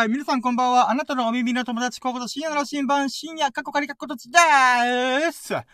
[0.00, 0.08] はい。
[0.08, 0.90] 皆さんこんばんは。
[0.90, 5.52] あなたのお耳の友達、コーコと深夜の新版、深夜、過去仮過去とちでーす。
[5.52, 5.64] は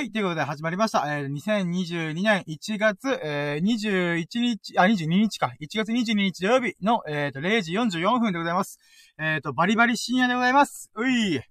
[0.00, 0.10] い。
[0.10, 1.04] ということで始まりました。
[1.14, 5.52] えー、2022年1月、えー、21日、あ、22日か。
[5.60, 8.78] 1月22日土曜日の、えっ、ー、と、0時44分でございます。
[9.18, 10.90] えっ、ー、と、バリバリ深夜でございます。
[10.94, 11.32] うい。
[11.32, 11.42] で、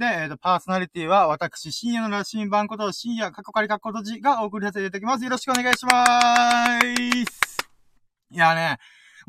[0.00, 5.24] えっ、ー、と、パーソナリティは、私、深夜の羅針盤こと、深夜、過去仮過去とちがお送りさせていただきます。
[5.24, 7.58] よろしくお願いしまーす。
[8.30, 8.78] いやね、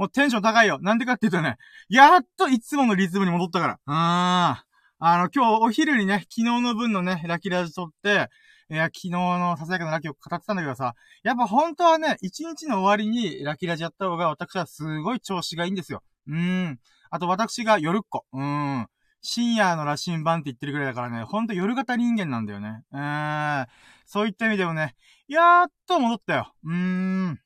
[0.02, 0.80] もうテンション高いよ。
[0.82, 3.80] なんでかっていうとね、やっといつものリズムに戻ったから。
[3.86, 3.96] うーん。
[3.96, 4.64] あ
[5.00, 8.28] の、今日お昼にね、昨日の分のね、ラキラジ撮って、
[8.72, 16.02] いや、昨日のささやかなラキを語ってたんだけどさ、やっぱ本当はね、一日の終わりにラキラジやった方が私はすごい調子がいいんですよ。
[16.28, 16.36] うー
[16.70, 16.80] ん。
[17.12, 18.26] あと私が夜っ子。
[18.34, 18.88] うーん。
[19.22, 22.82] 深夜の羅針盤って言ってるぐらいだからね、ほんと夜型人間なんだよね。
[22.92, 23.68] うーん。
[24.08, 24.96] そういった意味でもね、
[25.28, 26.52] やっと戻ったよ。
[26.64, 27.40] うーん。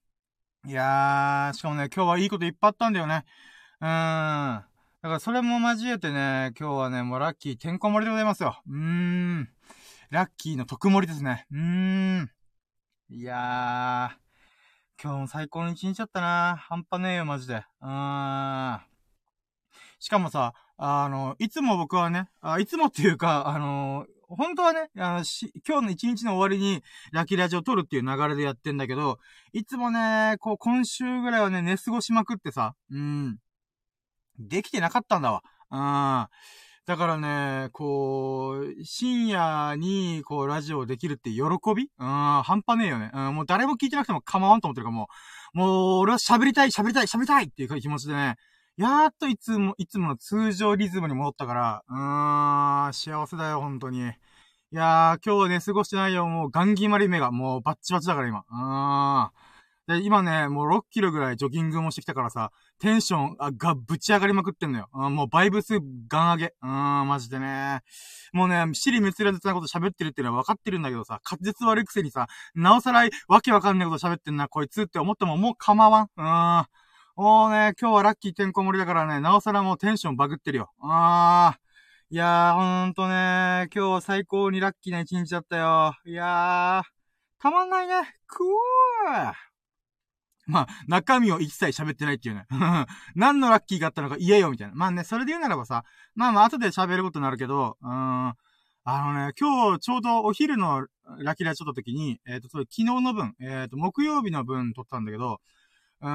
[0.68, 3.23] いやー、しかもね、今日はいいこといっぱいあったんだよね。
[3.81, 3.89] うーん。
[3.89, 4.66] だ
[5.03, 8.59] からそれも交えてね、今日はね、もうラッキーてんこ盛りでございますよ。
[8.67, 9.50] うーん。
[10.09, 11.45] ラッキーの特盛りですね。
[11.52, 12.31] うーん。
[13.09, 15.04] いやー。
[15.04, 17.64] 今日も最高の一日だったな半端ねえよ、マジで。
[17.82, 18.80] うーん。
[20.00, 29.20] しかもさ、あの、いつも僕はね、あいつもっていうか、あの本当はね、あの、し、今日の一日の終わりに、ラキラジを撮るっていう流れでやってんだけど、
[29.54, 33.38] いつもね、こう、今週ぐらいはね、寝過ごしまくってさ、うん。
[34.38, 35.42] できてなかったんだわ。
[35.72, 36.28] うん。
[36.86, 41.39] だからね、こう、深夜に、こう、ラジオできるって喜
[41.76, 41.89] び？
[41.98, 42.08] うん、
[42.44, 43.10] 半端ねえよね。
[43.14, 45.08] うん、もう誰も聞いてなくても構わんと思ってるから、も
[45.56, 48.36] う、もう、俺は喋りたい、喋りたい、喋りたいっていう気持ちでね、
[48.78, 54.00] やーっといつも、いつもの通常リズムに戻ったから、うーん、幸せだよ、本当に。
[54.00, 54.02] い
[54.72, 58.40] やー、今日はね、過ごしてないよ、もうガンギマリ目が、もうバッチバチだから今。
[58.40, 60.00] うーん。
[60.02, 64.89] で、今ね、もう6キロぐらいジョギングもしてきたからさ、テンションがぶち上がりまくってんのよ。
[64.94, 65.80] うん、もうバイブス
[66.10, 66.45] ガン上げ。
[66.61, 67.82] うーん、マジでね。
[68.33, 76.04] もうね、尻滅裂なこと喋ってるっていうのは分かってるんだけどさ、滑舌悪いくせにさ、なおさらいわけわかんないこと喋ってんな、こいつって思ってももう構わん。
[76.17, 76.66] うーん。
[77.15, 80.71] もうね、今日はラッキーてんこ盛りだからね、なおさらもうテンションバグってるよ。
[80.81, 82.14] あー。
[82.14, 85.93] いやー、ほんとね、今日は最高にラッキーな一日だったよ。
[86.05, 87.93] いやー、たまんないね。
[88.27, 89.33] くー
[90.48, 92.48] まあ、中身を一切喋ってないっていうね。
[93.15, 94.75] 何のラッキーがあったのか言えよ、みたいな。
[94.75, 98.33] まあね、それで言うならばさ、まあまあ後で喋ることになるけど、うーん。
[98.87, 100.86] あのね、今日ちょうどお昼の
[101.20, 105.39] ラッキーライ撮った時に、えっ、ー、と、昨日の分、えっ、ー、と、木曜日の分撮ったんだけど、
[106.02, 106.10] う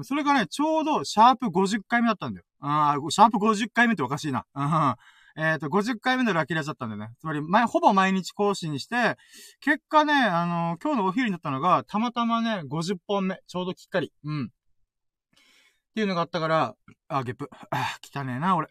[0.00, 2.46] ん、それがね、ちょうど、シャープ50回目だったんだよ。
[2.60, 4.44] あシャープ50回目っておかしいな。
[4.54, 4.96] うん。
[5.38, 7.14] えっ、と、50回目のラキラジだったんだよね。
[7.20, 9.16] つまり、前、ほぼ毎日更新して、
[9.60, 13.40] 結果ね、あのー、今日のお昼になったのが、たまたまね、50本目。
[13.46, 14.12] ちょうどきっかり。
[14.24, 14.44] うん。
[14.46, 14.48] っ
[15.94, 16.74] ていうのがあったから、
[17.08, 17.50] あ、ゲップ。
[17.70, 18.68] あ、汚ねえな、俺。
[18.68, 18.70] い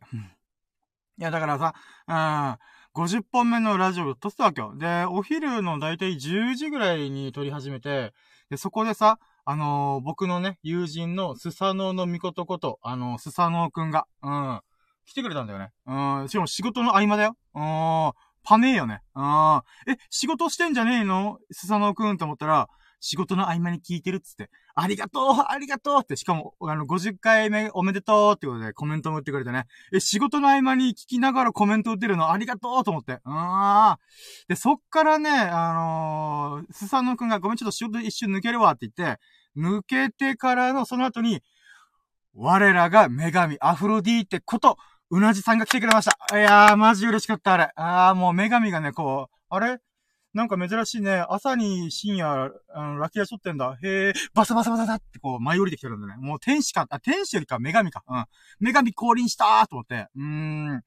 [1.23, 1.75] や、だからさ、
[2.07, 4.75] うん、50本目のラジオを撮ってたわけよ。
[4.75, 8.13] で、お昼のだいたい10時ぐらいに撮り始めて、
[8.49, 14.59] で、そこでさ、あのー、僕のね、友人のスサノオのみことこと、あのー、スサノオくんが、うん、
[15.05, 15.71] 来てくれたんだよね。
[15.85, 17.37] うん、しかも仕事の合間だよ。
[17.53, 18.11] うん、
[18.43, 19.01] パネーよね。
[19.13, 21.37] うん、え、仕事してんじゃねえの？
[21.51, 22.69] スサノオくんと思ったら、
[22.99, 29.67] 仕事の合間に聞いてるっつって、ありがとうありがとうって、しかも、あの、50回目おめでとうってことでコメントも打ってくれてね。
[29.93, 33.13] え、仕事の合間に聞きながらコメント打ってるのありがとうと思って。
[33.13, 33.97] うーん。
[34.49, 39.21] で、そっからね、あのー、スサノくんがごめんちょっと仕事一瞬抜けるわって言って、
[39.57, 41.41] 抜けてからのその後に、
[42.33, 44.77] 我らが女神アフロディーテこと、
[45.09, 46.37] うなじさんが来てくれました。
[46.37, 47.71] いやー、マジ嬉しかった、あれ。
[47.75, 49.79] あー、もう女神がね、こう、あれ？
[50.35, 51.25] なんか珍しいね。
[51.29, 53.77] 朝に深夜、あの、ラキアしとってんだ。
[53.81, 56.17] へえ、バサバサバサバってこう、舞い降りてきてるんだね。
[56.17, 58.03] もう天使か、あ、天使よりか女神か。
[58.05, 58.25] うん。
[58.59, 60.07] 女神降臨したーと思って。
[60.13, 60.81] うーん。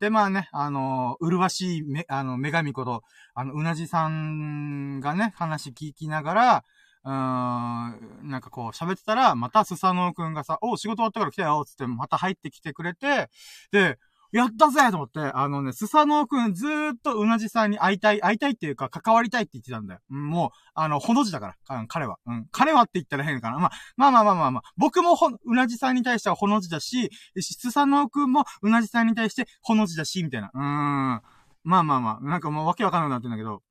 [0.00, 3.02] で、まあね、あのー、麗しいめ、あの、女神こと、
[3.34, 6.64] あの、うなじさんがね、話聞きながら、
[7.04, 13.28] うーん、なんかこう喋ってたら、またスサノオくんがさ、お仕事終わったから来たよ、つってまた入ってきてくれて、
[13.70, 13.98] で、
[14.34, 20.00] やったぜと思って、あのね、スサノオくんずーっとうなじさんに会いたい、会いたいっていうか、関わりたいって言ってたんだよ。
[20.08, 22.18] もう、あの、ほの字だから、彼は。
[22.26, 22.48] うん。
[22.50, 23.60] 彼はって言ったら変かな。
[23.60, 24.62] まあ、まあまあまあまあまあ。
[24.76, 27.10] 僕もほ、うなじさんに対してはほの字だし、
[27.40, 30.50] スサノオくんもうなじさんに対してほの字だし、みたいな。
[30.52, 30.62] うーん。
[30.64, 32.24] まあまあまあ。
[32.24, 33.62] なんかもうわけわかんなくなってんだけど。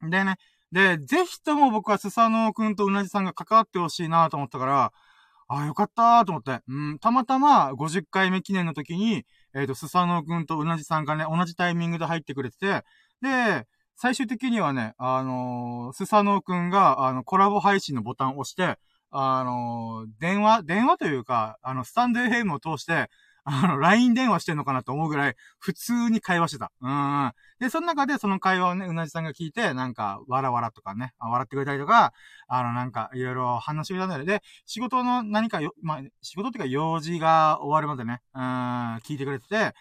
[0.00, 0.36] でね。
[0.72, 4.92] で、ぜひとも僕はスサノオくんとうなじさんが関わってほしいなと思ったから、
[5.48, 6.60] ああ、よかったーと思って。
[6.66, 12.84] うん、たまたま50回目記念の時に、えっ、ー、と、スサノオ君と同じさんがね、同じタイミングで入ってくれてて、
[13.20, 13.66] で、
[13.96, 18.78] 最終的にはね、あのー、スサノオ君が、あの、コラボ配信のボタンを押して、
[19.10, 23.10] あのー、電話、電話というか、あの、スタンド FM を通して、
[23.44, 26.70] あの、LINE 電話してんのかなと思うぐらい、普通に会話してた。
[26.80, 27.32] うん。
[27.58, 32.12] で、その中でその会話をね、うなじさんが聞いて、なんか、わらわらとかね、笑ってくれたりとか、
[32.46, 34.24] あの、なんか、いろいろ話をしたんだよ。
[34.24, 38.42] で、仕事の何かよ、まあ、仕事っていうか、用事が終わるまでね、うん、
[38.98, 39.74] 聞いてくれてて、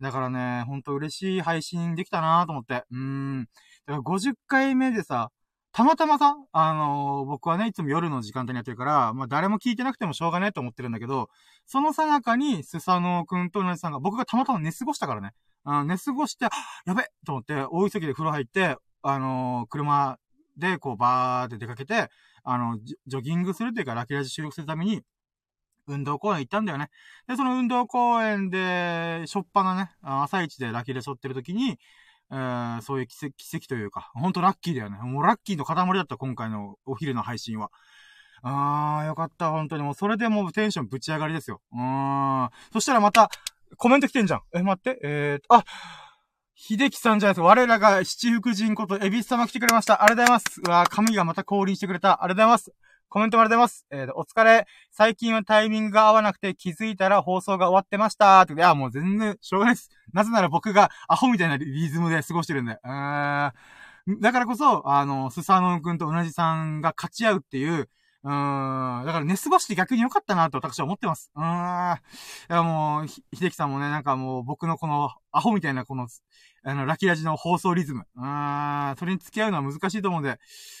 [0.00, 2.84] だからね、ほんと嬉しい配信できたなと思って。
[2.92, 3.48] うん。
[3.86, 5.30] だから50回目でさ、
[5.78, 11.30] たまたまさ、あのー、僕はね、いつも夜の時間帯にやってるから、まあ誰も聞いてなくてもしょうがないと思ってるんだけど、
[11.66, 15.34] そのさなかに、スサノオくんとうなじさんが、僕がたまたま寝過ごしたからね。
[15.62, 16.46] あ寝過ごして、
[16.84, 20.18] やべと思って、大急ぎで風呂入って、あのー、車
[20.56, 22.08] でこうバーって出かけて、
[22.42, 25.02] あの、ジョギングするっていうか、ラキラジ収録するために、
[25.86, 26.90] 運動公園行ったんだよね。
[27.28, 31.78] で、その運動公園で、しょっぱなね、朝一でラキで沿ってる時に、
[32.30, 34.98] えー、そういう奇跡奇跡というか、ほんとラッキーだよね。
[34.98, 37.70] もうラッキーの塊だった、今回のお昼の配信は。
[38.42, 39.82] あー、よかった、本当に。
[39.82, 41.60] もうそれでもうテンションぶち上がりですよ。
[41.72, 42.50] うーん。
[42.72, 43.30] そしたらまた、
[43.76, 44.42] コメント来てんじゃん。
[44.54, 45.64] え、待って、えーと、あ、
[46.54, 47.46] 秀樹さんじゃないですか。
[47.46, 50.02] 我らが七福神ことエビス様来てくれました。
[50.02, 50.60] ありがとうございます。
[50.60, 52.24] うわ神がまた降臨してくれた。
[52.24, 52.87] ありがとうございます。
[53.10, 53.86] コメントもありがとうございます。
[53.90, 54.66] えー、お疲れ。
[54.90, 58.46] 最近はタイミングが合わなくて気づいたら放送が終わってました。
[58.54, 59.88] いや、もう全然しょうがないです。
[60.12, 62.72] なぜなら僕がアホみたいなリズムで過ごしてるんで。
[62.72, 63.48] うー
[64.10, 64.20] ん。
[64.20, 67.88] だからこそ、あの、スサノオくんと同じさんが勝ち合うっていう、
[68.24, 69.06] うーん。
[69.06, 71.30] だから寝過ごして逆に良かったなと私は思ってます。
[71.34, 71.96] うーん。
[71.96, 72.00] い
[72.48, 76.08] やもう、ひ、秀樹さんもね、なんかもう僕のこのアホみたいなこの
[76.64, 78.04] あの、ラキラジの放送リズム。
[78.16, 80.38] うーん、それに付き合うのは難しいと思うんで、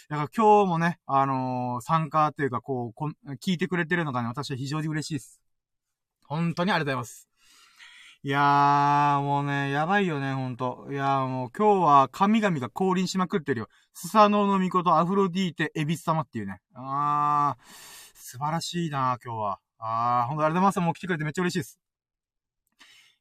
[0.08, 3.10] だから今日もね、あのー、参加というか、こうこ、
[3.42, 5.40] 聞いてくれてるのがね、私は非常に嬉しいです。
[6.26, 7.28] 本当にありがとうございます。
[8.24, 10.88] いやー、もうね、やばいよね、ほんと。
[10.90, 13.68] いやーもう今日は神々が降臨しまくってるよ。
[13.94, 16.60] スサノオノミコとアフロディーテ、エビス様っていうね。
[16.74, 17.64] あー、
[18.14, 19.60] 素晴らしいな今日は。
[19.78, 20.80] あー、ほんとありがとうございます。
[20.80, 21.78] もう来てくれてめっちゃ嬉しいです。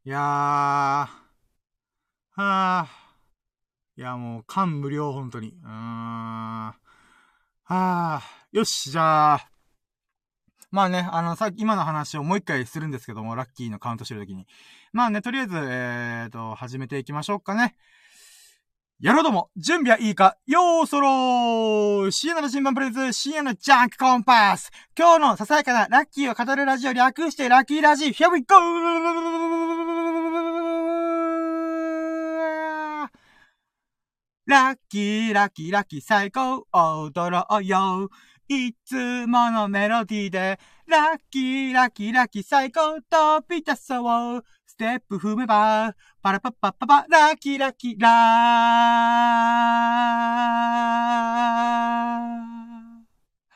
[0.04, 1.27] いやー、
[2.38, 2.88] はあ。
[3.98, 5.50] いや、もう、感無量、本当に。
[5.64, 5.72] うーん。
[5.72, 6.76] は
[7.66, 8.22] あ。
[8.52, 9.50] よし、じゃあ。
[10.70, 14.46] まあね、あの、さっき、今の話をもう一回するんですけども、ラッキーのカウントしてるときに。
[14.94, 17.76] まあね、とりあえず、えーと、始めていきましょうかね。
[19.00, 20.38] やろうども、準備はいいか？
[20.46, 28.58] よーそろー深夜の新聞プレゼン深夜のジャンクコンパス今日のささやかなラッキーを語るラジオ略してラッキーラジ Here we go!
[34.48, 38.10] ラッキーラッキーラッキー最高踊ろうよ。
[38.48, 48.12] いつものメロディーでラッキーラッキーラッキー最高飛び出そうステップ踏めばパラパッパッパパラッキーラッキーラー。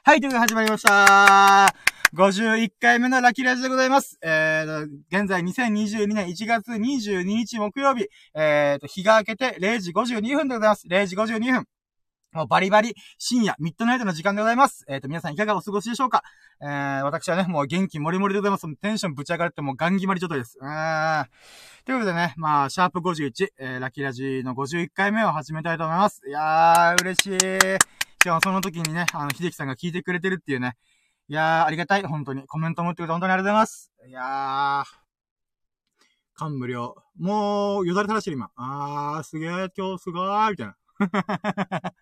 [0.04, 1.91] はい、ということで始まりました。
[2.14, 4.20] 51回目のラキラジでございます。
[4.22, 10.88] えー現在2022年1月22日木曜日、えーと、日が明けて0時52分でございます。
[10.88, 11.66] 0時52分。
[12.34, 14.84] もうバリバリ深夜、ミッドナイトの時間でございます。
[14.90, 16.24] えっ、ー、と、皆さんいかがお過ごしでしょうか
[16.62, 18.76] えー、私はね、もう元気もりもりでございます。
[18.76, 20.58] テンションぶち上がってもうガン決まり状態です。
[20.62, 21.28] えーん、
[21.86, 26.22] ということでね、まあ、シャープ51、えー、ラキラジの51回目を始めたいと思います。
[26.28, 27.40] いやー、嬉しい。
[28.22, 30.76] しかもその時にね、あの、秀樹さんが聞いてくれてるっていうね、
[31.32, 32.46] いやー、ありがたい、本当に。
[32.46, 33.90] コメントもってくれて本当にありがとうございます。
[34.06, 34.86] いやー、
[36.36, 36.94] 感無量。
[37.18, 38.52] もう、よだれ垂らしてる今。
[38.58, 40.76] あー、すげー、今日すごーい、みたいな。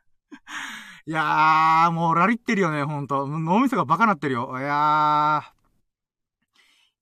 [1.05, 3.27] いやー、もうラリってるよね、ほんと。
[3.27, 4.49] 脳みそがバカなってるよ。
[4.57, 5.43] いや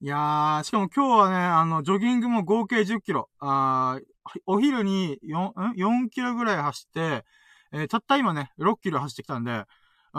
[0.01, 0.05] ー。
[0.05, 3.29] いやー、しかも今日はね、あの、ジョギングも合計10キロ。
[3.39, 7.24] あー、お昼に4、ん ?4 キロぐらい走って、
[7.72, 9.63] えー、たった今ね、6キロ走ってきたんで、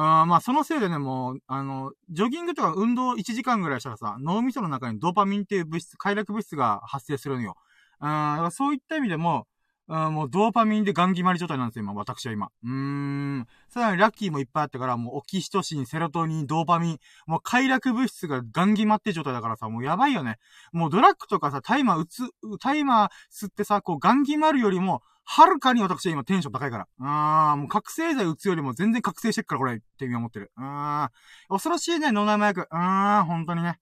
[0.01, 7.57] あまあ、そのせいでね、もう、あの、ジョギングとか運動1時間ぐらいしたらさ、脳みその中にドーパミンっていう物質、快楽物質が発生するのよ。
[7.99, 9.49] あそういった意味でも、
[9.89, 12.51] あもうドーパミンでガン決まり状態なんですよ、今、私は今。
[12.63, 13.47] うーん。
[13.71, 20.37] さらにラッキーもいっぱいあったから、もうオキシトシン、セロトニン、ドーパミン、もう快楽物質がガン決まって状態だからさ、もうやばいよね。
[20.73, 22.23] もうドラッグとかさ、タイマー打つ、
[22.61, 26.89] タイマー吸ってさ、こうガン決まるよりも、はるかに私は今テンション高いから。
[27.01, 30.51] あー、もう覚醒剤打つよりも全然覚醒してっから、これ、っていうふうに思ってる。
[30.57, 32.67] あー、恐ろしいね、脳内麻薬。
[32.71, 33.79] あー、本当にね。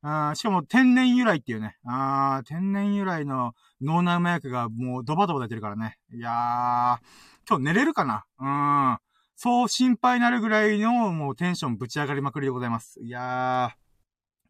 [0.00, 1.76] あしかも天然由来っていうね。
[1.84, 5.98] あー、天然由来の脳内麻薬がもうドバドバ出てるからね。
[6.14, 6.32] いやー、
[7.46, 8.24] 今日寝れるかな？
[8.40, 8.48] う
[8.94, 8.98] ん。
[9.36, 12.98] そう心配になるぐらいのもうテンションぶち上がりまくりでございます。
[13.02, 13.85] いやー。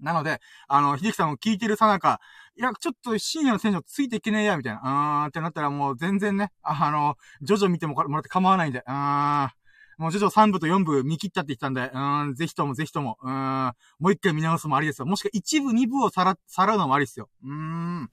[0.01, 2.21] なので、あの、秀樹さんも聞いてるさなか、
[2.57, 4.81] いや、ちょっと深夜のテンションついていけねえや、みたいな。
[4.83, 9.53] あーんってなったらもう全然ね、あの、ジョジョ見てもらって構わないんで、あ
[9.99, 13.31] もうジョジョ3部と4部見切ったって言ったんで、うーん、ぜひともぜひとも、うー
[13.71, 15.07] ん、もう一回見直すもありですよ。
[15.07, 17.31] もしくは1部、2部をさら、さらうのもありですよ。
[17.43, 18.11] うーん。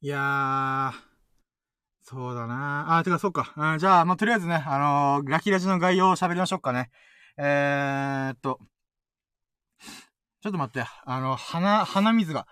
[0.00, 1.12] いやー、
[2.02, 3.52] そうだなあ、てか、そっか。
[3.56, 6.90] うん、じゃあ、まあ、とりあえずね、あのー、ラキラジの概要を喋りましょうかね。
[7.36, 8.58] えーっと、
[10.42, 12.48] ちょっと待って、あの、鼻、鼻水が。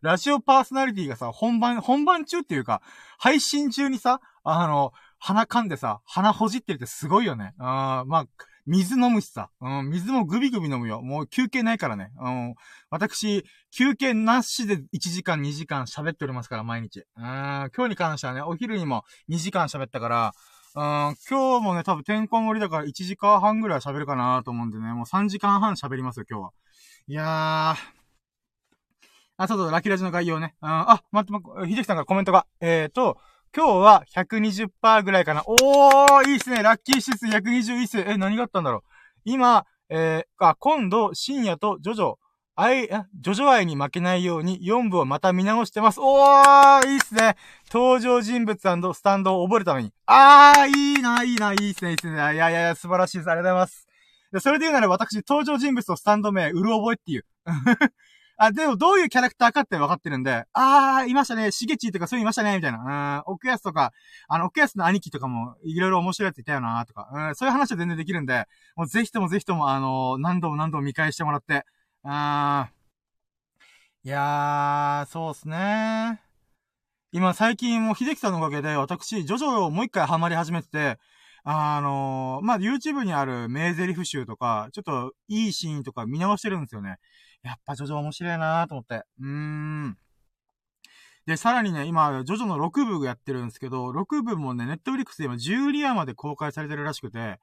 [0.00, 2.80] ラジオパーソナリティがさ、本番、本番中っていうか、
[3.18, 7.52] 配信中にさ、あの、鼻噛んでさ、鼻ほじってるってすごいよね。
[7.58, 8.26] あまあ、
[8.64, 11.02] 水飲むしさ、うん、水もグビグビ飲むよ。
[11.02, 12.10] もう休憩ないからね。
[12.18, 12.54] うん、
[12.88, 17.00] 私、休憩なしで1時間2時間喋っておりますから、毎日。
[17.16, 20.32] うん、今日に関してはね、お昼にも2時間喋ったから、
[20.78, 20.84] うん、
[21.28, 26.50] 今日もね、多分天候盛りだから1時間半ぐらい喋るかなと思うんでね、もう3時間半喋りますよ、今日は。
[27.08, 27.98] いやー、
[29.38, 30.54] あ、そうそう、ラキラジの概要ね。
[30.62, 32.46] うん、あ、待って、待って、ひじきさんからコメントが。
[32.60, 33.18] えーと、
[33.52, 35.42] 今日は120%ぐらいかな。
[35.48, 36.62] おー、いいっすね。
[36.62, 37.98] ラッキー指数120いっす。
[37.98, 38.82] え、何があったんだろう。
[39.24, 42.14] 今、えー、あ、今度、深夜とジョジョ、
[42.60, 46.00] 愛、ジョジョ愛に負けないように4部をまた見直してます。
[46.00, 47.36] おー、いいっすね。
[47.72, 49.92] 登場人物スタンドを覚えるために。
[50.06, 52.14] あー、いいな、いいな、いいっすね、いいっすね。
[52.14, 53.30] いやいやいや、素晴らしいです。
[53.30, 53.86] ありがとうございます。
[54.40, 57.24] それで言うなら私、登場人物とスタンド名、うる覚えっていう。
[58.36, 63.22] あ、でもどういうキャラクターかって分かってるんで、あー、いましたね、しげちとかそういういましたね、みたいな。
[63.26, 63.92] うん、奥安とか、
[64.26, 71.64] あの、奥安の兄貴とかも、いろいろ面白いやついたよな、とか、うん、そういう話は全然できるんで、もうぜひともぜひとも、あのー、何度も何度も見返してもらって、
[72.10, 76.18] あー、いやー、そうっすね
[77.12, 80.98] 今最近もう秀樹さんのおかげで、私、ジョジョをもう一回ハマり始めてて、
[81.44, 86.96] あのー、まあ、YouTube にある名台詞集とか、ちょっといいシーンとか見直してるんですよね。
[87.42, 89.02] やっぱジョジョ面白いなと思って。
[89.20, 89.98] うーん。
[91.26, 97.38] で、さらにね、今、ジョジョの6部やってるんですけど、6部もね、ネットフリックスで今10リアまで公開されてるらしくて、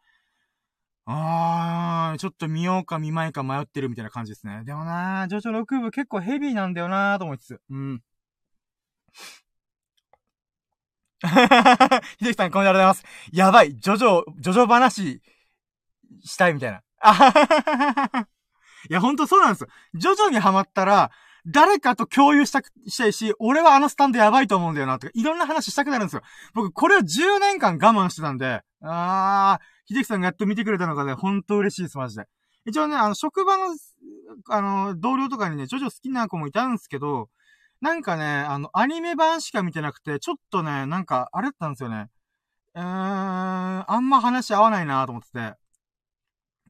[1.07, 4.63] あー、ちょっと見ようか見まいか迷ってるみたいな感じですね。
[4.65, 7.61] でもなー、ジョジョ6部結構ヘビーなんだよなーと思いつつ。
[7.69, 8.01] うん。
[12.17, 13.03] ひできさん、こんにちはございます。
[13.31, 15.21] やばい、ジョジョ、ジョジョ話
[16.23, 16.81] したいみたいな。
[17.01, 18.27] あははは。
[18.89, 19.67] いや、ほんとそうなんですよ。
[19.95, 21.11] ジョジョにハマったら、
[21.45, 26.23] 誰かと共有したく、したいし、俺はあのスタンドやばいと思うんだよな、とか、いろんな話したくなるんですよ。
[26.53, 32.27] 僕、これを10年間我慢してたんで、あー、秀樹さんがやっと見てくれたのがね、ほんと嬉しいです、マジで。
[32.65, 33.75] 一応ね、あの、職場の、
[34.49, 37.29] あの、同僚とかにね、ジョジョ好きな子もいたんですけど、
[37.81, 42.09] なんかね、あの、アニメ版しか見てなくて、ちょっとね、なんか、あれだったんですよね。
[42.75, 42.85] うーん、
[43.87, 45.55] あんま話合わないなと思ってて。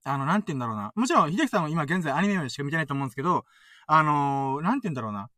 [0.04, 0.92] あの、なんて言うんだろうな。
[0.96, 3.46] もちろん、秀樹さんは今現在アニメしか見てないと思うんですけど、
[3.88, 5.30] あのー、なんて言うんだろうな。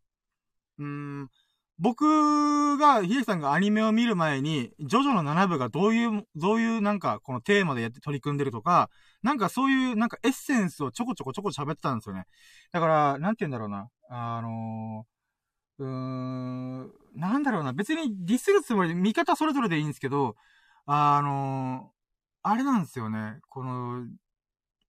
[0.79, 1.29] うーん、
[1.79, 8.89] 僕が、秀樹さんがアニメを見る前に、ジョジョの7部がどういう、どういうなんか、このテーマでやって取り組んでるとか、
[9.21, 12.25] なんかそういう、なんかエッセンスをちょこちょこちょこ喋ってたんですよね。
[12.71, 13.89] だから、なんて言うんだろうな。
[14.09, 17.73] あのー、うーん、なんだろうな。
[17.73, 20.35] 別にディスるつもりで、見方それぞれでいいんですけど、
[20.87, 23.39] あのー、あれなんですよね。
[23.49, 24.05] この、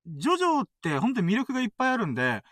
[0.07, 2.43] ジョジョって本当に魅力がいっぱいあるんで、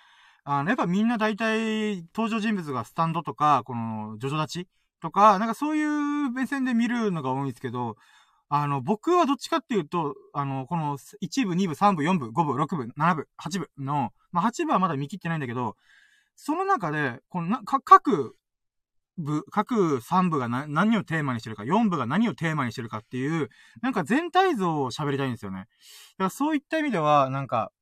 [0.49, 4.69] あの、やっぱみんな大体登場人物がスタンドとか、この、ジョジョ立ち
[5.03, 7.97] とか、なんかそういう目線で見るのが多いんですけど、
[8.49, 15.75] あの、僕はどっちかっていうと、あの、この1部、2部、3部、4部、5部、6部、7部、8部の、まあ、8部はまだ見切ってないんだけど、
[16.37, 18.37] その中で、このな、か、各
[19.19, 23.49] 部、各3部がな何をテーマにしてるか、4部が何をテーマにしてるかっていう、
[23.83, 25.59] なんか全体像を喋りたいんですよね。
[25.59, 25.69] だか
[26.19, 27.73] らそういった意味では、なんか、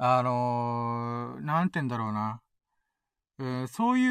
[0.00, 2.40] あのー、なんて言うんだろうな。
[3.40, 4.08] えー、そういう、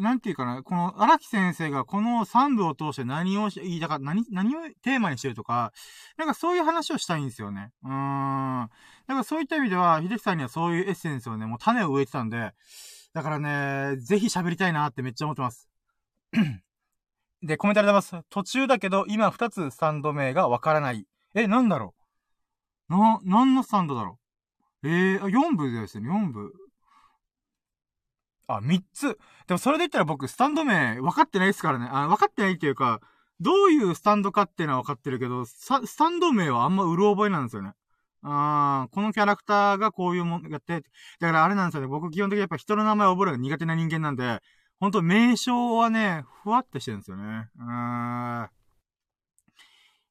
[0.00, 5.72] なんていうかな、この荒木先生がこの3部を通して何を言いたか、何、何をテーマにしてるとか、
[6.16, 7.72] なんかそういう話をしたいんですよね。
[7.82, 8.68] うーん。
[9.06, 12.52] だからそういった意味では、秀樹さんにはそういうエッセンスをね、もう種を植えてたんで、
[13.12, 15.68] だからね、ぜひ喋りたいなってめっちゃ思ってます。
[17.42, 18.26] で、コメントありがとうございます。
[18.30, 21.06] 途中だけど、今2つスタンド名がわからない。
[21.34, 22.03] え、なんだろう？
[22.98, 24.18] な、何のスタンドだろ
[24.82, 24.88] う？
[24.88, 26.52] ええー、4部ですね、4部。
[28.46, 29.18] あ、3つ。
[29.46, 31.88] でもそれで言ったら僕、スタンド名分かってないですからね。
[31.90, 33.00] あ、分かってないっていうか、
[33.40, 37.72] どういうスタンドかっていうのは分かってるけど、スタンド名はあんまうる覚えなんですよね。
[38.22, 40.80] あこのキャラクターがこういうもんやって、
[41.20, 41.88] だからあれなんですよね。
[41.88, 44.40] 僕基本的にやっぱ人の名前を覚えるのが苦手な人間なんで、
[44.80, 47.48] ほんと名称はね、ふわってしてるんですよね。
[47.58, 48.48] うーん。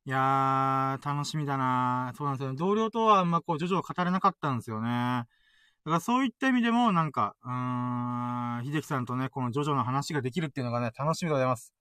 [0.06, 2.58] いやー、楽しみだなそうなんですよね。
[2.58, 4.90] 同僚とはあんまこう、徐々語れなかったんですよね。
[4.90, 11.74] だからそういった意味でも、なんか、うーん、秀樹さんとね、このジョジョの話ができるっていうのがね、楽しみでございます。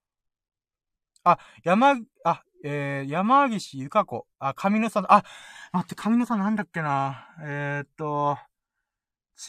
[1.24, 4.26] あ、山、あ、えー、山岸ゆか子。
[4.38, 5.24] あ、上野さん、あ、
[5.72, 7.26] 待って、上野さんなんだっけな。
[7.44, 8.38] えー、っと、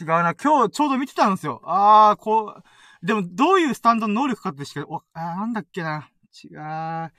[0.00, 0.34] 違うな。
[0.34, 1.60] 今日ちょうど見てたんですよ。
[1.64, 2.56] あー、こ
[3.02, 6.10] う、でもどういうスタンドの能力かってしか、お、あなんだっけな。
[6.44, 7.12] 違う、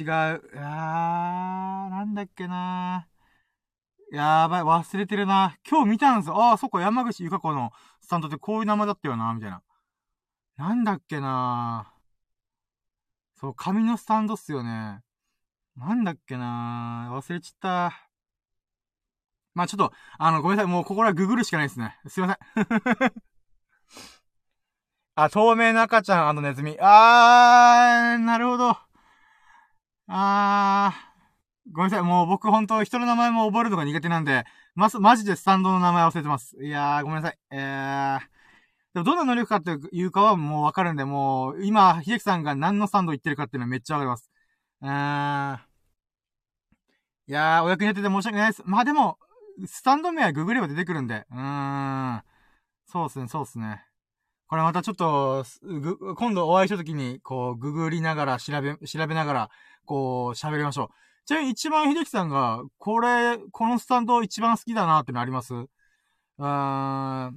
[0.00, 0.08] 違う、
[0.56, 3.08] あー、なんだっけな。
[4.12, 5.56] やばい、忘れてるな。
[5.68, 6.36] 今日見たんですよ。
[6.36, 9.62] ああ、そっか、山口ゆか子のスタンドってこういう名前だったよな、みたいな。
[10.56, 11.92] なんだっけな
[13.36, 15.00] そう、紙のスタンドっすよね。
[15.76, 18.08] なんだっけな忘れちった。
[19.54, 20.72] まあ、ちょっと、あの、ごめんなさい。
[20.72, 21.98] もうここらググるしかないですね。
[22.08, 23.12] すいません。
[25.14, 26.76] あ、透明な赤ちゃんあのネズミ。
[26.80, 28.91] あー、なるほど。
[30.14, 31.72] あー。
[31.72, 32.02] ごめんなさい。
[32.02, 36.56] もう僕本当人の名前も覚えるのが苦手なんで、ま、マジでスタンドの名前忘れてます。
[36.62, 37.38] いやー、ごめんなさい。
[37.50, 38.20] えー、
[38.94, 44.30] でもどんな能力かっていうかはもうわかるんで、もう、今、秀樹さんが何のスタンド言ってるかっていうのはめっちゃわかります。
[44.82, 45.72] うーん。
[47.28, 48.62] いやー、お役に立てて申し訳ないです。
[48.66, 49.18] まあでも、
[49.66, 51.26] スタンド名はググれば出てくるんで。
[51.30, 52.22] うーん。
[52.86, 53.84] そうっすね、そうっすね。
[54.52, 55.46] これまたちょっと、
[56.18, 59.50] 今度お会いした時に、こう、ググりながら、調べ、調べながら、
[59.86, 60.94] こう、喋りましょう。
[61.24, 65.54] ちなみに一番秀樹さんが、これ、このスタンド一番好きだなってのあります？
[65.54, 66.44] うーん。
[66.44, 67.30] ま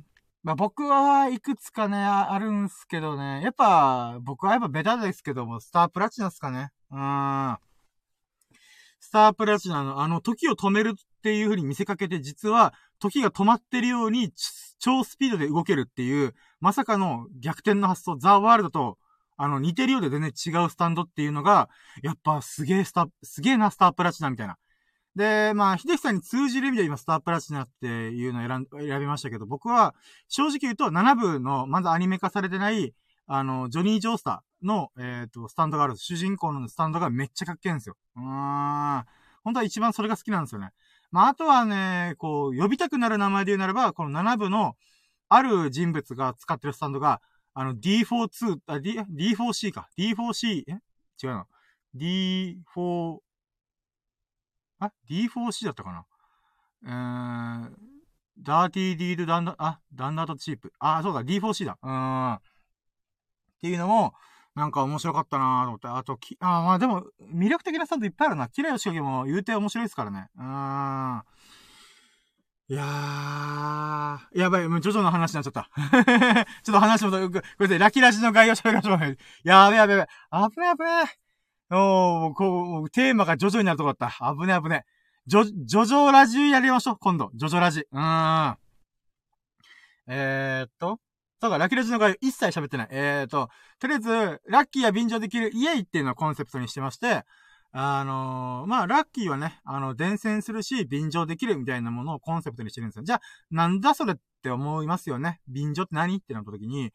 [0.45, 3.41] あ、僕はいくつかね、あるんすけどね。
[3.41, 6.71] やっぱ、僕はやっぱベタですけども、スタープラチナっすかね。
[6.91, 7.57] うーん。
[8.99, 10.95] スタープラチナのあの、時を止める
[11.25, 14.31] っていう風に見せかけて、実は、時が止まってるように、
[14.77, 18.97] 超スピードで動けるっていう、まさかの逆転の発想、ザ・ワールドと
[19.37, 21.67] あの、似てるようで全然違うスタンドっていうのが、
[22.03, 24.57] やっぱすげえスタ、すげえな、スタープラチナみたいな。
[25.15, 29.95] で、まあ、秀樹さんに通じる意味で今、スタープラチナっていうのを選ん、選びましたけど、僕は、
[30.27, 32.93] 正直言うと、7部の、まだアニメ化されてない、
[33.25, 37.97] あの、ジョニー・ジョースターの、えっ、ー、と、スタンドがある、主人公のスタンドがめっちゃかっけえんですよ。
[38.15, 39.05] うーん。
[39.45, 40.71] 本当は一番それが好きなんですよね。
[41.15, 44.75] まあ、あとはね、こう、呼びたくなる名前で言うならば、この7部の、
[45.29, 47.21] ある人物が使ってるスタンドが、
[47.53, 49.87] あの D42、あ、D、D4C か。
[49.97, 50.73] D4C、え？
[51.23, 51.47] 違うな。
[51.95, 53.19] D4、
[54.79, 56.05] あ ?D4C だったかな？
[56.83, 57.77] えーん、
[58.37, 60.73] ダーティーディードダンダ、あ、ダンダートチープ。
[60.79, 61.77] あ、そうだ、D4C だ。
[61.81, 61.91] うー
[62.33, 62.33] ん。
[62.33, 62.41] っ
[63.61, 64.13] ていうのも、
[64.55, 65.87] なんか面白かったなぁと思って。
[65.87, 68.47] あと、き、あ、まあでも、魅力的なスタンドいっぱいあるな。
[68.47, 70.29] 綺麗な仕掛けも言うて面白いですからね。
[70.37, 71.23] うーん。
[72.67, 75.69] いやー、やばい、もうジョジョの話になっちゃった。
[76.63, 79.17] ちょっと話も、ごめんなさい、ラキラジの概要喋りましょう。
[79.43, 80.49] やべやべやべ。
[80.49, 81.19] 危ね危ね。
[81.69, 84.33] おー、こう、テーマがジョジョになるとこだった。
[84.33, 84.85] 危ね危ね。
[85.27, 87.29] ジョ、ジョジョラジやりましょう、今度。
[87.35, 87.81] ジョジョラジ。
[87.81, 88.57] うーん。
[90.07, 90.99] えー、っと。
[91.45, 92.87] そうか、ラキラジの概要一切喋ってない。
[92.89, 97.23] えー、っと、とりあえず、ラッキーや便乗できるイエイっていうのをコンセプトにしてまして、
[97.71, 103.03] あのー、まあ、ラッキーはね、あの、伝染するし、便乗できるみたいなものをコンセプトにしてるんですよ。
[103.03, 105.39] じゃあ、なんだそれって思いますよね？
[105.47, 106.91] 便乗って何ってなった時に、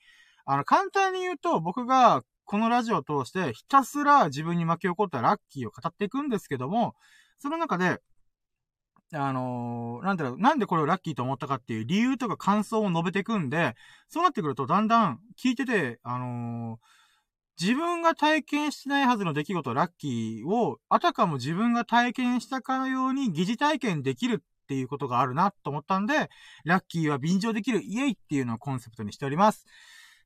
[0.47, 6.97] あの、簡単に言うと、僕がこのラジオを通して、ひたすら自分に巻き起こったラッキーを語っていくんですけども、
[7.39, 8.01] その中で、
[9.13, 13.75] あのー、なんだろう、なんでこれをラッキーと思ったかっていう理由とか感想を述べていくんで、
[14.09, 17.01] そうなってくるとだんだん聞いてて、あのー
[17.61, 26.31] 自分が体験してないはずの出来事、ラッキーを、あたかも自分が体験したかのように疑似体験できるっていうことがあるなと思ったんで、
[26.65, 29.67] ラッキーは便乗できるイエイっていうのをコンセプトにしております。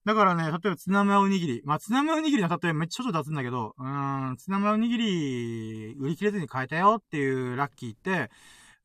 [0.04, 1.62] だからね、例えばツナマおにぎり。
[1.64, 8.30] まあ、ツナマおにぎりの例えめっちゃちょっと出すんだけど、うーん、ツナマおにぎり売り切れずに買えたよっていうラッキーって、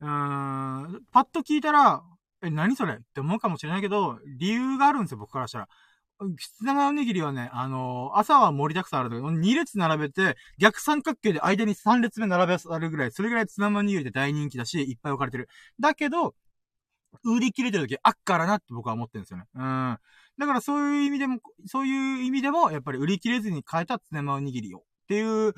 [0.00, 2.02] うーん、パッと聞いたら、
[2.42, 2.94] え、何それ？
[2.94, 5.68] って思うかもしれないけど、理由があるんですよ、僕からしたら。
[6.38, 15.48] きつねおにぎりはね、あのー、朝は盛りだくさんあるんだけど、2列並べて、逆三角形で間に3列目並べあるぐらい、それぐらいツナマおにぎりで大人気だし、いっぱい置かれてる。
[15.80, 16.34] だけど、
[17.24, 19.46] 売り切れてる時あっからなって僕は思ってるんですよね。
[19.54, 19.98] うん。
[20.38, 24.78] だからそういう意味でも、そういう意味でも、やっぱり売り切れずに買えたツナマおにぎりを。
[24.78, 25.54] っていう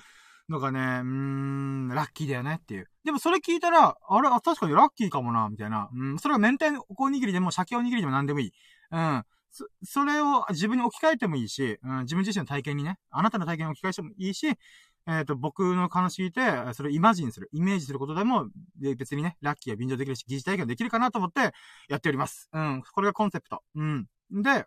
[0.52, 2.88] のがね、うーん、ラッキーだよねっていう。
[3.04, 5.88] でもそれ聞いたら、あれ、確かにラッキーかもな、みたいな。
[5.92, 8.52] うん、それが明太おにぎりでも、鮭おにぎりでも何でもいい。
[8.92, 9.24] うん。
[9.50, 16.40] そ、それを自分に置き換えてもいいし、うん、自分自身の体験にね、あなたの体験に置き換えてもいいし、えっ、ー、と、僕の話聞いて、
[16.74, 21.52] それをイマジンする、イメージすることでも、で別にね、ラッキーや便乗できるし、疑似体験できるかなと思って
[21.88, 22.48] やっております。
[22.52, 23.62] うん、これがコンセプト。
[23.74, 24.06] うん。
[24.30, 24.66] で、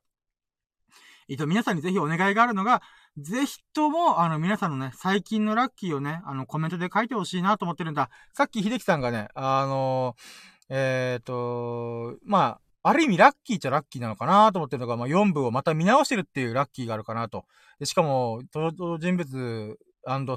[1.28, 2.82] えっと、皆さんにぜひお願いがあるのが、
[3.18, 8.10] ぜひとも、あの、皆さんのね、最近のラッキーをね、あの、コメントで書いてほしいなと思ってるんだ。
[8.34, 17.46] さっき秀樹さんがね、あのー、えっ、ー、と、まあ、ある意味ラッキーっちゃラッキーなのかなと思ってるのが、まあ、4部をまた見直してるっていうラッキーがあるかなと。
[17.80, 19.80] でしかも、登場人物、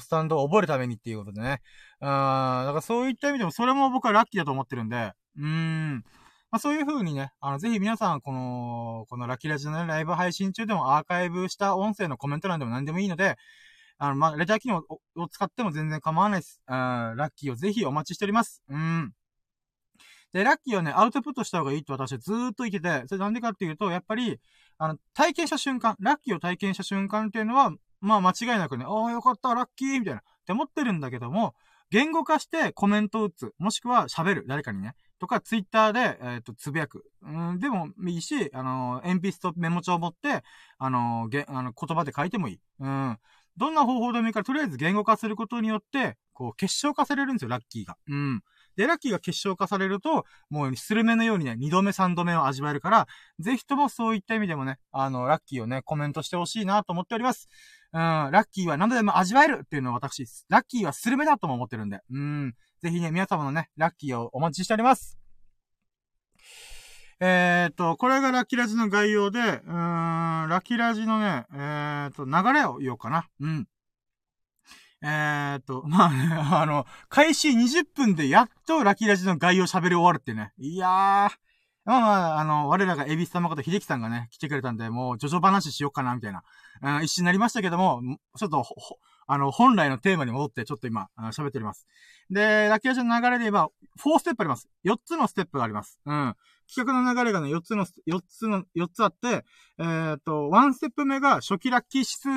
[0.01, 1.61] スタンドを覚えるためにっていうことでね。
[2.01, 6.05] うん、だからそういった意味でも、それも僕はラッキーだと思ってるんで、うーん。
[6.51, 13.37] まあ、そういう風にね、あの、ぜひ皆さん、この、このラッキーラジオの、ライブ配信中でもアーカイブした音声のコメント欄でも何でもいいので、
[13.99, 14.83] あの、まあ、レター機能
[15.17, 16.63] を使っても全然構わないです。
[16.67, 18.63] うん、ラッキーをぜひお待ちしております。
[18.71, 19.13] うん。
[20.33, 24.39] で、ラッキーはね、アウトプットした方がいいって私はずーっと言ってて、それなんでかっていうと、やっぱり、
[24.79, 31.55] あの、体験した瞬間、ラッキーを体験した瞬間っていうのは、まあ間違いなくね、ああ、よかった、ラッキーみたいな、って思ってるんだけども、
[31.91, 34.95] 言語化してコメントを打つ、もしくは喋る、誰かにね。
[35.19, 37.05] とか、ツイッターで、えっ、と、つぶやく。
[37.23, 40.43] うん、でもいいし、あの、鉛筆とメモ帳を持って、
[40.79, 42.61] あの、げ、あの、言葉で書いてもいい。
[42.81, 43.19] うん。
[43.57, 47.97] どんな方法でもいいから、とりあえず言語化することによって、こう、結晶化されるんですよ、ラッキーが。
[48.09, 48.43] うん。
[48.77, 53.09] で、ラッキーが結晶化されると、もう、スルメのようにね、二度目三度目を味わえるから、
[53.41, 57.49] ぜひともそういった意味でもね、あの、ラッキーをね、コメントしてほしいなと思っております。
[57.93, 60.25] うん、ラッキーは何度でも味わえるっていうのは私。
[60.49, 62.01] ラッキーはスルメだとも思ってるんで。
[62.11, 62.55] うん。
[62.81, 65.19] ぜひね、皆様のね、ラッキーをお待ちしております。
[67.21, 73.29] えー、っと、これがラッキーラジの概要で、うーん、ラッキーラジのね、えー、っと、流れを言おうかな。
[73.41, 73.67] うん。
[75.03, 80.53] えー、と、 まあね、あの、開始20分でやっとラッキーラジの概要喋り終わるってね。
[80.59, 81.31] いやー。
[81.85, 86.43] まあまあ、あの、我らがエビス様こと秀樹さんがね、来てくれたんで、もう、ジョジョ話しようかな、みたいな、
[86.83, 88.03] うん、一瞬になりましたけども、
[88.37, 88.63] ちょっと、
[89.27, 91.87] あの、本来のテーマに戻って、ちょっと今、喋っております。
[92.31, 94.69] で、ラッキーラジの流れで言えば、4ステップあります。
[94.85, 95.99] 4つのステップがあります。
[96.05, 96.35] うん。
[96.73, 99.45] 企画の流れがね、4つの、4つの、4つあって、
[99.79, 102.37] えー、っと、1ステップ目が初期ラッキー指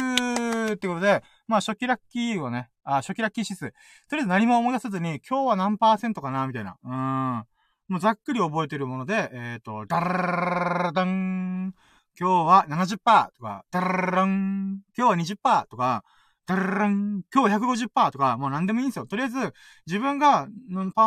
[0.69, 3.71] 数ってことで、まあ初期ラッキーをね、あ、初期ラッキー指数。
[4.10, 6.77] とりあえず何も思い出さずに、今日は何パーセントかなみたいな。
[6.84, 7.45] うん。
[7.93, 11.73] もうざっくり覚えてるもので、えー、っと、ダララララダン。
[12.19, 14.80] 今日は70%とか、ダラララン。
[14.97, 16.04] 今日は20%とか、
[16.51, 17.23] ダララン。
[17.33, 19.05] 今日150%とか、もう何でもいいんですよ。
[19.05, 19.53] とりあえず、
[19.87, 21.05] 自分が、んパー、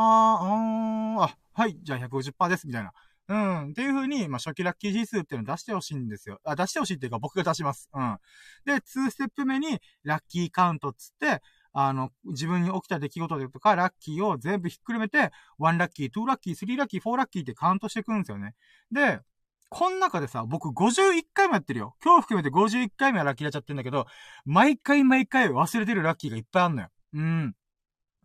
[1.22, 2.92] あ、はい、じゃあ150%です、みたいな。
[3.28, 3.70] うん。
[3.70, 6.40] っていう風に、まあ、初期ラッキー指数っていうのを出してほしいんですよ。
[6.44, 7.88] あ、出してほしいっていうか僕が出します。
[7.94, 8.18] うん。
[8.66, 18.54] で、2ステップ目に、ラッキーカウントっつって、あの、自分に起きた出来事でとか、ラッキーを全部ひっくるめて、1ラッキー、2ラッキー、3ラッキー、4ラッキーってカウントしていくんですよね。
[18.92, 19.20] で、
[19.68, 21.96] この中でさ、僕51回もやってるよ。
[22.02, 24.06] 今日含めて51回目はラッキーやっちゃってんだけど、
[24.44, 26.88] 毎回毎回忘れてるラッキーがいっぱいあんのよ。
[27.14, 27.54] うん。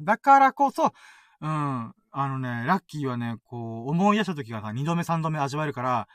[0.01, 0.93] だからこそ、
[1.41, 1.93] うん。
[2.11, 6.07] あのね、ラッキーはね、こう、思い出した時がさ、二度目三度目味わえるから、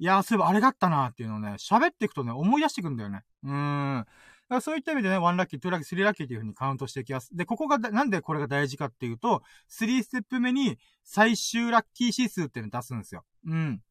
[0.00, 3.24] いやそういえばあれがあったなーっていうのをね、喋っていくとね、思い出していくんだよね。
[3.42, 4.04] うーん。
[4.04, 7.36] だからそういった意味でね、1ラッキー、2ラッキー、3ラッキーっていう風にカウントしていきます。
[7.36, 13.24] で、ここが、なんでこれが大事かっていうと、3ステップ目に最終ラッキー指数っていうのを出すんですよ。
[13.46, 13.82] うん。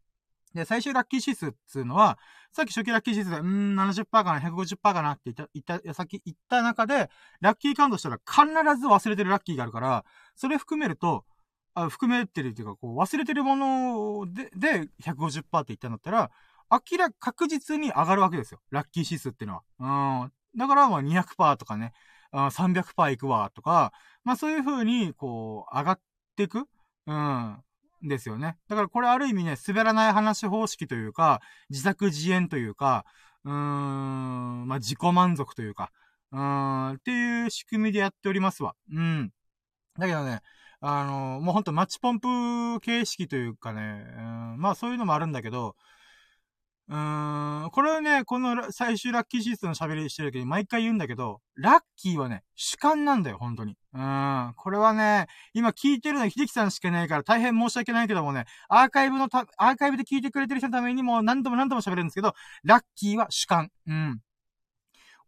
[0.54, 2.18] で、最終ラッキー指数っていうのは、
[2.52, 7.10] さっき初期ラッキー指数で、うーん、70%かな、150%かなって言った、言った、さっき言った中で、
[7.42, 8.46] ラッキーカウントしたら必
[8.80, 10.06] ず忘れてるラッキーがあるから、
[10.36, 11.26] それ含めると、
[11.74, 16.32] あ含めてるっていうか、こう、忘れてるもので、で、150%って言ったんだったら、
[16.72, 18.60] 明らか確実に上がるわけですよ。
[18.72, 20.24] ラッキー指数っていうのは。
[20.24, 20.32] うん。
[20.58, 21.94] だから、まあ200%とかね、
[22.32, 26.00] 300%いくわ、とか、まあそういう風に、こう、上がっ
[26.36, 26.68] ていく。
[27.06, 27.64] うん。
[28.02, 28.58] ですよね。
[28.68, 33.06] だからこれある意味ね、滑らない話方式というか、自作自演というか、
[33.44, 35.92] うーん、まあ自己満足というか、
[36.32, 38.76] うーん、っていう仕組みでやっておりますわ。
[38.92, 39.32] うん。
[39.98, 40.42] だけどね、
[40.80, 45.76] あの、もうほんとマッチポンプ形式というかね、うん、まあそういうのもあるんだけど、
[46.90, 53.76] うーん、これはね、この最終ラッキーシーズンの喋りしてるけど、毎回言うんだけど、ラッキーはね、主観なんだよ、本当に。
[53.94, 63.70] うん、これはね、今聞いてるのは秀樹さんしかいないから大変申し訳ないけどもね、アーカイブのた、アーカイブで聞いてくれてる人のためにも何度も何度も喋るんですけど、ラッキーは主観。
[63.88, 64.22] うん。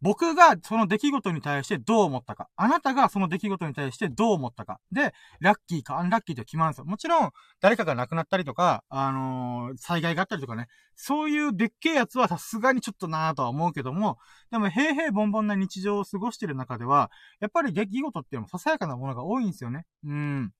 [0.02, 2.48] 僕がその出来事に対してどう思ったか。
[2.56, 4.80] あなたがその出来事に対してどう思ったか。
[4.90, 6.84] で、ラッキーかアンラッキーって決まるんですよ。
[6.86, 10.68] もちろん、誰かが亡くなったりとか、あのー、災害があったりとかね。
[10.94, 14.16] そういうでっけえやつはさすがにちょっとなぁとは思うけども、
[14.50, 17.10] でも平々凡々な日常を過ごしてる中では、
[17.40, 19.84] やっぱり出来事っていうのもささやかなものが多いんですよね。
[20.04, 20.52] うん。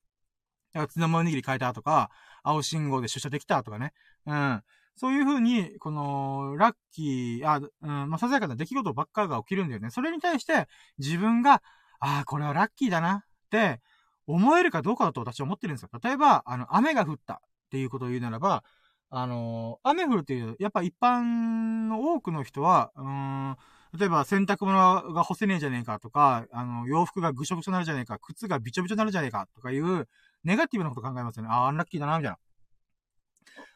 [0.73, 2.11] だから、ツナマおにぎり変えたとか、
[2.43, 3.93] 青信号で出社できたとかね。
[4.27, 4.63] うん。
[4.97, 9.91] そういう風に、この、ラッキー、あ、うん、まあ、ささやかな出来事ばっかが起きるんだよね。
[9.91, 10.67] それに対して、
[10.99, 11.63] 自分が、
[12.01, 13.81] ああ、これはラッキーだな、って
[14.27, 15.89] 思えるかどうかだと私は思ってるんですよ。
[16.03, 17.39] 例えば、あの、雨が降ったっ
[17.71, 18.65] ていうことを言うならば、
[19.13, 23.57] あの雨降るっていう、やっぱ一般の多くの人は、うん、
[23.99, 30.09] 例えば洗濯物が干せねえじゃねえかとか、あの、洋服がぐしょぐしょになるじゃねえか、靴がびちょびちょになるじゃねえかとかいう、
[30.45, 31.49] ネガティブなこと考えますよね。
[31.51, 32.39] ああ、アンラッキーだな、みたいな。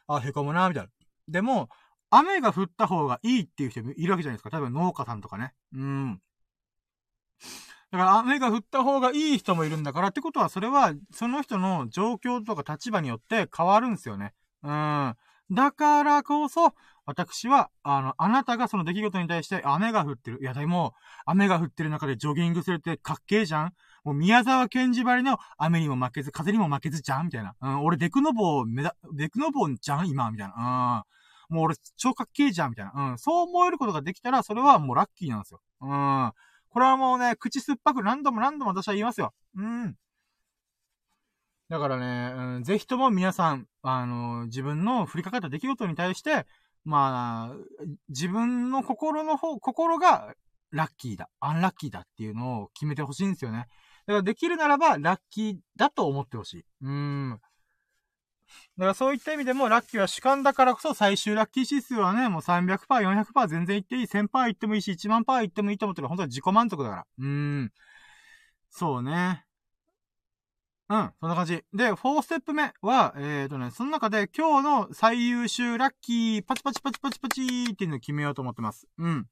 [0.07, 0.90] ああ、へこむな、みたいな。
[1.28, 1.68] でも、
[2.10, 4.50] 雨が降った方がいいっていう人もいるわけじゃないですか。
[4.50, 5.52] 例えば農家さんとかね。
[5.72, 6.20] うん。
[7.90, 14.32] だから雨が降った方がいい人もいるんだからってことは、それは、その人の状況とか立場によって変わるんですよね。
[14.62, 15.14] うん。
[15.50, 16.72] だからこそ、
[17.07, 20.38] 私は、あの、あなたがその出来事に対して雨が降ってる。
[20.40, 20.94] いや、でも、
[21.26, 23.72] 雨が降ってる中でジョギングするってかっけえじゃん
[24.04, 27.54] もう宮沢賢治ばりの雨にも負けず、風にも負けずじゃんみたいな。
[27.61, 31.04] うん、俺デクノボー、めだ、デクノボーじゃん今みたいな。
[31.50, 31.57] うん。
[31.57, 32.92] もう俺超かっけえじゃんみたいな。
[32.94, 33.18] うん。
[33.18, 35.61] そう思えることができたら、それはもうラッキーなんですよ。
[35.80, 36.33] うん。
[36.68, 39.33] これはもうね、口酸っぱく何度も何度も私は言いますよ。
[39.57, 39.94] うん。
[41.68, 46.46] だからね、ぜひとも皆さん、あの、自分の降りかかった出来事に対して、
[46.85, 47.57] まあ、
[48.09, 50.35] 自分の心の方、心が
[50.70, 53.66] ラッキーだ、アンラッキーだっていうのを決めてほしいんですよね。
[54.07, 56.64] だからできるならば、ラッキーだと思ってほしい。
[56.83, 57.40] うーん。
[58.77, 66.09] だからそういった意味でも、ラッキーは主観だからこそ最終ラッキー指数はね、もう300%、400%全然いっていい、1000%いってもいいし、1万パーいってもいいと思ってる。
[66.09, 67.07] 本当は自己満足だから。
[67.18, 67.27] うー
[67.62, 67.72] ん。
[68.68, 69.43] そうね。
[70.88, 71.64] うん、そんな感じ。
[71.72, 77.42] で、4ステップ目は、えーとね、その中で今日の最優秀ラッキー、パチパチパチパチパチ
[77.72, 78.86] っていうのを決めようと思ってます。
[78.98, 79.26] うん。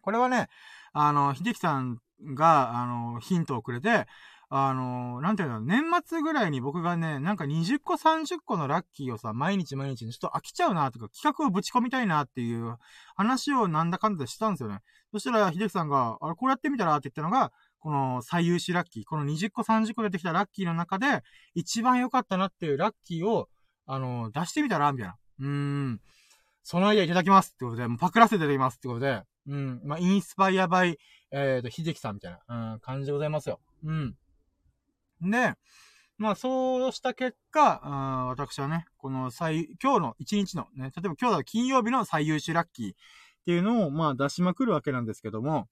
[0.00, 0.48] これはね、
[0.92, 1.98] あの、秀樹さん
[2.34, 4.06] が、あの、ヒントをくれて、
[4.50, 12.76] あの、なんていうの、年末ぐらいに僕がね、なんか20個30個のラッキーをさ、毎日毎日ちょっと飽きちゃうなとか、企画をぶち込みたいなっていう
[13.16, 14.80] 話をなんだかんだしたんですよね。
[15.12, 17.52] そしたら、秀樹さんが、あれ、こうやってみたらって言ったのが、
[17.84, 21.22] この最優秀ラッキー、この20個30個出てきたラッキーの中で、
[21.54, 23.50] 一番良かったなっていうラッキーを、
[23.84, 25.16] あの、出してみたらみたいな。
[25.40, 26.00] うーん。
[26.62, 29.82] そのアイデアいただきますってことで、もうパクらせていただきますってことで、うん。
[29.84, 30.98] まあ、インスパイアバイ、
[31.30, 33.60] えっ、ー、と、秀樹さんみたいな、うん、感じでございますよ。
[33.84, 34.16] うん。
[35.20, 35.52] で、
[36.16, 42.96] まあ、そうした結果、あ私はね、この最、今日の1日のね、例えば今日は金曜日の最優秀ラッキーっ
[43.44, 45.68] ていうのを、まあ、出しまくるわけなんですけども、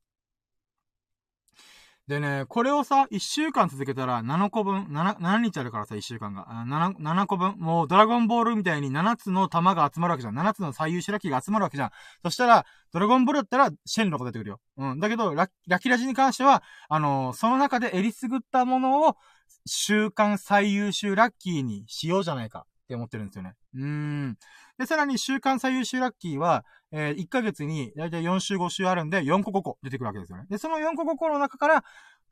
[2.12, 6.44] でね、これをさ、1週間続けたら7個分、7、7日あるからさ、1週間が。
[6.68, 7.54] 7、7個分。
[7.58, 10.38] もうドラゴンボールみたいに7つの玉が集まるわけじゃん。
[10.38, 11.90] 7つの最優秀ラッキーが集まるわけじゃん。
[12.22, 14.60] そしたら、ドラゴンボールだったら、シェンロが出てくるよ。
[14.76, 15.00] うん。
[15.00, 19.16] だけど、ララキラジに関しては、あのー、その中でえりすぐったものを、
[19.64, 23.54] 週間最優秀ラッキーにしようじゃないかって思ってるんですよね。
[23.74, 24.36] うん。
[24.78, 30.44] で、さらに週間最優秀ラッキーは、えー、1ヶ月にだいたい4週5週あるんで、4個5個出てくるわけですよね。
[30.50, 31.84] で、その4個5個の中から、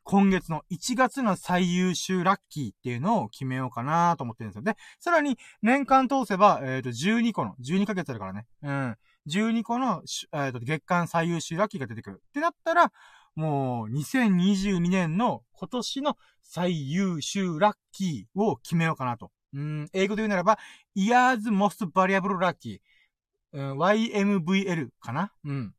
[0.03, 4.63] 今月の1月の最優秀ラッキーっていうのを決めようかなと思ってるんですよ。
[4.63, 8.47] で、さらに年間通せば、えっ、ー、と、12個の、12ヶ月あるからね。
[8.63, 8.97] うん。
[9.27, 10.01] 12個の、
[10.33, 12.21] えっ、ー、と、月間最優秀ラッキーが出てくる。
[12.29, 12.91] ってなったら、
[13.35, 19.31] もう、2022年の今年の最優秀ラッキーを決めようかなと。
[19.53, 20.57] うん、英語で言うならば、
[20.95, 22.79] Year's Most Variable Lucky、
[23.53, 25.31] うん、YMVL かな？
[25.43, 25.73] うん。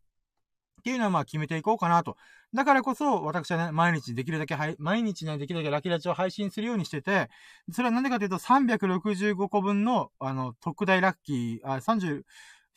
[0.80, 2.16] っていうのはまあ決めていこうかなと。
[2.52, 7.30] だからこそ、私はね、毎日できるだけ、毎日ね、できるだけラッキーラッチを配信するようにしてて、
[7.70, 12.24] それはなんでかというと、365個分の、あの、特大ラッキー、あ、30、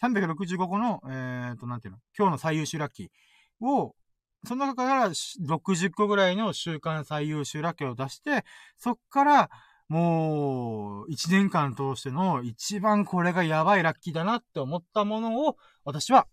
[0.01, 3.95] 365個の、えーと、なんていうの、今日の最優秀ラッキーを、
[4.47, 8.45] その中から60個ぐらいの週間最優秀ラッキーを出して、
[8.77, 9.49] そっから、
[9.87, 16.27] もう、1年間通しての一番これがやばいラッキーだなって思ったものを、私は、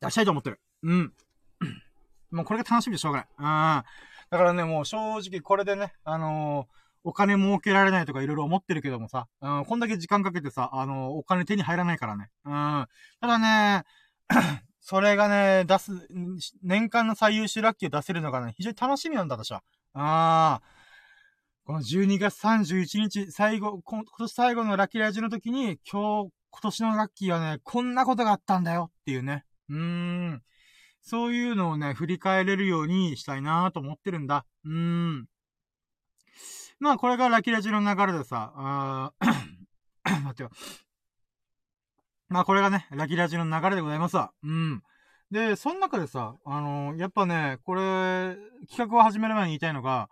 [0.00, 0.60] 出したいと思ってる。
[0.82, 1.12] うん。
[2.30, 3.28] もうこれが楽しみでしょうがない。
[3.38, 3.44] うん。
[4.30, 12.28] だからね、もう正直これでね、あのー、お金儲けられないとかいろいろ思ってるけどもさ、うん、こんだけ時間かけてさ、あの、お金手に入らないからね。
[12.44, 12.52] うん。
[12.52, 13.84] ただね、
[14.80, 16.08] それがね、出す、
[16.62, 19.62] 年間の最優秀ラッキーを出せるのがね、非常に楽しみなんだ、私は。
[19.94, 20.77] ああ。
[21.68, 29.44] この12月31日、最後、今年最後のラッキーラジの時に、今日、今年のラッキーはね、こんなことがあったんだよっていうね。
[29.68, 30.42] うーん。
[31.02, 34.46] そういうのをね、振り返れるようにしたいなと思ってるんだ。
[34.64, 35.26] うーん。
[36.80, 39.26] まあ、これがラッキーラジの流れでさ、あー
[40.24, 40.50] 待ってよ。
[42.30, 44.32] まあ、これがね、ラッキーラジの流れでございますわ。
[44.42, 44.82] うん。
[45.30, 48.38] で、その中でさ、あのー、やっぱね、これ、
[48.70, 50.08] 企画を始める前に言いたいのが、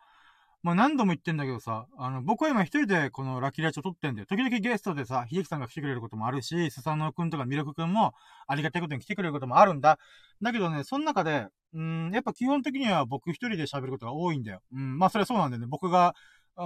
[0.66, 4.26] まあ何度も言ってんだけどさ、あの、僕は今一人でこのラッキーラチを撮ってんだよ。
[4.26, 8.14] 時々ゲストでさ、秀樹さんが来てくれることもあるし、スサノくんとかミルクくんも
[8.48, 10.00] ありがたいことに来てくれることもあるんだ。
[10.42, 14.60] だけどね、その中で、うん、やっぱ基本的には僕一人で喋ることが多いんだよ。
[14.72, 15.68] うん、まあそれはそうなんだよね。
[15.68, 16.16] 僕が、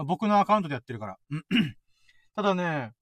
[0.07, 1.19] 僕のアカウントでやってるから。
[2.35, 2.93] ただね、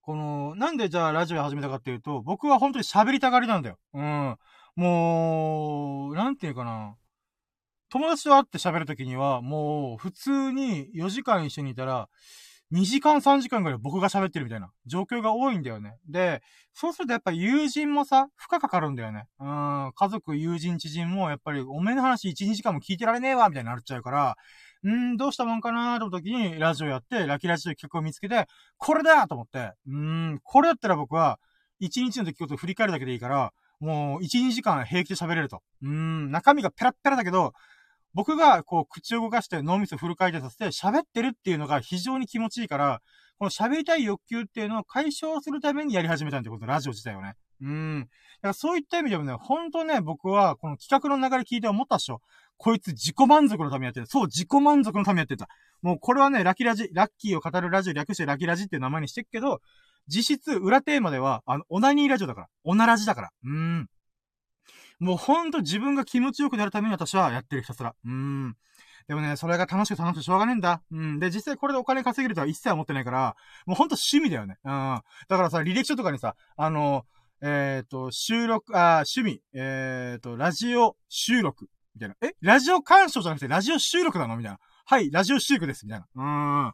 [0.00, 3.78] この、なんでじゃあラジオ始めたかっていうと、僕は本当に喋りたがりなんだよ。
[3.94, 4.36] うん。
[4.74, 6.96] もう、なんていうかな。
[7.92, 12.08] 友達と会って喋るときには、もう、普通に4時間一緒にいたら、
[12.72, 15.98] 2時間3時間ぐらい僕が喋ってるみたいな状況が多いんだよね。
[16.08, 16.40] で、
[16.72, 19.26] そうするとやっぱ友人もさ、負荷かかるんだよね。
[19.38, 24.36] うん、家族、友人、知人もやっぱりおめえの話1、2時間も聞いてられねえわ、みたいになっちゃうから、
[24.88, 28.46] んー、どうしたもんかなーと思った時に、ラジオやって、ラキラジオ企画を見つけて、
[28.78, 29.94] これだと思って、うー
[30.30, 31.38] ん、これだったら僕は、
[31.82, 35.60] 1日の出来事を振り返るだけでいいから、もう、1、2時間平気で喋れると。
[35.82, 37.52] うーん、中身がペラッペラだけど、
[38.14, 43.00] 僕が、こう、口を動かして脳みそフル回転させて喋ってるっていうのが非常に気持ちいいから、
[43.38, 47.34] この喋りたい欲求っていうのを解消するためにやり始めたってこと、ラジオ自体をね。
[47.60, 48.00] うん。
[48.00, 52.20] だからそういった意味でもね、ほんとね、僕は、この企画の流れ聞いて思ったっしょ。
[52.58, 54.06] こいつ自己満足のためにやってる。
[54.06, 55.48] そう、自己満足のためにやってた。
[55.80, 59.60] もうこれはね、ラキラジ、ラッキーを語るラジオ略してラキラジっていう名前にしてっけど、
[60.06, 62.46] 実質、裏テーマでは、あの、オナニーラジオだから。
[62.64, 63.30] オナラジだから。
[63.44, 63.88] うーん。
[65.02, 67.96] もうほんと自分が気持ちよくなるために私はやってるひたすら。
[68.04, 68.56] うーん。
[69.08, 70.80] でもね、それが楽しく楽しくしょうがねえんだ。
[70.92, 71.18] うん。
[71.18, 73.36] で、実際これでお金稼げるとは一切思ってないから、
[73.66, 74.58] もうほんと趣味だよね。
[74.62, 74.70] うん。
[74.70, 77.04] だからさ、履歴書とかにさ、あの、
[77.40, 82.14] えっ、ー、と、収録、あ、趣味、えっ、ー、と、ラジオ収録、みたいな。
[82.22, 82.36] え？
[82.40, 84.36] ラジオ鑑賞じゃなくてラジオ収録なの？
[84.36, 84.60] みたいな。
[84.84, 86.06] はい、ラジオ収録です、みたいな。
[86.14, 86.64] うーん。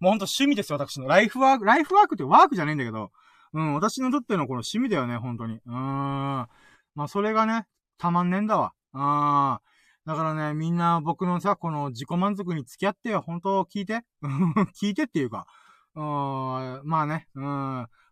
[0.00, 1.08] もうほんと趣味ですよ、私の。
[1.08, 3.10] ライフワーク、ライフワークってワークじゃないんだけど、
[3.54, 5.54] うん、私にとってのこの趣味だよね、本当に。
[5.54, 6.46] うーん。
[6.94, 7.66] まあ、それがね、
[7.98, 8.72] たまんねえんだわ。
[8.92, 9.60] あ
[10.06, 14.02] だからね、みんな僕のさ、この自己満足に付き合ってよ、本当聞いて。
[14.80, 15.46] 聞いてっていうか。
[15.94, 16.02] うん、
[16.84, 17.44] まあね、うん。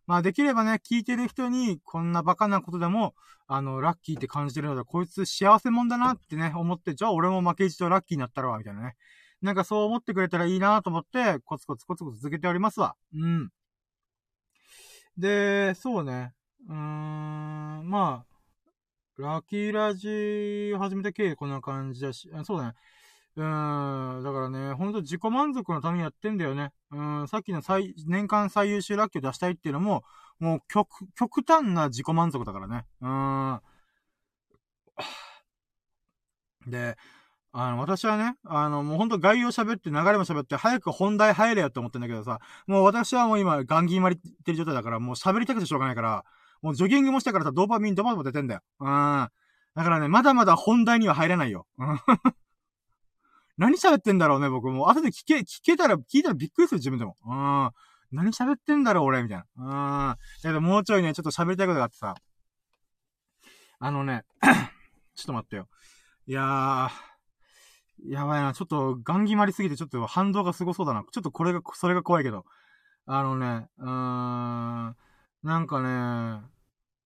[0.06, 3.14] まあできればね、聞いてる人に、こんなバカなことでも、
[3.46, 8.96] あの、ラッキーって感じてるので、こいつ幸せもんだなってね、思って、じゃあ俺も負けじとラッキーになったらわ、みたいなね。
[9.42, 12.96] なんかそう思ってくれたらいいなと思って、コツコツコツコツ続けておりますわ。
[13.14, 13.50] うん。
[15.16, 16.32] で、そうね。
[16.68, 18.37] うーん、まあ、
[19.18, 22.74] ラッキーラジ始めた経緯こんな感じだし、そうだね。
[23.34, 26.70] うん、だからね、ほんと自己満足のためにやってんだよね。
[26.92, 30.04] うん、さっきの最、年間最優秀ラッキーを出したいっていうのも、
[30.38, 32.84] もう極、極端な自己満足だからね。
[33.00, 33.60] うん。
[36.70, 36.96] で、
[37.52, 46.24] あの、私はね、あの、もうほんと概要喋って流れも喋って、早く本題入れよって思ってんだけどさ、もう私はもう今、ガンギンまりってる状態だから、もう喋りたくてしょうがないから、
[46.62, 48.60] もうジョギングもしたからさ、ドーパミンドバドバ出てんだよ。
[48.80, 48.86] うん。
[48.86, 51.66] だからね、まだまだ本題には入れないよ。
[53.56, 54.88] 何喋ってんだろうね、僕も。
[54.88, 57.16] 後で聞け、聞けたら、聞いたらびっくりする、自分でも。
[57.24, 57.70] うん。
[58.16, 59.44] 何喋ってんだろう、俺、みたいな。
[59.56, 60.16] うん。
[60.16, 62.14] だけど、もうちょいね、ちょっと喋りたいことがあってさ。
[63.80, 64.24] あのね、
[65.14, 65.68] ちょっと待ってよ。
[66.26, 68.52] いやー、やばいな。
[68.52, 71.04] ちょっと、ガン決まりすぎて、ちょっと反動がすごそうだな。
[71.10, 72.44] ちょっとこれが、それが怖いけど。
[73.06, 74.96] あのね、うーん。
[75.42, 76.42] なんかね、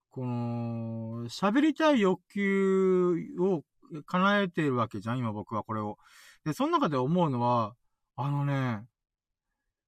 [0.09, 3.63] この、喋りたい欲求を
[4.05, 5.97] 叶えてるわけじゃん、今僕はこれを。
[6.45, 7.75] で、その中で思うのは、
[8.15, 8.83] あのね、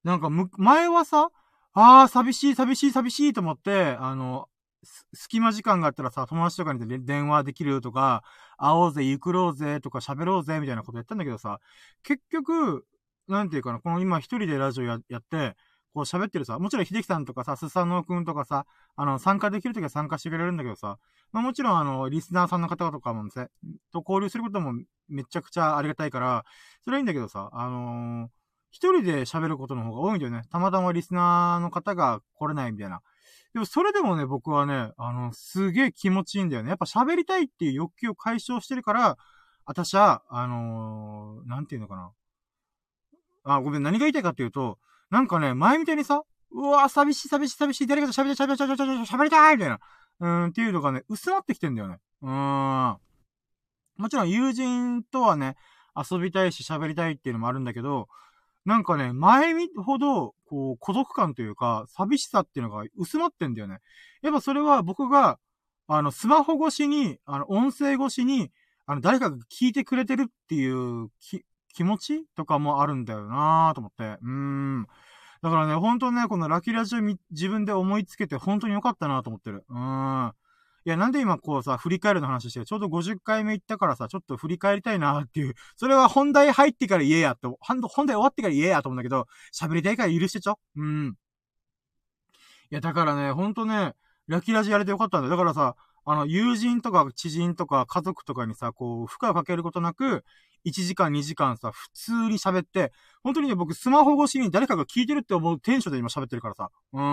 [0.03, 1.29] なんかむ、前はさ、
[1.73, 4.47] ああ、寂しい、寂しい、寂しいと思って、あの、
[5.13, 8.23] 隙間時間があったらさ、友達とかに電話できるとか、
[8.57, 11.59] 会おうぜ、ゆくろうぜ、とか喋ろうぜ、みたいなことやったんだけどさ、
[12.03, 12.85] 結局、
[13.27, 15.55] なんていうかな、この今一人でラジオやって、
[15.95, 18.65] こう喋ってるさ、もちろん秀樹さんとかさ、スサノオくんとかさ、
[18.97, 20.99] あの、参加できるときは参加してくれるんだけどさ、
[21.31, 23.29] まあもちろんあの、リスナーさんの方とかもね、
[23.93, 24.73] と交流することも
[25.07, 26.43] めちゃくちゃありがたいから、
[26.83, 28.29] それはいいんだけどさ、あのー、
[28.71, 30.41] 一人で喋ることの方が多いんだよね。
[30.51, 32.99] たまたまリスナーの方が来れないみたいな。
[33.53, 36.69] でもそれでもね、僕はね、あの、すげえ気持ちいいんだよね。
[36.69, 39.17] やっぱ喋りたいっていう欲求を解消してるから、
[39.65, 42.11] 私は、あのー、なんていうのかな。
[43.45, 44.77] あ、ごめん、何が言いたいかっていうと、
[45.09, 49.79] なんかね、前みたいにさ、うわ寂しい寂しい寂しい、誰かと喋りたい喋りたい喋りたい喋りたいみたいな。
[50.19, 51.97] うん、っていうのがね、薄まってきてんだよね。
[52.21, 52.97] うーん。
[53.97, 55.57] もちろん友人とはね、
[55.95, 58.07] 遊びたいし喋りたいっていうのもあるんだけど、
[58.65, 63.79] なんかね、前ほど、こう、孤独感というか、寂しさっていうのが薄まってんだよね。
[64.21, 65.39] やっぱそれは僕が、
[65.87, 68.51] あの、スマホ越しに、あの、音声越しに、
[68.87, 71.09] あの、誰かが聞いてくれてるっていう
[71.75, 74.17] 気持ちとかもあるんだよなぁと思って。
[74.23, 74.87] うーん。
[75.41, 79.65] だからね、本当ね、このラキラジオ自分で思いつけて本当に良かったなと思ってる。
[79.69, 80.33] うーん。
[80.85, 85.55] いや、なんで今こうさ、振り返るの話してちょうど50回目行ったからさ、ちょっと振り返りたいなっていう。
[85.75, 90.59] それは本題入ってから言えやって、本題終わってから言えやと思うんだけど、喋りたいから許してちょ。
[90.77, 91.15] うん。
[92.71, 93.93] いや、だからね、ほんとね、
[94.27, 95.31] ラキラジやれてよかったんだよ。
[95.31, 95.75] だからさ、
[96.05, 100.23] あの、友人とか知人とか家族とかにさ、こう、負荷をかけることなく、
[100.65, 102.91] 1時間2時間さ、普通に喋って、
[103.23, 106.69] 本当にね、僕スマホ越しに誰かが聞いてるって思うテンションで今喋ってるからさ。
[106.93, 107.03] うーん。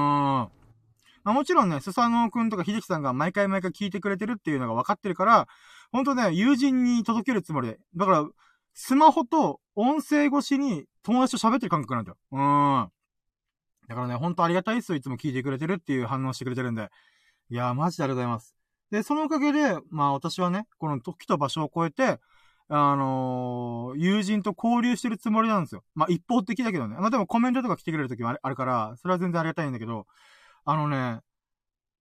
[1.24, 5.46] まあ、もちろんね、スサノオくんとか秀樹さんが毎回毎回聞いてくれてるっていうのが分かってるから、
[5.92, 7.78] ほんとね、友人に届けるつもりで。
[7.94, 8.28] だから、
[8.74, 12.16] スマホと音声越しに友達と喋ってる感覚なんだよ。
[12.32, 12.90] うーん。
[13.88, 14.96] だからね、ほんとありがたいっすよ。
[14.96, 16.88] いつも聞いてくれてるっていう反応してくれてるんで。
[17.50, 18.57] いやー、マジでありがとうございます。
[18.90, 22.18] で、そのおかげで、まあ私はね、この時と場所を超えて、
[22.75, 25.85] あのー、友人と交流してるつもりなんですよ。
[25.95, 26.97] まあ一方的だけどね。
[26.97, 30.07] まあでもコメントとか来てくれる時もあるから、それは全然ありがたいんだけど、
[30.64, 31.20] あのね、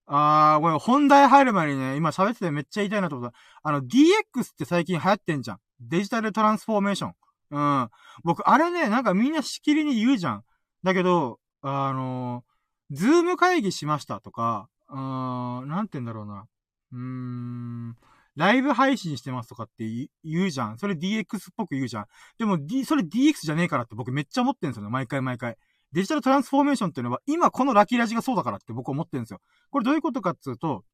[0.06, 3.36] あー、これ本題入る前にね、今喋っててめっちゃ言いたいなと思った。
[3.62, 5.58] あの、DX って最近流行ってんじゃん。
[5.80, 7.14] デジタルトランスフォーメーション。
[7.50, 7.90] うん。
[8.24, 10.44] 僕、あれね、なんかみんなしきりに言うじゃん。
[10.82, 16.46] だけど、あのー、ズーム会議しましたとか、うーん、なんて言うんだろうな。
[16.92, 17.96] うーん、
[18.36, 19.84] ライブ配信してますとかって
[20.24, 20.78] 言うじゃん。
[20.78, 21.26] それ DX っ
[21.56, 22.06] ぽく言うじゃん。
[22.38, 24.90] でも、D、それ DX じゃねえからって僕めっちゃ思ってんすよね。
[24.90, 25.56] 毎回毎回。
[25.92, 29.40] デジタルトランスフォーメーションっていうのは、今このラッキーラジがそうだからって僕思ってるんですよ。
[29.70, 30.84] これどういうことかっていうと、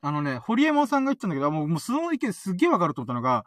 [0.00, 3.44] あのね、ホリエモンさんが言ってたんだけど、もう、もうその意見すっげえわかると思ったのが、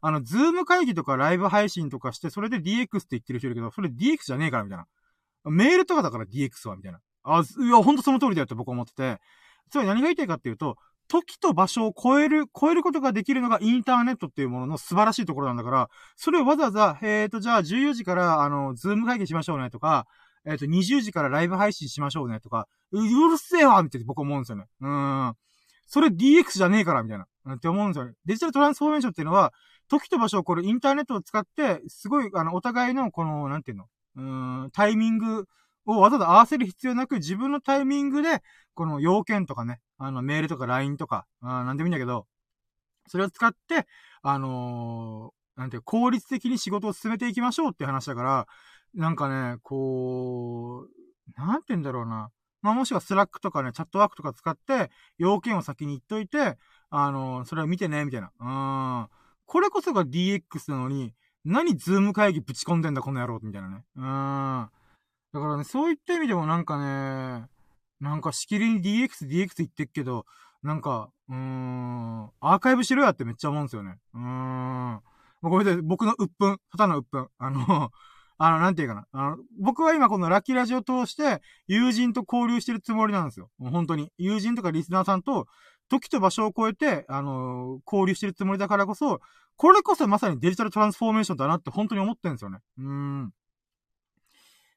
[0.00, 4.86] あの、ズーム会議とかライブ配信とかして、それで DX って言ってる人いるけど、それ DX じゃねえから、みたいな。
[5.50, 7.00] メールとかだから DX は、みたいな。
[7.24, 9.20] あ、いや、ほんとその通りだよって僕思ってて、
[9.70, 10.76] つまり何が言いたいかっていうと、
[11.08, 20.06] 時と場所を超える、超えることができるのがインターネットっていうものの素晴らしいところなんだから、それをわざわざ、えっ、ー、と、じゃあ14時から、あの、ズーム会議しましょうねとか、
[20.44, 24.64] えっ、ー、と、20時からライブ配信しましょうねとか、うるせえわみたいな僕思うんですよね。
[24.80, 25.34] うん。
[25.86, 27.26] それ DX じゃねえからみたいな。
[27.54, 28.14] って思うんですよね。
[28.24, 29.52] デジタルトランスフォーメーションっていうのは、
[29.88, 33.86] 時と場所をこれインターネットを使って、すごい、あの、お互いの、この、なんていうの、
[34.16, 35.46] うん、タイミング
[35.86, 38.42] をわざわざ合わせる必要なく、自分のタイミングで、
[38.74, 42.26] この要件とかね、あの、メールとか LINE とか、あなんでもいいんだけど、
[43.06, 43.86] それを使って、
[44.22, 48.46] あのー、なんていう、効率的に仕事を進めていきましょうって話だから、
[48.94, 52.30] なんかね、こう、なんて言うんだろうな。
[52.62, 56.58] まあ、もしくはスラックとかね、チャットワークとか使って、要件を先に言っといて、
[56.90, 58.32] あのー、それを見てね、みたいな。
[58.40, 59.08] うん。
[59.46, 61.14] これこそが DX なのに、
[61.44, 63.84] 何ズーム会議ぶち込んでんだ、この野郎、みたいなね。
[63.96, 64.68] うん。
[65.32, 67.46] だからね、そういった意味でもなんかね、
[68.00, 70.26] なんかしきりに DX、DX 言ってっけど、
[70.62, 73.98] なんか、うーん、アーカイブしろやってめっちゃ思うんですよね。
[74.14, 75.00] うーん。
[75.42, 77.28] ごめんなさい、僕の鬱憤、ただの鬱憤。
[77.38, 77.90] あの、
[78.38, 79.06] あの、なんていうかな。
[79.12, 83.50] あの、僕は今このラッキーラジオを通して、友人と交流してるつもりなんですよ。
[83.58, 84.12] もう本当に。
[84.18, 85.46] 友人とかリスナーさんと、
[85.88, 89.20] 時と場所を超えて、あの交流してるつもりだからこそ、
[89.56, 92.58] これこそまさにデジタルトランスフォーメーションだなって本当に思ってるんですよね。
[92.78, 93.32] うーん。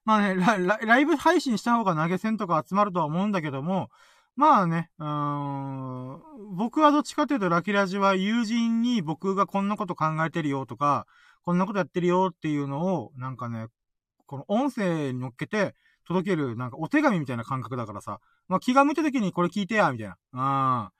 [0.05, 3.89] まあねラ、ライブ配信した方が投げ銭とか集まるとは思うんだけども、
[4.35, 11.05] まあね、うーん、僕はどっちかというとラキラジは友人に僕がこんなこと考えてるよとか、
[11.43, 13.67] こんなことやってるよっていうのを、なんかね、
[14.25, 15.75] この音声に乗っけて
[16.07, 20.15] 届ける、なんかお手紙みたいな感覚だからさ、まあ気が向いた時にこれ聞いてや、みたいな。
[20.33, 20.37] う
[20.85, 20.87] ん。
[20.87, 20.91] っ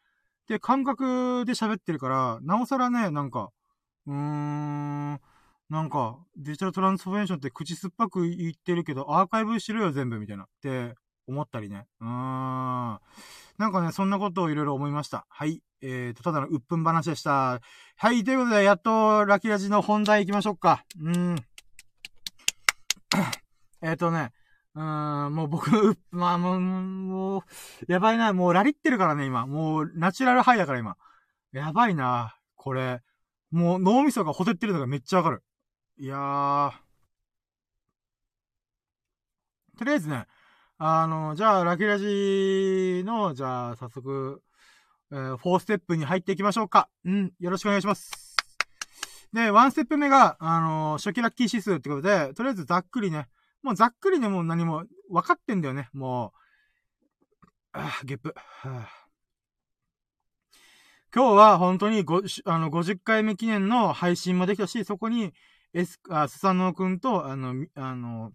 [0.47, 3.52] て感覚で喋ってるから、なおさらね、なんか、
[4.08, 5.20] うーん、
[5.70, 10.45] なんか、デジタルトランスフォーメーションって口酸っぱく言ってるけど、アーカイブしろよ全部みたいな。
[10.45, 10.95] って
[11.28, 11.86] 思ったりね。
[12.01, 12.09] うーん。
[12.09, 12.99] な
[13.67, 15.28] んかね、そんなことをいろいろ思いました。
[15.30, 15.61] はい。
[15.82, 17.61] えーと、ただの鬱憤話でした。
[17.95, 18.24] はい。
[18.24, 20.84] ということで、やっと、ラキラジの本題行きましょうか。
[20.99, 21.36] うーん。
[23.82, 24.32] えっとね、
[24.74, 27.41] うーん、もう僕、まあもう、もう、
[27.88, 28.34] やばいな。
[28.34, 29.45] もうラリってるからね、今。
[29.45, 30.97] もう、ナチュラルハイだから今。
[31.51, 32.36] やばいな。
[32.55, 33.01] これ。
[33.51, 35.43] もう脳みそがほてってるのがめっちゃわかる。
[36.02, 36.72] いやー。
[39.78, 40.28] とりあえずね、
[40.78, 44.41] あの、じゃあ、ラキラジの、じゃあ、早速、
[45.12, 46.88] えー、4ステップに入っていきましょうか。
[47.04, 48.38] うん、よろしくお願いします。
[49.34, 53.28] で、1ステップ目が、あの初期ラッキー指数ってことで、とりあえずざっくりね、
[53.62, 56.39] もうざっくりでもう何も分かってんだよね、もう。
[57.74, 58.34] あゲップ。
[61.14, 65.34] 今日は本当に5、あの、50回目記念の配信もできたし、そこに、
[65.74, 68.32] エス、あ、スサノオくんと、あの、あの、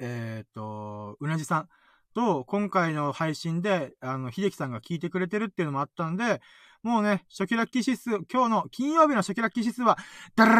[0.00, 1.68] えっ、ー、と、うなじさん
[2.14, 6.40] と、今回の配信で、あの、秀樹さんが聞いてくれてるっていうのもあったんで、
[6.82, 9.96] もうね、初期ラッキー指数、今日の金曜日の初期ラッキー指数は、
[10.34, 10.52] ダラ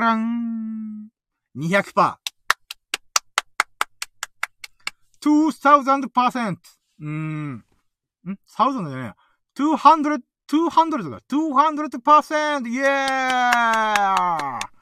[0.00, 1.08] ラン
[1.56, 2.16] !200%!
[5.22, 6.56] 2000%!
[7.00, 7.52] うーん。
[7.54, 7.64] ん
[8.26, 10.35] ?1000 じゃねえ 200%!
[10.48, 11.20] 200だ。
[11.28, 12.68] 200%!
[12.68, 14.76] イエーイ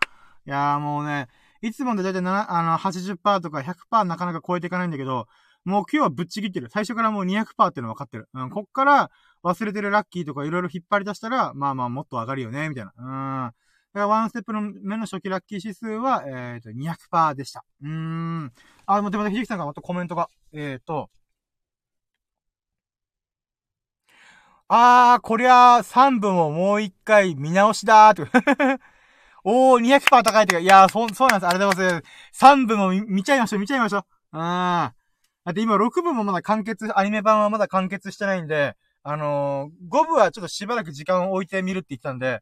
[0.46, 1.28] いやーもうね、
[1.62, 5.26] いつもでだいたいあの、80%とか100%なかなか超えていかないんだけど、
[5.64, 6.68] もう今日はぶっちぎってる。
[6.70, 8.28] 最初からもう200%っていうの分かってる。
[8.34, 9.10] うん、こっから
[9.42, 12.92] 忘れてるラッキーとかいろいろ引っ張り出したら、まあまあもっと上がるよね、みたいな。
[12.98, 13.52] うん。
[13.94, 17.64] だからワンステップの目の初期ラッキー指数は、えっ、ー、と、200%でした。
[17.82, 18.52] うーん。
[18.86, 21.08] あ、でも、でも、ひじきさんがまたコメントが、えっ、ー、と、
[24.68, 28.80] あー、こりゃ、3分をもう一回見直しだーって。
[29.44, 31.48] おー、200%高いってか、いやー、そ、そうなんです。
[31.48, 32.04] ありがとうございます。
[32.32, 34.04] 3部も見見ちゃいましょう、見ちゃいましょう。
[34.32, 34.42] うーん。
[34.42, 34.94] だ
[35.50, 42.40] って今6部もまだ完結、アニメ版はまだ完結してないんで、あのー、5部はちょっとしばらく時間を置いてみるって言ったんで、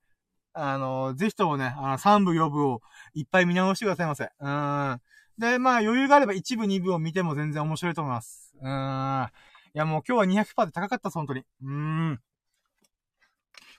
[0.54, 2.82] あのー、ぜひともね、あの、3部、4部を
[3.14, 4.24] いっぱい見直してくださいませ。
[4.24, 5.00] うーん。
[5.38, 8.54] で、まあ余裕があれば1部、2部を見ても全然面白いと思います。
[8.62, 9.30] うーん。
[9.74, 11.40] いやもう今日は200%で高かった本当に。
[11.40, 11.70] うー
[12.12, 12.20] ん。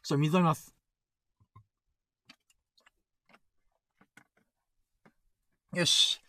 [0.03, 0.73] ちょっと水飲みます。
[5.73, 6.19] よし。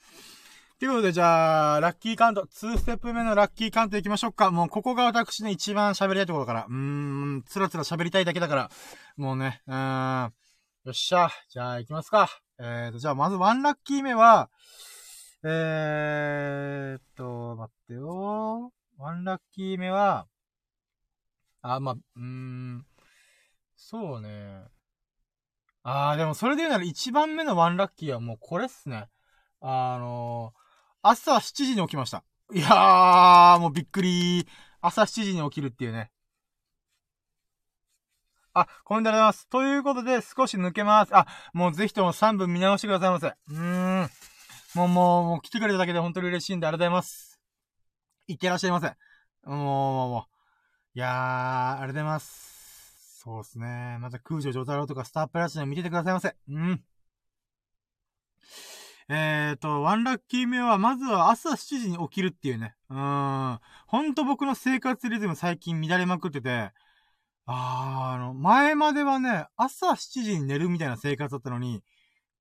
[0.79, 4.51] ということで、じゃあ、ラッキーカウント、2ステップ目のラッキーカウント行きましょうか。
[4.51, 6.67] もう、ここが私ね、一番喋りたいところだから。
[6.69, 8.71] うーん、つらつら喋りたいだけだから。
[9.17, 10.33] もうね、うーん。
[10.85, 11.31] よっしゃ。
[11.49, 12.29] じゃあ、行きますか。
[12.59, 14.51] えーと、じゃあ、まずワンラッキー目は、
[15.43, 18.73] えーっと、待ってよ。
[18.99, 20.26] ワンラッキー目は、
[21.62, 22.86] あ、まあ、うーん、
[23.76, 24.64] そうね。
[25.82, 29.09] あー、でもそれで言うなら一番目のワンラッキーはもうこれっすね。
[29.61, 30.59] あのー、
[31.03, 32.24] 朝7時に起きました。
[32.53, 34.47] いやー、もうびっくり。
[34.80, 36.11] 朝7時に起きるっていうね。
[38.53, 39.49] あ、コメントありがとうございます。
[39.49, 41.16] ということで、少し抜けます。
[41.16, 43.26] あ、もうぜひとも3分見直してくださいませ。
[43.28, 44.11] うーん。
[44.74, 47.34] もう、もう、もう来てくれただけで本当に嬉しいんで、ありがとうございます。
[48.27, 48.87] いってらっしゃいませ。
[48.87, 48.93] も
[49.45, 50.27] う、もう、も
[50.95, 50.99] う。
[50.99, 53.20] いやー、ありがとうございます。
[53.25, 53.99] そうですね。
[54.01, 56.37] また空女上太郎とかスタープラチナ見ててくださいませ。
[56.49, 56.85] うん。
[59.09, 62.75] えっ、ー、と、ワンラッキー目は、まずは朝7時に起きるっていうね。
[62.89, 63.59] うん。
[63.87, 66.72] ほんと僕の生活リズム最近乱れまくってて、
[67.47, 71.83] あー、あの、前まではね、朝7時に寝るみたいな生活だったのに、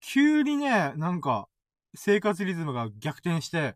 [0.01, 1.47] 急にね、なんか、
[1.95, 3.75] 生活リズムが逆転して、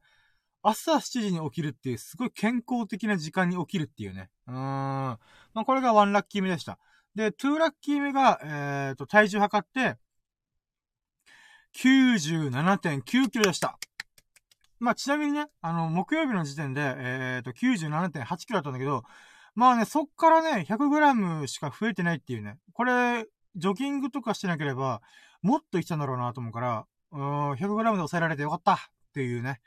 [0.70, 4.30] 朝7時に起きるっていう、すごい健康的な時間に起きるっていうね。
[4.48, 4.56] うーん。
[4.56, 5.20] ま
[5.56, 6.78] あ、これがワンラッキー目でした。
[7.16, 9.98] で、ツーラッキー目が、えっ、ー、と、体重測って、
[11.74, 13.80] 97.9キロでした。
[14.80, 19.04] まあ、ちなみにね、あの、木曜日の時点で、えっ、ー、と、97.8キロだったんだけど、
[19.56, 22.58] まあね、そっからね、100グラムしか増えてないっていうね。
[22.74, 25.02] これ、ジョギングとかしてなければ、
[25.42, 28.78] もっといったんだろうなと思うから、うん、100グラムで抑えられてよかったっ
[29.14, 29.62] ていうね。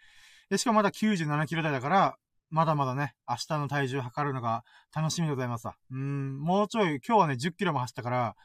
[0.51, 2.19] で、しかもまだ97キロ台だから、
[2.51, 5.77] まだまだね、明日の体重測るのが楽しみでございますわ。
[5.93, 8.37] うん、もうちょい、今日はね、10キロも走ったから、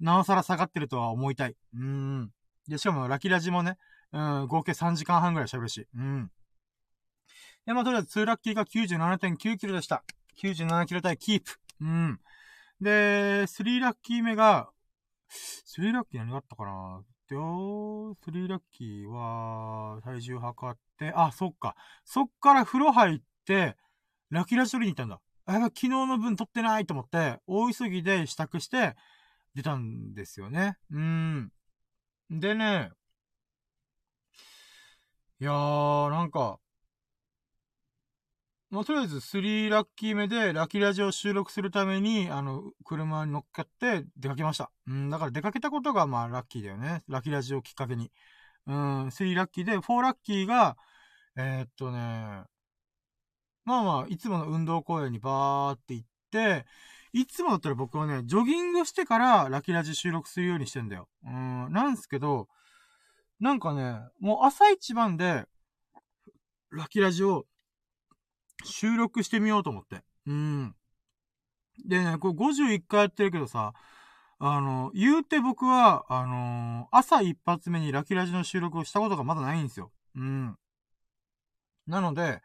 [0.00, 1.56] なおさら下がってるとは思いたい。
[1.74, 2.32] うん。
[2.66, 3.76] で、しかもラキラジもね、
[4.12, 5.86] うん、合計3時間半ぐらい喋るし。
[5.94, 6.30] うん。
[7.66, 10.02] で、まあ、とりあえず2ラッキーが97.9キロでした。
[10.42, 11.60] 97キロ対キープ。
[11.82, 12.18] うん。
[12.80, 14.70] で、3ラッキー目が、
[15.76, 17.02] 3ラッキー何があったかな？
[17.30, 21.76] でよ、3ラッキーは、体重測って、あ、そっか。
[22.04, 23.76] そっから風呂入って、
[24.30, 25.20] ラキラジ取りに行ったんだ。
[25.46, 28.96] あ、昨日の分取ってないと思って、大急ぎで支度して、
[29.54, 30.76] 出たんですよね。
[30.90, 31.52] うん。
[32.30, 32.90] でね、
[35.40, 36.58] いやー、なんか、
[38.70, 44.70] まあ、とりあえず3ラッキー目でラッキーラジオ収録するために、あの、車に乗っかって出かけました。
[44.86, 47.02] うん、だから出かけたことがまあラッキーだよね。
[47.08, 48.12] ラッキーラジオきっかけに。
[48.68, 50.76] うん、3ラッキーで、4ラッキーが、
[51.36, 52.44] えー、っとね、
[53.64, 56.64] まあまあ、いつもの運動公園にバーって行って、
[57.12, 61.08] いつもだったら僕はね、ジョギングしてからラキラジ収録するようにしてんだよ。
[61.24, 62.46] うん、なんすけど、
[63.40, 65.44] なんかね、もう朝一番で、
[66.70, 67.46] ラキラジを
[68.64, 70.02] 収録してみようと思って。
[70.26, 70.74] うん。
[71.86, 73.72] でね、これ51回やってるけどさ、
[74.38, 79.92] あの、言うて僕は、あのー、朝一発目にラキラジの収録をしたことがまだないんですよ。
[80.16, 80.56] うん。
[81.86, 82.40] なので、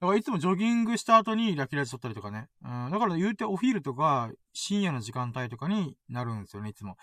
[0.00, 2.48] だからいつもジョギングした後にラキラジ撮ったりとかね。
[2.62, 2.90] うん。
[2.90, 6.96] だから言うてお昼とか深夜の時間帯とかになるんですよね、いつも。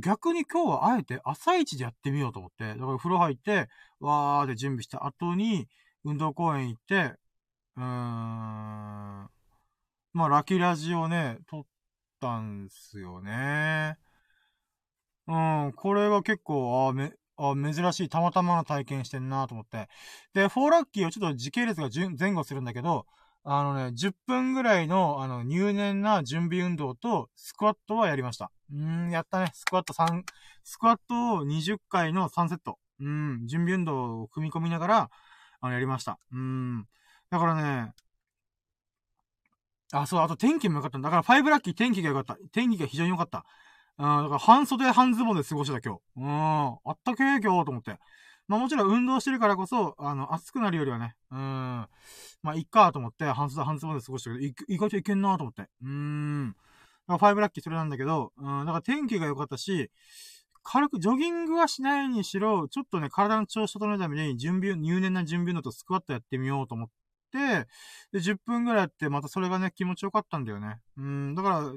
[0.00, 2.68] 逆に今日はあえて朝一でやってみようと思って。
[2.68, 3.68] だから風呂入って、
[3.98, 5.66] わーで準備した後に
[6.04, 7.16] 運動公園行って、
[7.76, 7.84] うーん。
[7.84, 9.30] ま
[10.26, 11.64] あラキラジをね、撮っ
[12.20, 13.98] たんすよね。
[15.26, 15.32] う
[15.68, 19.88] ん、これは結構、あめ、あ、珍しい、たまたまの体験してんなと思って。
[20.34, 23.06] で、フォーラッキーをちょっと時系列が前後するんだけど、
[23.42, 28.50] あのね、10分ぐらいの、あの、入念な準備運動と、スクワットはやりました。
[28.72, 29.50] うん、やったね。
[29.54, 30.24] スクワット3、
[30.62, 32.78] スクワットを20回の3セット。
[33.00, 35.10] うん、準備運動を組み込みながら、
[35.60, 36.18] あの、やりました。
[36.32, 36.86] うん。
[37.30, 37.92] だからね、
[39.92, 41.10] あ、そう、あと天気も良かったんだ。
[41.10, 42.36] だから5ラッキー天気が良かった。
[42.52, 43.44] 天気が非常に良かった。
[43.98, 46.00] うん、だから半袖半ズボンで過ごしてた今日。
[46.16, 47.98] うん、あったけー今日と思って。
[48.48, 51.88] まあもちろん運動してるからこそ、あの、暑くなるよりはね、うん、ま
[52.52, 55.68] あいっかと思って、半袖半ズボンで過ごしたけど、い意外といけんなと思って。
[55.82, 56.56] うん。
[57.06, 59.90] だから5ラッキーそれなんだけど、うん、だから天気が良かったし、
[60.62, 67.03] 軽く、ジョギングはしないにしろ、ちょっとね、体の調子整えるために、準備、入念な準備のとスクワットやってみようと思って、
[67.34, 67.66] で、
[68.12, 70.80] 10分ぐらいやって、またそれがね、気持ちよかったんだよね。
[70.96, 71.72] うん、だから、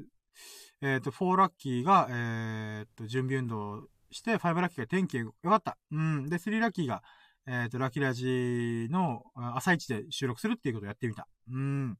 [0.81, 5.77] えっ、ー、と、4ラッキーが、えっ、と、準備運動して、5ラッキーが天気良かった。
[5.91, 6.29] うん。
[6.29, 7.01] で、3ラッキーが、
[7.47, 11.27] えっ、と、ラキラジの朝一で収録するっていうことをやってみた。
[11.51, 11.97] うん。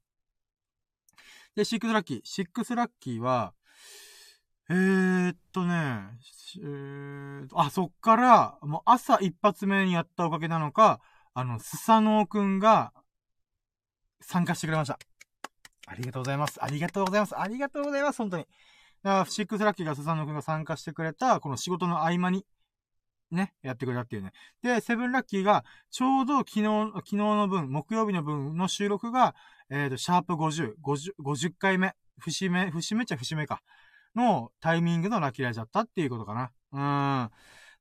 [1.56, 2.22] で、6ラッキー。
[2.22, 3.56] 6ラッキーは、
[4.70, 6.04] えー、っとね、
[6.58, 11.00] えー、あ、そっから、もう朝一発目にやったおかげなのか、
[11.34, 12.92] あの、スサノオくんが
[14.22, 15.00] 参加してくれました。
[15.88, 16.64] ありがとうございます。
[16.64, 17.40] ありがとうございます。
[17.40, 18.18] ありがとうございます。
[18.18, 18.46] 本当に。
[19.04, 22.46] だから、シックスラッキーがスサノオくんが参加してくれた、この仕事の合間に、
[23.32, 24.32] ね、やってくれたっていうね。
[24.62, 26.64] で、セブンラッキーが、ちょうど昨日、
[26.96, 29.36] 昨日の分、木曜日の分の収録が、
[29.70, 33.62] えっ、ー、と、シャープ50、50、50回目、節目、節目っちゃ節目か。
[34.16, 36.52] のタイミングのラッキーライジだったっていうことかな。
[36.74, 36.76] う
[37.28, 37.32] ん。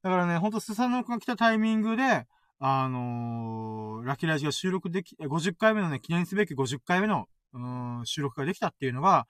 [0.02, 2.26] だからね、ほんとスサノオが来たタイミングで、
[2.58, 9.26] あのー、ラッキーラジが収録でき、50回目のね、記念すべき50回目の、うん、収録ができたっていうのが、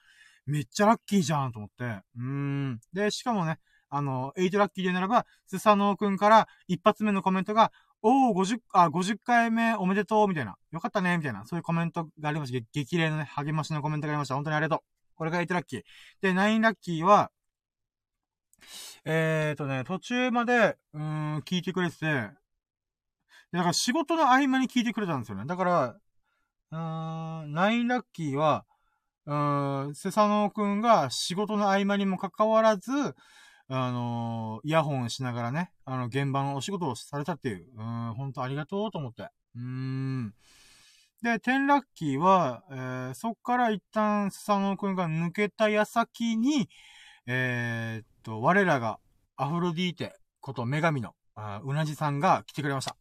[0.47, 2.03] めっちゃラッキーじゃんと思って。
[2.17, 2.81] うん。
[2.93, 3.59] で、しかもね、
[3.89, 7.73] あの、8ラッキーでならば、スサノオくんから一発目のコメントが、
[8.03, 10.57] おー、50、あ、50回目おめでとう、みたいな。
[10.71, 11.45] よかったね、みたいな。
[11.47, 12.65] そういうコメントがありました。
[12.73, 14.35] 激励のね、励ましのコメントがありました。
[14.35, 14.87] 本当にありがとう。
[15.17, 15.83] これが8ラッキー。
[16.21, 17.33] で、9ラッキーは、
[19.05, 22.31] えーとね、途中まで、うん、聞いてくれてて、
[23.53, 25.45] だから仕事の合間に聞いてくれたんですよね。
[25.47, 25.97] だから、
[26.73, 26.77] うー
[27.47, 28.65] ん、9ラッキーは、
[29.27, 32.91] うーん、セサノくんが仕事の合間にもかかわらず、
[33.69, 39.23] あのー、イヤホンしながらね、あの、現場のお仕事をされたっていう、うん、本当ありがとうと思って。
[39.57, 40.35] うーん。
[41.23, 46.69] で、テンラッキーは、えー、そっから一旦スサノオくんが抜けた矢先に、
[47.27, 49.01] えー、っと、我らが
[49.37, 51.15] アフロディーテこと女神の、
[51.65, 52.97] うなじさんが来てくれました。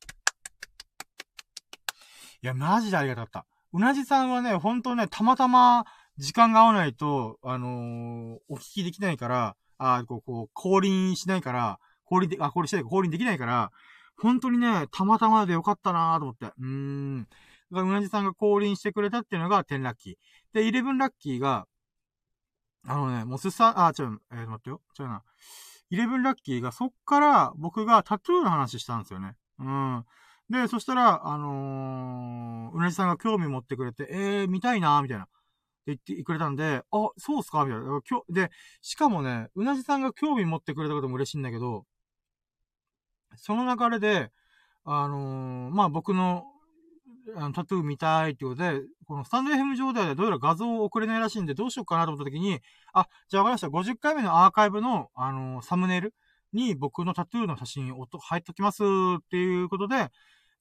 [2.45, 3.45] いや、マジでありがたかった。
[3.73, 5.83] うなじさんはね、ほんとね、たまたま
[6.19, 13.71] 時間が合わないと、あのー、お聞きできないから、あこう、こう、降臨しないから、降臨で、あ、降臨しないか、降臨できないから、
[14.15, 16.45] 本当にね、たまたまでよかったなーと思って。
[16.45, 17.27] うーん。
[17.71, 20.15] が、うなじさんが降臨してくれたっていうのが10ラッキー。
[20.53, 21.65] で、11ラッキーが、
[22.85, 24.81] あのね、もうすさ、あ、ちょ、えー、待ってよ。
[24.93, 25.23] ちょいな。
[25.91, 29.35] 11ラッキーが、そっから僕がタトゥーの話したんですよね。
[29.57, 30.05] うん。
[30.49, 35.23] で、そしたら、あのー、うなじさんが興味持ってくれて、えー、見たいなみたいな。
[35.25, 35.27] っ
[35.85, 37.63] て言ってくれたんで、あ、そうっすか？
[37.65, 38.01] みたいな。
[38.29, 41.85] で、しかもね、うなじさんが興味持ってくれたことも嬉しいんだけど、
[43.37, 44.31] その流れで、
[44.83, 46.45] あのー、まあ、僕の、
[47.35, 52.59] あの、タトゥー見たいってことで、このスタンド FM 上ではどうやら画像を送れないらしいんで、どうしようかなと思った時に、
[52.93, 53.67] あ、じゃあわかりました。
[53.67, 56.13] 50回目のアーカイブの、あのー、サムネイル
[56.53, 58.87] に僕のタトゥーの写真を入っときますっ
[59.29, 60.09] ていうことで、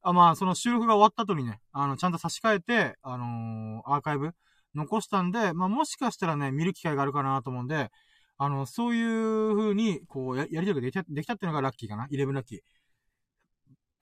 [0.06, 4.32] あまあ、その収録が終わった後にね、あの、ちゃんと差し替えて、あのー、アーカイブ
[4.74, 7.90] 残したんで、まあ、もしかしたらね、見る機会があるかなと思うんで、
[8.36, 12.06] あの、そういう風に、こうや、やりとりができた、できたっていうのがラッキーかな。
[12.10, 12.60] 11ラッキー。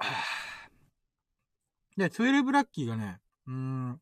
[1.96, 4.00] で、12ラッキーがね、うーん、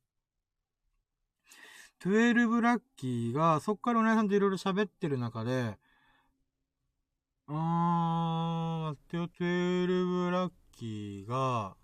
[2.01, 5.79] 12ラッキーが、そっからお姉さんといろいろ喋ってる中で、
[7.47, 11.77] あー、待ってよ、12ラッキーが、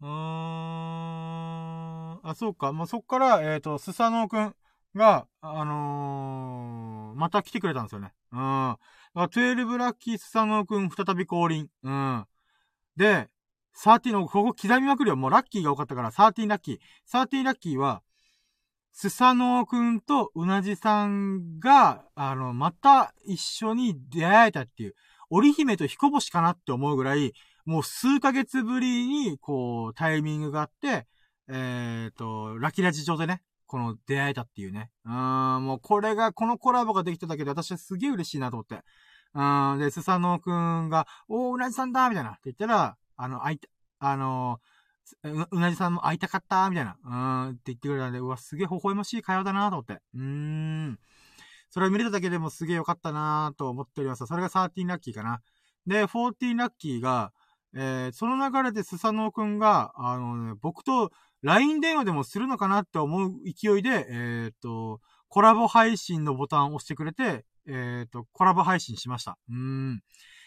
[0.00, 0.10] うーん。
[2.22, 2.72] あ、そうか。
[2.72, 4.54] もうそっから、えっ、ー、と、スサノオくん
[4.94, 8.12] が、あのー、また来てくれたんですよね。
[8.32, 8.38] うん。
[8.38, 8.78] だか
[9.14, 11.68] ら、12ラッキースサノオくん再び降臨。
[11.82, 12.26] うん。
[12.96, 13.28] で、
[13.76, 15.16] 13の、ここ刻みまくるよ。
[15.16, 16.78] もうラッキーが多かったから、13ラッキー。
[17.06, 18.02] 13ラッキーは、
[18.92, 24.94] スサノオくんとうなじさんが、あの、また一緒に出会えたっていう、
[25.30, 27.32] 織姫と彦星かなって思うぐらい、
[27.64, 31.06] もう数ヶ月ぶりに、こう、タイミングがあって、
[31.48, 34.90] えっ、ー、と、ラキラジ上でね、この出会えたっていうね。
[35.04, 38.82] うん、もうこれが、このコラボができただけで私はすげえ嬉しいなと思って。
[39.34, 42.30] うん、で、スサノオくんが、おー、うなじさんだみたいな。
[42.30, 43.68] って言ったら、あの、あいた、
[44.00, 44.60] あの
[45.22, 46.96] う、うなじさんも会いたかったみたいな。
[47.04, 47.08] う
[47.48, 50.00] ん、って言ってくれたんで、うわ、すげえ微笑ましい会話だなと思って。
[50.14, 50.98] うーん。
[51.70, 54.26] それを見れただけでもすげえよかったなと思っております。
[54.26, 55.40] それが13ラッキーかな。
[55.86, 57.32] で、14ラッキーが、
[57.74, 61.10] えー、その流れでスサノオくんが、あのね、僕と
[61.42, 69.38] LINE 電話でもするのかなって思う勢いで、えっ、と、コラボ配信のボタンを押してくれて、えっ、と、コラボ配信しました。
[69.48, 70.02] うん。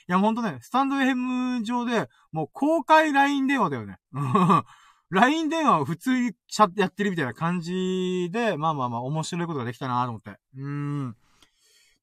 [0.09, 3.97] いや、ほんとね、スタンド FM 上で、もう公開 LINE 電話だよね。
[5.09, 6.31] LINE 電話を普通に
[6.75, 10.37] やってるみたいな感じで、まあまあまあ面白いことができたなと思って。
[10.57, 11.15] うん。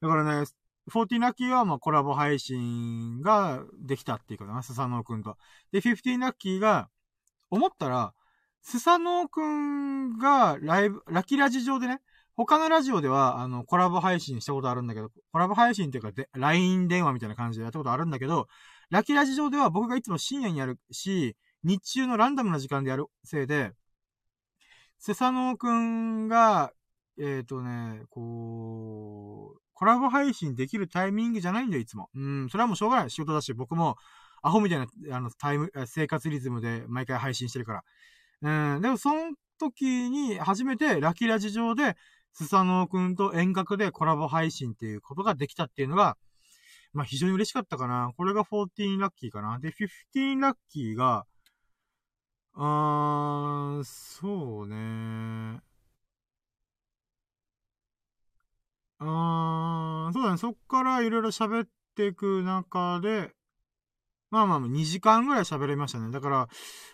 [0.01, 0.47] だからね、
[0.89, 5.37] 14ラッキーはまあコラボ配信ができたっていうかな、スサノオくんと。
[5.72, 6.89] で、15ラッキーが、
[7.51, 8.14] 思ったら、
[8.62, 12.01] スサノオくんがライブ、ラキラジ上でね、
[12.37, 18.49] 他のラジオでは、あの、コラボ配信したことあるんだけど、コラボ配信っていうかで、LINE 電話みたいな感じでやったことあるんだけど、
[18.91, 23.72] ラキラジ上では僕がいつも深夜にやるし、日中のランダムな時間でやるせいで、
[24.99, 26.72] セサノオくんが、
[27.18, 32.11] えっ、ー、とね、こう、コラボ配信できるタイミングじゃないんだよ、いつも。
[32.14, 33.11] うん、それはもうしょうがない。
[33.11, 33.97] 仕事だし、僕も、
[34.43, 37.83] アホみたいな、あの、タイム、生活リズムで毎回配信してるか
[38.43, 38.74] ら。
[38.74, 41.97] うん、でもその時に初めてラキラジ上で、
[42.35, 46.18] スサノオくんと遠隔でコラボ配信っていうことができたっていうのが、
[46.93, 48.12] まあ非常に嬉しかったかな。
[48.18, 49.59] これが14ラッキーかな。
[49.61, 49.72] で、
[50.14, 51.24] 15ラッキーが、
[52.53, 55.62] あー、そうね。
[59.01, 60.38] あー、そうだね。
[60.38, 63.32] そっからいろいろ喋っていく中で、
[64.30, 66.12] まあまあ、2時間ぐらい喋れましたね。
[66.12, 66.48] だから、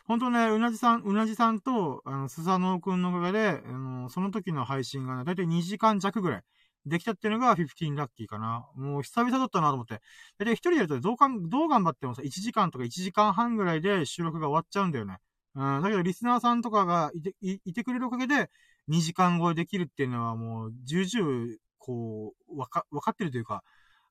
[0.07, 6.42] ほんとね、うなじさん、うなじさんと、あの、スサノオくんのおかげで、あの、その時の配信がね、だいたい2時間弱ぐらい
[6.86, 8.66] できたっていうのが15ラッキーかな。
[8.74, 9.94] もう久々だったなと思って。
[9.94, 15.18] だいたい一人でやるとどうかん、どう頑張ってもさ、1時間とか1時間半ぐらいで収録が終わっちゃうんだよね。
[15.57, 18.50] うん、だけどリスナーさんとかがいて、いいてくれるおかげで、
[18.88, 21.57] 2時間超えできるっていうのはもう、重々、
[21.87, 23.62] こう、わか、わかってるというか、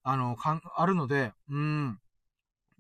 [0.02, 2.00] あの、かん、あるので、うん。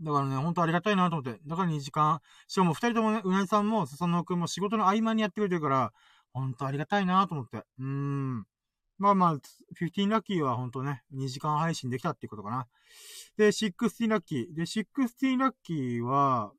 [0.02, 1.40] だからね、ほんとありがたいなと思って。
[1.46, 2.22] だから2時間。
[2.48, 5.94] しかも2人ともね、うなぎさんも、笹野くんも仕事の合間にやってくれてるから、
[6.34, 7.58] ほんとありがたいなと思って。
[7.58, 8.46] うーん。
[8.98, 9.36] まあまあ、
[9.78, 12.68] 15ラッキーはほんとね、2時間配信できたっていうことかな。
[13.38, 14.56] で、16ラッキー。
[14.56, 16.52] で、16ラッキーは、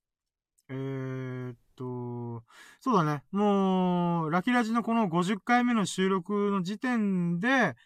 [0.68, 2.42] えー、っと、
[2.80, 3.22] そうだね。
[3.30, 7.76] もう、ラキラジのこの50回目の収録の時点で、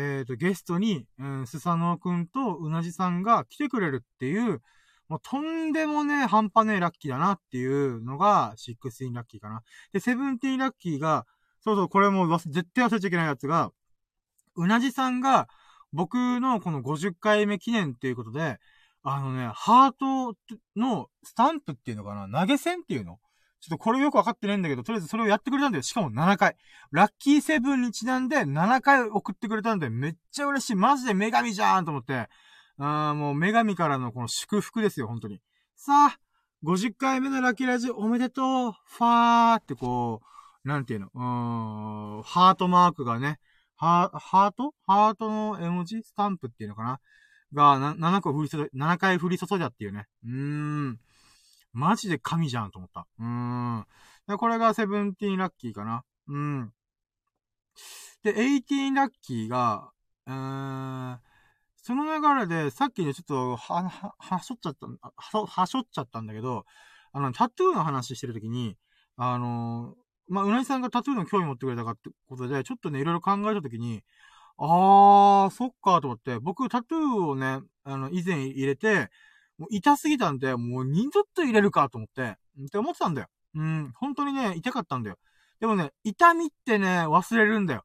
[0.00, 4.62] えー、と、ゲストに、うん、スサノオくんとうなじさんが来てくれるっていう、
[5.08, 9.62] もうとんでもね、半端ねえラッキーだなっていうのが、16ラッキーかな。
[9.92, 11.26] で、17ラッキーが、
[11.60, 13.72] そうそう、これも絶対忘れちゃいけないやつが、
[14.54, 15.48] うなじさんが、
[15.92, 18.58] 僕のこの50回目記念っていうことで、
[19.02, 20.36] あのね、ハート
[20.76, 22.40] のスタンプっていうのかな？
[22.42, 23.18] 投げ銭っていうの？
[23.60, 25.82] ちょっとこれよくわかってないんだけど、とりあえずそれをやってくれたんだよ。
[25.82, 26.56] しかも7回。
[26.92, 30.74] ラッキーセブンにちなんで7回送ってくれたんで、めっちゃ嬉しい。
[30.76, 32.28] マジで女神じゃーんと思って。
[32.78, 35.40] あもう女神からのこの祝福ですよ、本当に。
[35.74, 36.18] さあ、
[36.64, 40.22] 50回目のラッキーラジオおめでとうファーってこ
[40.64, 41.06] う、なんていうの？
[41.12, 43.40] うーん、ハートマークがね、
[43.74, 44.74] ハート？
[44.86, 46.02] ハートの絵文字？
[46.02, 47.00] スタンプっていうのかな？
[47.52, 50.06] が、7個降り注い、7回降り注いだっていうね。
[50.24, 50.30] うー
[50.90, 50.98] ん。
[51.72, 53.06] マジで神じゃんと思った。
[53.18, 53.86] うーん。
[54.26, 56.04] で、これが17ラッキーかな。
[56.28, 56.72] うん。
[58.22, 59.90] で、18ラッキーが、
[60.26, 61.20] うーん、
[61.76, 66.64] その流れで、さっきね、ちょっと、は、は、はしょっちゃった、は、はしょっちゃったんだけど、
[67.12, 68.76] あの、タトゥーの話してるときに、
[69.16, 74.02] あのー、まあ、うなぎさんがタトゥーの興味持ってくれたかってことで、ちょっとね、いろいろ考えたときに、
[74.58, 79.08] あー、そっかと思って、僕タトゥーをね、あの、以前入れて、
[79.58, 82.36] もう痛すぎたんで、もう二度と入れるかと思って、
[82.66, 83.28] って思ってたんだよ。
[83.54, 85.18] うん、本当にね、痛かったんだよ。
[85.60, 87.84] でもね、痛みってね、忘れるんだよ。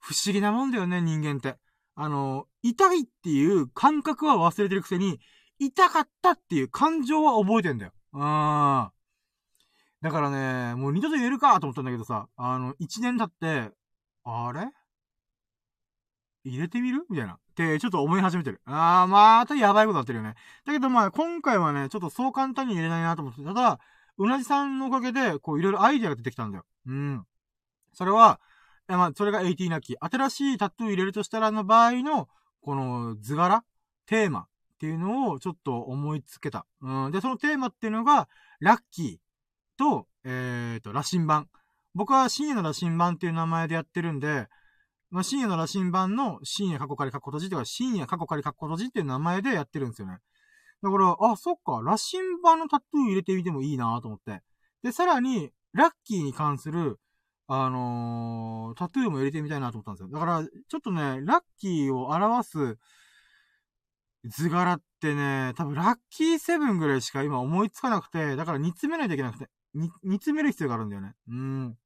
[0.00, 1.58] 不思議なもんだよね、人間って。
[1.94, 5.20] あの、痛いっていう感覚は忘れてるくせに、
[5.58, 7.92] 痛かったっていう感情は覚えてんだよ。
[8.14, 8.20] うー
[8.86, 8.90] ん。
[10.02, 13.74] だからね、もう二度と言えるかと思ったんだけどさ、あの、一年経って、
[14.24, 14.68] あれ？
[16.44, 17.06] 入れてみる？
[17.08, 17.38] みたいな。
[17.54, 18.60] って、ちょっと思い始めてる。
[18.66, 20.34] あー、またやばいことなってるよね。
[20.66, 23.80] だけどまあ、今回はね、ちょっとそう簡単に入れないなと思って、ただ、
[24.18, 26.64] うなじさんのおかげで、こう、いろいろアイディアが出てきたんだよ。
[26.86, 27.26] うん。
[27.92, 28.40] それは、
[28.88, 29.96] まあ、それが18なき。
[29.98, 32.28] 新しいタトゥー入れるとしたらの場合の、
[32.60, 33.64] この図柄
[34.06, 34.46] テーマっ
[34.78, 36.66] ていうのをちょっと思いつけた。
[36.82, 37.10] うん。
[37.12, 38.28] で、そのテーマっていうのが、
[38.60, 41.48] ラッキーと、えっ、ー、と、羅針盤。
[41.94, 44.48] 僕は深夜の羅針盤っていう名前でやってるんで、
[45.14, 50.18] まあ、深夜の羅針盤の深夜過去仮過去閉じとか、深夜過去仮過去閉じっていう名前でやってるんですよね。
[50.82, 54.42] だから、あ、そっか、羅針盤のタトゥー入れてみてもいいなと思って。
[54.82, 56.98] で、さらに、ラッキーに関する、
[57.46, 60.08] あのー、タトゥーも入れてみたいなと思ったんですよ。
[60.08, 62.78] だから、ちょっとね、ラッキーを表す
[64.24, 71.14] 図柄ってね、多分ラッキーセブンぐらいしか今思いつかなくて、だから煮詰めないといけなくて、煮、詰める必要があるんだよね。
[71.28, 71.78] うん。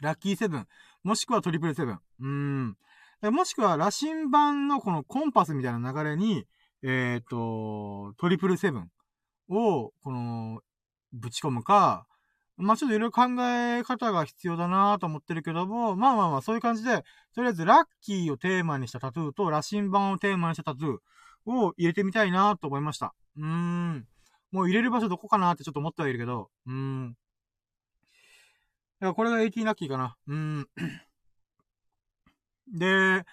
[0.00, 0.66] ラッキーセブン。
[1.06, 2.00] もしくはトリプルセブン。
[2.20, 2.76] うん。
[3.32, 6.46] もしくは、羅針盤のこのコンパスみたいな流れに、
[6.82, 8.90] えっ、ー、と、トリプルセブン
[9.48, 10.62] を、この、
[11.12, 12.08] ぶち込むか、
[12.56, 17.04] まあ、ちょっといろいろ考え方が必要だなと思ってるけども、まあまあまあ、そういう感じで、
[17.36, 23.14] とりあえずラッキーをテーマにしたタトゥーと、羅針盤をテーマにしたタトゥーを入れてみたいなと思いました。
[23.36, 24.08] うーん。
[24.50, 27.16] もう入れる場所どこかなってちょっと思ってはいるけど、うーん。
[29.00, 30.16] だからこれが18ラッキーかな。
[30.26, 30.68] うん。
[32.72, 33.24] で、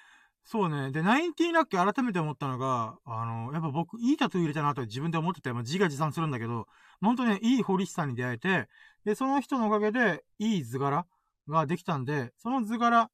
[0.44, 0.92] そうね。
[0.92, 6.68] で、ナインティーラッキー改めて思ったのが、あの、やっぱ僕、いいタトゥー入れたなと自分で思ってて、まあ、自画自賛するんだけど、
[7.02, 8.68] 本当にね、いい堀師さんに出会えて、
[9.06, 11.06] で、その人のおかげで、いい図柄
[11.48, 13.10] ができたんで、その図柄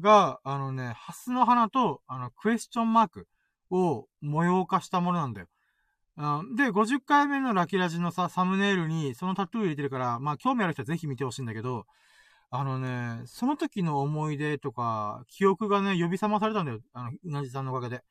[0.00, 3.28] が、あのね、ハスの花と、あの、クエスチョンマーク
[3.70, 5.46] を模様化したものなんだよ。
[6.54, 11.86] で、50回目のラキラジのさ、サムネイルにそのタトゥー入れてるから、まあ興味ある人はぜひ見てほしいんだけど、
[12.50, 16.80] あのね、その時の思い出とか、記憶がね、呼び覚まされたんだよ。
[16.92, 18.04] あの、うなじさんのおかげで。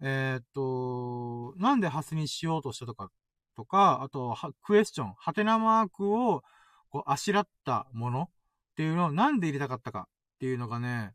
[0.00, 3.10] えー、っと、なんでハスにしようとしたとか、
[3.54, 6.42] とか、あと、クエスチョン、ハテナマークを、
[6.90, 8.28] こう、あしらったものっ
[8.76, 11.12] ていうのをなんで入れたかったかっていうのがね、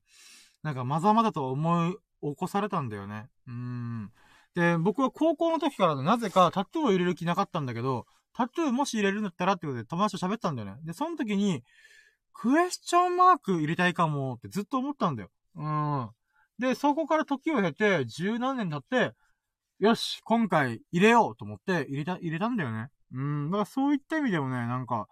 [0.63, 3.27] なんかまざまざと思い起こされたんだよね。
[3.47, 4.11] うん。
[4.55, 10.77] で、僕は高校の時からなぜかタトゥーを入れる気なかったんだけど、タトゥーもし入れるんだったらってことで友達と喋ったんだよね。
[10.83, 11.63] で、その時に、
[12.33, 15.29] クエスチョンマーク入れたいかもってずっと思ったんだよ。
[15.55, 16.09] うん。
[16.59, 19.15] で、そこから時を経て、十何年経って、
[19.79, 22.89] よし、今回入れようと思って入れた、入れたんだよね。
[23.13, 23.51] うん。
[23.51, 25.07] だからそういった意味でもね、なんか、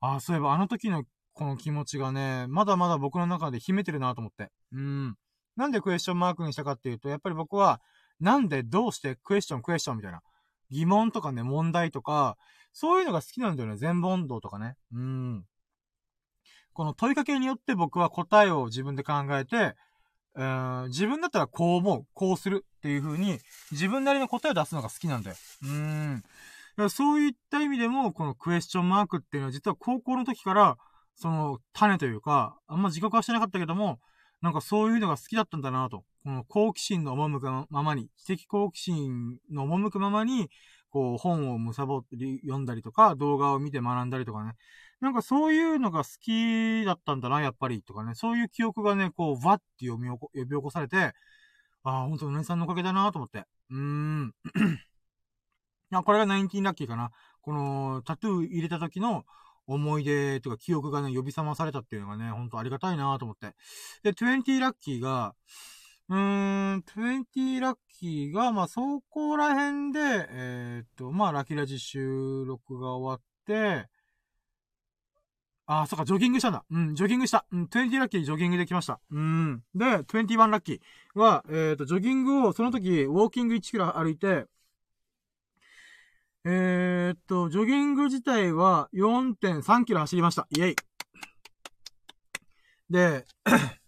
[0.00, 4.50] ああ、そういえばあの時のこの気持ちがね、まだまだ僕の中で秘めてるなと思って。
[4.72, 5.16] うん。
[5.56, 7.80] なんでクエスチョンマークにしたかっていうと、やっぱり僕は、
[8.20, 10.20] なんでどうしてクエスチョンクエスチョンみたいな。
[10.70, 12.36] 疑問とかね、問題とか、
[12.72, 13.76] そういうのが好きなんだよね。
[13.76, 14.76] 全問答とかね。
[14.92, 15.44] うん。
[16.72, 19.74] この問いかけによって僕は答えを自分で考えて、
[20.36, 23.38] えー、自分だったらこう思う、こうするっていう風に、
[23.72, 25.36] 自分なりの答えを出すのが好きなんだよ。
[25.62, 26.24] うーん。
[26.88, 30.78] そういった意味でも、このクエスチョンマークっていうのは実は高校の時から、
[31.16, 34.00] その種というか、あんま自覚はしてなかったけども、
[34.40, 36.04] なんかそういうのが好きだったんだなと。
[36.24, 40.50] この好奇心の赴くままに、知的好奇心の赴くままに、
[40.90, 44.54] こう本を貪り読んだりとか、動画を見て学んだりとかね。
[45.00, 48.14] なんかそういうのが好きだったんだな、やっぱり、とかね。
[48.14, 51.14] そういう記憶がね、こう、わって呼び起こ、呼び起こされて、
[51.82, 53.44] ああ、ほんとうねさんのおかげだなと思って。
[53.70, 54.34] うーん。
[55.92, 57.10] いや、これが19ラッキーかな。
[57.40, 59.24] この、タトゥー入れた時の
[59.66, 63.54] 思い出とか記憶がね、呼び覚まされたっていうのがね、ほんとありがたいなと思って。
[64.02, 65.34] で、20ラッキーが、
[66.10, 70.00] うーん、20ラッキーが、まあ、そこら辺で、
[70.30, 73.88] えー、っと、まあ、ラキラジ収録が終わって、
[75.66, 76.64] あ、そっか、ジョギングしたんだ。
[76.68, 77.46] うん、ジョギングした。
[77.52, 78.98] うん、20ラッキージョギングできました。
[79.12, 79.62] うん。
[79.72, 84.46] で、21ラッキーは、えっ、と、ジョギングを、その時、ウォーキング1キロ歩いて、
[86.44, 90.48] えー、っと、ジョギング自体は4.3キロ走りました。
[90.50, 90.76] イェイ。
[92.90, 93.24] で、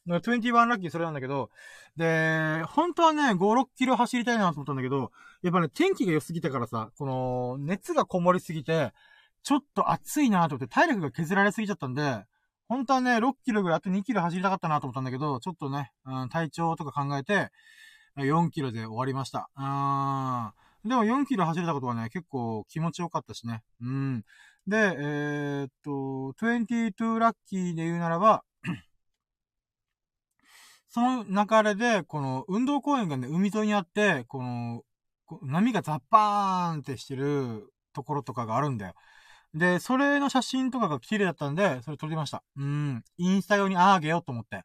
[0.09, 1.51] 21ラッキーそれなんだけど、
[1.97, 8.93] で、本当はね、5、6キロ走りたいなと思ったんだけど、やっぱね、天気が良すぎたからさ、この、熱がこもりすぎて、
[9.43, 12.25] ちょっと暑いなと思って体力が削られすぎちゃったんで、
[12.69, 17.51] 本当はね、6キロぐらい、あと2キロ走りたかったなと思ったんだけど、ちょっとね、うん、体調とか考えて、
[18.17, 19.51] 4キロで終わりました。
[19.57, 20.89] うん。
[20.89, 23.63] でも4キロ走れたことはね、結構気持ちよかったしね。
[23.81, 24.25] うん。
[24.67, 25.91] で、えー、っと、
[26.41, 28.43] 22ラッキーで言うならば、
[30.93, 34.83] その流れで、この運動公園がね、海沿いにあって、この、
[35.41, 38.95] 波がザッパーンってしてるところとかがあるんだよ。
[39.55, 42.43] で、それの写真とかが綺麗だったんで、それ撮りました。
[42.59, 43.05] うん。
[43.17, 44.65] インスタ用にあげようと思って。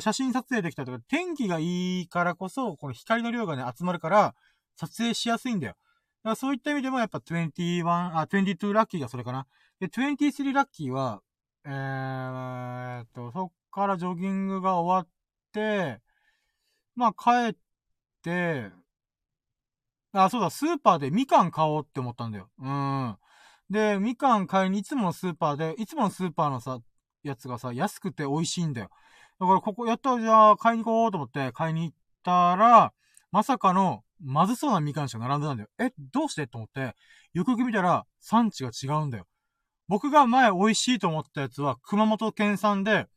[0.00, 4.36] 写真撮影できたとか、天気がいいからこそ、この光の量がね、集まるから、
[4.76, 5.72] 撮影しやすいんだよ。
[6.22, 9.48] だからそういった意味でも、やっぱ21、あ、22ラッキーがそれかな。
[9.80, 11.22] で、23ラッキーは、
[11.64, 15.08] えーっと、そっからジョギングが終わっ、
[16.94, 17.56] まあ帰っ
[18.22, 18.70] て、
[20.12, 22.48] あ、そうだ、スーパーでみかん買おうって思ったんだよ。
[22.58, 23.16] うん。
[23.68, 26.78] で、みかん買いにいつものスーパーで、いつものスーパーのさ、
[27.22, 28.88] やつがさ、安くて美味しいんだよ。
[29.38, 32.92] だからここ、やったじゃあ買いに行こうと思って買いに行ったら、
[33.30, 35.68] まさかの、まずそうなみかんしか並んでたんだよ。
[35.78, 36.46] え、どうして？
[36.46, 36.94] と思って、
[37.34, 39.26] よくよく見たら、産地が違うんだよ。
[39.88, 43.08] 僕が前美味しいと思ったやつは、熊本県産で、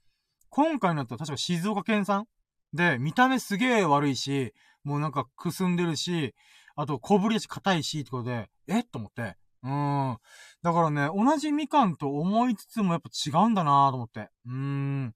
[0.50, 2.26] 今回のやつは確か静岡県産
[2.74, 6.36] で、見た目すげえ悪いし、もうなんかくすんでるし、
[6.76, 10.18] あと小ぶりだし硬いし、ってことで、えと思って、うん。
[10.62, 14.30] だからね、同じみかんと思いつつもやっぱ違うんだなと思って。
[14.46, 15.14] うん。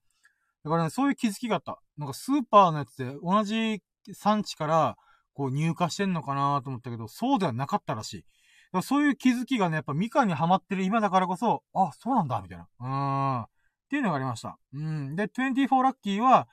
[0.64, 1.80] だからね、そういう気づきがあった。
[1.98, 3.82] なんかスーパーのやつで同じ
[4.14, 4.98] 産地から
[5.34, 8.26] こう入荷してんのかなと思ったけど、そうではなかったらし
[8.76, 8.82] い。
[8.82, 12.68] そういう気づきがね、やっぱみかんにハマってる今だからこそ、あ、そうなんだ、みたいな。
[12.80, 13.53] うーん。
[13.94, 14.58] っていうのがありました。
[14.74, 15.16] うん。
[15.16, 16.48] で、24ラッキーは、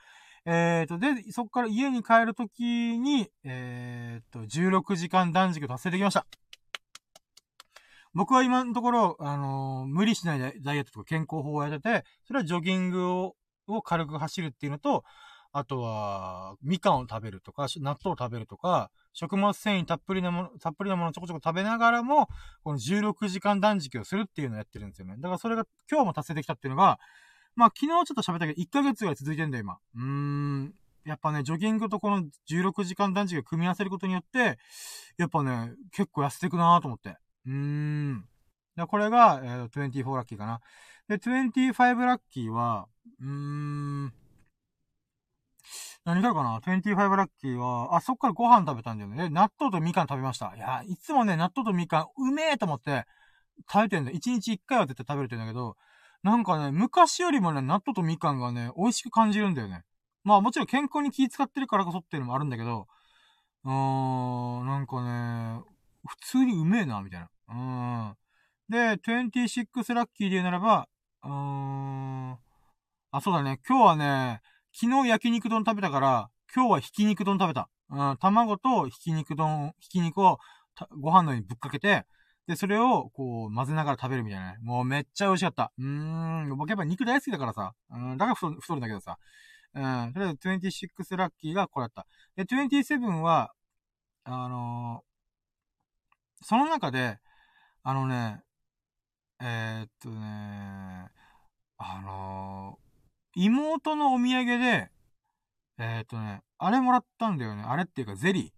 [0.45, 6.27] えっ、ー、と、で、そこから家に帰るときに、えっ、ー、と、16時間断食を達成できました。
[8.13, 13.37] 僕は今のところ、あのー、無理しないダイエットとか健康法をやってて、それはジョギングを
[13.69, 15.05] を軽く走るっていうのと、
[15.53, 22.29] あとは、みかんを食べるとか、納豆を食べるとか、食物繊維たっぷりなもの、たっぷりなものをちょこちょこ食べながらも、
[22.63, 25.17] この16時間断食をするっていうのをやってるんですよね。
[25.19, 26.99] だからそれが今日も達成できたっていうのが、
[27.57, 29.79] まあ昨日ちょっと喋ったけど、1ヶ月ぐらい続いてんだよ、今。
[29.95, 30.75] うーん。
[31.05, 34.59] やっぱね、ジョギングとこの16時間断食を組み合わせることによって、
[35.17, 37.17] やっぱね、結構痩せていくなと思って。
[37.47, 38.25] うーん。
[38.89, 40.61] これが、えー、24ラッキーかな。
[41.09, 42.87] で、25ラッキーは、
[43.21, 44.13] うーん。
[46.05, 49.29] 何があるかな ?25 ラッキーは、あ、そっからご飯食べたんだよね。
[49.29, 50.55] 納豆とみかん食べました。
[50.57, 53.05] いや、いつもね、納豆とみかん、うめえと思って、
[53.71, 54.17] 食べてんだよ。
[54.17, 55.77] 1日1回は絶対食べれてんだけど、
[56.23, 59.85] なんかね、昔よりもね、納豆とみかんがね、美味しく感じるんだよね。
[60.23, 62.87] まあもちろん健康に気使ってるからこそっていうのもあるんだけど、
[63.65, 65.63] うーん、なんかね、
[66.07, 67.29] 普通にうめえな、みたいな。
[67.49, 67.55] う
[68.13, 68.17] ん。
[68.69, 70.89] で、26ラッキーで言うならば、
[71.25, 72.33] うーん、
[73.13, 73.61] あ、そうだね。
[73.69, 74.41] 今日はね、
[74.73, 77.69] 昨日焼肉丼食べたから、今日はひき肉丼食べた。
[77.91, 80.39] うん、卵とひき肉丼、ひき肉を
[81.01, 82.07] ご飯の上にぶっかけて、
[82.51, 84.59] で、それを、こう、混ぜながら食べるみたいなね。
[84.61, 85.73] もうめっちゃ美味しかった。
[85.79, 87.75] うーん、僕やっぱ肉大好きだからさ。
[87.93, 89.19] うん、だから太るんだけどさ。
[89.73, 92.07] うん、とりあえず26ラッキーがこれだった。
[92.35, 93.53] で、27は、
[94.25, 97.19] あのー、その中で、
[97.85, 98.43] あのね、
[99.41, 101.09] えー、っとね、
[101.79, 104.91] あのー、妹のお土産で、
[105.79, 107.63] えー、っとね、あれもらったんだよね。
[107.63, 108.53] あれっていうかゼリ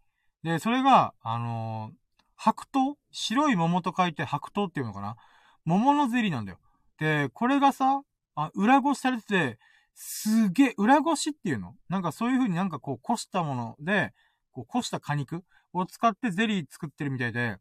[0.45, 0.49] ー。
[0.49, 2.02] で、それが、あのー、
[2.45, 2.97] 白桃？
[3.13, 5.17] 白い桃と書いて白桃っていうのかな？
[5.65, 6.59] 桃のゼリーなんだよ。
[6.99, 8.03] で、これがさ、
[8.35, 9.59] あ、裏ごしされてて、
[9.95, 11.77] すげえ、裏ごしっていうの？
[11.89, 14.13] なんかそういう風になんかこう、こしたもので、
[14.51, 15.45] こう、こした果肉？
[15.73, 17.59] を使ってゼリー作ってるみたいで、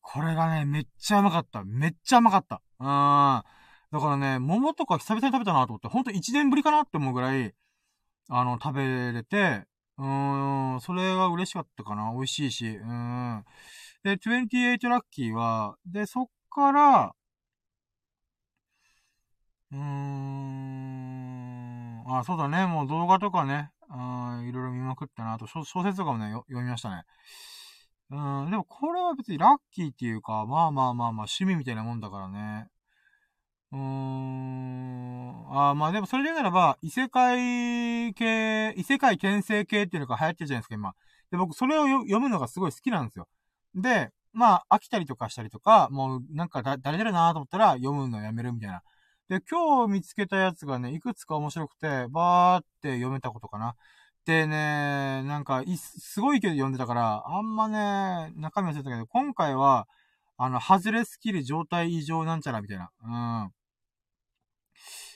[0.00, 1.62] これがね、めっちゃ甘かった。
[1.62, 2.62] めっちゃ甘かった。
[2.80, 3.44] うーん。
[3.92, 7.54] だからね、桃とか久々に食べたなと思って、ほんと1年ぶりかなって思うぐらい、
[8.28, 9.66] あの、食べれて、
[9.98, 12.12] うーん、それが嬉しかったかな。
[12.12, 13.44] 美味しいし、うーん。
[14.02, 17.14] で、28ラッキーは、で、そっから、
[19.72, 19.80] うーん、
[22.06, 22.66] あ、そうだね。
[22.66, 23.94] もう動画とかね、う
[24.42, 25.34] ん、いろいろ見まくったな。
[25.34, 27.04] あと小説とかもね、読みましたね。
[28.10, 32.68] うん、でもこれは別にラッキーっていうか、まあまあまあまあ趣味みたいなもんだからね。
[33.72, 35.46] うーん。
[35.52, 40.94] あまあでもそれで言うならば、異世界系、異世界転生系っていうのが流行ってるじゃないですか、今。
[41.30, 43.28] で、僕それを読むのがすごい好きなんですよ。
[43.74, 48.82] で、まあ、飽きたりとかしたりとか、もうなんかだ、誰だろなと思ったら読むのやめるみたいな。
[49.28, 53.74] で、今日見つけたやつがね、いくつか面白くて、バーって読めたことかな。
[54.26, 59.86] でね、なんか、すごい勢いで読んでたから、あんまね、中身忘れたけど、今回は、
[60.36, 62.90] あの、外れスキル状態異常なんちゃらみたいな。
[63.04, 63.52] うん。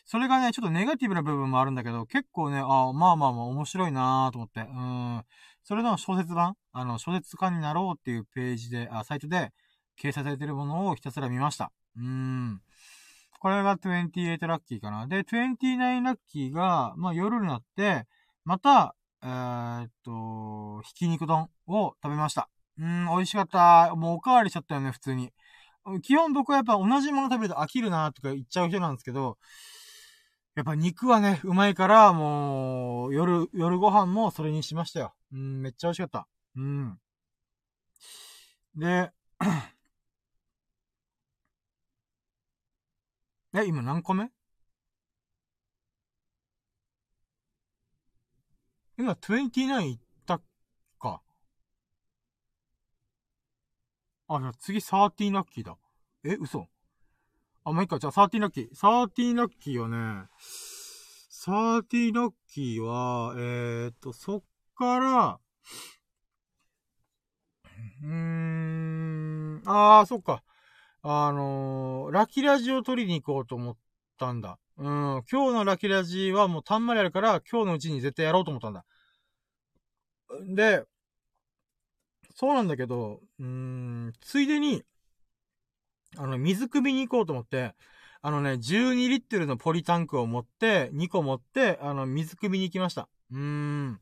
[0.07, 4.61] それがね、ちょっとネガティブな部分もあるんだけど、結構ね、あまあまあまあ面白いなーと思って。
[4.61, 5.25] うん。
[5.63, 9.53] それの小説版あの、小説家になろうっていうページで、あ、サイトで
[9.99, 11.73] 掲載されてるものをひたすら見ました。
[11.97, 12.61] うん。
[13.41, 15.07] これが28ラッキーかな。
[15.07, 18.05] で、29ラッキーが、まあ夜になって、
[18.45, 22.51] また、えー、っと、ひき肉丼を食べました。
[22.79, 23.95] うん、美味しかった。
[23.95, 25.33] もうおかわりしちゃったよね、普通に。
[26.03, 29.37] 基本僕はやっぱ同じもの食べると飽きるなとか言っちゃう人なんですけど、
[30.55, 35.15] やっぱ肉はね、うまいから、もう、夜、夜ご飯もそれにしましたよ。
[35.33, 36.29] うん、めっちゃ美味しかった。
[36.57, 37.01] うん。
[38.77, 39.13] で、
[43.55, 44.31] え、今何個目？
[48.97, 50.41] 今29いった
[50.99, 51.23] か。
[54.29, 55.77] あ、じゃあ次13ラッキーだ。
[56.25, 56.69] え、嘘
[57.65, 57.99] あ、もういいか。
[57.99, 58.69] じゃあ13ラッキー。
[58.75, 60.29] 13ラッキーはね、
[61.31, 64.43] 13ラッキーは、えー、っと、そっ
[64.77, 65.41] から、
[68.03, 70.43] うーん、あー、そっか。
[71.03, 73.77] あのー、ラキラジを取りに行こうと思っ
[74.19, 74.59] たんだ。
[74.77, 78.85] うん、今日のラキラジはもうたんまりあるから、今日のうちに絶対やろうと思ったんだ。
[80.55, 80.85] で、
[82.35, 84.85] そうなんだけど、うーん、ついでに、
[86.17, 87.75] あの、水汲みに行こうと思って、
[88.23, 93.09] あのね、12リットルのポリタンクを持って、2個持って、あの、水汲みに行きました。
[93.31, 94.01] うーん。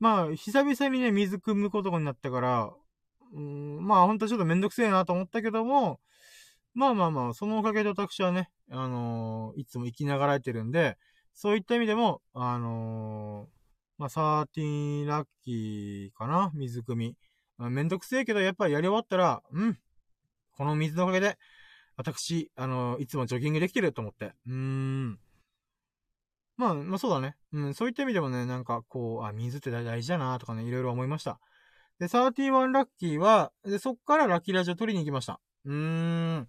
[0.00, 2.72] まあ、久々にね、水汲むことになったから、
[3.32, 6.00] うーん、まあほんとちょっとめんどくせえなと思ったけども、
[6.74, 10.96] まあまあまあ、そのおかげで私はね、あのー、いつも生きながらえてるんで、
[11.34, 13.48] そういった意味でも、あのー、
[13.98, 17.16] まあ、サーティーラッキーかな水汲み。
[17.58, 19.78] めんどくせえけど、やっぱりやり終わったら、うん。
[20.60, 21.38] この水のおかげで、
[21.96, 24.34] 私、あの、いつもジョギングできてると思って。
[24.46, 25.18] うーん。
[26.58, 27.34] まあ、まあそうだね。
[27.54, 31.40] うん、そういった意味でもね、なんかこう、あ、水って大事だなとかね、いろいろ思いました。
[31.98, 35.40] で、31ラッキーは、で、そっからラッキーラジオ取りに行きました。
[35.64, 35.74] うー
[36.40, 36.48] ん。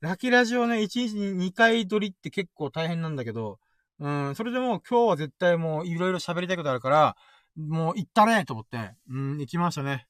[0.00, 3.58] ラッキーラジオね、1日に2回撮りって結構大変なんだけど、
[3.98, 7.16] うん、それでも今日は絶対もういろいろ喋りたいことあるから、
[7.58, 10.06] もう行ったねと思って、うん、行きましたね。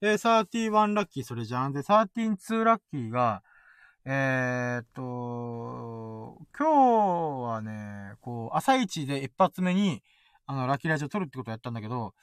[0.00, 1.72] で、31ラッキーそれじゃん。
[1.72, 3.42] で、132ラッキーが、
[4.04, 10.02] えー、っと、今日はね、こう、朝一で一発目に、
[10.46, 12.14] あの、ラッキーラジオ撮るってことをやったんだけど、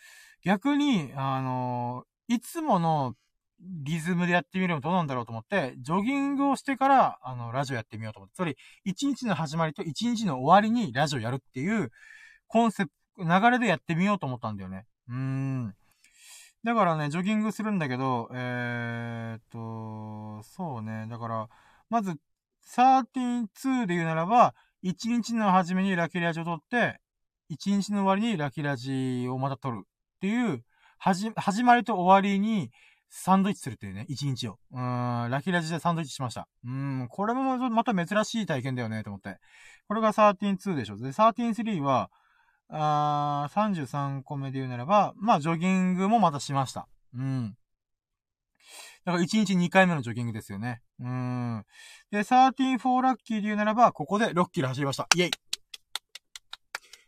[0.43, 3.15] 逆に、あの、いつもの
[3.59, 8.36] リズムでやってみるのどうなんだろうと思って、ジョギングをしてから、あの、ラジオやってみようと思って。
[8.36, 8.55] それ、
[8.86, 11.91] 一日の始まりと一日の終わりにラジオやるっていう、
[12.47, 14.86] コンセプト、流れでやってみようと思ったんだよね。
[15.09, 15.76] うーん。
[16.64, 21.07] だからね、ジョギングするんだけど、えー、っと、そうね。
[21.09, 21.49] だから、
[21.89, 22.16] まず、
[22.74, 26.99] 132で言うならば、1日の初めにラキラジを撮って、
[27.51, 29.88] 1日の終わりにラキラジをまた撮るっ
[30.22, 30.64] ていう、
[30.97, 32.72] はじ、始まりと終わりに、
[33.16, 34.57] サンドイッチするっていうね、一日を。
[34.72, 36.47] うん、ラキラジでサンドイッチしました。
[36.66, 39.38] うん、これもまた珍しい体験だよね、と思って。
[39.88, 40.97] これが13-2でしょ。
[40.97, 42.09] で、13-3は、
[42.76, 46.88] あ、33個目で言うならば、まあ、ジョギングもまたしました。
[47.15, 47.55] うん。
[49.05, 50.82] だから1日2回目のジョギングですよね。
[50.99, 51.63] うん。
[52.09, 55.07] で、13-4ラッキーで言うならば、ここで6キロ走りました。
[55.15, 55.32] イェイ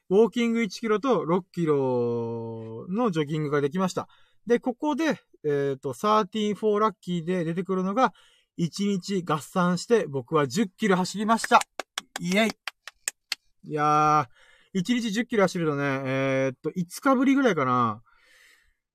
[0.09, 4.07] ウォーキング1キロと6キロのジョギングができました。
[4.45, 8.13] で、ここで、えっ、ー、と、13-4ラッキーで出てくるのが、
[8.59, 11.59] 1日合算して僕は10キロ走りました。
[12.19, 12.51] イェイ
[13.67, 14.44] いやー、
[14.75, 18.01] 1日10キロ走るとね、えー、っと、5日ぶりぐらいかな。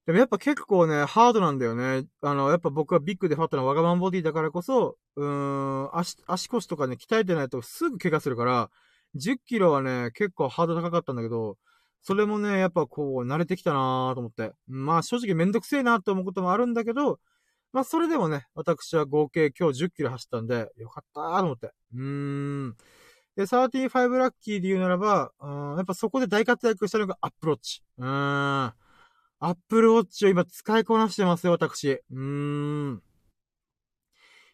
[0.06, 2.04] でもやっぱ結構ね、ハードなんだよね。
[2.20, 8.70] あの、やっぱ僕はビッグでファットなワガマンボディだからこそ、うーん、足、足腰とかね、鍛えてないとすぐ怪我するから、
[9.16, 11.56] 10キロはね、結構ハード高かったんだけど、
[12.02, 14.52] それもね、やっぱこう、慣れてきたなーと思って。
[14.66, 17.20] まあ正直めんどくせえなと思うこともあるんだけど、
[17.72, 21.72] まあそれでもね、私は合計今日10キロ走ったんで、よかったーと思って。
[21.94, 22.02] うー
[22.68, 22.76] ん。
[23.40, 27.82] で、35ラッキーで言うならば、うん、やっぱそこで大活躍したのがアップローチ。
[27.96, 28.10] うーん。
[28.10, 28.74] ア
[29.42, 32.02] ップルウォッチを今使いこなしてますよ、私。
[32.12, 33.02] うん。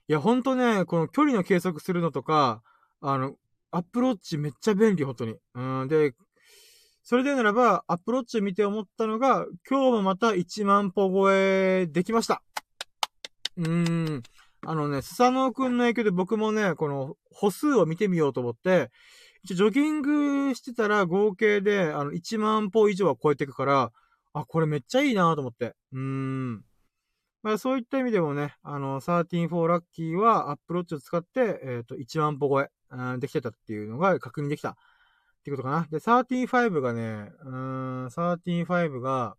[0.07, 2.62] いや、ほんとね、この距離の計測するのとか、
[3.01, 3.34] あの、
[3.72, 5.34] アップローチめっちゃ便利、ほんとに。
[5.55, 5.89] うん。
[5.89, 6.14] で、
[7.03, 12.41] それでならば、アップローチを見て思ったのが、今日もまた1万歩超えできました。
[13.57, 14.22] うーん。
[14.69, 18.91] あのね、スサノオくんの影響で僕もね、この歩数を見てみようと思って、
[19.45, 23.93] 一応ジョギングしてたら合計で、あの、1万歩以上は超えていくから、
[24.33, 25.77] あ、これめっちゃいいなと思って。
[25.93, 26.64] うーん。
[27.45, 34.71] まあそういった意味でもね、あの、134ラッキーはアップローチを使って、えっ、ー、と、1万歩超え、うん、できてたっていうのが確認できた。
[34.71, 34.75] っ
[35.45, 35.87] ていうことかな。
[35.89, 39.37] で、135がね、うーん、135が、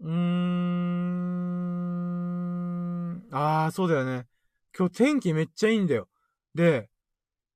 [0.00, 2.21] うーん、
[3.32, 4.26] あー、そうだよね。
[4.76, 6.08] 今日天気めっちゃいいんだよ。
[6.54, 6.90] で、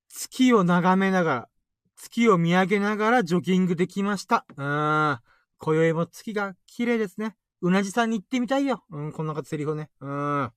[0.08, 1.48] 月を眺めながら、
[1.96, 4.46] 月を見上げながらジョギングできました。
[4.56, 5.20] うーん。
[5.58, 7.36] 今宵も月が綺麗ですね。
[7.60, 8.84] うなじさんに行ってみたいよ。
[8.90, 9.90] うん、こんなセリフね。
[10.00, 10.52] うん。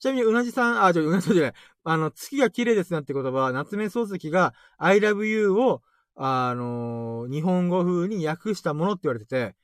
[0.00, 1.54] ちなみに、うなじさん、あ、じゃ うなじじゃない。
[1.84, 5.82] あの、月が綺麗ですなって言葉は、夏目漱石が I love you を、
[6.16, 9.54] あのー、日本語風に訳したものって言われてて、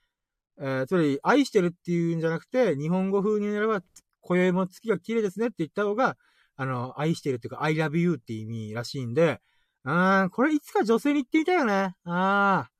[0.58, 3.82] えー、つまり、愛してるっていうんじゃなくて、日本語風になれば、
[4.20, 6.16] 今宵も月が綺麗ですねって言った方が、
[6.56, 9.40] あの、愛してるっていうか、I love you って意味らしいんで、
[9.84, 11.94] あーん、これいつか女性に言ってみたいよね。
[12.04, 12.70] あー、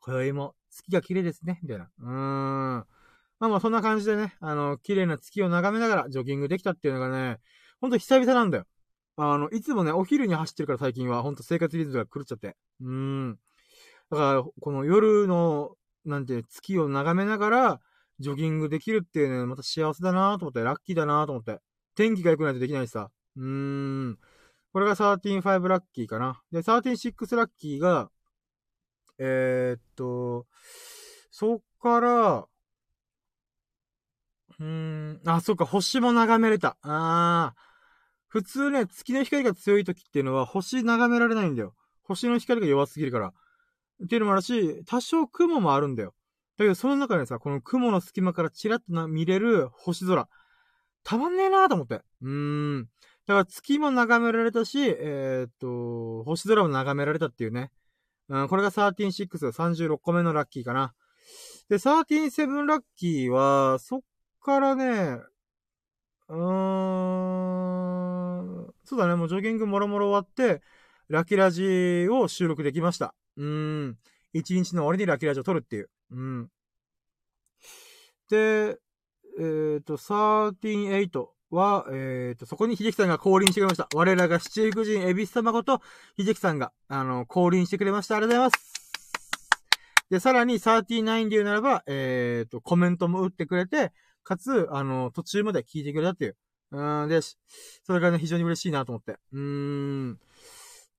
[0.00, 1.60] 今宵も月が綺麗ですね。
[1.62, 1.90] みたいな。
[2.00, 2.86] うーん。
[3.40, 7.38] まあまあそんな感じでね、あの、綺麗な月を眺めながらジョギングできたっていうのがね、
[7.80, 8.64] ほんと久々なんだよ。
[9.16, 12.56] あの、いつもね、お昼に走ってるから最近は、ほんと生活リズムが狂っちゃって。
[12.80, 13.38] うーん。
[14.10, 15.76] だから、この夜の、
[16.08, 17.80] なんて、月を眺めながら、
[18.20, 21.60] ジョギングできるっていうね、また幸せだなと思って、ラッキーだなと思って。
[21.94, 23.10] 天気が良くないとできないしさ。
[23.36, 23.44] うー
[24.10, 24.18] ん。
[24.72, 26.40] これが13.5ラッキーかな。
[26.52, 28.10] で、13.6ラッキーが、
[29.18, 30.46] えー、っと、
[31.30, 32.46] そっから、
[34.60, 35.20] うーん。
[35.26, 36.76] あ、そっか、星も眺めれた。
[36.82, 37.68] あー。
[38.28, 41.74] 普通ね、月の光が強い時っていうのは星眺められないんだよ。
[42.02, 43.32] 星の光が弱すぎるから。
[44.04, 46.14] っていうのもあるし、多少雲もあるんだよ。
[46.56, 50.28] だけど、その中でさ、この雲の隙間からチラッと見れる星空。
[51.04, 52.02] たまんねえなーと思って。
[52.22, 52.88] うーん。
[53.26, 57.70] だから月も眺められたし、えー、っと、星空も眺められたっていうね。
[58.28, 60.94] うん、これが136、36個目のラッキーかな。
[61.68, 64.00] で、137ラッキーは、そっ
[64.40, 65.18] からね、
[66.28, 66.38] うーん、
[68.84, 70.62] そうだね、もうジョギングもろもろ終わって、
[71.08, 73.14] ラキラジを収録できました。
[73.38, 73.98] うん。
[74.32, 75.90] 一日の終わりにラキラジを撮るっていう。
[76.10, 76.48] うん。
[78.30, 78.78] で、
[79.38, 83.88] えっ、ー、と、138は、えっ、ー、と、そこに秀樹さんが降臨してくれました。
[83.94, 85.80] 我らが七福神、エビス様こと、
[86.18, 88.16] 秀樹さんが、あの、降臨してくれました。
[88.16, 88.78] ありがとうございます。
[90.10, 93.92] で、さらに39で言うならば、えっ、ー、と、コメントも打ってくれて、
[94.24, 96.36] かつ、あの、途中まで聞いてくれたっていう。
[96.70, 97.36] うん、で、そ
[97.94, 99.18] れがね、非常に嬉しいなと思って。
[99.32, 100.18] うーん。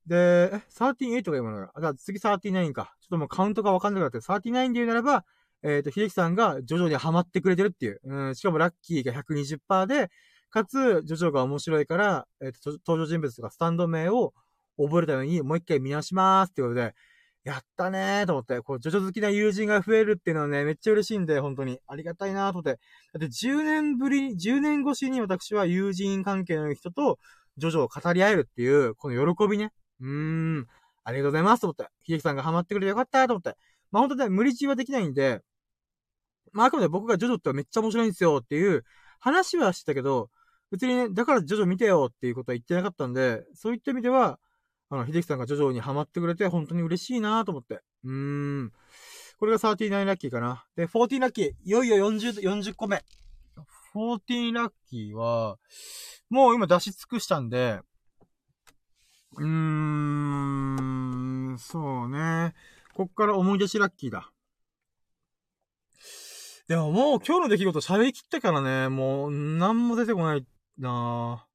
[0.10, 2.95] で、え、138が今のあ、じゃあ次39か。
[2.99, 5.23] ちょっともうカウントがわかんなくなって、39で言うならば、
[5.61, 7.99] えっ、ー、と、秀樹さんが徐々にハマってくれてるっていう。
[8.03, 10.10] うん、しかもラッキーが120%で、
[10.49, 14.34] かつ、ジョジョが面白いから、えっ、ー、と、登場人物とかスタンド名を
[14.77, 16.95] 覚えるためにもう一回見直しますってことで、
[17.44, 21.80] やったねーと思って、こう、ジョジョ好きな友人が増えるっていうのはね、めっちゃ嬉しいんで、本当に。
[21.88, 22.72] ありがたいなーと思って。
[23.14, 27.19] だって10年ぶり、10年越しに私は友人関係の人と、
[27.57, 29.72] ジョジョを語り合えるっていう、この喜びね。
[30.01, 30.67] うーん。
[31.03, 31.84] ありがとうございますと思って。
[32.03, 33.55] 秀樹さんがハマってくれてよかったと思って。
[33.91, 35.41] まあ本当ね、無理強いはできないんで、
[36.51, 38.84] まああくまで僕がジョジョってめっちゃ面白いんですよっていう
[39.19, 40.30] 話はしてたけど、
[40.71, 44.39] 別にね、だからジョジョ見てよっていうことは言ってなかったんで、そういった意味では、
[44.89, 47.81] あの、秀樹さんがジョジョにハマってくれて本当に嬉しいなと思って。
[48.03, 48.71] うーん。
[49.39, 50.65] これが39ラッキーかな。
[50.76, 51.53] で、14ラッキー。
[51.63, 53.03] いよいよ40、40個目。
[53.95, 55.57] 14ラッキーは、
[56.30, 57.80] もう今出し尽くしたんで、
[59.38, 59.45] うー
[61.53, 62.53] ん、そうね。
[62.93, 64.31] こっから思い出しラッキーだ。
[66.68, 70.45] でももう今日の出来事喋りきったからね、もう、なんも出てこない
[70.77, 71.49] なぁ。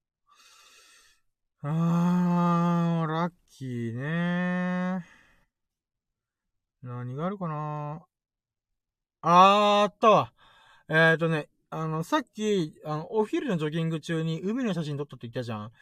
[1.67, 5.05] あー、ラッキーね
[6.83, 8.05] 何があるかな
[9.23, 10.33] あー、あったわ。
[10.89, 15.73] えっ、ー、とね、あの、さっき、あの、お昼のジョギング中に海の写真撮ったって言ったじゃん。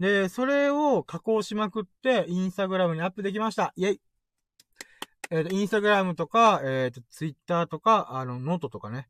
[0.00, 3.74] で、それを加工しまくって、インスタグラムにアップできました。
[3.76, 4.00] イェイ
[5.30, 9.08] えっ、ー、と、インスタグラムとか、えっ、ー、と、ツイッターとか、あの、ノートとかね。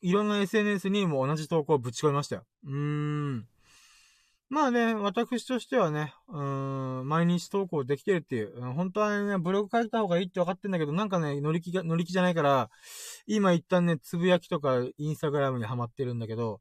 [0.00, 2.44] いろんな SNS にも同じ投稿をぶち込みましたよ。
[2.64, 3.46] うーん。
[4.48, 8.60] まあね、私としてはね、うーん、毎日投稿できてるっていう。
[8.72, 12.70] 本当はね、ブログ書いた方がいいって分かってんだけど、なんかね、乗り気が、乗り気じゃないから、
[13.26, 16.60] 今一旦ね、つぶやきとかインスタグラムにハマってるんだけど、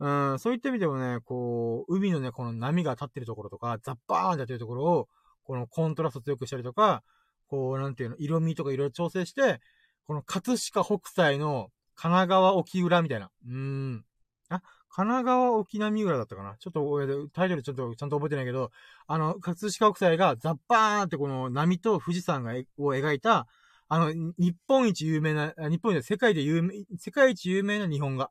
[0.00, 5.08] うん、そういった意味でもね、こう、海のね、この波が立ってるところとか、ザッバーンってやってるところを、
[5.44, 7.02] このコントラスト強くしたりとか、
[7.48, 9.60] こう、なんていうの、色味とかいろいろ調整して、
[10.06, 13.30] この葛飾北斎の神奈川沖浦みたいな。
[13.46, 14.04] うん。
[14.48, 16.56] あ、神奈川沖並浦だったかな？
[16.58, 18.70] ちょっと、タイトルちょっとちゃんと覚えてないけど、
[19.06, 23.46] あの、葛飾北斎がザッバーンってこの波と富士山が、を描いた、
[23.88, 28.30] あの、日本一有名な、日本で世界で有名、世界一有名な日本画。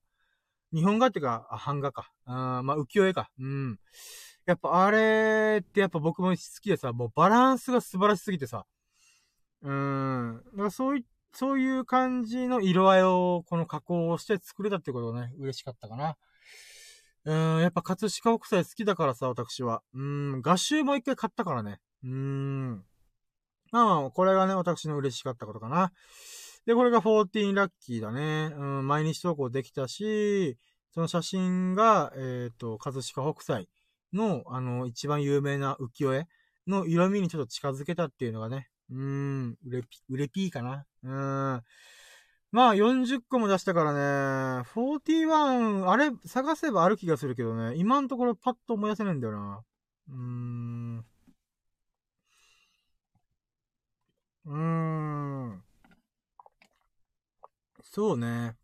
[0.73, 2.11] 日本画っていうか、版画か。
[2.25, 3.29] あまあ、浮世絵か。
[3.39, 3.79] うん。
[4.45, 8.65] やっぱあれってやっぱ僕も好きでさ、もうバランスが素晴らしすぎてさ。
[9.61, 10.41] うん。
[10.53, 16.17] だからそうい、そういう感じの色合いをこの加工をして作れたってことね、嬉しかったかな。
[17.25, 19.83] うん、やっぱ葛飾北斎好きだからさ、私は。
[19.93, 21.79] うん、画集も一回買ったからね。
[22.03, 22.83] うん。
[23.71, 25.91] まあまあ、これがね、私の嬉しかったことかな。
[26.69, 28.53] で、これが14ラッキーだね。
[28.55, 30.55] うん、毎日投稿できたし、
[30.93, 33.67] その写真が、えっ、ー、と、葛飾北斎
[34.13, 36.27] の、あの、一番有名な浮世絵
[36.67, 40.85] の色味にちょっと近づけたっていうのがね、うーん、うれぴ、うれぴーかな。
[41.01, 41.63] うーん。
[42.51, 49.63] まあ、40個も出したからね、41、あれ、探せばある気がするけどね、今のところパッと思い出せないんだよな。
[50.09, 51.05] うーん。
[54.45, 55.63] うーん。
[57.99, 58.55] そうね。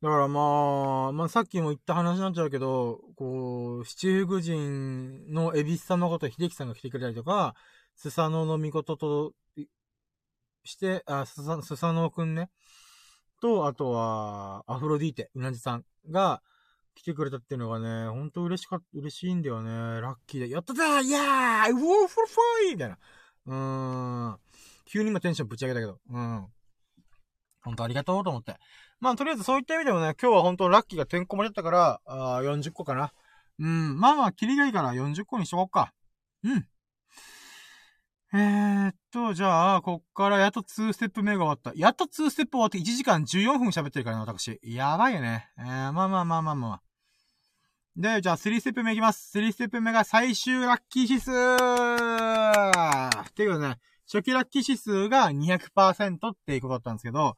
[0.00, 7.56] だからまあ、まあさっきも言った話になっちゃうけど、こう、七福神の恵比寿様こと秀樹さんが来てくれたりとか、
[7.96, 9.32] スサノの御事と、
[10.62, 12.50] して、あ、スサ、スサノくんね。
[13.42, 16.40] と、あとは、アフロディーテ、うなじさんが
[16.94, 20.00] 来てくれたっていうのがね、ほんと嬉しかった、嬉しいんだよね。
[20.00, 20.50] ラッキーで。
[20.50, 22.98] やったぜイェーイウォーフォルファイみたいな。
[23.46, 24.38] うーん。
[24.84, 25.98] 急に今テンションぶち上げたけど。
[26.08, 26.46] うん。
[27.64, 28.56] ほんとありがとうと思って。
[29.00, 33.12] まあ、とりあえずそういった意味でもね、今日は本当ラッキーがてんこ盛りだったから、あ40個かな。
[33.58, 33.98] うん。
[33.98, 35.92] まあまあ、キリがいいから40個にしとこっか。
[36.44, 36.66] うん。
[38.34, 41.72] えー、っと、じゃあ、こっからやっと2ステップ目が終わった。
[41.76, 44.58] やっと2ステップ終わって1時間14分喋ってるからね、私。
[44.62, 45.48] やばいよね。
[45.58, 46.82] えー、まあまあまあまあまあ。
[47.96, 49.38] で、じゃあ3ステップ目いきます。
[49.38, 51.32] 3ステップ目が最終ラッキー指数っ
[53.34, 57.36] ていうことでね、初期ラッキー指数が200%っていうことだったんですけど、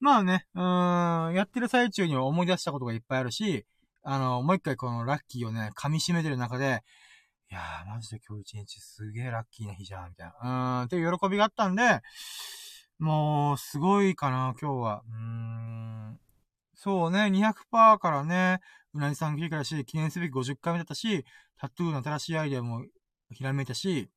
[0.00, 3.64] まあね、うーん、やってる最中には思い出したことがいっぱいあるし、
[4.02, 6.82] あの、もう一回このラッキーをね、噛み締めてる中で、
[7.50, 10.34] いやー、マジで今日一日すげーラッキーな日じゃん、みたいな。
[10.42, 12.00] うーん、っていう喜びがあったんで、
[12.98, 15.02] もう、すごいかな、今日は。
[15.06, 16.20] うーん。
[16.74, 18.60] そうね、200%からね、
[18.92, 21.24] うなぎさん来てからし、記念すべき50回目だったし、
[21.56, 22.84] タトゥーの新しいアイデアも
[23.30, 24.10] ひらめいたし、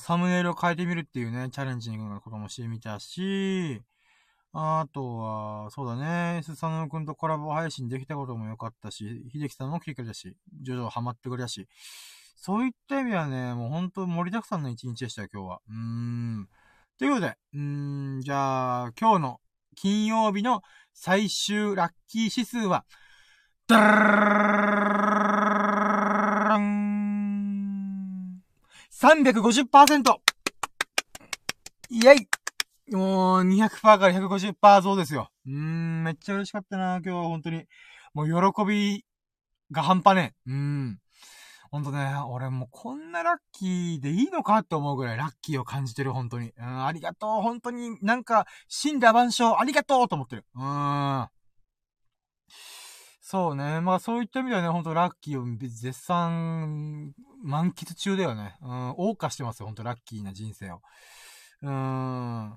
[0.00, 3.82] サムネイルを変えてみるっていうね、チャレンジングなこともしてみたし、
[4.52, 11.68] あとは、そうだね、スサノくんとコラボ配信できたことも良かったし、秀樹さんも来てくれたし、徐々ハマってくれたし、
[12.36, 15.60] そういった意味はね、もう本当盛りだくさんの一日でしたよ、今日は。
[15.68, 16.48] うーん。
[16.98, 19.40] ということで、うーん、じゃあ、今日の
[19.76, 20.62] 金曜日の
[20.94, 22.84] 最終ラッキー指数は、
[23.68, 28.42] ダーン
[28.96, 30.22] !350%!
[31.90, 35.30] イェイもう、200%から150%増ですよ。
[35.44, 37.64] うーん、めっちゃ嬉しかったな、今日は本当に。
[38.14, 39.04] もう、喜び
[39.70, 40.50] が半端ねえ。
[40.50, 40.98] うーん。
[41.70, 46.52] ほんとね、俺もうこんなラッキーでいいのかって思うぐらいラッキーを感じてる、本当に。
[46.56, 50.46] うん、ありがとう、本当に、なんか、死んだ万象、ありがとうと思ってる。
[50.54, 51.28] うーん。
[53.28, 53.80] そうね。
[53.80, 57.12] まあそういった意味ではね、ほんとラッキーを絶賛、
[57.42, 58.54] 満喫中だよね。
[58.62, 60.80] うん、謳歌してますよ、ほんとラッキーな人生を。
[61.62, 62.56] うーん。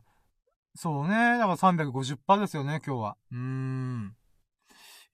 [0.76, 1.40] そうね。
[1.40, 3.18] だから350%ですよね、今日は。
[3.32, 4.16] うーん。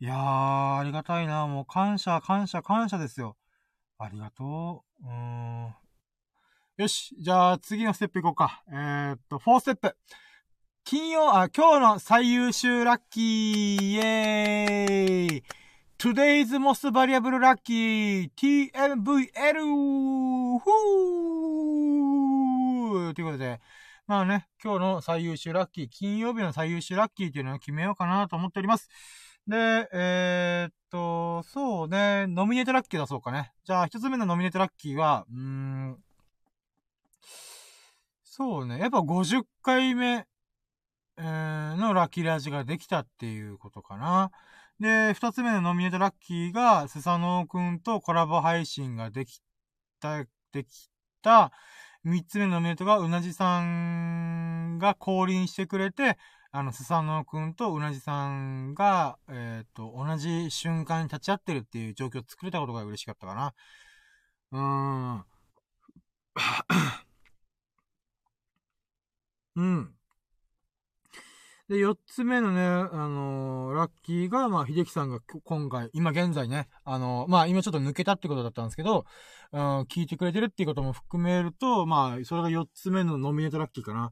[0.02, 1.48] いやー、ありがたいな。
[1.48, 3.38] もう感謝、感謝、感謝ですよ。
[3.98, 5.08] ありがとう。
[5.08, 5.14] うー
[5.68, 5.74] ん。
[6.76, 7.16] よし。
[7.18, 8.62] じゃあ、次のステップいこうか。
[8.70, 9.96] えー、っと、4ステップ。
[10.88, 15.44] 金曜、あ、今日の最優秀ラッキー、イェーイ
[15.98, 19.00] !Today's most valuable lucky TMVL!
[20.60, 23.60] ふーということで、
[24.06, 28.88] まあね、今日の最優秀ラッキー、金曜日の最優秀ラッキーっていうのを決めようかなと思っております。
[29.48, 33.54] で、えー、っと、そうね、ノミネートラッキー出そうかね。
[33.64, 35.98] じゃあ、一つ目のノミネートラッキーは、うーん、
[38.24, 40.28] そうね、やっぱ50回目、
[41.18, 44.32] え、のラッキーラジができたっていうことかな。
[44.80, 49.42] で、二つ目のノミネートラッキーが、スサノオくんとコラボ配信ができ
[50.00, 50.90] た、でき
[51.22, 51.52] た、
[52.04, 56.18] 三つ目のメイトが、うなじさんが降臨してくれて、
[56.52, 63.54] あの、スサノオくんとうなじさんが、えっ、ー、と、同じ瞬間に立ち会ってるっていう状況を作れたことが嬉しかったかな。
[64.52, 64.62] うー
[65.22, 65.26] ん。
[69.56, 69.96] うん。
[71.68, 79.06] で、四つ目のね、あのー、ラッキーが、まあ、秀樹さんが今回、今現在ね、あのー、まあ、今ちょっと抜けたってことだったんですけど、
[79.52, 84.12] うん、聞いてくれてるっていうことも含めると、まあ、それが四つ目のノミネートラッキーかな。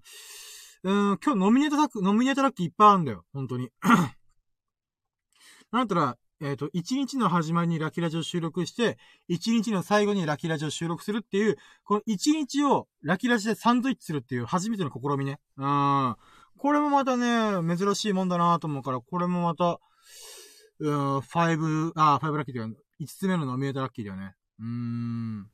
[0.84, 3.70] うん、今日ノミネートラッキー、ノミネートラッキーいっぱいあるんだよ、本当に。
[5.72, 8.98] なんたら、えっ、ー、と、一日の始まりにラキラジを収録して、
[9.28, 15.40] 一日の最後にラキラジを収録するっていう、この一日をラキラジでサンドイッチするっていう初めての試みね。
[15.58, 16.16] うん。
[16.58, 19.80] これもまたね、珍しいもんだなと思うから、これもまた、
[20.80, 22.70] うん、5、あ、5ラッキーだよ。
[23.00, 24.36] 5つ目のノミネートラッキーだよね。
[24.60, 25.50] うーん。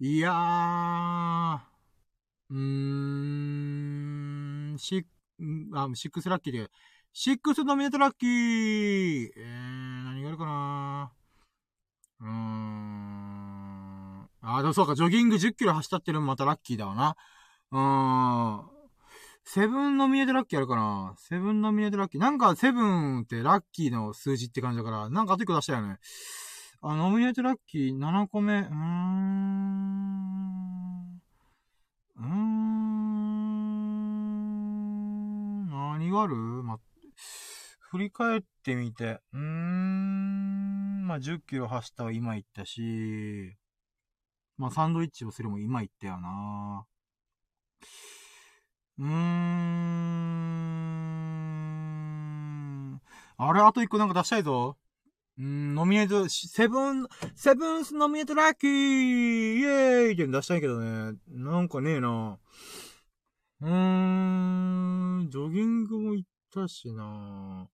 [0.00, 1.58] いやー、
[2.50, 2.56] うー
[4.74, 5.04] ん、シッ
[5.74, 6.70] あ、6ラッキーで、
[7.12, 11.12] 6ノミネートラッキーえー、何があるかな
[12.20, 12.30] うーん。
[14.42, 17.16] あ、でもそうか、ジョギング10キロ走ったっていうのもまたラッキーだわな。
[17.72, 18.69] うーん。
[19.52, 21.16] セブンノミネートラッキーあるかな？
[21.18, 22.20] セブンノミネートラッキー。
[22.20, 25.98] なんかセブンってラッキーの数字って感じだから、なんかあと一個出したよね。
[26.82, 28.60] あ、ノミネートラッキー7個目。
[28.60, 28.70] うーん。
[32.16, 32.30] うーん。
[35.68, 36.36] 何がある？
[36.36, 36.78] ま、
[37.80, 39.20] 振り返ってみて。
[39.32, 41.08] うーん。
[41.08, 43.56] まあ、10キロ走ったは今言ったし、
[44.58, 46.84] まあ、サンドイッチをするも今言ったよな。
[49.00, 49.10] うーん。
[53.38, 54.76] あれ、あと一個なんか出したいぞ。
[55.38, 61.16] うん、ノミネート、セブン、セブンスノミネートラッキーイェーイって出したいけどね。
[61.28, 62.38] なんかねえな。
[63.62, 63.68] うー
[65.24, 67.04] ん、ジョギングも行ったしな。
[67.04, 67.68] ん？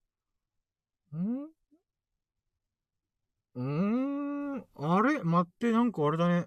[3.57, 5.25] うーん、あれ？
[5.25, 6.47] 待って、なんかあれだね。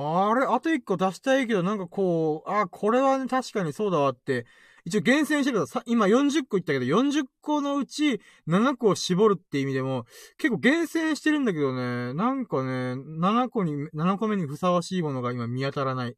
[0.00, 4.46] あれあと1個出したいけど、なんかこう、あ、これはね、確かにそうだわって、
[4.84, 10.06] 一応厳選してるさ、今40個言ったけど、40個のうち7個を絞るって意味でも、
[10.38, 16.16] 結構厳選してるんだけどね、なんかね、7個に、7個目にふさわしいものが今見当たらない。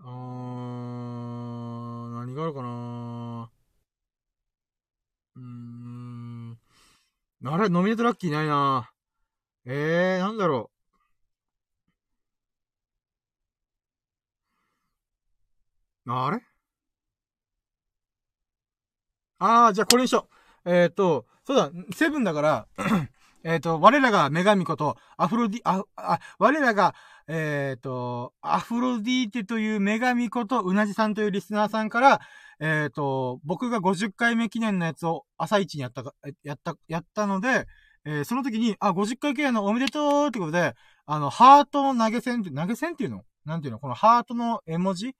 [0.00, 0.10] あー、
[2.14, 3.50] 何があるかな
[5.36, 6.58] うーん。
[7.44, 8.90] あれノミネートラッキーないな
[9.66, 10.75] えー、なんだろう。
[16.06, 16.40] あれ？
[19.38, 20.28] ああ、じゃあこれにしよ
[20.64, 20.70] う。
[20.70, 22.66] えっ、ー、と、そうだ、セブンだから
[23.44, 26.94] えっと、我らが女神こと、アフロディ、あ、あ、我らが、
[27.28, 32.20] えっ、ー、と、アフロディーテという女神こと、うなじさんというリスナーさんから、
[32.58, 36.12] えっ、ー、と、僕が50回目記念のやつを朝一にやったか、
[36.42, 37.66] やった、やったので、
[38.04, 40.74] えー、その時に、あ、50回記念のおめでとうってことで、
[41.04, 43.24] あの、ハートの投げ銭って、投げ銭っていうの？
[43.44, 43.78] なんていうの？
[43.78, 45.14] このハートの絵文字？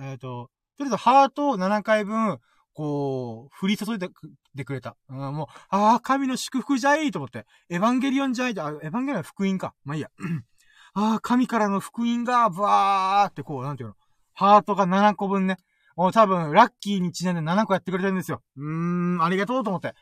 [0.00, 2.38] え、っ、ー、と、とりあえずハートを7回分、
[2.72, 4.96] こう、降り注いでくれた。
[5.08, 7.46] うん、もう、ああ、神の祝福じゃいと思って。
[7.68, 9.74] エヴァンゲリオンじゃいあ、エヴァンゲリオンは福音か。
[9.84, 10.10] まあいいや。
[10.94, 13.94] ああ、神からの福音が、バーってこう、なんていうの。
[14.34, 15.56] ハートが7個分ね。
[15.96, 18.42] もう多分、ラッキーにちなんで7個やってくれてるんですよ。
[18.56, 19.94] うーん、ありがとうと思って。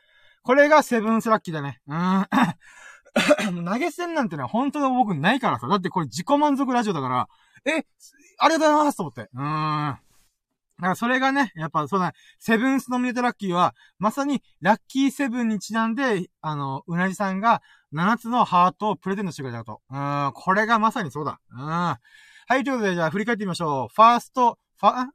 [0.43, 1.81] これがセブンスラッキーだね。
[1.87, 2.27] うーん。
[3.65, 5.67] 投げ銭なんてね、本当の僕ないからさ。
[5.67, 7.29] だってこれ自己満足ラジオだから、
[7.65, 7.87] え、
[8.39, 9.23] ありがとうございますと思って。
[9.23, 9.41] うー
[9.93, 9.99] ん。
[10.79, 17.63] だからそれがね、やっぱそうだ、セブンスノミネートラッキーは、まさにラッキーセブンにちなんで、あの、うなじさんが
[17.95, 19.81] 7つのハートをプレゼントしてくれたと。
[19.91, 21.41] うん、これがまさにそうだ。
[21.51, 21.59] うん。
[21.59, 21.99] は
[22.51, 23.95] い、ということで、じゃあ振り返ってみましょう。
[23.95, 25.07] ファースト、ファ、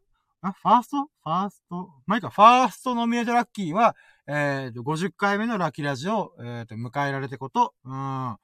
[0.44, 1.04] あ、ファースト？
[1.04, 1.76] ファースト？
[2.08, 3.96] まあ、いいか、ファーストノミネートラッキーは、
[4.28, 7.76] えっ、ー、と、50回目のラッキーラジオを、えっ、ー、と、迎えられてこと。
[7.86, 8.38] うん。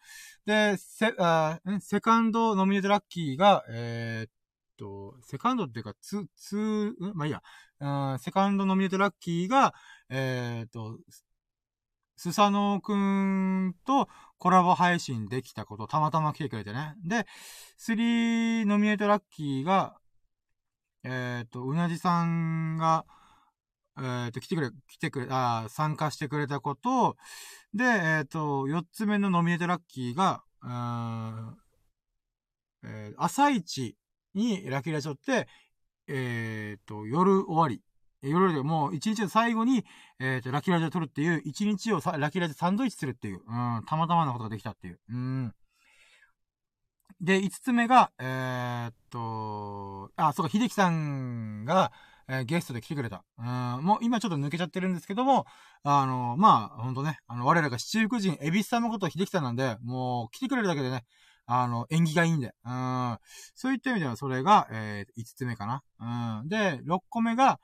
[0.46, 4.32] で、セ、あセカンドノミネートラッキーが、えっ、
[4.78, 7.42] と、セカンドっていうか、ツー、ツー、ん、まあいいや、
[7.80, 9.74] うん、セカンドノミネートラッキーが、
[10.10, 11.00] えっ、ー、と、
[12.18, 14.10] スサノーくんと
[14.40, 16.96] コラボ配信できたこと、たまたま来てくれてね。
[17.06, 17.26] で、
[17.80, 19.98] 3ノミネートラッキーが、
[21.04, 23.06] えっ、ー、と、うなじさんが、
[23.98, 27.18] えっ、ー、と、来てくれ、来てくれ、あ参加してくれたこと、
[27.74, 30.44] で、えっ、ー、と、4つ目のノミネートラッキーが、
[32.84, 33.96] えー、朝一
[34.38, 35.48] にラキラジオって、
[36.08, 37.82] えっ、と、夜終わり。
[38.22, 39.86] 夜でもう一日の最後に、
[40.20, 45.00] えっ、と、ラキラジオ撮るっていう、一日をさラキラジオサンドイッチするっていう、うん、たまたまなことができたっていう。
[45.10, 45.54] うん。
[47.20, 51.92] で、五つ目が、えー、っと、あ、そうか、秀樹さんが、
[52.30, 53.24] えー、ゲストで来てくれた。
[53.40, 53.46] うん、
[53.84, 55.46] もう今ちょっと抜けちゃってるんですけども、
[55.84, 61.06] あの、まあ、ほんとね、あの、我らが七福神、エビスさんのこと秀樹さんなんで、もう来てくれるだけでね、
[61.48, 62.54] あの、縁起がいいんで。
[62.66, 63.18] うん。
[63.56, 65.82] そういった意味では、それが、えー、5つ目かな。
[66.42, 66.50] うん。
[66.50, 67.60] で、6個目が、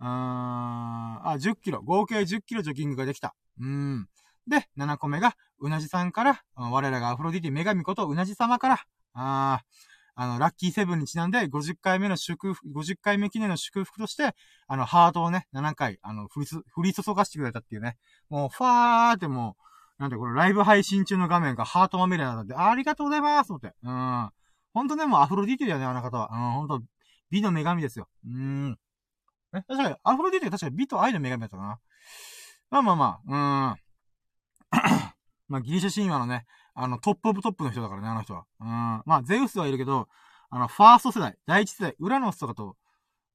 [0.00, 1.82] うん、あ、10キロ。
[1.82, 3.34] 合計10キロジョギングができた。
[3.60, 4.08] うん。
[4.46, 8.80] で、7個目が、うなじさんから、我らがアフロディティ女神ことうなじ様から、
[9.12, 9.62] あ
[10.20, 14.34] あの、ラッキーセブンにちなんで50回目の祝福、50回目記念の祝福として、
[14.66, 16.46] あの、ハートをね、7回、あの、降り
[16.76, 17.96] 降り注がしてくれたっていうね。
[18.28, 19.62] もう、ファーってもう、
[19.98, 23.74] なんでこれライブ配信中の画面がハートまみれなんで、ありがとうございますと思って。
[23.82, 24.30] うん。
[24.72, 26.28] ほんとね、もうアフロディティだよね、あの方は。
[26.32, 26.80] うん、ほんと、
[27.30, 28.08] 美の女神ですよ。
[28.24, 28.78] うん。
[29.54, 31.78] え、確かに、アフロディティ確かに美と愛の女神だったかな。
[32.70, 33.78] まあまあまあ、うん。
[35.48, 36.44] まあ、ギリシャ神話のね、
[36.74, 38.44] あの、 top of top の人だからね、あの人は。
[38.60, 38.68] うん。
[38.68, 40.08] まあ、ゼウスはいるけど、
[40.50, 42.76] あの、ファースト世代、第一世代、ウラノスとかと、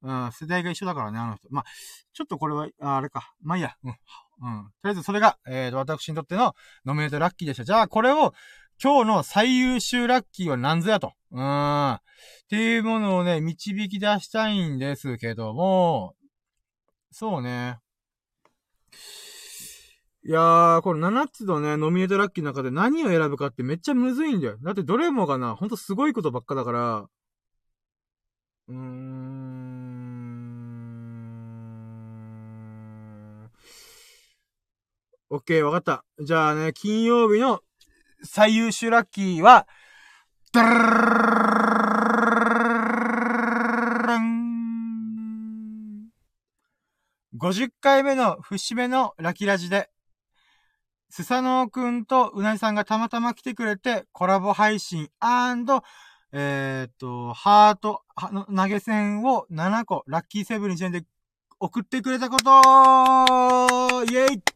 [0.04, 1.48] うん、世代が一緒だからね、あの人。
[1.50, 1.64] まあ、
[2.12, 3.32] ちょっとこれは、あれか。
[3.42, 3.74] まあいいや。
[3.82, 3.90] うん。
[3.90, 3.96] うん。
[3.96, 6.54] とりあえずそれが、えーと、私にとっての
[6.84, 7.64] ノミネートラッキーでした。
[7.64, 8.34] じゃあ、これを、
[8.82, 11.12] 今日の最優秀ラッキーは何ぞやと。
[11.30, 11.92] うん。
[11.92, 12.00] っ
[12.50, 16.14] ていうものをね、導き出したいんですけども、
[17.10, 17.78] そうね。
[20.26, 24.58] いやー、この7つのね、ノミネートラッキーの中で何を選ぶかってめっちゃむずいんだよ。
[24.62, 27.08] だってどれもがな、ほんとすごいことばっかだから、
[28.68, 29.73] うーん。
[35.34, 36.04] オッケー、わかった。
[36.20, 37.60] じゃあね、金曜日の
[38.22, 39.66] 最優秀ラッキーは、
[40.52, 40.68] ダラ
[44.18, 46.08] ン
[47.36, 49.90] 50回目の節目のラキラジで、
[51.10, 55.08] スサノーくんとうなぎさんがたまたま来てくれて、コラボ配信
[56.30, 58.02] えっと、ハート、
[58.54, 61.02] 投げ銭を7個、ラッキーセブンにちで
[61.58, 64.53] 送ってくれたことイェイ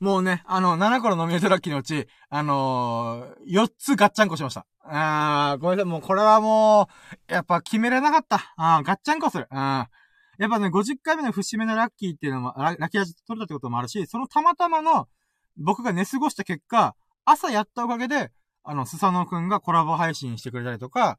[0.00, 4.66] もうね、あの、7個のノミネートラッキーのうち、あのー、4つガッチャンコしました。
[4.84, 6.88] あー、ごめんなさい、もうこれはも
[7.28, 8.54] う、やっぱ決めれなかった。
[8.56, 9.48] あー、ガッチャンコする。
[9.50, 9.58] うん。
[9.58, 9.88] や
[10.48, 15.08] っぱね、50回目の節目のラッキーっていうのも、ラッキー味取れたってこともあるし、そのたまたまの、
[15.56, 16.94] 僕が寝過ごした結果、
[17.24, 18.30] 朝やったおかげで、
[18.62, 21.18] あの、スサノくんがコラボ配信してくれたりとか、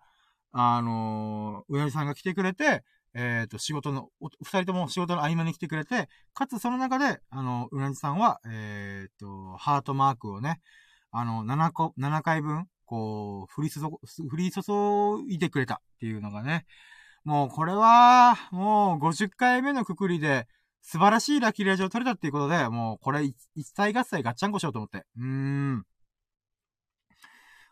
[0.52, 2.84] あのー、うなじさんが来てくれて、
[3.20, 4.10] えっ、ー、と、仕事の、
[4.44, 10.62] 二人とも仕事の合間に来てくれて、かつその中で、あの、うなじさんは、えっ、ー、と、ハートマークをね、
[11.12, 14.00] あの、7個、7回分、こう、降り注、降
[14.38, 14.62] り注
[15.28, 16.68] いでくれたっていうのがね、
[17.24, 20.48] もうこれは、もう50回目のくくりで、
[20.84, 25.06] 素晴らしいラッキーレージを取れたっていうことで、もうこれ一切合切ガッチャンコしようと思って。
[25.18, 25.84] うーん。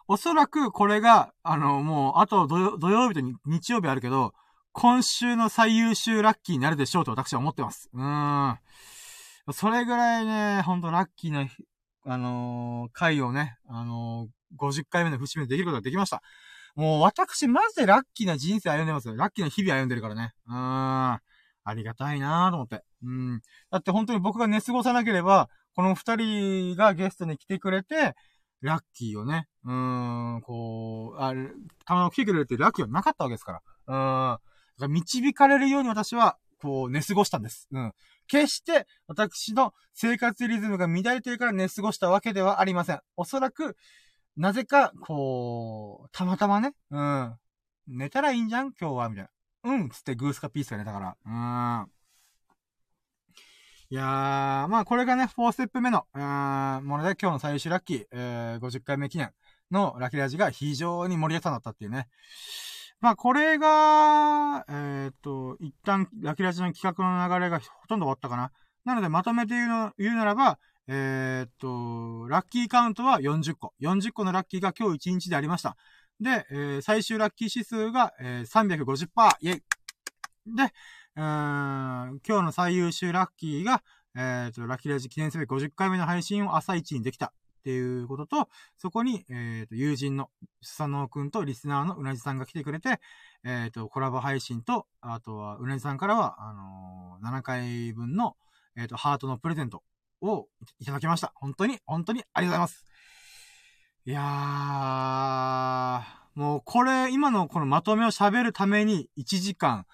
[0.07, 4.33] おそらくこれが、あの、もう、あと土曜日と日曜日あるけど、
[4.77, 7.89] 今週の最優秀ラッキーになるでしょうと私は思ってます。
[7.93, 8.59] うーん。
[9.53, 11.47] それぐらいね、ほんとラッキーな、
[12.05, 16.21] あのー、回をね、あのー、50回目の節目でできることができました。
[16.75, 19.15] もう私、マジでラッキーな人生歩んでますよ。
[19.15, 20.33] ラッキーな日々歩んでるからね。
[20.45, 20.57] うーん。
[20.57, 21.21] あ
[21.73, 22.83] りがたいなーと思って。
[23.01, 23.41] うん。
[23.71, 28.13] だって本当に僕が寝過ごさなければ、この二人がゲストに来てくれて、
[28.59, 31.49] ラッキーをね、うーん、こう、あれ、
[31.85, 33.61] たまに来てくれるってラッキーはなかったわけですから。
[33.87, 34.54] うーん。
[34.79, 37.67] 導かれるように私は、こう、寝過ごしたんです。
[37.71, 37.93] うん。
[38.27, 43.01] 決して、私の生活リズムが乱れてるから寝過ごしたわけではありません。
[43.17, 43.77] おそらく、
[44.35, 47.35] なぜか、こう、たまたまね、うん。
[47.87, 48.73] 寝たらいいんじゃん？
[48.79, 49.09] 今日は？
[49.09, 49.29] みたいな。
[49.71, 51.15] うんつってグースかピースが寝たから。
[51.25, 51.91] うーん。
[53.91, 59.31] いやー、まあこれがね、4ステップ目の、うーん、もので今日の最終ラッキー、えー、50回目記念
[59.69, 62.07] のラッキーラジが非常に盛り上がったっていうね。
[63.01, 68.51] まあ、これが、えー、っと、一旦、ラキラジの企画の流れがほとんど終わったかな。
[68.85, 73.73] なので、まとめて言うの、言うならば、えー、っと、ラッキーカウントは40個。
[73.81, 75.75] 40個のラッキーが今日1日でありました。
[76.19, 79.07] で、えー、最終ラッキー指数が、えー、350%。
[79.41, 79.63] イェイ
[80.55, 80.63] で、
[81.15, 83.83] うー、今日の最優秀ラッキーが、
[84.15, 87.33] えー、と、ラッキーラジ記念すべき50回目の配信を朝一にできた。
[87.65, 88.47] っていうことと、
[88.77, 90.29] そこに、えっ、ー、と、友人の、
[90.61, 92.99] スサノーくんとリスナーのうなじさんが来てくれて、
[93.43, 98.35] えっ、ー、と、コラボ配信と、あとは、うなじさんからは、あのー、7回分の、
[98.77, 99.81] えっ、と、ハートのプレゼント
[100.21, 100.47] を
[100.77, 101.33] いただきました。
[101.33, 102.85] 本当に、本当にありがとうございます。
[104.05, 109.87] いやー、もうこれ、今のこのまとめを喋るために1時間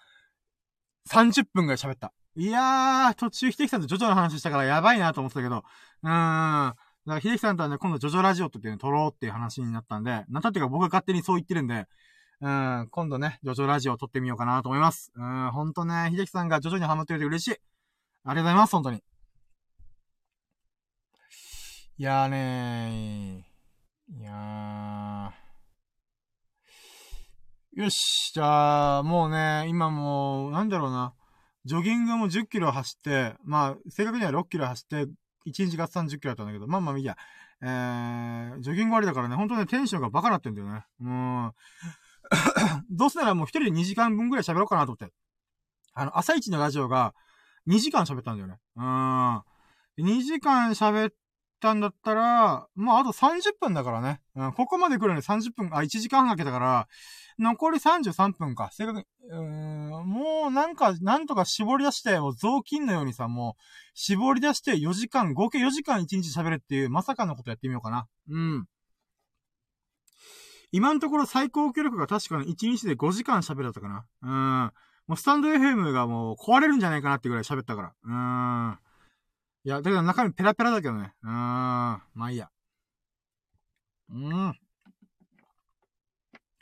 [1.10, 2.12] 30分ぐらい喋った。
[2.36, 5.64] いやー、途中、ひてきさんとジョジョの話したからやばいなと思ってたけど、
[6.04, 6.76] うーん。
[7.06, 11.88] だから、秀樹さんとはね、今度ジョジョラジオっていうの撮ろうっていう話になったんで、なんたっていうか僕が勝手にそう言ってるんで、
[12.42, 15.12] うん、今度ね、ジョジョラジオ撮ってみようかなと思います。
[15.16, 17.60] うん、ほんとね、秀樹さんがジョジョにハマってくれて嬉しい。
[18.24, 19.04] ありがとうございます、本当に。
[21.98, 24.20] いやーねー。
[24.22, 27.82] いやー。
[27.84, 31.14] よし、じゃあ、もうね、今もう、なんだろうな。
[31.64, 35.08] ジョギングも10キロ走って、まあ、正確には6キロ走って、
[35.48, 37.18] 1日が30キロだったんだけど、まあまあいいや。
[37.64, 40.84] えー、ジョギング終わりだからね、本当ね、テンションがバカなってんだよね。
[41.02, 41.52] うん。
[42.90, 45.14] どうせならもう一人で2時間分ぐらい喋ろうかなと思って。
[45.94, 47.14] あの、朝一のラジオが
[47.68, 48.58] 2時間喋ったんだよね。
[48.76, 49.42] うん。
[50.00, 51.14] 2時間喋っ
[51.62, 54.22] たんだったら、まああと30分だからね。
[54.36, 56.88] うん、ここまで来るのに30分、あ、1時間かけたから、
[57.40, 58.70] 残り33分か。
[58.74, 59.42] 正確に、うー
[60.02, 63.62] ん、もうなんか、なんとか絞り出して、もう雑巾のようにさ、もう、
[63.94, 68.08] 絞り出して4時間、合計4時間1日喋るっていう、まさかのことやってみようかな。
[68.30, 68.66] うん。
[70.72, 74.06] 今のところ最高記録が確かに1日で5時間喋ったかな。
[74.22, 74.28] う
[74.68, 74.72] ん。
[75.08, 77.94] もうスタンド FM がもう壊れるんじゃないかなってぐらい喋ったから。
[78.04, 78.80] うん。
[79.64, 81.14] いや、だけど中身ペラペラだけどね。
[81.22, 81.32] うーん。
[81.32, 82.50] まあいいや。
[84.10, 84.56] うん。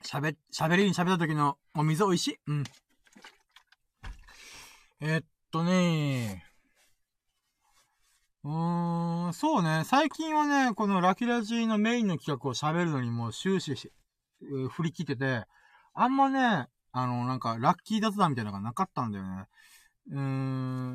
[0.03, 2.38] 喋、喋りに喋った時のお水美味しい？
[2.47, 2.63] うん。
[4.99, 6.43] えっとね
[8.43, 9.84] うーん、そうね。
[9.85, 13.93] 最近はね、このラキラジーのメインの企画を喋るのにもう終始し、
[14.71, 15.45] 振り切ってて、
[15.93, 19.45] あんまね、あの、なんか、ラッキー雑談みたいなのがなかったんだよね。
[20.11, 20.19] うー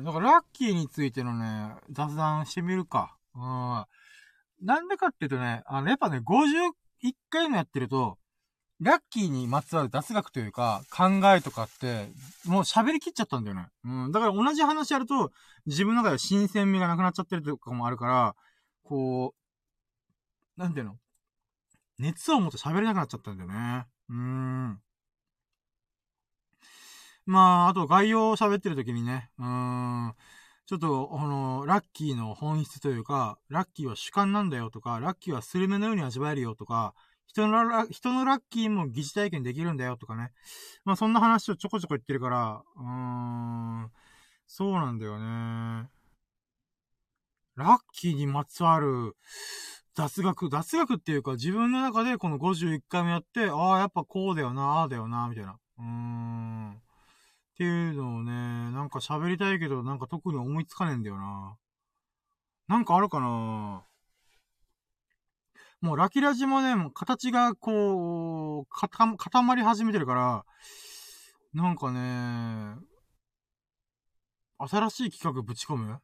[0.01, 3.15] ん、だからラッキーについてのね、雑談してみるか。
[3.35, 3.85] うん。
[4.61, 8.17] なんでかっていうとね、あの、やっぱね、51回もやってると、
[8.81, 12.09] ラッキーにまつわる雑学というか、考えとかって、
[12.45, 13.67] もう喋りきっちゃったんだよね。
[13.85, 14.11] うん。
[14.11, 15.31] だから同じ話やると、
[15.65, 18.35] 自分の中で新鮮味がなくなっちゃってるとかもあるから、
[18.83, 19.33] こ
[20.57, 20.97] う、なんていうの？
[21.99, 23.85] 熱を持って喋れなくなっちゃったんだよね。
[24.09, 24.79] うーん。
[27.25, 30.15] まあ、あと概要を喋ってる時にね、うーん。
[30.67, 36.93] ちょっと、あの、ラッキーの本質というか、ラッキーは主観なんだよとか、ラッキーはスルメのように味わえるよとか、
[37.27, 40.31] 人のラ、人のラッキーも疑似体験できるんだよとかね。
[40.85, 43.91] まあそんな話をちょこちょこ言ってるから、うーん、
[44.47, 45.89] そうなんだよね。
[47.55, 49.15] ラッキーにまつわる
[49.93, 55.57] 雑学、雑学っていうか自分の中でこの51回目やって、ああ、やっぱこうだよな、ああだよな、みたいな。
[55.79, 56.81] うーん。
[57.55, 61.55] っていうのをね、なんか喋りたいけど、なんか特に思いつかねえんだよな。
[62.67, 63.85] なんかあるかな
[65.79, 70.45] もうラキラジもね、もう形がこう、固まり始めてるから、
[71.53, 72.75] なんかね、
[74.57, 76.01] 新しい企画ぶち込む？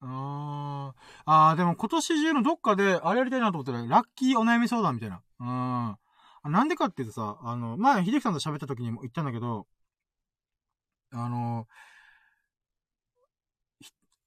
[0.00, 1.00] あー。
[1.26, 5.20] あー、でも今年中のどっかで、あれやりたいなと思ったら、ラッキーお悩み相談みたいな。
[5.40, 5.44] う
[5.92, 5.96] ん。
[6.48, 9.66] なんでかっていうとさ、あの、前、秀樹さんと喋った時にも言ったんだけど、
[11.12, 11.66] あの、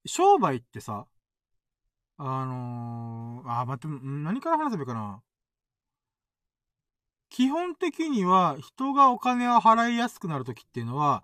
[0.05, 1.07] 商売ってさ、
[2.17, 5.21] あのー、あ、待って、何から話せばいいかな。
[7.29, 11.23] 基本的には人がお金を払いやすくなるときっていうのは、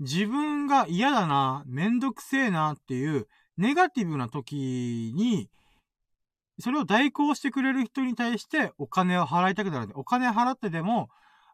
[0.00, 5.48] 自分が嫌だな、めんどくせえなっていうネガティブな時に、
[6.60, 9.92] それを代行してくれる人に対してお金を払いたくなる。
[9.94, 11.08] お金払ってでも、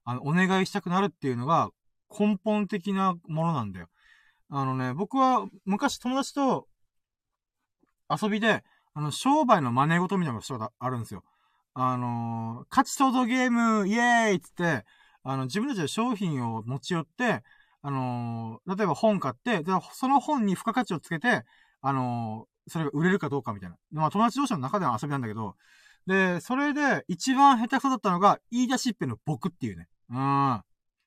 [0.04, 1.70] あの、お願いしたくなるっていうのが
[2.10, 3.88] 根本的なものなんだよ。
[4.50, 6.66] あのね、僕は昔友達と
[8.10, 8.64] 遊びで、
[8.94, 11.22] あの、商売の真似事みたいなことがあるんですよ。
[11.74, 14.84] あのー、価値創造ゲーム、イエーイっつって、
[15.22, 17.42] あの、自分たちで商品を持ち寄って、
[17.82, 19.62] あのー、例えば本買って、
[19.92, 21.44] その本に付加価値をつけて、
[21.80, 23.76] あの、それが売れるかどうかみたいな。
[23.92, 25.56] まあ、友達同士の中での遊びなんだけど、
[26.06, 29.88] で、それで、一番下手くそだったのが、言い出しっぺの僕っていうね。
[30.10, 30.62] うん。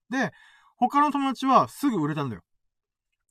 [0.10, 0.32] で、
[0.78, 2.44] 他の友達はすぐ売れたんだよ。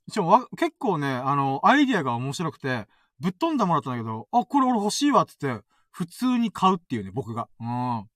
[0.08, 2.88] しかも、結構ね、あの、アイディアが面白くて、
[3.20, 7.48] ぶっ飛んだもらったんだけど、あ、これ俺欲しいわって言って、普通に買うっていうね、僕が。
[7.60, 8.08] うん。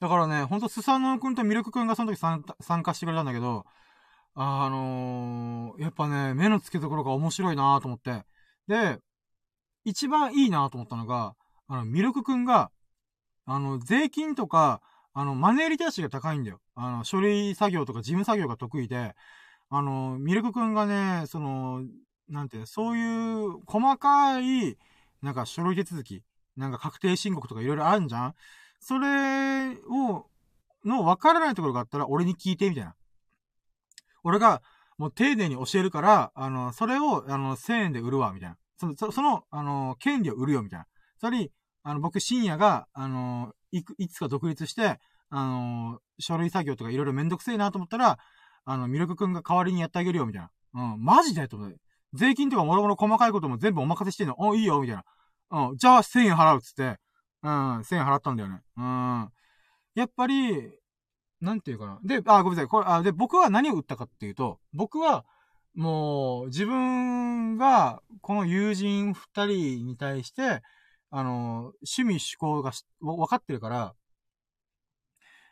[0.00, 2.42] だからね、ほんと、スサノオくんとミルクくんがその時参
[2.82, 3.66] 加してくれたんだけど、
[4.34, 8.24] あのー、やっぱね、目の付けどころが面白いなと思って。
[8.68, 8.98] で、
[9.84, 11.34] 一番いいなと思ったのが、
[11.66, 12.70] あの、ミルクくんが、
[13.46, 14.82] あの、税金とか、
[15.14, 16.60] あの、マネーリテラシーが高いんだよ。
[16.74, 19.14] あの、書類作業とか事務作業が得意で、
[19.70, 21.82] あの、ミルクくんがね、その、
[22.28, 24.76] なんてそういう細かい、
[25.22, 26.22] なんか書類手続き、
[26.56, 28.34] なんか確定申告とかいろいろあるんじゃん
[28.80, 30.26] それを、
[30.84, 32.94] の分からないところがあったら俺に聞いて、みたいな。
[34.22, 34.62] 俺が、
[34.98, 38.56] もう丁寧に教えるから、あの、それを、あの、1000円で売るわ、みたいな。
[38.76, 40.86] その、その、あの、権利を売るよ、みたいな。
[41.18, 41.50] つまり、
[41.84, 44.98] あの、僕、深夜が、あの、いく、いつか独立して、
[45.30, 48.18] あの、書類作業とかいろいろめんどくせえなと思ったら、
[48.64, 50.50] あの、ミルクくんが代わりにやってあげるよ、みたいな。
[50.74, 51.78] うん、マジでと思って。
[52.14, 54.34] 税金とかもろもろ細かいことも全部お任せしてんの。
[54.38, 55.04] お、いいよ、みたいな。
[55.70, 56.98] うん、じゃあ1000円払うっつって、
[57.42, 58.60] うん、1000円払ったんだよね。
[58.76, 59.28] うん。
[59.94, 60.70] やっぱり、
[61.40, 62.00] なんていうかな。
[62.04, 62.68] で、あ、ごめんなさい。
[62.68, 65.24] これ、あ、で、僕は何を売ったかっていうと、僕は、
[65.74, 70.62] もう、自分が、この友人二人に対して、
[71.10, 73.94] あの、趣味趣向が分かってるから、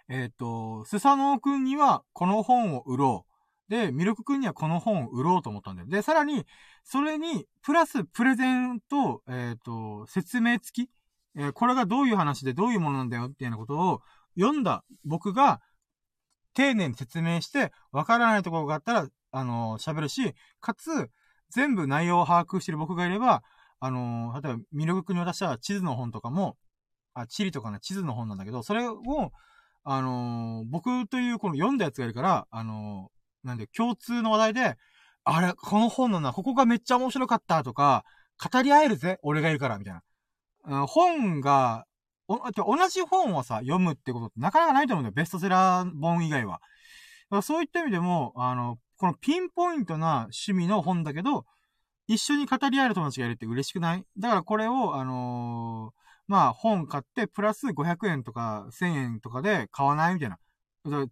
[0.08, 3.26] えっ、ー、と、スサノオくんにはこの本を売ろ
[3.68, 3.70] う。
[3.70, 5.88] で、ミルクくんにはこの本を売ろうと思ったんだよ。
[5.88, 6.46] で、さらに、
[6.84, 10.90] それに、プラスプレゼント、えっ、ー、と、説明付き、
[11.36, 14.02] えー、これがどういう話でどういうものなんだよっていうようなことを
[14.38, 15.60] 読んだ僕が、
[16.56, 21.10] 丁寧に説明して、わからないところがあったら、あの喋るし、かつ、
[21.50, 23.42] 全部内容を把握してる僕がいれば、
[23.78, 26.56] あの例えば、ミルクくんに渡した地図の本とかも、
[27.12, 28.96] あ、地理とかね、地図の本なんだけど、それを、
[29.84, 34.76] あのー、僕というこの読んだやつがいるから、あのー、なんで、共通の話題で、
[35.24, 38.04] あれ、この本のな、ここがめっちゃ面白かったとか、
[38.50, 40.02] 語り合えるぜ、俺がいるから、みたいな。
[40.64, 41.86] うん、本が、
[42.28, 45.12] お、同じ本をさ、読むってことってなかなかないと思うんだよ。
[45.14, 46.60] ベストセラー本以外は。
[47.42, 51.44] そういった意味でも、あの、このピンポイントな趣味の本だけど、
[52.08, 54.04] 一緒に語り合える友達がいるって嬉しくない？
[54.16, 60.38] だからこれを、あのーまあ、本買って、プラス500円とか1000円とかで買わないみたいな。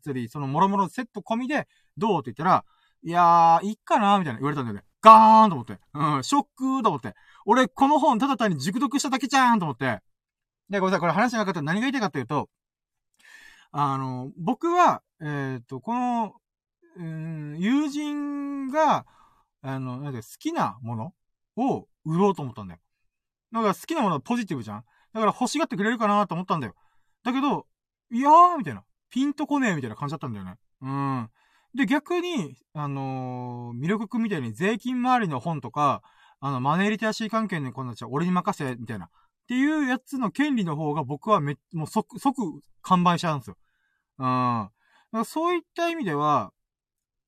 [0.01, 1.67] つり、その、もろもろセット込みで、
[1.97, 2.65] どうって言ったら、
[3.03, 4.85] いやー、いっかなみたいな言われたんだよね。
[5.03, 5.79] ガーンと思って。
[5.95, 7.15] うん、ショックーと思って。
[7.45, 10.01] 俺、この本ただ単に熟読しただけじゃーんと思って。
[10.71, 12.49] で、ごめんなさい、これ話しなかった何が言いたいかというと、
[13.73, 16.35] あの、僕は、えっ、ー、と、この、
[16.97, 19.05] うん、友人が、
[19.63, 21.15] あの、なんで好きなもの
[21.57, 22.81] を売ろうと思ったんだよ。
[23.53, 26.75] だから好きなものはポジティブじゃんだから欲しがってくれるかなと思ったんだよ。
[27.23, 27.67] だけど、
[28.11, 28.85] いやーみたいな。
[29.11, 30.57] ピンとこねえみたいな感じだったんだよね。
[30.83, 31.31] うん。
[31.75, 36.03] で、逆に、あのー、魅力くんみたいに税金周りの本とか、
[36.41, 39.09] あの、マネーリテラシー関係のこんなちゃ俺に任せ、みたいな。
[39.45, 43.57] っていうやつの権利の方が僕はめ、もう即、即完売しちゃうんですよ。
[44.19, 45.25] うん。
[45.25, 46.53] そういった意味では、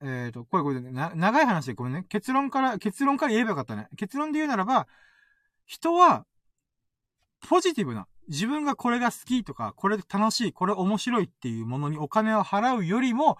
[0.01, 2.05] えっ、ー、と、これこれ、な、長い話でごめんね。
[2.09, 3.87] 結論から、結論から言えばよかったね。
[3.97, 4.87] 結論で言うならば、
[5.65, 6.25] 人は、
[7.47, 13.37] ポジティブな、自分がこれが好きとか、これ楽しい、これ面白いっていうものにお金を払うよりも、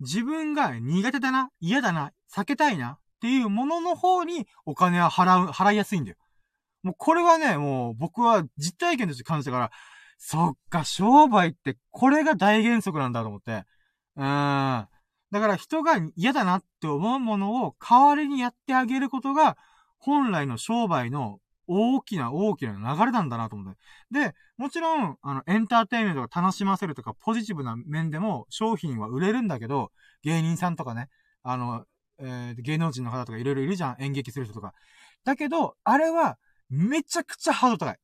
[0.00, 6.16] 自分が苦手だな、嫌だな、避けたいなっていうものの方にお金は払う、払いやすいんだよ。
[6.82, 9.70] もうこれはね、もう僕は実体験として感じたから、
[10.18, 13.64] そっか、商売ってこれが大原則なんだと思って。
[14.16, 14.88] うーん。
[15.30, 19.56] だから人が嫌だなって思うものを代わりにやってあげることが、
[19.98, 23.80] 本来の商売の大きな大きな流れなんだなと思って。
[24.10, 29.92] で、もちろん、あの、エンターテインメントが楽しませるとか、ポジティブな面でも商品は売れるんだけど、
[30.22, 31.08] 芸人さんとかね、
[31.44, 31.84] あの、
[32.18, 33.96] えー、芸能人の方とかいろいろいるじゃん。
[34.00, 34.74] 演劇する人とか。
[35.24, 36.38] だけど、あれは、
[36.70, 37.98] めちゃくちゃハード高い。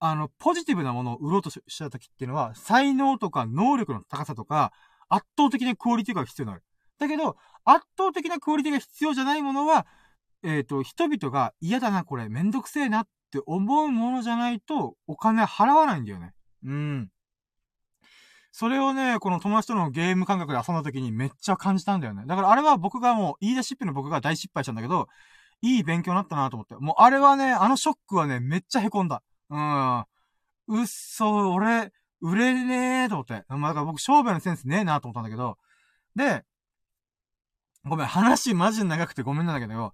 [0.00, 4.72] あの、ポジティブなものを売ろうとした時っていうのは、才能とか能力の高さとか、
[5.08, 6.64] 圧倒的なクオリティが必要になる。
[6.98, 9.86] だけど、圧倒的なクオリティが必要じゃないものは、
[10.42, 16.34] えっ、ー、と、人々が嫌だな、これ、めんどくせえなって思うものじゃないと、お金払わないんだよね。
[16.64, 17.10] うん。
[18.52, 22.24] それをね、この友達とのゲーム感覚で遊んだ時にめっちゃ感じたんだよね。
[22.26, 25.08] だからあれは僕がもう、言い出しっぺの僕が大失敗したんだけど、
[25.62, 26.74] いい勉強になったなと思って。
[26.76, 29.22] もうあれはね、あのショックはね、めっちゃ凹んだ。
[29.50, 29.98] うん。
[30.68, 33.44] うっそ、俺、売れねえと思って。
[33.48, 35.56] まあ、だから僕、商売のセンスねえなと思ったんだけど、
[36.16, 36.44] で、
[37.84, 39.92] ごめん、話マジで長くてごめんなんだけど、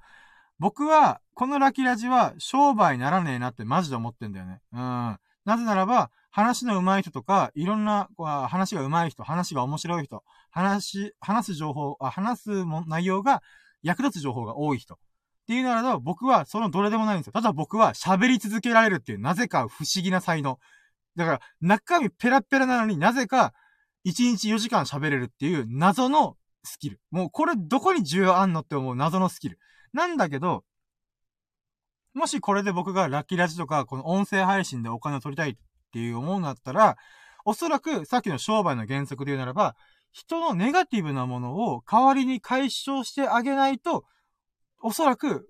[0.59, 4.61] 僕は、このラキラジは商売にならねえなってマジで思ってんだよね。
[4.73, 4.81] うん。
[5.45, 8.09] なぜならば、話の上手い人とか、いろんな、
[8.49, 13.43] 話が上手い人、話が面白い人、話、話す情報、あ話すも内容が
[13.83, 14.99] 役立つ情報が多い人。
[15.45, 17.33] っていうならば、僕はそのどれでもないんですよ。
[17.33, 20.59] ただ僕は喋り続けられるっていう、なぜか不思議な才能。
[21.17, 23.53] だから、中身ペラペラなのになぜか、
[24.07, 27.01] 1日4時間喋れるっていう謎のスキル。
[27.11, 29.59] もうこれどこに重要あんのって思う謎のスキル。
[29.93, 30.65] なんだけど、
[32.15, 35.57] もしこれで僕がラッキーラジとか、この音声配信でお金を取りたいっ
[35.93, 36.97] ていう思うんだったら、
[37.45, 39.77] おそらくさっきの商売の原則で言うならば、
[40.11, 44.05] 人のネガティブなものを代わりに解消してあげないと、
[44.85, 45.49] おそらく、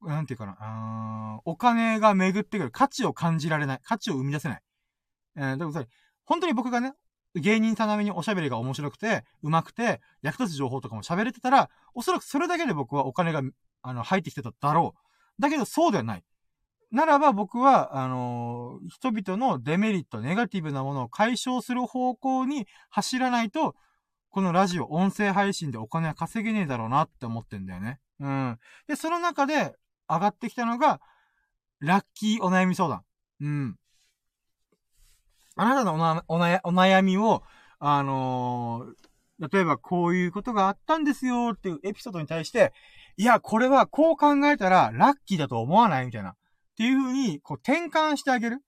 [0.00, 2.70] なんていうかな、お金が巡ってくる。
[2.70, 3.80] 価値を感じられない。
[3.82, 4.60] 価値を生み出せない。
[5.36, 5.88] えー、でもそれ、
[6.24, 6.94] 本当に僕がね、
[7.34, 13.42] 芸人さん並みにおしゃべりが面白くて、上手くて、役立つ情報とかも喋れてたら、おそらくそれだけで僕はお金が、
[13.82, 14.94] あの、入ってきてただろ
[15.38, 15.42] う。
[15.42, 16.24] だけど、そうではない。
[16.92, 23.74] ならば僕は、あのー、人々のデメリット、ネガティブなものを解消する方向に走らないと、
[24.30, 27.98] このラジオ、音声配信でお金は稼げねえだろうなって思ってんだよね。
[28.20, 28.58] うん。
[28.86, 29.74] で、その中で
[30.08, 31.00] 上がってきたのが、
[31.80, 33.02] ラッキーお悩み相談。
[33.40, 33.76] うん。
[35.56, 37.42] あなたのおなおなお悩みを、
[37.78, 42.72] あのー、例えばこういうことがあったんですよっていうエピソードに対して、
[43.16, 46.30] いや、これはこう考えたらラッキーだと思わないみたいな。
[46.30, 46.34] っ
[46.76, 48.58] ていう風に、こう転換してあげる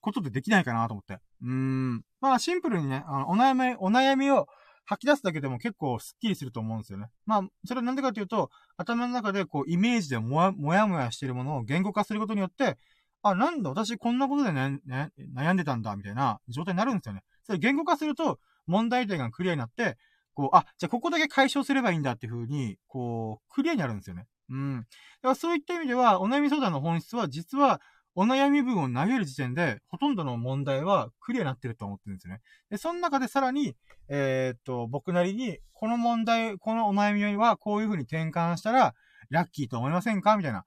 [0.00, 1.20] ことってできないかなと思って。
[1.42, 2.04] うーん。
[2.20, 4.48] まあシンプルにね、あの、お悩み、お悩みを
[4.92, 7.06] 吐き出すだけでも結構スッキリすると思うんですよね。
[7.24, 12.76] まあ、それはなんでかというと、頭の中でこうイメージでもやもやもやしてるものを言語化することによって、
[13.22, 17.22] あ、なんだ、私こんなことでね、ね、悩んでたんだ、みたいな状態になるんですよね。
[17.44, 19.96] それ言語化すると、問題点がクリアになって、
[20.34, 24.26] こう、あ、じゃあここだけ解消すればいいんだっていう風に、こう、クリアになるんですよね。
[24.50, 24.80] うん。
[24.80, 24.84] だ
[25.22, 27.80] からそういった意味では、お悩み相談の本質は、実は、
[28.14, 32.40] お悩み文を投げる時点で、ほとんどの問題はクリアになってると思ってるんですよね。
[32.70, 33.74] で、その中でさらに、
[34.08, 38.94] えー、っと、僕なりに、この問題、このお悩みはこういう風に転換したら、
[39.30, 40.36] ラッキーと思いませんか？
[40.36, 40.64] みたいな。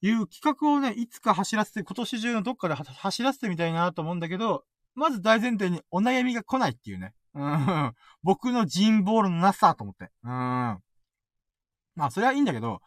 [0.00, 4.64] いう企画をね、いつか走らせて、今年中のどっかで走らせてみたいなと思うんだけど、
[4.94, 7.14] まず大前提にお悩みが来ないっていうね。
[7.34, 7.94] うん。
[8.22, 10.10] 僕の人望のなさと思って。
[10.24, 10.30] うん。
[10.30, 10.80] ま
[12.06, 12.80] あ、それはいいんだけど、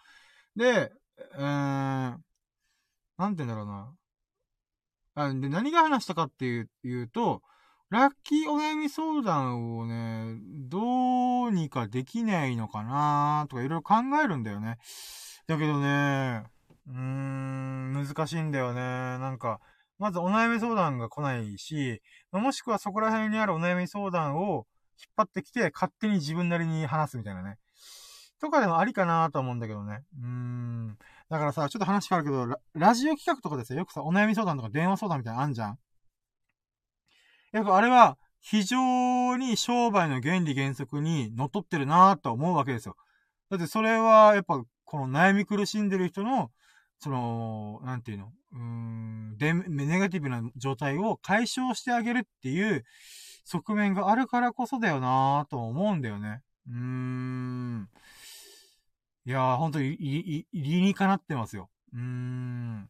[0.57, 0.91] で、
[1.37, 2.24] うん、
[3.17, 3.95] なんて言うんだろうな。
[5.15, 7.41] あで、何が話したかっていう、言うと、
[7.89, 10.37] ラッキーお悩み相談をね、
[10.67, 14.77] どうにかできないのかなとかいろいろ考えるんだよね。
[15.47, 16.43] だけどね、
[16.87, 18.81] うーん、難しいんだよね。
[18.81, 19.61] なんか、
[19.99, 22.01] まずお悩み相談が来ないし、
[22.31, 24.67] もしくはそこら辺にあるお悩み相談を
[24.99, 27.57] 引っ張ってきて、勝手に自分なりに話すみたいなね。
[28.41, 30.03] とかでもありかなと思うんだけどね。
[30.21, 30.97] うーん。
[31.29, 35.79] だからさ、ちょっと話変わるけどラ、ラジオ企画とかでさ、よくさ、お悩み相談とか電話相談みたいなのあんじゃん
[37.51, 42.95] やっぱあれは、非常に商売の原理原則に則っってるなと思うわけですよ。
[43.49, 46.51] だってそれは、やっぱ、この悩み苦しんでる人の、
[46.99, 52.85] その、なんていうの、うーん、で、ネガティブな状態を解消してあげるっていう
[53.45, 56.41] 側面があるからこそだよなと思うんだよね。
[56.67, 57.89] うーん。
[59.25, 61.69] いやー、ほんとに、理にかなってますよ。
[61.93, 62.89] うーん。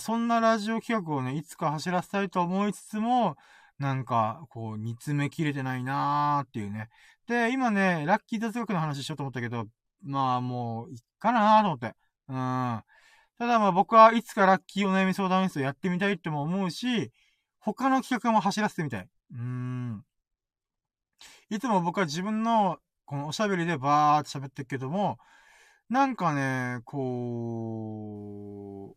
[0.00, 3.36] そんなラジオ企画をね、いつか走らせたいと思いつつも、
[3.78, 6.88] なんか、こう、煮詰めきれてないなーっていうね。
[7.26, 9.66] で、今ね、ラッキー雑学の話しようと思ったけど、
[10.02, 11.94] まあもう、いっかなーと思って。
[12.28, 12.34] うん。
[13.38, 17.12] ただまあ僕はいつかラッキーお悩み相談室をやってみたいっても思うし、
[17.58, 19.08] 他の企画も走らせてみたい。
[19.32, 20.04] うーん。
[21.50, 25.18] いつも僕は自分の、このおしゃべりでバーって喋ってるけども、
[25.88, 28.96] なんかね、こ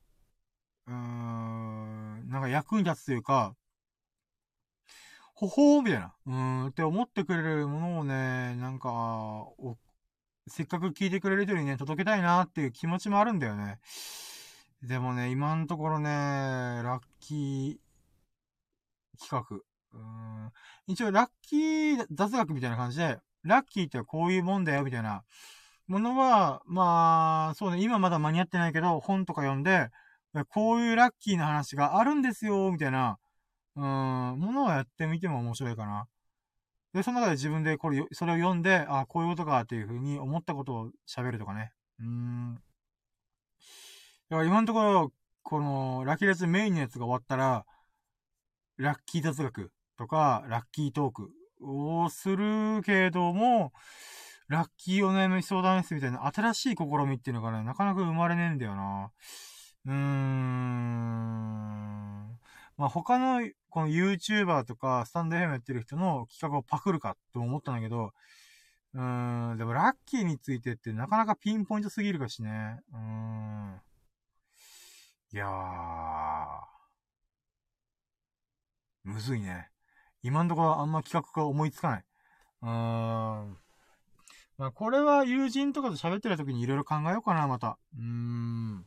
[0.88, 3.56] う、うーん、なんか役に立つというか、
[5.36, 6.34] ほほーみたいな、うー
[6.65, 9.48] ん、って思ってくれるものをね、なんか、
[10.48, 13.80] せっかく聞いてくれる人にね、届けたいなっていう気持ちもあるんだよね。
[14.81, 19.61] でもね、今のところね、ラッキー企画。
[19.94, 20.52] うん。
[20.88, 25.24] 一応、ラッキー雑学みたいな感じで、ラッキーってこういうもんだよ、みたいな
[25.88, 29.90] ものは、まあ、そうね、今まだ間に合ってないけど、本とか読んで、
[30.49, 33.18] こういうラッキーな話があるんですよ、みたいな
[33.80, 33.84] うん、
[34.40, 36.07] ものをやってみても面白いかな。
[36.94, 41.72] で、その中で自分でこれ、それを読んで、あこういうことかっていうふうに思ったことを喋るとかね。
[41.99, 42.56] うん。
[44.30, 45.14] だから今のところ、
[45.44, 47.66] この、ラッキーレスメインのやつが終わったら、
[48.78, 53.73] ラッキー雑学とか、ラッキートークをするけども、
[54.48, 59.11] ラッキーお悩み相談室みたいな新しい試みっていうのがね、なかなか生まれねえんだよな。
[59.86, 61.30] うーん。
[62.77, 68.14] まあ、他の、この YouTuber とか、スタンド FM やってる人の企画をパクるかと思ったんだけど、
[68.94, 72.80] うーん、でもラッキーについてってなかなかピンポイントすぎるかしね。
[72.91, 73.81] うーん。
[75.31, 75.49] いやー。
[79.03, 79.68] むずいね。
[80.21, 82.03] 今んところあんま企画が思いつかない。
[82.61, 83.57] うーん。
[84.57, 87.77] まあ、これは友人とかと喋ってる時にいろいろ考えようかな、また。
[87.97, 88.85] うーん。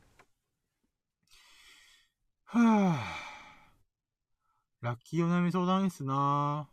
[2.44, 3.32] はぁ。
[4.82, 6.68] ラッキーお悩み相談室な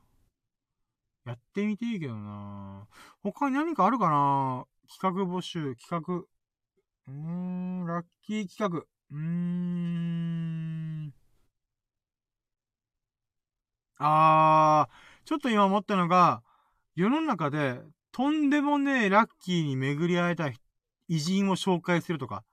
[1.26, 6.15] ぁやってみていいけどなぁ他に何かあるかなぁ企画募集、企画。
[6.15, 8.80] うーん、ラッキー企画。
[8.80, 10.79] うーん。
[14.00, 16.42] あー、ちょっと今思ったのが、
[16.96, 17.80] 世の中で、
[18.12, 20.50] とんでもねえラッキーに巡り会えた
[21.08, 22.44] 偉人を紹介するとか、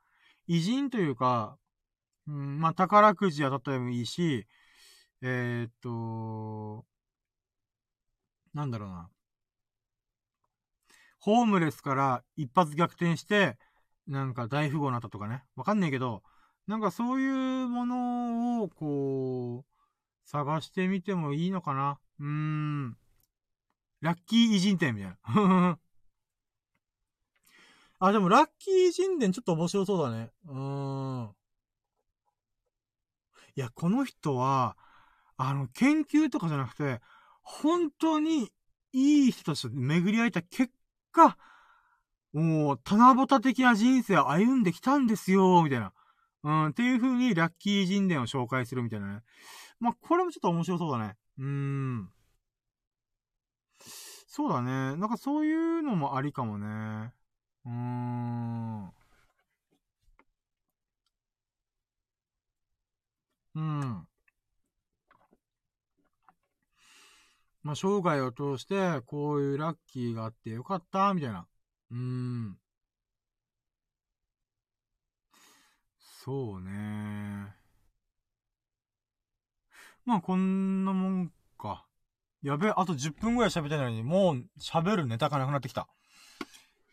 [0.46, 1.56] 偉人というか、
[2.28, 4.46] うん、まあ、宝くじは例えばいいし、
[5.22, 6.84] えー、っと、
[8.52, 9.08] なんだろうな。
[11.20, 13.56] ホームレスから一発逆転して、
[14.06, 15.44] なんか大富豪になったとかね。
[15.56, 16.22] わかんねえけど、
[16.66, 19.75] なんかそういうものを、こう、
[20.26, 21.98] 探してみてもいいのかな？
[22.20, 22.96] うーん。
[24.00, 25.78] ラッキー偉人伝みたいな。
[27.98, 30.30] あ、でもラッキー偉人伝ちょっと面白そうだね。
[30.46, 31.30] うーん。
[33.54, 34.76] いや、この人は、
[35.38, 37.00] あの、研究とかじゃなくて、
[37.42, 38.52] 本当に
[38.92, 40.72] いい人たちと巡り合えた結
[41.10, 41.38] 果、
[42.34, 45.94] もう、棚ぼた的な人生を歩んできたんですよ、みたいな。
[46.42, 49.22] うん、っていう風にラッキー人伝を紹介するみたいなね。
[49.80, 51.16] まあ、これもちょっと面白そうだね。
[51.38, 52.10] うーん。
[54.28, 54.96] そうだね。
[54.96, 57.12] なんかそういうのもありかもね。
[57.64, 58.92] うーん。
[63.54, 64.06] うん。
[67.62, 71.46] まあ、生涯を通して、こういうラッキーがあってよかった、みたいな。
[71.90, 72.58] うーん。
[76.24, 77.55] そうね。
[80.06, 81.84] まあ、こんなもんか。
[82.40, 85.88] やべえ、あと10分ぐらい喋ってないのに、もう喋るネタがなくなってきた。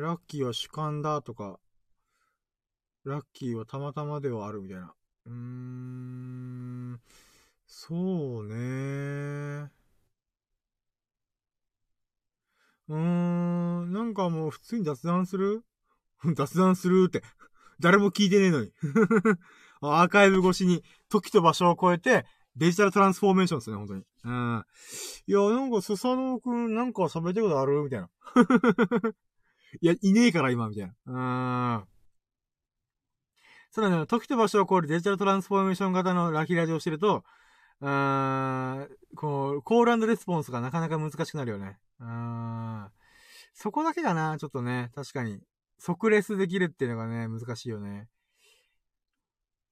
[0.00, 1.58] ラッキーは主観だとか、
[3.04, 4.94] ラッキーはたまたまではあるみたいな。
[5.26, 7.00] うーん、
[7.66, 9.70] そうね
[12.88, 15.64] うーん、なんかもう普通に雑談する？
[16.36, 17.22] 雑談するって。
[17.80, 18.72] 誰も聞いてねえのに。
[19.80, 22.26] アーカイブ越しに時と場所を超えて
[22.56, 24.04] デジタルトランスフォーメーションですね、本当に。
[24.24, 24.64] うん。
[25.26, 27.82] いや、なんか、スサノオくんなんか喋ってることある？
[27.82, 28.08] みたいな。
[29.80, 31.78] いや、いねえから今、みたいな。
[31.78, 31.88] うん。
[33.72, 37.24] そうだね、時と場所を超えるデジタルトランスフォーメーション型のラキラジをしてると、
[37.80, 41.78] うーん、こう、コールレスポンスがなかなか難しくなるよね。
[42.00, 42.90] うーん。
[43.54, 45.40] そこだけだな、ちょっとね、確かに。
[45.78, 48.08] 即レスできるっていうのがね、難しいよね。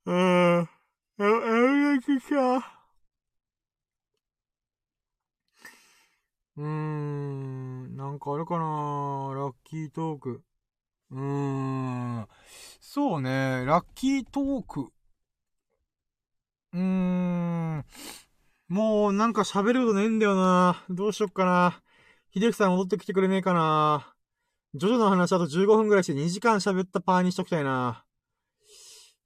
[0.07, 0.61] うーん。
[0.63, 0.69] あ、
[1.19, 2.78] あれか。
[6.59, 7.97] うーん。
[7.97, 8.65] なんかあるかな？
[9.33, 10.43] ラッキートーク。
[11.13, 12.29] うーん。
[12.81, 14.93] そうね、ラッキートーク。
[16.73, 17.85] うーん。
[18.69, 20.85] もうなんか喋ることねえんだよな。
[20.91, 21.81] どうしよっかな。
[22.35, 24.13] 秀樹さん戻ってきてくれねえかな。
[24.75, 28.05] ジョジョの話あと15分くらいして2時間喋ったパーにしときたいな。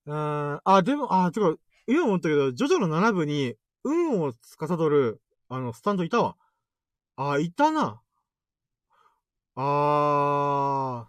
[0.06, 0.60] うーん。
[0.64, 1.54] あ、でも、あ、てか、
[1.86, 3.54] 今思ったけど、ジョジョの7部に、
[3.84, 6.36] 運を司る、あの、スタンドいたわ。
[7.30, 8.02] あ、いたな。
[9.54, 11.06] あ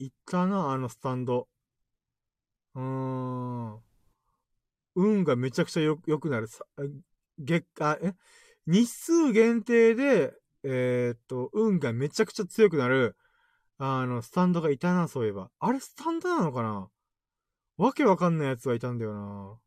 [0.00, 0.04] ー。
[0.06, 1.48] いたな、あのスタンド。
[2.74, 3.80] うーん。
[4.94, 6.48] 運がめちゃくちゃよ、良くなる。
[7.38, 8.14] 月、あ、え？
[8.66, 10.32] 日数限定で、
[10.62, 13.16] えー、っと、運がめちゃくちゃ強くなる、
[13.78, 15.50] あの、スタンドがいたな、そういえば。
[15.58, 16.88] あれスタンドなのかな？
[17.76, 19.58] わけわかんないやつがいたんだよな。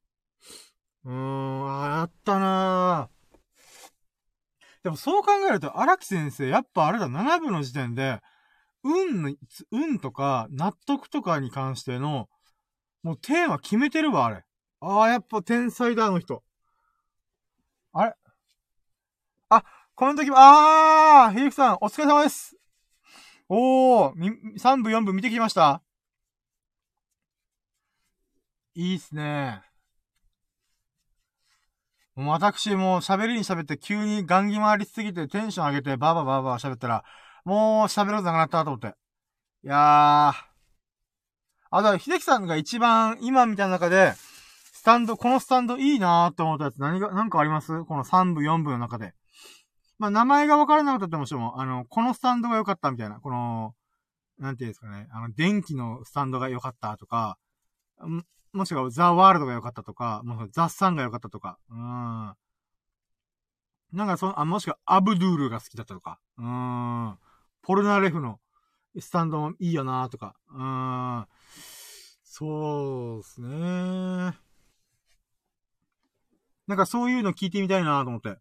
[1.06, 3.10] うーん、あ、あったな
[4.90, 8.22] でもそう考えると、荒木先生、やっぱあれだ、7部の時点で、
[8.84, 9.36] 運の、
[9.72, 12.28] 運とか、納得とかに関しての、
[13.04, 14.44] もうテーマ決めてるわ、あれ。
[14.82, 16.44] ああ、やっぱ天才だ、あの人。
[17.94, 18.16] あれ？
[19.50, 19.64] あ、
[19.94, 22.58] この時も、ああ、ひゆきさん、お疲れ様です。
[23.48, 25.84] おー、3部4部見てきました
[28.74, 29.69] いいっすね。
[32.28, 37.04] 私もう喋りに喋って急にガンギ回りすぎてテンション上げてバーバーバーバー喋ったら、
[37.46, 38.96] もう喋ることなくなったと思って。
[39.64, 40.50] いやー。
[41.72, 44.14] あ、だから秀樹さんが一番今みたいな中で、
[44.74, 47.84] スタンド、このスタンドいいなーって思ったやつ何が、なんかあります？
[47.86, 49.14] この3部4部の中で。
[49.98, 53.76] まあ、名前がわからなかったとしても、あの、このスタンドが良かったみたいな、この、
[54.40, 57.38] なんていうんですかね、あの、電気のスタンドが良かったとか、
[58.54, 62.36] もしくはザ・ワールドが良かったとか、もしくはザ・サンが良かったとか、うん。
[63.92, 67.18] なんかその、あ、もしくはアブドゥールが好きだったとか、うん。
[67.62, 68.40] ポルナレフの
[69.00, 71.26] スタンドもいいよなとか、うん。
[72.24, 74.38] そうですね。
[76.68, 78.38] なんかそういうの聞いてみたいなと思って。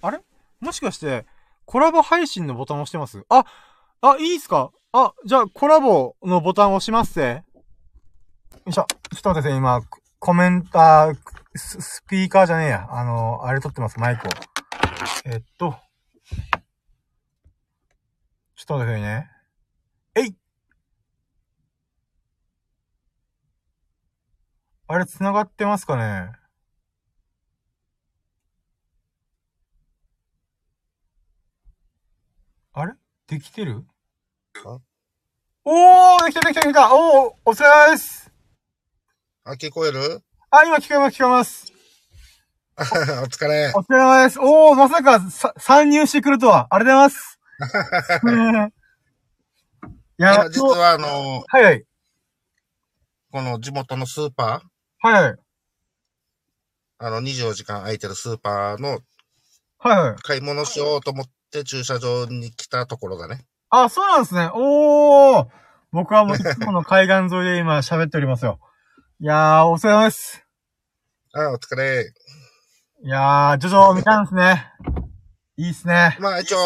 [0.00, 0.20] あれ？
[0.60, 1.26] もしかして、
[1.64, 3.24] コラボ配信のボタン押してます？
[3.28, 3.44] あ、
[4.00, 4.70] あ、いいっすか？
[4.96, 7.42] あ、じゃあ、コラボのボタンを押しますぜ。
[8.52, 8.86] よいしょ。
[9.10, 9.82] ちょっと待ってください、今、
[10.20, 11.16] コメンター、
[11.56, 12.86] ススピーカーじゃねえや。
[12.88, 14.30] あの、あれ撮ってます、マイクを。
[15.24, 15.76] えっと。
[18.54, 19.30] ちょっと待ってくださいね。
[20.14, 20.36] えい
[24.86, 26.30] あれ、繋がってますかね？
[32.74, 32.92] あれ？
[33.26, 33.84] できてる？
[34.62, 38.30] おーできたできたできたおーお疲れ様です
[39.44, 40.22] あ、聞こえる？
[40.50, 41.72] あ、今聞こえます、聞こえます。
[42.78, 42.82] お
[43.26, 43.72] 疲れ。
[43.74, 44.38] お疲れ様です。
[44.40, 46.66] おー、まさか、さ、参入してくるとは。
[46.70, 48.72] ありがとうございます。
[50.18, 51.84] いや、今実はあの、はいはい。
[53.32, 54.62] この地元のスーパ
[55.02, 55.32] はいはい。
[55.32, 55.36] ー、
[56.98, 59.00] あの24時間空いてるスーパーの
[59.78, 60.16] はいはい。
[60.22, 63.44] 買い物しようと思って駐車場に来たところだね。
[63.82, 64.50] あ、そうなんですね。
[64.54, 65.46] おー。
[65.90, 68.60] 僕はもういつもの海岸沿いで今喋っておりますよ。
[69.18, 70.44] いやー、お疲れ様です。
[71.32, 72.12] あ、お疲れ。
[73.02, 74.70] いやー、ジョジョ見たんですね。
[75.56, 76.16] いいっすね。
[76.20, 76.58] まあ一応、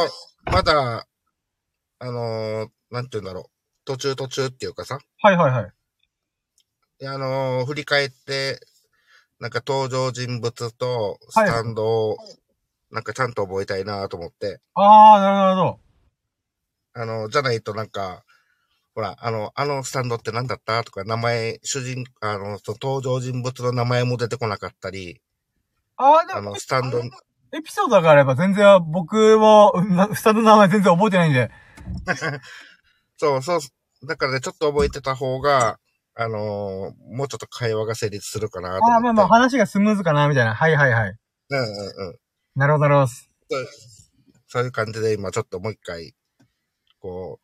[0.52, 1.06] まだ、
[1.98, 3.44] あのーなんて言うんだろう。
[3.86, 5.72] 途中途中っていうかさ、はいはいはい。
[7.00, 8.60] いやあのー振り返って、
[9.40, 12.16] なんか登場人物とスタンドを、
[12.90, 15.87] なんかちゃんと覚えたいなと思って、あー、なるほどなるほど。
[17.00, 18.24] あの、じゃないとなんか、
[18.94, 20.82] ほら、あの、あのスタンドって何だった？
[20.82, 25.20] とか、名前、主人、あの、その登場人物の名前も出てこなかったり、
[25.96, 31.50] あー、でもあの、、スタンド、エピソードがあれば全然僕も、なスタンドの名前全然覚えてないんで。
[33.16, 33.60] そうそう、
[34.06, 35.78] だからね、ちょっと覚えてた方が、
[36.14, 38.94] あのーもうちょっと会話が成立するかなと思って。
[38.96, 40.54] あー、まあまあ話がスムーズかな、みたいな。
[40.54, 41.16] はいはいはい。
[41.50, 42.18] うんうんうん。
[42.56, 43.06] なるほど、なるほど。
[44.48, 46.14] そういう感じで今ちょっともう一回、
[47.00, 47.40] こ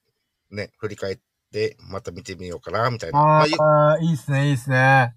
[0.51, 1.19] う、ね、振り返っ
[1.53, 3.19] て、また見てみようかな、みたいな。
[3.19, 5.15] まあゆああ、いいっすね、いいっすね。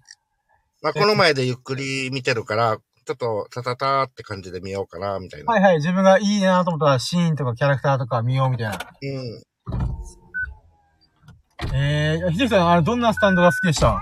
[0.82, 5.52] まあ、この前でゆっくり見てるから、ちょっとタタタって感じで見ようかな、みたいな。
[5.52, 8.78] はいはい、自分がいいなと思ったらシーンとかキャラクターとか見ようみたいな。
[8.78, 9.42] うん。
[11.74, 13.98] えー、ひできさん、あれ、どんなスタンドが好きでした？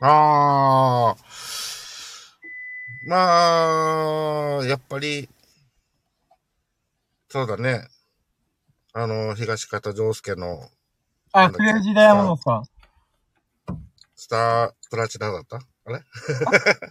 [0.00, 1.16] ああ。
[3.06, 5.28] まあ、やっぱり、
[7.28, 7.86] そうだね。
[8.98, 10.58] あの、東方丈介の
[11.32, 12.62] あ、クレイジーダイヤモンドですか
[14.14, 15.58] スタープラチナだった？
[15.58, 16.00] あれ？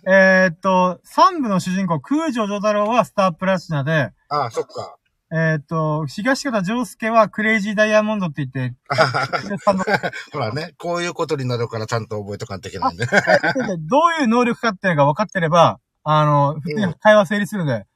[0.07, 4.97] えー、っと、3部の主人公、空城城太郎はスタープラチナで、ああ、そっか。
[5.33, 8.75] えー、っと、東方丈介はクレイジーダイヤモンドって言って、
[10.31, 13.07] ほらね、こういうことになるからちゃんと覚えとかんといけないんで。
[13.07, 17.87] どういう能力かっていうのが分かってれば、あの、普通に会話成立するので、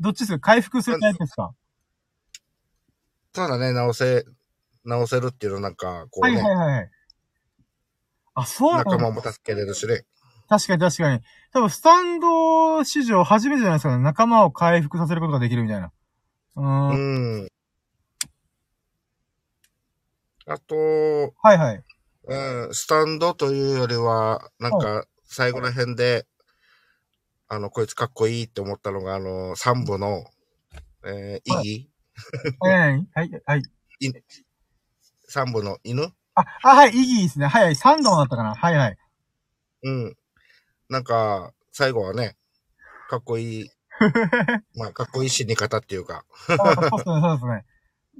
[0.00, 0.38] どっちですか？
[0.38, 1.50] 回復するタイプですか？
[1.52, 1.54] そ
[3.44, 4.24] うだね、直せ、
[4.84, 6.90] 直せるっていうのなんか、こうね、はいはいはいはい。
[8.34, 10.04] あ、そうなんだ仲間も助けれるしね。
[10.48, 11.22] 確かに確かに。
[11.52, 14.02] 多分、スタンド史上初めてじゃないですかね。
[14.02, 15.92] 仲間を回復させることができるみたいな。
[16.56, 16.90] うーん。
[16.90, 17.48] うん。
[20.46, 20.74] あと、
[21.42, 21.82] はいはい。
[22.26, 26.26] うん、スタンドというよりは、なんか、最後ら辺で、
[27.48, 30.24] あの、こいつかっこいいって思ったのが、あの、三部の、
[31.04, 31.90] えー、はいイギ？
[32.60, 33.42] はいはい。
[33.46, 33.62] はい。
[35.28, 36.12] 三部の犬？
[36.34, 37.46] あ、あ、はい、イギーですね。
[37.46, 37.76] はいはい。
[37.76, 38.54] サンドだったかな。
[38.54, 38.96] はいはい。
[39.84, 40.16] うん。
[40.88, 42.36] なんか、最後はね、
[43.08, 43.70] かっこいい、
[44.76, 47.64] まあ、かっこいい死に方っていうか、あそうですね、そうですね。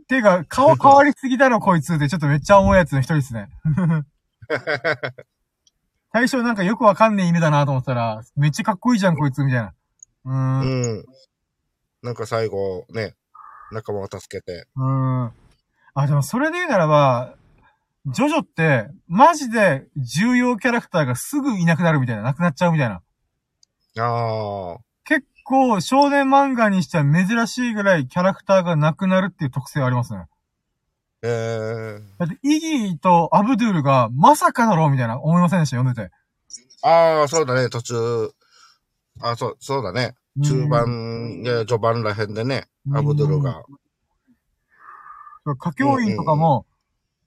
[0.08, 3.48] ていうか、顔変わりすぎだろ、こいつって、ちょっとめっちゃ重いやつの一人ですね。
[6.12, 9.74] 最初なんかよくわかんねえ犬だなと思ったら、めっちゃかっこいいじゃん、こいつ、みたいな。
[10.24, 10.32] うー。
[10.32, 11.04] うんん。
[12.02, 13.16] なんか最後、ね、
[13.74, 15.32] 仲間を助けて、うーん。
[15.94, 17.34] あ、でもそれで言うならば、
[18.06, 23.00] ジョジョって、マジで重要キャラクターがすぐいなくなるみたいな、なくなっちゃうみたいな。
[23.98, 30.26] ああ、結構、少年漫画にしては珍しいぐらいキャラクターがなくなるっていう特性ありますね。
[31.22, 36.14] えー、だって、イギーとアブドゥールがまさかだろうみたいな思いませんでした、読んでて。
[36.82, 38.30] ああ、そうだね、途中、
[39.22, 40.14] あそう、そうだね。
[40.42, 43.62] 中うん盤、いや、序盤ら辺でね、アブドゥルが。
[45.44, 46.66] 歌教員とかも、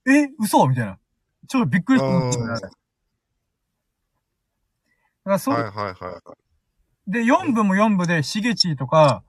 [0.08, 0.98] え、嘘みたいな。
[1.48, 2.54] ちょっとびっくりしたんですよね。
[2.54, 2.70] うんだ
[5.32, 6.22] からそう、はいはいは
[7.08, 7.12] い。
[7.12, 9.24] で、4部も4部で、しげちとか、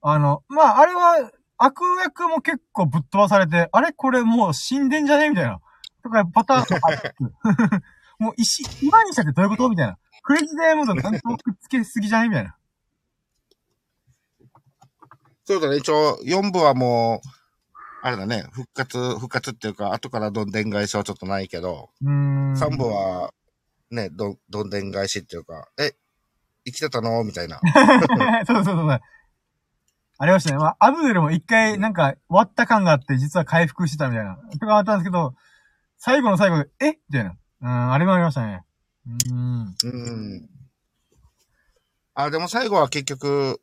[0.00, 5.60] あの、まあ、あれは、悪役も結構ぶっ飛ばされて、あれこれもう死んでんじゃねみたいな。
[6.02, 7.32] とか、パターンが入ってくる
[8.18, 9.98] もう石、今にしたってどういうことみたいな。
[10.22, 12.56] クレイジーダイヤモンドなんとくっつけすぎじゃねみたいな。
[15.44, 17.28] そうだね、一応、4部はもう、
[18.02, 22.52] あれだね、復活、復活っていうか、後からどんでん返しはちょっとないけど、うーん。
[22.54, 23.32] 3部は、
[23.90, 25.92] ね、ど、どんでん返しっていうか、え、
[26.64, 27.24] 生きてたの？
[27.24, 27.60] みたいな。
[28.46, 29.00] そうそうそうそう。
[30.18, 30.58] ありましたね。
[30.58, 34.36] まあ、アブドゥルも一回、なんか、終わった感があって、実は回復してたみたいな。
[34.60, 35.34] とかあったんですけど、
[35.98, 36.90] 最後の最後で、え？
[36.92, 37.36] みたいな。
[37.62, 38.64] うん、あれもありましたね。
[39.06, 39.76] うん。
[39.82, 40.48] うん。
[42.14, 43.60] あ、でも最後は結局、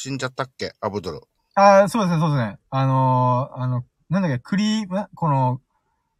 [0.00, 0.74] 死んじゃったっけ？
[0.80, 1.20] アブドゥル。
[1.56, 2.58] ああ、そうですね、そうですね。
[2.70, 5.60] あのー、あの、なんだっけ、クリーム、この、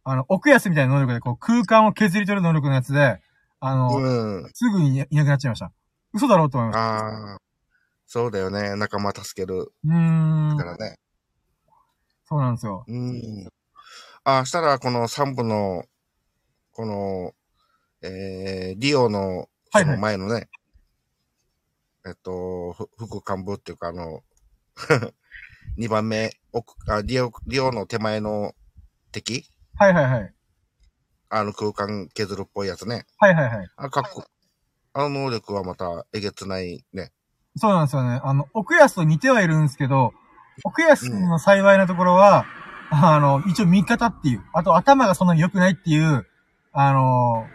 [0.03, 3.21] あの、奥安みたいな能力で、こう、空間を削り取る能力のやつで、
[3.61, 4.51] あの、うん。
[4.53, 5.71] すぐにいなくなっちゃいました。
[6.11, 6.81] 嘘だろうと思いました。
[6.81, 7.37] ああ、
[8.05, 8.75] そうだよね。
[8.75, 10.65] 仲間助けるうーんか。
[10.65, 10.97] らね。
[12.25, 12.83] そうなんですよ。
[12.85, 13.47] うん。
[14.25, 15.85] あ、したら、この3部の、
[16.73, 17.31] この、
[18.01, 20.49] えー、リオの、その前のね、
[22.07, 24.21] えっと、ふ副幹部っていうか、あの、
[25.77, 28.53] 2番目、奥、あ、リオ、リオの手前の
[29.11, 29.45] 敵？
[29.75, 30.33] はいはいはい。
[31.29, 33.05] あの空間削るっぽいやつね。
[33.17, 33.67] はいはいはい。
[33.75, 34.25] あ、かっこ、
[34.93, 37.11] あの能力はまたえげつないね。
[37.55, 38.19] そうなんですよね。
[38.23, 40.13] あの、奥安と似てはいるんですけど、
[40.63, 42.45] 奥安の幸いなところは、
[42.91, 46.25] あの、一応味方っていう、あと頭がそんなに良くないっていう、
[46.71, 47.47] あの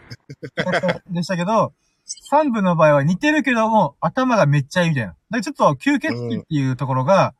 [1.09, 1.73] でしたけど、
[2.31, 5.15] 3部の場合は似てるけども、頭がめっちゃいいみたいな。
[5.31, 7.33] だちょっと吸血鬼っていうところが、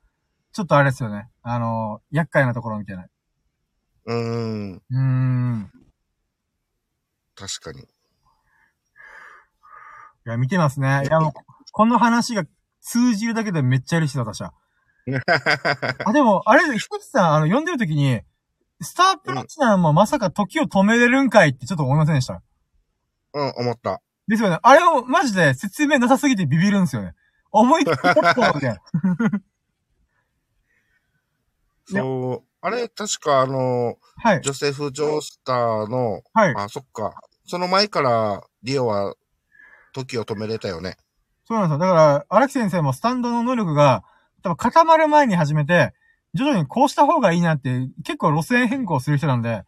[0.54, 1.30] ちょっとあれですよね。
[1.44, 3.08] あの、厄介なところみたいな。
[4.06, 5.72] うーん、うーん。
[7.36, 7.82] 確かに。
[7.82, 7.84] い
[10.26, 11.04] や、見てますね。
[11.06, 11.34] いや、もう、
[11.72, 12.46] この話が
[12.82, 14.54] 通じるだけでめっちゃ嬉しい私は。
[16.06, 18.22] あ、でも、あれ、ひとつさん、あの、読んでる時に、
[18.82, 22.42] スタープラチナもまさか時を止めれるんかいってちょっと思いませんでした？
[23.34, 24.02] うん、思った。
[24.28, 24.60] ですよね。
[24.62, 27.14] あれをマジで説明なさすぎてビビるんですよね。
[27.52, 28.82] 思いつきポッポみたいな。
[31.88, 34.42] そう、あれ、確かあの、はい。
[34.42, 36.56] ジョセフ・ジョースターの、はい。
[36.56, 37.14] あ、そっか。
[37.46, 39.14] その前から、リオは、
[39.94, 40.98] 時を止めれたよね。
[41.48, 41.80] そうなんですよ。
[41.80, 44.04] だから、荒木先生もスタンドの能力が、
[44.42, 45.94] 多分固まる前に始めて、
[46.34, 49.64] 徐々にこうした方がいいなって、結構路線変更する人なんで、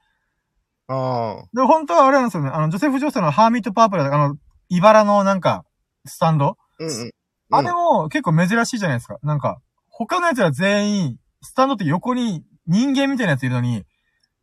[0.88, 2.50] ああ、で、本当はあれなんですよね。
[2.50, 4.38] あの、ジョセフ・ジョースターのハーミット・パープル、あの、
[4.70, 5.66] 茨のなんか、
[6.06, 7.12] スタンド、うんうん。
[7.52, 9.18] あれも結構珍しいじゃないですか。
[9.24, 13.84] なんか、他のやつら全員、スタンドって横に人間みたいなやついるのに、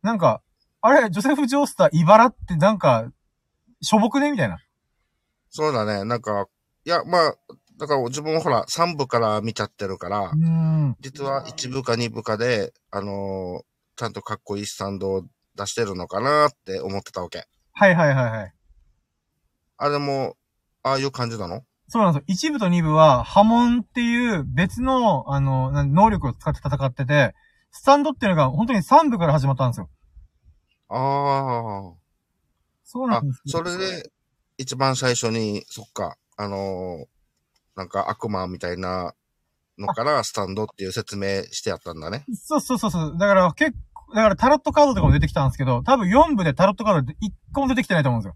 [0.01, 0.41] なんか、
[0.81, 3.09] あれ、ジョセフ・ジョースター、茨ってなんか、
[3.81, 4.59] しょぼくねみたいな。
[5.49, 6.03] そうだね。
[6.03, 6.47] なんか、
[6.85, 7.35] いや、まあ、
[7.77, 10.95] だから自分ほら、3部から見ちゃってるからう、ーん。
[10.99, 15.23] 実は1部か2部かで、あのーちゃんとかっこいいスタンドを
[15.55, 17.45] 出してるのかなって思ってたわけ。
[17.71, 18.53] はいはいはいはい。
[19.77, 20.35] あれも、
[20.83, 21.63] ああいう感じなの？
[21.87, 22.25] そうなんですよ。
[22.27, 27.35] 一部と二部は、波紋っていう別の、あの、な能力を使って戦ってて、
[27.71, 29.89] スタンドっていうのが本当に三部から始まったんですよ。
[30.89, 31.89] ああ。
[31.89, 31.93] あ
[32.83, 34.11] そうなんです、それで、
[34.57, 37.05] 一番最初に、そっか、あのー
[37.75, 39.13] なんか悪魔みたいな
[39.77, 42.23] のからスタンドっていう説明してやったんだね。
[42.41, 43.17] そうそうそうそう。
[43.19, 48.35] だから結構、だからタロットカードとかも出てきたんですけど、多分4部でタロットカード一個も出てきてないと思うんですよ。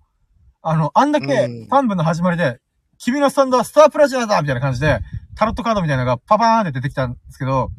[0.61, 2.59] あの、あんだけうん3部の始まりで、
[2.97, 4.99] 君のスタンドはスタープラチナだみたいな感じで、
[5.35, 7.71] タロットカードみたいなのがパパーンって出てきたんですけど、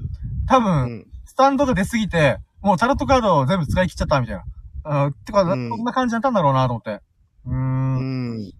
[0.48, 1.06] 多う分、ん。
[1.26, 4.44] スタンドが出すぎて、もうタロットカードを全部使い切っちゃったみたいな。
[4.82, 7.02] あのてか、うんそんな感じだったんだろうなと思って。
[7.46, 7.52] うー。
[7.52, 8.52] うんん。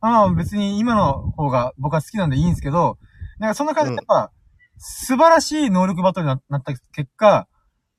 [0.00, 2.98] まあ別に今の方が僕は好きなんでいいんですけど、
[3.38, 4.30] なんかそんな感じでやっぱ、
[4.76, 7.48] 素晴らしい能力バトルにななった結果、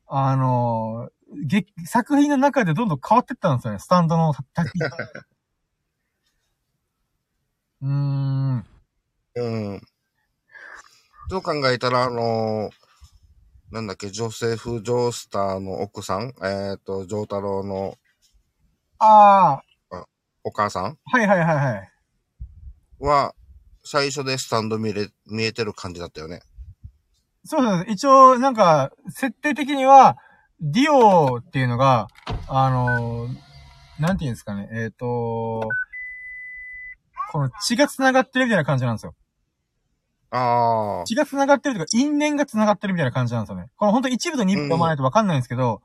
[0.08, 1.14] あのー
[1.46, 4.34] 劇作品の中でどんどん変わってったんですよね、スタンドの
[7.84, 8.66] うーん。
[9.36, 9.44] う
[9.76, 9.82] ん。
[11.30, 12.84] そう考えたら、あのー
[13.72, 17.96] なんだっけ、ジョセフ・ジョースターの奥さん、えっ、と、ジョータロウの
[19.00, 19.62] あ
[19.92, 20.06] あ、
[20.44, 20.98] お母さん？
[21.06, 21.92] はいはいはいはい。
[23.00, 23.34] は、
[23.84, 26.42] 最初でスタンド見れ、見えてる感じだったよね。
[27.46, 27.92] そうそうです。
[27.92, 30.18] 一応、なんか、設定的には、
[30.62, 32.08] ディオっていうのが、
[32.48, 33.36] あのー
[34.00, 35.62] なんていうんですかね、えっ、と
[37.34, 39.16] この血が繋がってるみたいな感じなんですよ。
[40.30, 41.04] ああ。
[41.06, 43.70] 血が繋がってるというか、因縁が繋がってるみたいな感じなんですよね。
[43.76, 45.82] この本当一部と二部読まないとわかんないんですけど、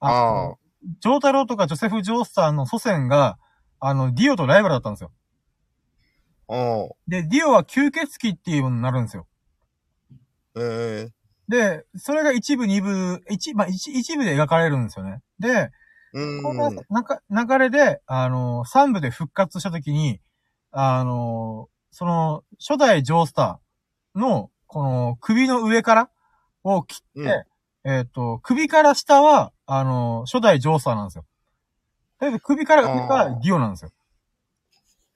[0.00, 0.56] あのあ。
[1.00, 3.38] ジョータロウとかジョセフ・ジョースターの祖先が、
[3.80, 5.12] あの、ディオとライバルだったんですよ。
[7.08, 9.26] で、ディオは吸血鬼っていうものになるんですよ。
[10.58, 11.12] ええ
[11.48, 15.22] で、それが一部、二部、一、まあ、一、一部で描かれるんですよね。
[15.38, 15.70] で、
[16.12, 16.42] うん。
[16.42, 20.20] このなか流れで、あの、三部で復活したときに、
[20.70, 26.10] あの、その、初代ジョースターの、この、首の上から
[26.64, 27.46] を切って、
[27.84, 31.24] えっ、と、首から下は、あの、初代ジョースターなんですよ。
[32.18, 33.90] だけど、首から上がディオなんですよ。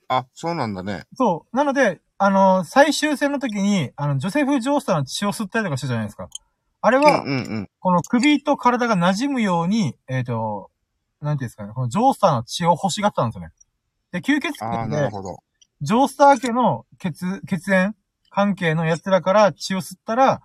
[0.09, 1.05] あ、そうなんだね。
[1.15, 1.57] そう。
[1.57, 6.29] なので、あの、最終戦の時に、あの、ジョセフ・ジョースターの血を吸ったりとかしたじゃないですか。
[6.83, 7.69] あれうんは、うんうん。
[7.79, 10.71] この首と体が馴染むように、えっ、と、
[11.21, 13.51] なんていうんですかね、このジョースターの血を欲しがったんですよね。
[14.13, 15.39] で、吸血ああ、鬼で、なるほど。
[15.81, 17.95] ジョースター家の血、血縁
[18.31, 20.43] 関係の奴らから血を吸ったら、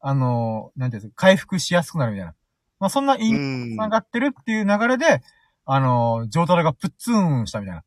[0.00, 2.34] あの、なんていうんですか、回復しやすくなるみたいな。
[2.80, 3.70] まあ、そんな因うん。
[3.74, 5.22] 繋がってるっていう流れで、
[5.64, 7.84] あの、ジョータロがプッツーンしたみたいな。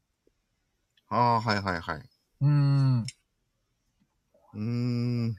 [1.10, 2.02] ああ、はいはいはい。
[2.42, 3.06] うーん。
[4.54, 5.36] うーん。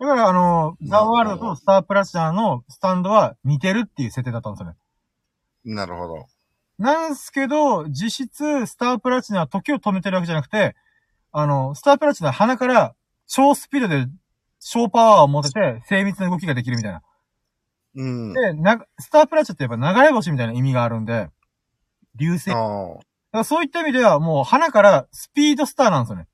[0.00, 4.76] だから、あの、ザ・なるほどワールドとスタープラチナのスタンドは似てるっていう設定だったんですよね。
[5.64, 6.26] なるほど。
[6.78, 10.76] なんすけど、実質、スタープラチナは時を止めてるわけじゃなくて、
[11.32, 12.94] あの、スタープラチナは鼻から
[13.26, 14.06] 超スピードで
[14.60, 17.02] 超パワーを持てて精密な動きができるみたいな。
[17.96, 18.32] うん。
[18.32, 21.28] で、な、スタープラチナってやっぱ流れ星みたいな意味があるんで、
[22.14, 22.50] 流星。
[22.50, 23.00] だか
[23.32, 26.26] らそういった意味ではもう鼻からスピードスターなんですよね。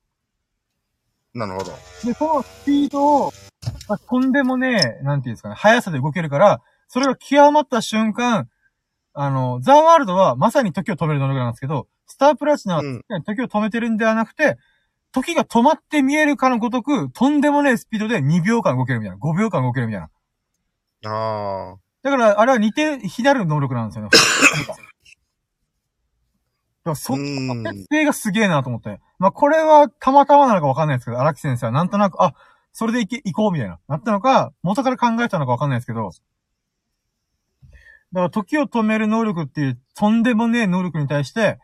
[1.33, 1.73] なるほど。
[2.05, 3.33] で、そのスピードを、
[3.89, 8.49] まあ、とんでもねえ、なんていうんですかね、速さで動けるから、それが極まった瞬間、
[9.15, 14.59] あの、ザ・ワールドはまさに時を止める能力なんですけど、スタープラチナはうん時を止めてるんではなくて、
[15.13, 20.11] 時が止まって見えるかのごとく、とんでもねえスピードで2秒間動けるみたいな、5秒間動けるみたいな。
[21.11, 24.11] ああ、だから、あれは似て、非なる能力なんですよね。
[24.67, 24.81] だか
[26.85, 27.63] らそ、うん。
[27.63, 29.01] 設定がすげえなと思って。
[29.19, 32.35] まあ、これはたまたまなのかわかんないですけど、荒木先生はなんとなく、あ、
[32.73, 33.79] それでいけ、行こうみたいな。
[33.89, 36.11] なったのか、元から考えたのかわかんないですけど、
[38.15, 41.59] だから時を止める能力っていう、とんでもねえ能力に対して、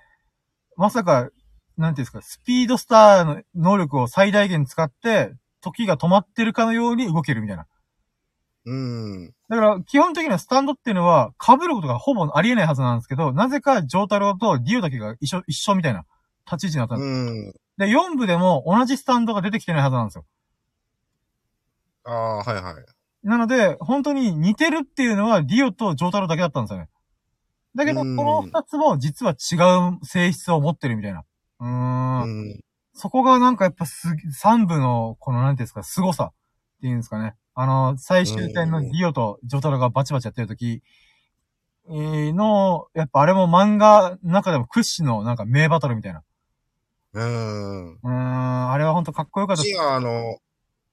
[0.77, 1.31] まさか、
[1.79, 7.67] なんていうんですか、スピードスターの能力を最大限使って、時が止まってるかのように動けるみたいな。
[8.67, 9.27] うん。
[9.49, 16.05] だから、基本的にはスタンドっていうのは、被ることがほぼありえないはずなんですけど、なぜか、ジョータロウとディオだけが一緒、一緒みたいな
[16.51, 17.07] 立ち位置になったんです。
[17.07, 17.53] うん。
[17.79, 20.25] で、4部でも同じスタンドが出てきてないはずなんですよ。
[22.05, 23.00] ああ、はいはい。
[23.23, 26.89] なので、本当に似てるっていうのは、ディオとジョータロウだけだったんですよね。
[27.77, 29.57] だけど、こうんの二つも実は違
[30.01, 31.25] う性質を持ってるみたいな。
[31.61, 32.31] うーん。
[32.31, 32.61] うん。
[32.95, 36.35] そこがなんかやっぱす、三部の、このなんていうんですか、凄さっ
[36.83, 37.37] ていうんですかね。
[37.55, 40.83] あの、最終戦のディオとジョタロがバチバチやってる時、
[41.89, 46.23] えーの、やっぱあれも漫画の中でも屈指のなんか名バトルみたいな。
[47.13, 48.01] うん。
[48.03, 49.63] うーん、あれはほんとかっこよかった。
[49.63, 50.39] シア、あの、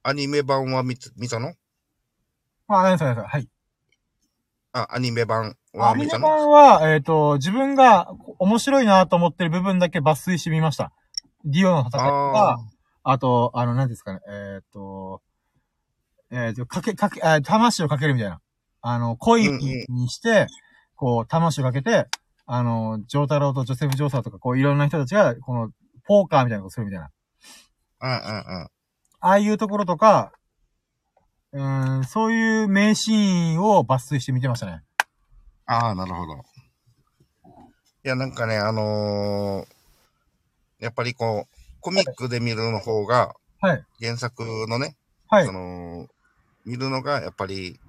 [0.02, 1.54] アニメ版は見つ見たの？
[2.68, 3.48] あ、何ですか、何ですかはい。
[4.72, 10.92] あ、アニメ版はアニメ版は、えっ、と、自分が面白いなと思ってる部分だけ抜粋してみました。
[11.44, 12.58] ディオの戦いとか
[13.02, 15.22] あ、あと、あの、何ですかね、えっ、と、
[16.30, 18.40] えっ、と、かけ、かけ、あ魂をかけるみたいな。
[18.82, 19.58] あの、コイン
[19.88, 20.46] にして、
[20.94, 22.06] こう、魂をかけて、
[22.46, 25.70] あの、ジョータロウとジョセフ・ジョーサーとか、こう、いろんな人たちが、この、
[26.04, 27.10] ポーカーみたいなことするみたいな。
[28.00, 28.06] あ。
[28.06, 28.68] うんうんうん。
[29.20, 30.32] ああいうところとか、
[31.52, 34.82] うーん、そういう名シーンを抜粋して見てましたね。
[35.66, 36.34] ああ、なるほど。
[38.04, 39.78] いや、なんかね、あのー
[40.80, 43.84] やっぱりこう、コミックで見るの方が、はい。
[44.00, 44.96] 原作のね、
[45.28, 45.52] はいそ。
[45.52, 46.06] の、
[46.64, 47.80] 見るのが、やっぱり、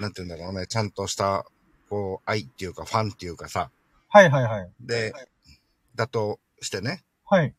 [0.00, 1.46] なんて言うんだろうね、ちゃんとした、
[1.88, 3.70] こう、愛っていうか、ファンっていうかさ、
[4.08, 4.70] はいはいはい。
[4.80, 5.12] で、
[5.94, 7.04] だとしてね。
[7.24, 7.54] はい。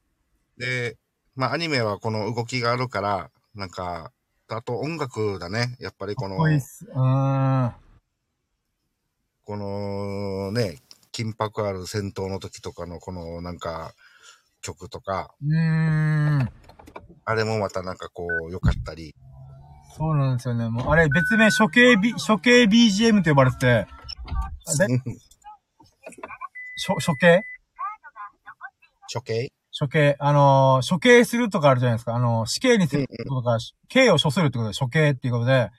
[0.57, 0.97] で、
[1.35, 4.11] まあ、アニメはこの動きがあるから、なんか、
[4.55, 5.75] あと音楽だね。
[5.79, 6.37] やっぱりこの
[9.45, 10.79] このね、
[11.11, 13.93] 緊迫ある戦闘の時とかのこのなんか
[14.61, 16.49] 曲とか、うーん。
[17.25, 19.15] あれもまたなんかこう良かったり。
[19.95, 20.69] そうなんですよね。
[20.69, 23.87] もう、あれ、別名、処刑 B、処刑 BGM って呼ばれてて、
[24.65, 24.87] あで、
[26.87, 27.43] 処、処刑？
[29.13, 29.52] 処刑？
[29.77, 32.15] 処刑、あのー、処刑するとかあるじゃないですか。
[32.15, 33.57] あのー、死刑にするとか、
[33.89, 35.69] 刑を処するってことで処刑っていうことで、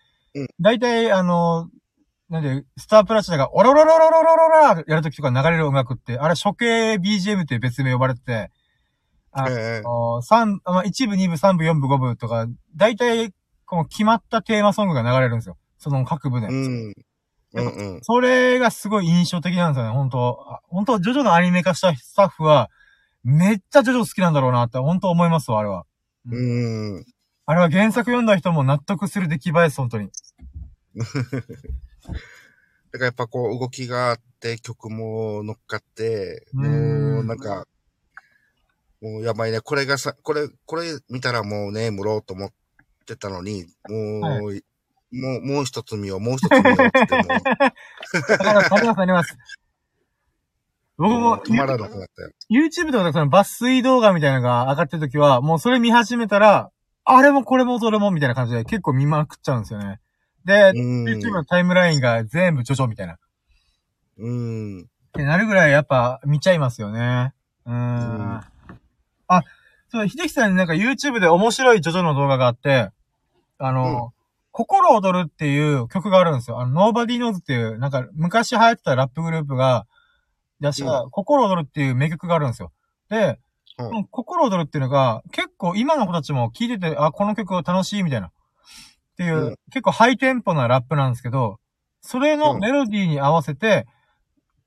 [0.60, 8.50] 大体、あのー、なんで、スタープラチナが、おろろろろろロロラやるときとか流れる音楽って、あれ処刑 BGM って別名呼ばれてて、
[9.30, 12.46] あの、三、まあ、一部、二部、三部、四部、五部とか、
[12.76, 13.32] 大体、
[13.66, 15.56] この決まったテーマソングが流れるんですよ。
[15.78, 16.46] その各部で。
[16.46, 16.94] うん。
[17.56, 20.38] うんうん、それがすごい印象的なんですよね、本当
[20.68, 22.68] 本当ジョジョのアニメ化したスタッフは、
[23.24, 25.86] めっちゃジョジョ好きなんだろうなって、本当思いますわ、あれは。
[26.30, 27.04] うん。
[27.46, 30.10] あれは原作読んだ人も納得する出来栄えです、本当に。
[30.94, 31.04] だ
[32.98, 37.66] からやっぱこう動きがあって曲も乗っかって、うもんうなんか、
[39.00, 39.60] もうやばいね。
[39.60, 42.52] これがさ、これ、これ見たらもうね、無ろうと思っ
[43.06, 44.40] てたのに、もう、は
[45.12, 47.24] もう、もう一つ見よう、もう一つ見ようって言っても
[48.28, 49.36] だから、あります、あります。
[50.96, 52.30] 僕も止まらなくなったよ。
[52.50, 56.70] YouTube とかでその抜粋動画みたいなのが上がってる時は、もうそれ見始めたら、
[57.04, 60.00] あれもこれもそれもみたいな感じで結構見まくっちゃうんですよね。
[60.44, 61.04] で、うん。
[61.04, 63.18] YouTube のタイムラインが全部ジョジョみたいな。
[64.18, 64.82] うん。
[64.82, 67.32] ってなるぐらいやっぱ見ちゃいますよね。
[67.66, 68.16] うーん。
[68.16, 68.40] うん
[69.26, 69.42] あ、
[69.88, 72.90] そう、秀樹さんになんか YouTube で面白いジョジョの動画があって、
[73.58, 74.12] あの、
[74.50, 76.60] 心躍るっていう曲があるんですよ。
[76.60, 79.86] あの、Nobody Knows っていう、なんか昔流行ってたラップグループが
[80.64, 82.72] 出した、う心躍るっていう名曲があるんですよ。
[83.08, 83.38] で、
[83.78, 88.28] うん心躍るっていうのが、結構今の子たちも聴いてて、あ、この曲楽しいみたいな。
[88.28, 88.30] っ
[89.16, 91.58] ていう、うん結構ハイテンポなラップなんですけど、
[92.00, 93.86] それのうんメロディーに合わせて、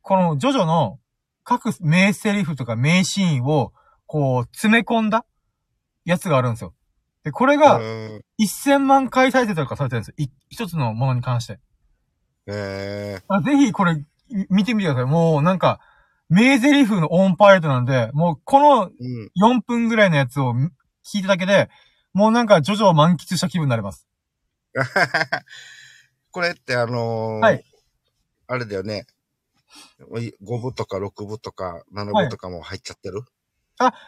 [0.01, 0.99] このジョジョの
[1.43, 3.73] 各名セリフとか名シーンを、
[4.05, 5.25] こう、詰め込んだ
[6.05, 6.73] やつがあるんですよ。
[7.23, 10.15] で、これがうん1000万回再生とかされてるんですよ。
[10.17, 11.59] い一つのものに関して。
[12.47, 13.95] えあぜひこれ、
[14.29, 15.05] み見てみてください。
[15.05, 15.79] もうなんか、
[16.29, 19.59] 名台詞のオンパレードなんで、もうこのー、うん。
[19.59, 20.53] 4分ぐらいのやつを
[21.05, 21.69] 聞いただけで、
[22.13, 24.07] もうなんかジョジョを満喫した気分になります。
[26.31, 27.63] これってあのーはい
[28.47, 29.05] あれだよね。
[29.99, 33.23] 5部とか6部とか7部とかも入っちゃってる、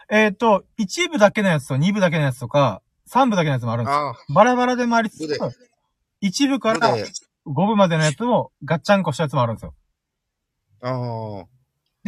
[0.10, 4.00] えっ、と、1部だけのやつと2部だけのやつとか、3部だけのやつもあるんですよ。
[4.00, 5.40] ああ、バラバラでもありつつ部で、
[6.24, 7.06] 1部から部で、
[7.46, 9.76] 5部までのやつもガッチャンコしたやつもあるんですよ。
[10.82, 11.46] ああ、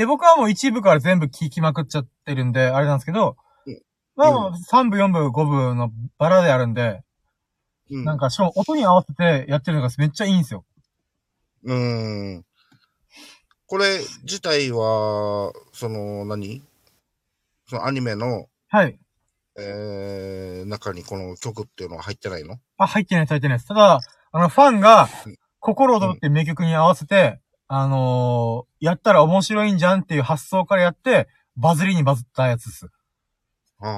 [0.02, 3.38] で、僕はもう1部から全部聞きまくっちゃってるんで、あれなんですけど
[3.68, 3.82] うん、
[4.16, 7.04] まあ、3部、4部、5部のバラであるんで、
[7.92, 8.04] うん。
[8.04, 10.66] なんか、しかも音に合わせてやってるのがめっちゃいいんですよ。
[11.66, 12.46] うーん。
[13.68, 16.64] これ自体は、その何、
[17.68, 18.98] そのアニメの、はい。
[19.60, 22.58] えー、中にこの曲っていうのは入ってないの？
[22.78, 23.68] あ、入ってないです、入ってないです。
[23.68, 24.00] ただ、
[24.32, 27.40] あの、ファンがうん、心躍るって名曲に合わせて、
[27.74, 32.88] あのーやったら面白いんじゃんっていう発想からやって、バズりにバズったやつです。
[33.80, 33.90] ああ、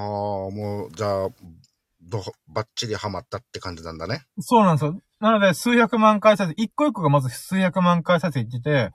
[0.51, 1.29] もう、じゃあ、
[1.99, 4.25] ど、ばっちりハマったって感じなんだね。
[4.39, 4.99] そうなんですよ。
[5.19, 8.91] なので、数百万回再生、一個一個がまず数百万回再生いってて、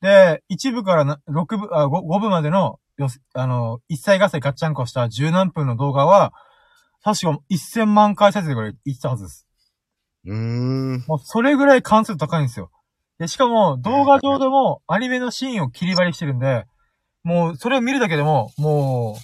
[0.00, 6.32] で、1部からな6部、あ、5, 5部までの、よすあの、一切合切ガッチャンコした十何分の動画は、
[7.02, 9.46] 確か1000万回再生ぐらいいってたはずです。
[10.24, 11.04] うーん。
[11.06, 12.70] もうそれぐらい関数高いんですよ。
[13.18, 16.66] で、しかも動画上でもアニメのシーンを切り張りしてるんで、
[17.22, 19.20] もうそれを見るだけでも、もう、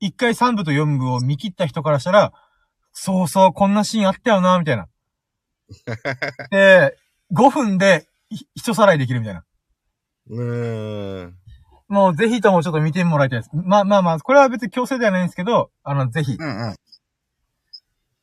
[0.00, 2.32] 一回3部と4部を見切った人からしたら、
[2.92, 4.88] そうそう、こんなシーンあったよな、みたいな。
[6.50, 6.96] で、
[7.32, 9.44] 5分でひ一さらいできるみたいな。
[10.30, 11.34] うーん。
[11.88, 13.50] もうぜひともちょっと見てもらいたいです。
[13.52, 16.32] まあまあまあ、これは別に強制ではないんですけど、あの、ぜひ。
[16.32, 16.76] うんうん。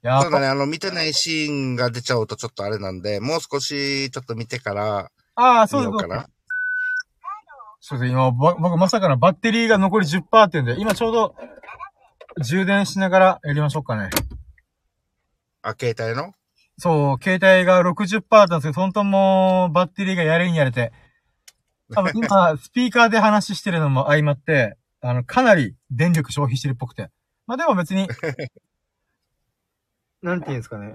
[0.08, 6.28] やそうだね、あの、見てないシーンが出ちゃうとちょっとあれなんで、もう少しちょっと見てからああ、そうです見ようかな。
[7.82, 8.12] そうです。
[8.12, 11.36] 今、ぼ僕まさかのバッテリーが残り10%ってんで、今ちょうど
[12.44, 14.10] 充電しながらやりましょうかね。
[15.62, 16.34] あ、携帯の？
[16.78, 20.92] そう、携帯が60%だったんですけど、本当もうバッテリーがやれにやれて。
[21.94, 27.10] 多分今、 スピーカーで話してるのも相まって、あの、かなり電力消費してるっぽくて。
[27.48, 28.08] まあでも別に、
[30.26, 30.94] なんて言うんですかね。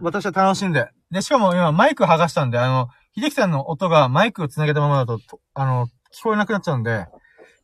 [0.00, 0.88] 私は楽しんで。
[1.10, 7.06] で、しかも今マイク剥がしたんで、あの、秀樹さんの音がマイクを繋げたままだと、とあの、聞こえなくなっちゃうんで、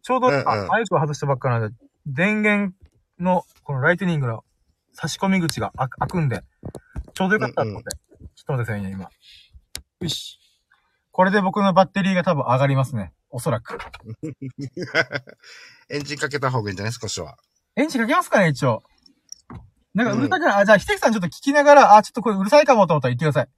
[0.03, 1.75] ちょうど今、うんうんマイクを外したばっかなんで、
[2.07, 2.75] 電源
[3.19, 4.45] の、このライトニングの
[4.93, 6.43] 差し込み口が開く開くんで、
[7.15, 7.89] ちょうどよかったと思って。
[7.93, 9.09] ちょっと待ってくださいね、今。
[10.01, 10.39] よし。
[11.13, 13.15] これで僕のバッテリーが多分上がりますね。
[13.31, 13.79] おそらく。
[15.89, 17.39] エンジンかけた方がいいんじゃない少しは。
[17.75, 18.83] エンジンかけますかね、一応。
[19.97, 23.49] なんかううんるさくない、あ、じゃあ、ひてきさんちょっと聞きながら、あ、ちょっとこれうるさいかもと思ったら言ってください。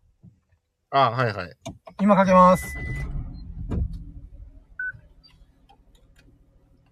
[0.90, 1.52] あ、はいはい。
[2.00, 2.76] 今かけます。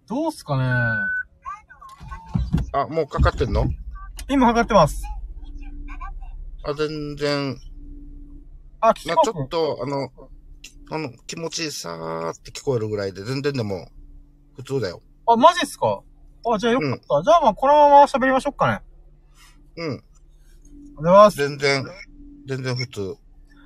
[0.05, 0.63] どうすかね
[2.73, 3.67] あ、もうかかってんの？
[4.27, 5.01] 今かかってます。
[6.65, 7.57] あ、全然、
[8.81, 10.09] あ、聞きまあ、ますちょっと、あの、
[10.91, 13.87] あの、気持ちいいさーって聞こえるぐらいで、全然でも、
[14.57, 15.01] 普通だよ。
[15.25, 16.01] あ、マジっすか
[16.53, 17.23] あ、じゃあよかった。
[17.23, 18.81] じゃあまあ、このまま喋りましょうかね。
[19.77, 19.85] うん。
[19.85, 21.37] おはようございます。
[21.37, 21.85] 全然、
[22.47, 23.15] 全然普通。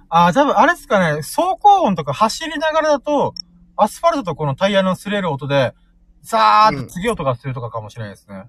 [0.09, 3.33] あ、多分あれっすかね、走行音とか走りながらだと、
[3.77, 5.73] アスファルトとこのタイヤの擦れる音で、
[6.21, 8.43] ザーッと次音がするとかかもしれないですね。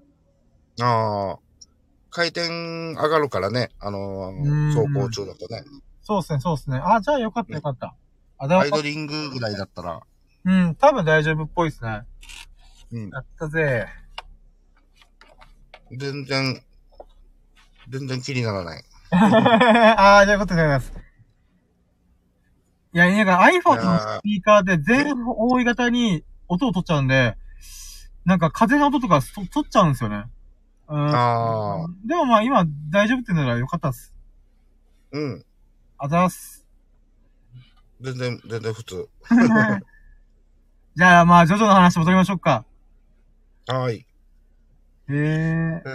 [0.81, 1.39] ああ。
[2.09, 5.63] 回転上がるからね、あのーうん走行中だとね。
[6.01, 6.79] そうっすね、そうっすね。
[6.83, 7.95] あ、じゃあよかったよかった。
[8.37, 10.01] あ、でもアイ、ドリングぐらいだったら、
[10.45, 12.01] うん、多分大丈夫っぽいっすね。
[12.91, 13.09] うん。
[13.09, 13.87] やったぜ。
[15.91, 16.61] 全然、
[17.89, 18.83] 全然気にならない。
[19.11, 20.93] ああ、じゃあよかったです。
[22.93, 27.35] いや、なんか iPhone のスピーカーで全覆い型に音を取っちゃうんで、
[28.25, 30.25] なんか風の音とかと取っちゃうんですよね。
[30.87, 31.15] うん。
[31.15, 31.87] ああ。
[32.05, 34.13] でもまあ今大丈夫ってならよかったっす。
[35.11, 35.45] うん。
[35.97, 36.65] あざーす。
[38.01, 39.09] 全然、全然普通。
[40.95, 42.65] じゃあまあ、ジョジョの話戻りましょうか。
[43.67, 44.05] はい。
[45.09, 45.81] へえ。
[45.85, 45.89] え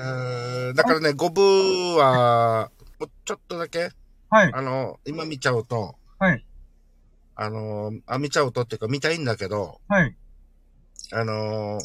[0.73, 2.71] ー、だからね、5部は、
[3.01, 3.91] もうちょっとだけ、
[4.31, 4.53] はい。
[4.53, 6.45] あの、今見ちゃうと、はい。
[7.35, 10.17] あのー、あ、見ちゃうとっていうか見たいんだけど、はい。
[11.13, 11.81] あのー、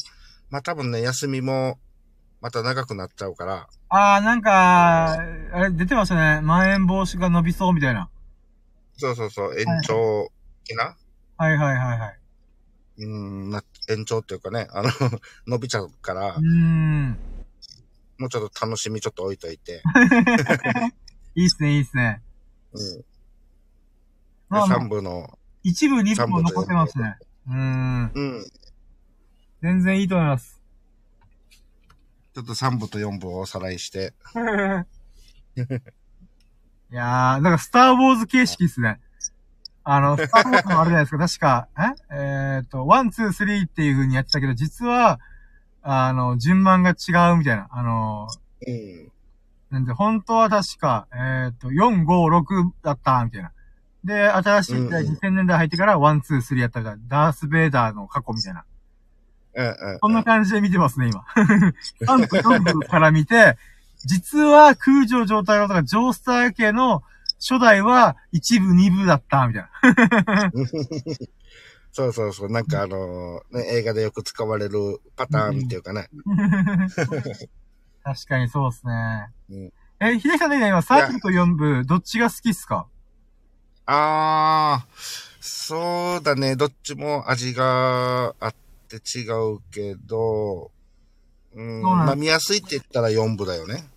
[0.50, 1.80] まあ、多分ね、休みも、
[2.42, 6.42] また長くなっちゃうから、あー、なんか、あれ出てましたね。
[6.42, 8.10] まん延防止が伸びそうみたいな。
[8.98, 10.30] そうそうそう、延長
[10.66, 10.98] 的な、
[11.38, 12.20] はいはいはいはい。
[12.98, 14.90] うーん、な、延長っていうかね、あの、
[15.48, 16.40] 伸びちゃうから。
[18.18, 19.82] もうちょっと楽しみちょっと置いといて、
[21.36, 22.22] いいっすね、いいっすね。
[22.72, 22.98] うん。
[22.98, 23.06] で
[24.50, 27.18] まあまあ3部の、一部、二部も残ってますね。
[27.48, 28.12] うーん。
[28.14, 28.46] うん。
[29.62, 30.62] 全然いいと思います。
[32.34, 34.14] ちょっと3部と4部をおさらいして、
[36.92, 39.00] いやー、なんかスターウォーズ形式っすね。
[39.86, 41.68] あの、スターウォーズもあるじゃないですか。
[41.68, 42.16] 確か、え？
[42.16, 45.20] えーっと、 one、two、three っていう風にやってたけど、実は、
[45.82, 47.68] あの、順番が違うみたいな。
[47.70, 48.28] あの、
[48.66, 49.12] うん。
[49.72, 53.52] なんで、本当は確か、えーっと、4、5、6だった、みたいな。
[54.06, 57.02] で、新しい時代、うんうん2000年代入ってから、 one、two、three やったみたいな。
[57.08, 58.64] ダース・ベイダーの過去みたいな。
[59.56, 60.00] うんうん。
[60.00, 61.26] こんな感じで見てますね、今。
[62.02, 63.58] 3部、4部から見て、
[64.06, 67.04] 実は空条承太郎とか、ジョースター系の
[67.48, 70.52] 初代は1部、2部だった、みたいな。
[71.92, 72.52] そうそうそう。
[72.52, 76.10] なんかあのね、映画でよく使われるパターンっていうかね。
[78.04, 79.28] 確かにそうですね。
[79.50, 82.88] うんえ、秀樹さんね、今3部と4部、どっちが好きっすか？
[83.86, 86.56] あー、そうだね。
[86.56, 88.56] どっちも味があっ
[88.90, 90.72] て違うけど、
[91.56, 93.88] うん、まあ見やすいって言ったら4部だよね。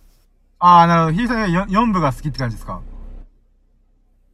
[0.59, 1.17] あー、なるほど。
[1.17, 2.81] 秀樹さんが 4, 4部が好きって感じですか？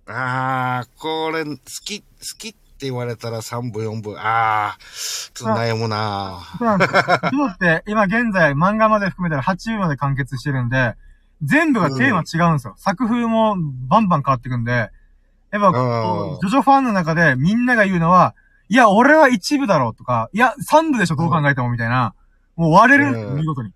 [0.07, 1.55] あー、これ、好
[1.85, 2.05] き、好
[2.37, 6.41] きって言われたら3部、4部、あー、ちょっと悩むな。
[6.57, 7.01] そうなんですよ。
[7.31, 10.95] 今って、今現在漫画まで含めたら8部まで完結してるんで、
[11.41, 12.75] 全部がテーマ違うんですよ。
[12.77, 13.55] 作風も
[13.87, 14.71] バンバン変わってくんで、
[15.51, 18.33] やっぱジョジョファンの中でみんなが言うのは、
[18.69, 22.15] いや、俺は1部だろうとか、いや、3部でしょ、どう考えてもみたいな、
[22.55, 23.35] もう割れるんですよ、うん。
[23.37, 23.71] 見事に。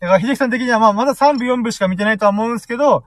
[0.00, 3.04] だから、秀樹さん的にはまあ、まだ3部、4部しか見てないとは思うんですけど、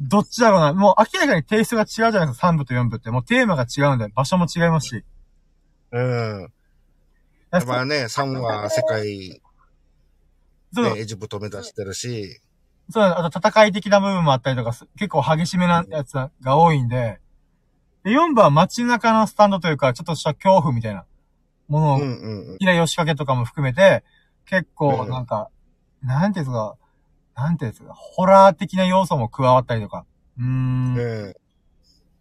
[0.00, 0.72] どっちだろうな。
[0.72, 3.10] もう明らかにテイストが違うじゃないですか、3部と4部って。
[3.10, 5.04] もうテーマが違うんで、場所も違いますし。
[5.92, 6.52] うん。
[7.52, 9.40] やっぱね、3は世界、
[10.72, 12.40] そうね、エジプト目指してるし、
[12.90, 17.20] そう、あと戦い的な部分もあったりとか、す結構激しめなやつが多いんで、
[18.02, 21.06] で、4部は街中のスタンドというか、ちょっとした恐怖みたいな
[21.68, 22.58] ものを、うんうんうん。
[22.58, 24.04] 平吉掛とかも含めて、
[24.46, 25.48] 結構うんなんか、
[26.02, 26.76] なんていうんですか、
[27.34, 30.04] なんていうんですか、ホラー的な要素も加わったりとか。
[30.38, 30.94] うーん。
[30.94, 31.34] ね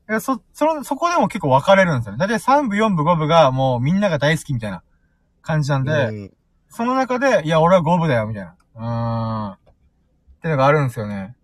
[0.09, 2.17] えそ、その、そこでも結構分かれるんですよね。
[2.17, 4.83] だいたい3部、4部、5部がもうみんなが大好きみたいな
[5.41, 6.33] 感じなんで、うん
[6.75, 8.55] その中で、いや、俺は5部だよ、みたいな。
[8.75, 9.53] うーん。
[9.53, 9.57] っ
[10.41, 11.35] てのがあるんですよね。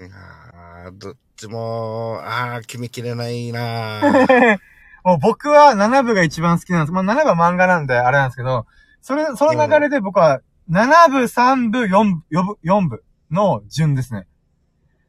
[0.00, 4.58] あーどっちも、ああ、決めきれないなー
[5.04, 6.92] もう僕は7部が一番好きなんです。
[6.92, 8.66] まあ7部は漫画なんであれなんですけど、
[9.02, 10.40] それ、その流れで僕は
[10.70, 14.26] 7部、3部、4部、4部、4部の順ですね。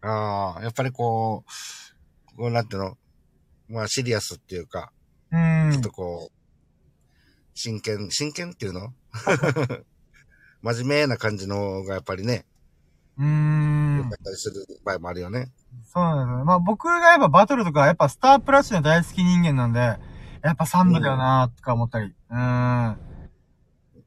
[0.01, 1.43] ああ、やっぱりこ
[2.33, 2.97] う、こうなんていうの、
[3.69, 4.91] まあシリアスっていうか、
[5.31, 5.91] うーんちょっと。
[5.91, 6.35] こう、
[7.53, 8.93] 真剣、真剣っていうの？
[10.61, 12.45] 真面目な感じのがやっぱりね、
[13.17, 14.09] うーん良か。
[14.09, 15.51] ったりする場合もあるよね。
[15.85, 16.45] そうなんですよ。
[16.45, 19.79] まあ僕がやっぱバトルとか、やっぱスタープラチナ大好き人間なんで、
[20.41, 22.15] やっぱ3部だよなーとか思ったり。
[22.29, 23.08] うーん。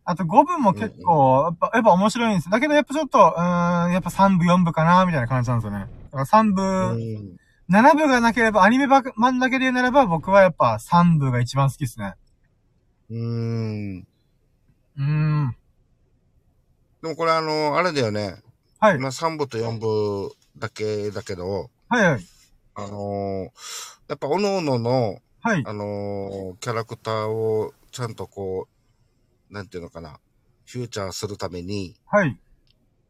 [0.05, 2.51] あと5部も結構、やっぱ、やっぱ面白いんです。
[2.51, 5.87] だけどやっぱちょっと、うーん、やっぱ3部4部かなーみたいな感じなんですよね。
[6.11, 7.37] だから3部、うん。
[7.69, 12.15] 7部がなければ、アニメ版だけで言うならば、僕はやっぱ3部が一番好きですね。
[13.11, 14.07] うーん。
[14.97, 15.57] うーん。
[17.03, 18.37] でもこれあの、あれだよね。
[18.81, 18.97] はい。
[18.97, 22.25] 今3部と4部だけだけど、はいはい。
[22.75, 23.51] あのー
[24.09, 25.63] やっぱ各々の、はい。
[25.67, 28.82] あのーキャラクターをちゃんとこう、
[29.53, 30.19] なんていうのかな、
[30.65, 32.37] フューチャーするために、はい。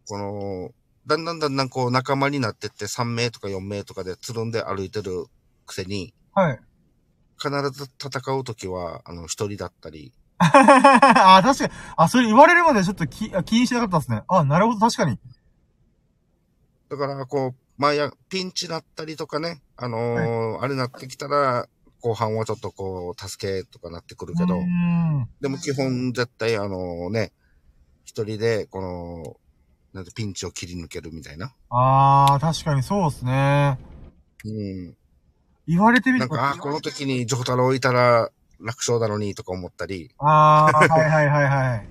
[0.06, 0.70] この、
[1.06, 5.26] だんだんだんだんこう仲間になってって3名とか4名とかでつるんで歩いてる
[5.66, 6.60] くせに、はい。
[7.40, 10.12] 必ず戦うときは、あの、一人だったり、
[10.42, 11.72] あ、確かに。
[11.96, 14.22] あ、それ言われるまでちょっと気あ気にしなかったですね。
[14.26, 15.18] あ、なるほど、確かに。
[16.88, 21.68] だからこう、まあや、ピンチだったりとかね、あのーあれなってきたら、
[22.00, 25.11] 後半はちょっとこう、助けとかなってくるけどうー、ん。
[25.40, 27.32] でも基本絶対あのね、
[28.04, 29.36] 一人で、この、
[29.92, 31.54] なんてピンチを切り抜けるみたいな。
[31.70, 33.78] あー、確かにそうですね。
[34.44, 34.96] うん。
[35.66, 36.34] 言われてみると。
[36.34, 38.30] なんか、あ、この時にジョータロウいたら
[38.60, 40.10] 楽勝だろうにとか思ったり。
[40.18, 41.86] あー、はいはいはいはい。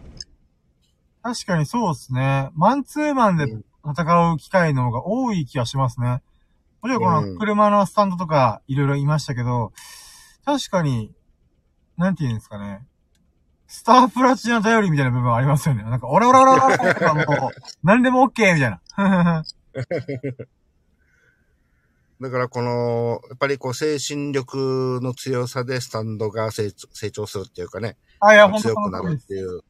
[1.24, 2.50] 確かにそうですね。
[2.56, 3.46] マンツーマンで
[3.86, 6.22] 戦う機会の方が多い気がしますね。
[6.82, 9.72] もちろんこうんの車のスタンドとかいろいろいましたけど、
[10.46, 11.12] 確かに、
[11.98, 12.88] なんて言うんですかね。
[13.72, 15.84] スタープラチナ頼りみたいな部分ありますよね。
[15.84, 17.26] なんか、オラオラオラオラとかもう、
[17.84, 18.82] 何でも OK みたいな。
[22.20, 26.70] だからこの、やっぱりこう精神力の強さでスタンドが成
[27.12, 29.02] 長するっていうかね、あ、いや、強くな。
[29.02, 29.62] るっていう、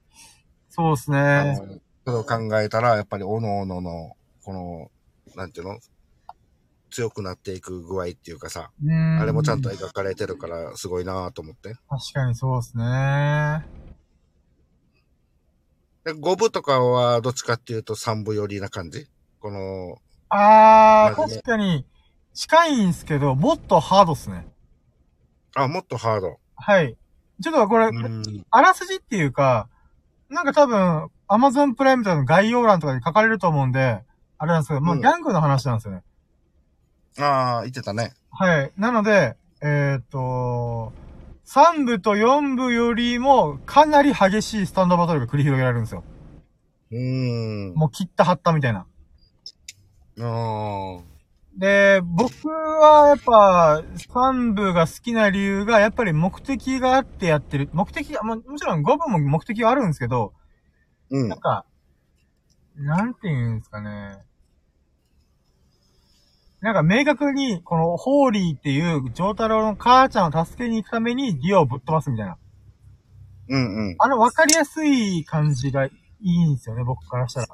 [0.69, 1.79] そうですね。
[2.03, 4.89] それを考えたら、やっぱり各々の、この、
[5.35, 5.79] なんていうの
[6.89, 8.71] 強くなっていく具合っていうかさ、
[9.19, 11.75] あれもちゃんと描かれてるからすごいなと思って。
[11.87, 13.80] 確かにそうですね。
[16.03, 19.07] で5部とかはどっちかっていうと3部寄りな感じ？
[19.39, 19.97] この、
[20.29, 21.85] あー、確かに、
[22.33, 24.47] 近いんすけど、もっとハードっすね。
[25.55, 26.39] あ、もっとハード。
[26.55, 26.95] はい。
[27.41, 28.45] ちょっとこれ、うん。
[28.51, 29.67] あらすじっていうか、
[30.29, 34.03] なんか多分、アマゾンプライムとかの概要欄とかに書かれると思うんで、
[34.37, 36.03] あれなんですけど、まあ、うんギャングの話なんですよね。
[37.19, 38.13] ああ、言ってたね。
[38.31, 38.71] はい。
[38.77, 40.93] なので、えーっと、
[41.45, 46.03] 3部と4部よりも、かなり激しいスタンドバトルが繰り広げられるんですよ。
[46.91, 47.73] うーん。
[47.75, 48.85] もう切った張ったみたいな。
[50.19, 51.03] ああ。
[51.57, 57.69] で、僕はやっぱ、3部が好きな理由が、やっぱり目的があってやってる。
[57.73, 60.33] 目的が、ももちろん5部も目的はあるんですけど、
[61.11, 61.39] うんなん。
[61.39, 61.65] か、
[62.75, 64.19] なんて言うんですかね。
[66.61, 72.37] なんか明確に、この、ホーリーっていう、ジョータロウの母ちゃんを助けに行くために、ディオをぶっ飛ばすみたいな。
[73.49, 73.95] うんうん。
[73.97, 77.47] あの、わかりやすい感じがいいんですよね、僕からしたら。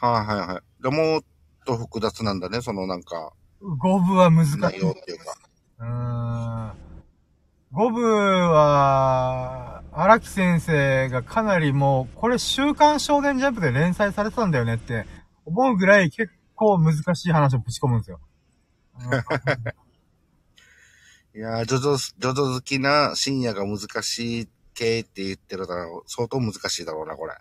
[0.00, 0.82] はいはいはい。
[0.82, 1.20] でもっ
[1.64, 3.32] と複雑なんだね、そのなんか、
[3.62, 4.58] 5部は難しい。
[4.58, 5.36] 内容っていうか。
[5.78, 6.70] うーん。
[7.72, 15.06] 5部は、荒木先生がかなりもう、これ週刊少年ジャンプで連載されてたんだよねって
[15.44, 18.20] 思うぐらい結構難しい話をぶち込むんですよ。
[21.34, 26.10] いやー、ジョジョ、ジョジョ好きな深夜が難しい系って言ってるだろう。
[26.10, 27.34] 相当難しいだろうな、これ。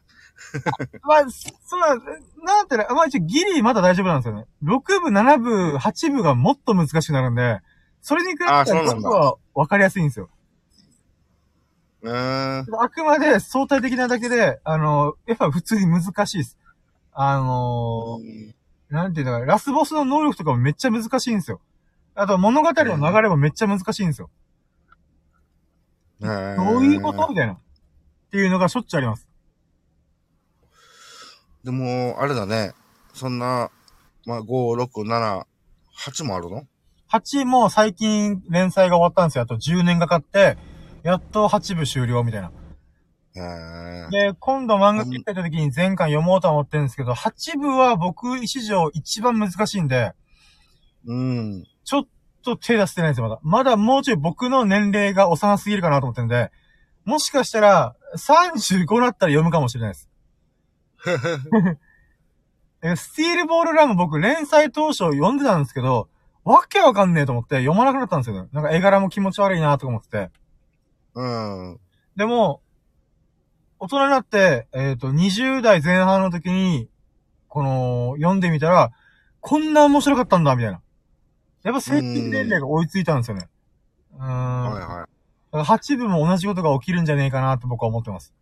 [1.04, 1.26] まあ、
[1.66, 1.98] そんな、
[2.46, 4.48] なんてね、まあ一応ギリまだ大丈夫なんですよね。
[4.64, 7.60] 6部、7部、8部がもっと難しくなるんで、
[8.02, 10.30] それに比べたらあそうなんだ5部は分かりやすいんですよ。
[12.04, 12.10] う。
[12.10, 16.58] あくまで相対的なだけで、あの、やっぱ普通に難しいです。
[17.12, 18.22] あの
[18.90, 21.61] なんていうのかな、ラスボスの能力とかもめっちゃ難しいんですよ。
[22.16, 24.30] あと物語の流れもめっちゃ難しいんですよ。
[26.22, 27.53] へーどういうことみたいな。
[27.53, 27.57] っ
[28.32, 29.28] ていうのがしょっちゅうあります。
[31.64, 32.74] でも、あれだね。
[33.14, 33.72] そんな、
[34.26, 35.45] まあ、5、6、7、
[35.98, 36.66] 8もあるの
[37.11, 39.44] ？8も最近連載が終わったんですよ。
[39.44, 40.57] あと10年がかって、
[41.03, 42.52] やっと8部終了みたいな。
[44.11, 50.14] で、今度漫画切った時に全巻読もうとは思ってるんですけど、8部は僕史上一番難しいんで、
[51.06, 51.64] うん。
[51.84, 52.07] ちょっ
[52.44, 53.40] と手出してないんですよ、まだ。
[53.44, 56.52] まだもうちょい僕の年齢が幼すぎるかなと思ってるんで、
[57.06, 60.10] もしかしたら、35だったら読むかもしれないです。
[62.82, 66.10] えスティールボールランも僕連載当初読んでたんですけど、
[66.44, 68.49] わけわかんねえと思って読まなくなったんですよね。
[68.53, 70.32] なんか絵柄も気持ち悪いなとか思ってて。
[71.14, 71.80] うん。
[72.16, 72.61] でも、
[73.80, 76.89] 大人になって、えっ、と、20代前半の時に、
[77.47, 78.91] この、読んでみたら、
[79.39, 80.81] こんな面白かったんだ、みたいな。
[81.64, 83.47] やっぱ成人年齢が追いついたんですよね。
[84.14, 84.72] うーん。
[84.72, 84.88] はいはい。
[84.88, 85.07] だか
[85.51, 88.34] ら8部も同じことが起きるんじゃねえかなと僕は思ってます。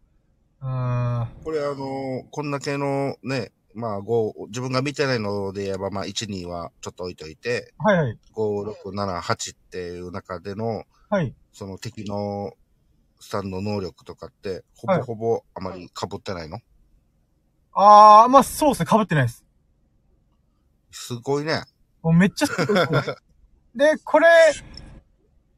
[0.62, 1.28] うーん。
[1.44, 8.18] これあの、こんだけのね、まあ5、自分が見てないので言えば、まあ1、2はちょっと置いといて、はいはい。
[8.36, 11.36] 5、6、7、8っていう中での、はい。
[11.54, 12.54] その敵の
[13.20, 16.60] スタンの能力とかって、ほはいぼほぼあまり被ってないの、
[17.74, 19.46] あー、まあそうですね、被ってないです。
[20.92, 21.64] すごいね。
[22.02, 23.16] もうめっちゃすごいですね
[23.76, 24.28] で、これ、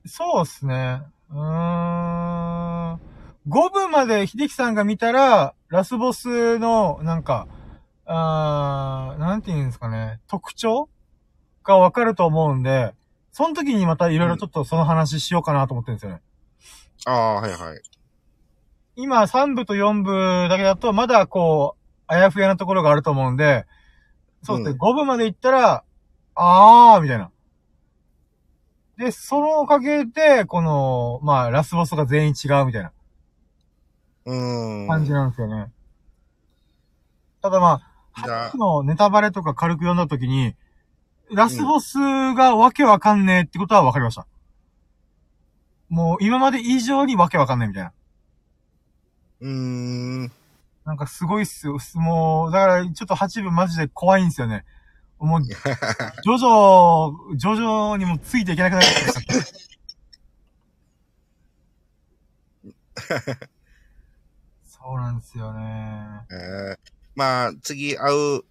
[0.06, 1.02] そうですね。
[1.30, 3.00] うーん。
[3.48, 7.48] 5部まで秀樹さんが見たら、ラスボスの、なんか、
[8.06, 10.90] あー、なんて言うんですかね、特徴
[11.64, 12.94] がわかると思うんで、
[13.32, 16.22] その時にまたいろいろちょっとその話しようかなと思ってるんですよね。
[17.06, 17.82] ああ、はいはい。
[18.96, 23.66] 今3部と4部だけだと、まだこう、あやふやなところがあると思うんで、
[24.44, 25.84] そうですね、うん5部まで行ったら、
[26.36, 27.32] あー、みたいな。
[28.98, 32.92] で、そのおかげで、この、まあ、ラスボスが全員違うみたいな
[34.26, 34.88] うーん。
[34.88, 35.72] 感じなんですよね。
[37.42, 40.56] ただまあ、初のネタバレとか軽く読んだときに、
[41.32, 44.28] ラスボスがわけわかんねえってことはわかりました。
[45.90, 47.94] もう今まで以上にわけわかんないみたいな。
[49.42, 50.32] うーん。
[50.86, 51.78] なんかすごいっすよ。
[51.96, 54.66] もう、だからちょっと8部マジで怖いんですよね。
[55.20, 55.58] もう、 ジョ
[56.38, 59.34] ジョ、ジョジョにもついていけなくなっちゃった。
[64.66, 66.22] そうなんですよね。
[66.32, 66.78] えー、
[67.16, 68.42] まあ、次会う、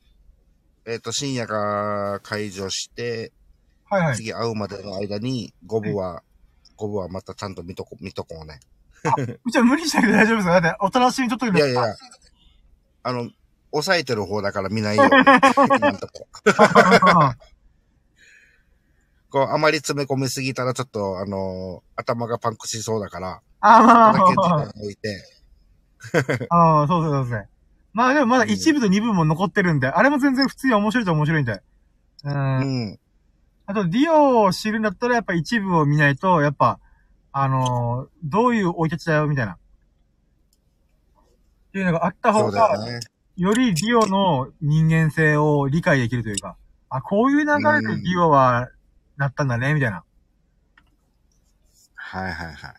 [0.86, 3.33] えっ、と、深夜が解除して、
[3.84, 4.17] はいはい。
[4.17, 6.23] 次会うまでの間に、5部は、
[6.78, 8.60] 5部はまたちゃんと見とこ、見とこうね。
[9.44, 10.55] うちは無理しなくて大丈夫ですよ。
[10.55, 11.94] だって、お楽しみにとっときいやいや、
[13.02, 13.31] あの、
[13.70, 15.10] 抑えてる方だから見ないように。
[15.10, 16.26] 今んとこ
[19.31, 25.23] こう、あまり詰め込みすぎたらちょっと、あの頭がパンクしそうだから、あ、まあだけ時まあま間置いて、
[26.50, 27.48] あ、あそうそうそうそう。
[27.92, 31.52] まあでもまだ1部と2部も残ってるんで、あれも全然普通に面白いと面白いんで。
[31.52, 31.62] う。
[32.24, 32.98] うんん。
[33.70, 36.80] あと、ディオを知るんだったら、やっぱ一部を見ないと、やっぱ、
[37.32, 39.52] あのーどういう生い立ちだよ、みたいな。
[39.52, 39.58] っ
[41.72, 43.00] ていうのがあった方が、だよね。
[43.36, 46.56] よりディオの人間性を理解できるというか、
[46.88, 48.70] あ、こういう流れでディオは
[49.18, 50.02] なったんだね、みたいな。
[51.94, 52.74] はいはいはい。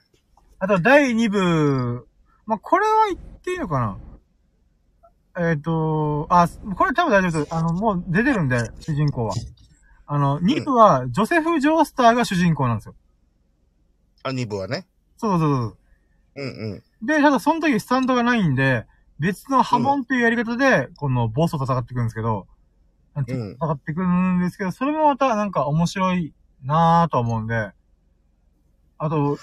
[0.57, 2.07] あと、第2部、
[2.47, 3.79] まあ、これは言っていいのか
[5.35, 5.51] な？
[5.51, 7.55] えっ、と、あ、これ多分大丈夫です。
[7.55, 9.35] あの、もう出てるんで、主人公は。
[10.11, 12.95] あの、2部は、ジョセフ・ジョースターが主人公なんですよ。
[14.23, 14.87] あ、2部はね。
[15.17, 15.77] そうそう
[16.35, 16.41] そう。
[16.41, 17.05] うんうん。
[17.05, 18.87] で、ただその時スタンドがないんで、
[19.19, 22.47] 別の波紋っていうやり方で、このボスと戦ってくるんですけど、
[23.21, 27.69] ん戦ってくるんですけど、それもまたなんか面白いなぁと思うんで、
[28.97, 29.37] あと、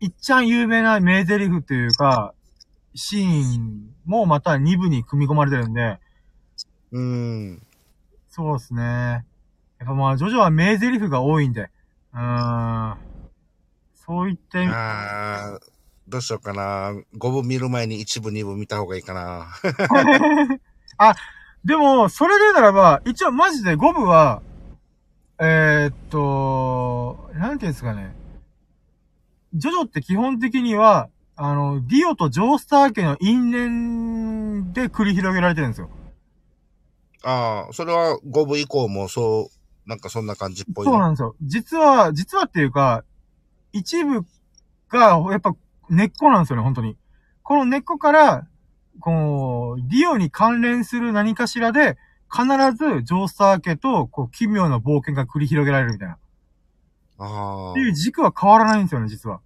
[0.00, 2.34] いっちゃん有名な名台詞っていうか、
[2.94, 5.98] シーンもまた2部に組み込まれてるんで、
[6.92, 7.62] うん。
[8.28, 9.24] そうですね。
[9.78, 11.68] やっぱまあ、ジョジョは名台詞が多いんで、
[12.14, 12.96] うーん。
[13.94, 15.64] そういった意味、あー、
[16.08, 16.92] どうしようかな。
[17.18, 19.48] 5部見る前に1部、2部見た方がいいかな。
[21.64, 24.40] でも、それでならば、一応マジで5部は、
[25.40, 28.14] えー、っと、なんていうんですかね。
[29.52, 35.90] ジョジョって基本的には、あの、ディオとジョースター家の因縁で繰り広げられてるんですよ。
[37.24, 39.55] ああ、それは5部以降もそう、
[39.86, 40.92] なんかそんな感じっぽい、ね。
[40.92, 41.36] そうなんですよ。
[41.42, 43.04] 実は、実はっていうか、
[43.72, 44.24] 一部
[44.90, 45.54] が、やっぱ
[45.88, 46.96] 根っこなんですよね、本当に。
[47.42, 48.48] この根っこから、
[49.00, 51.96] この、ディオに関連する何かしらで、
[52.30, 52.44] 必
[52.76, 56.18] ずジョースター家と、こう、奇妙な冒険が繰り広げられるみたいな。
[57.18, 59.40] あっていう軸は変わらないんですよね、実は。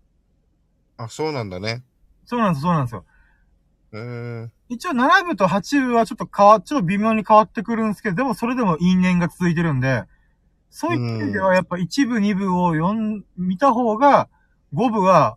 [0.97, 1.05] あ。
[1.05, 1.83] あ、そうなんだね。
[2.25, 3.05] そうなんです、そうなんですよ。
[3.93, 10.05] えー、一応7部と8部はちょっと変わ、ちょっと微妙に変わってくるんですけど、でもそれでも因縁が続いてるんで、
[10.71, 14.29] そういう意味ではやっぱ1部、2部を読ん、見た方が、
[14.73, 15.37] 5部は、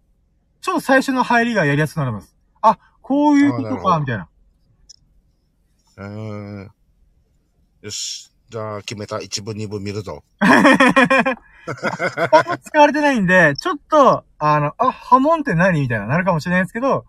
[0.61, 2.35] ちょっと最初の入りがやりやすくなります。
[2.61, 4.29] あ、こういうことか、みたいな。
[5.97, 6.69] えー、
[7.81, 8.29] よし。
[8.49, 9.17] じゃあ決めた。
[9.17, 10.23] 1部、2部見るぞ。
[10.39, 10.63] あん
[12.47, 17.05] ま使われてないんで、ちょっと、あの、あ、波紋って何みたいな、なるかもしれないですけど、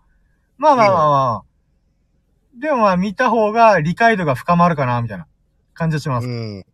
[0.57, 1.55] まあまあまあまあ。
[2.59, 5.27] でもまあ見た方が理解度が深まるかな、みたいな
[5.73, 6.27] 感じがします。
[6.27, 6.65] うん。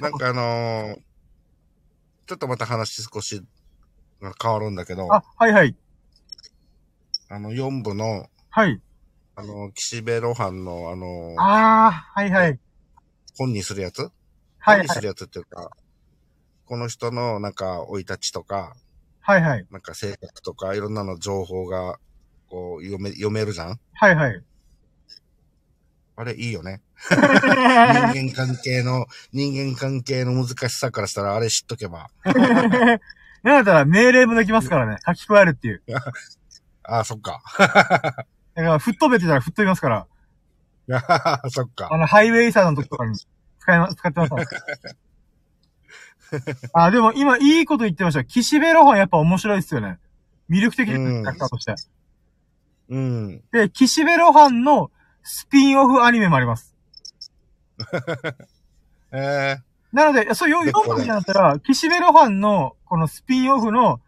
[0.00, 0.98] なんかあのー、
[2.26, 3.42] ちょっとまた話少し
[4.42, 5.76] 変わるんだけど、あ、はいはい。
[7.28, 8.80] あの、4部の、はい。
[9.36, 12.58] あの、岸辺露伴の、あのー、ああ、はいはい。
[13.36, 14.02] 本にするやつ？
[14.02, 14.10] はい
[14.58, 14.76] はい。
[14.78, 15.70] 本にするやつっていうか、
[16.66, 18.74] この人のなんか、生い立ちとか、
[19.20, 19.66] はいはい。
[19.70, 21.98] なんか性格とか、いろんなの情報が、
[22.48, 23.80] こう、読め、読めるじゃん？
[23.92, 24.42] はいはい。
[26.20, 26.82] あれ、いいよね。
[27.08, 32.10] 人間関係の、人間関係の難しさからしたら、あれ知っとけば。
[32.22, 32.34] なん
[33.42, 34.98] だったら命令もできますからね。
[35.06, 35.82] 書き加えるっていう。
[36.84, 37.40] ああ、そっか。
[37.56, 40.06] だから、吹っ飛べってたら吹っ飛びますから。
[41.48, 41.88] そっか。
[41.90, 43.16] あの、ハイウェイサーの時とかに
[43.58, 44.44] 使いま、使ってますから。
[46.84, 48.26] あ、でも今いいこと言ってました。
[48.26, 49.98] 岸辺露伴やっぱ面白いっすよね。
[50.50, 51.74] 魅力的ですうんキャラクターとして。
[52.90, 53.42] うん。
[53.52, 54.90] で、岸辺露伴の
[55.22, 56.74] スピンオフアニメもあります。
[59.12, 59.58] え
[59.92, 64.00] なので、そう、よで読むんだったら、岸辺露伴の、このスピンオフの、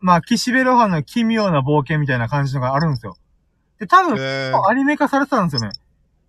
[0.00, 3.16] まあ、岸辺露伴の奇妙な冒険みたいな感じのがあるんですよ。
[3.78, 5.76] で、多ー、分、えー、アニメ化されてたんですよね。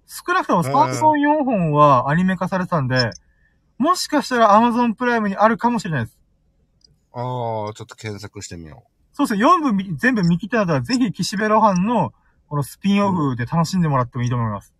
[0.08, 3.12] 少なくとも3本4本はアニメ化されてたんで、
[3.78, 6.18] もしかしたら Amazon プライムにあるかもしれないです。
[7.14, 7.24] ああ、
[7.74, 8.84] ちょっと検索してみよ
[9.14, 12.14] そうですね、4部み全部見切ったら、ぜひ岸辺露伴の、
[12.50, 14.74] このスピンオフで楽しんでもらってもいいと思います。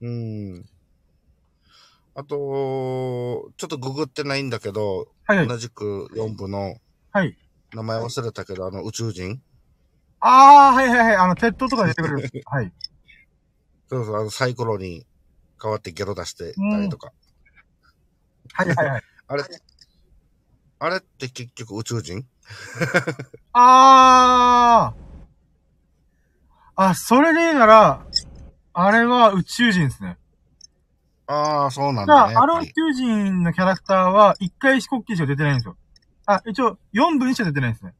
[0.00, 0.06] う。
[0.06, 0.64] うん。
[2.14, 5.48] あと、ちょっとググってないんだけど、はいはい。
[5.48, 6.76] 同じく4部の
[7.12, 7.36] はい。
[7.72, 9.40] 名前忘れたけど、あの宇宙人
[10.18, 11.16] あー、はいはいはい。
[11.16, 12.28] あの、鉄塔とか出てくる。
[12.46, 12.72] はい。
[13.88, 15.06] そうそう、あのサイクロに
[15.62, 17.12] 変わってゲロ出してたりとか。
[18.52, 19.02] はいはいはい。
[19.28, 19.44] あれ、
[20.80, 22.26] あれって結局宇宙人？
[23.52, 24.99] あー。
[26.82, 28.06] あ、それで言うなら、
[28.72, 30.16] あれは宇宙人ですね。
[31.26, 32.34] ああ、そうなんじゃだね。
[32.36, 35.76] あ、あの宇宙人のキャラクターは、一回飛行機しか出てないんですよ。
[36.24, 37.94] あ、一応、4部にしか出てないんですね。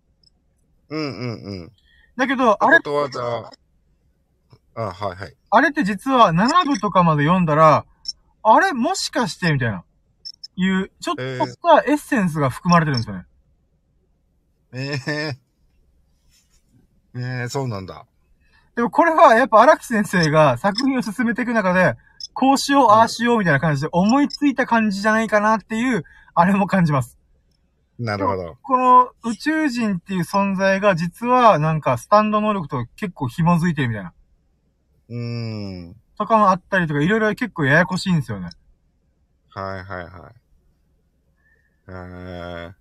[0.89, 1.73] うんうんうん。
[2.17, 3.51] だけど、あれとはじゃあ、
[4.77, 5.37] あはいはい。
[5.51, 7.85] あれって実は7部とかまで読んだら、
[8.43, 9.85] あれもしかしてみたいな。
[10.57, 13.27] いう、ちょっとしたエッセンスが含まれてるんですよね。
[14.73, 15.39] ええ
[17.15, 18.07] ええそうなんだ。
[18.81, 21.97] でもこれはやっぱ荒木先生が作品を進めていく中で、
[22.33, 26.03] こうしよう、ああしようみたいな感じで思いついた感じじゃないかなっていう、
[26.35, 27.19] あれも感じます。
[27.99, 28.57] なるほど。
[28.63, 34.15] この宇宙人っていう存在が実はなんかスタンド能力と結構紐づいてるみたいな。
[35.11, 35.97] うーん。
[36.17, 38.49] とかもあったりとか、いろいろ結構ややこしいんですよね。
[39.51, 40.33] はいはいはい。
[41.91, 42.75] ええ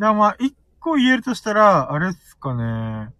[0.00, 3.12] だまあ、一個言えるとしたら、あれっすかね。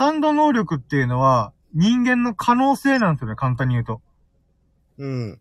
[0.00, 4.00] スタンド能力っていうのは、人間の可能性なんですよね、簡単に言うと。
[4.96, 5.38] うん。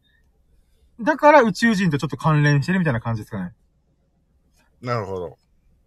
[1.00, 3.54] だから宇宙人とちょっと関連してるみたいな感じですかね。
[4.82, 5.38] なるほど。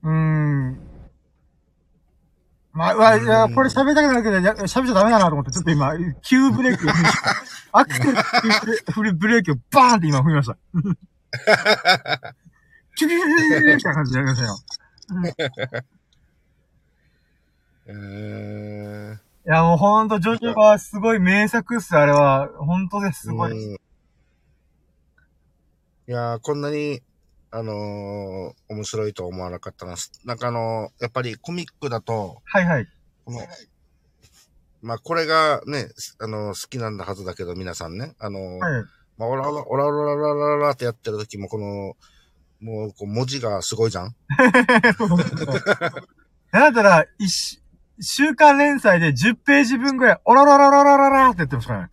[0.04, 0.80] うーん。
[2.72, 5.92] まあ、うわ、いや、これ喋りたくないけど、や喋っちゃダメだなと思って、ちょっと今、
[6.22, 6.88] 急ブレーキを。
[7.78, 8.14] アクセル
[8.86, 10.56] 急ブレーキをバーンって今踏みました。
[12.96, 14.42] キュキュキュキュキュキュみたいな感じでやりまし
[15.68, 15.84] た
[17.92, 17.98] よ。
[18.00, 22.48] えー、いや、もうほんと、ジョジョはすごい名作っす、あれは。
[22.58, 23.52] 本当ですごい。
[23.52, 23.78] うん
[26.08, 27.00] いやー、こんなに、
[27.52, 29.94] あのー面白いと思わなかったな。
[30.24, 32.88] なんかあのーやっぱりコミックだと、はいはい。
[33.24, 33.38] この
[34.82, 35.86] まあ、これがね、
[36.18, 38.14] あのー好きなんだはずだけど、皆さんね。
[38.18, 38.84] あのーはい。
[39.16, 41.96] まあ、オラオラ、オラオラオラオラオラってやってる時も、この、
[42.60, 44.16] もう、こう文字がすごいじゃん
[46.50, 47.61] なんだったら、一
[48.00, 51.88] 週間連載で10ページ分ぐらい、オラララララララって言ってますからね。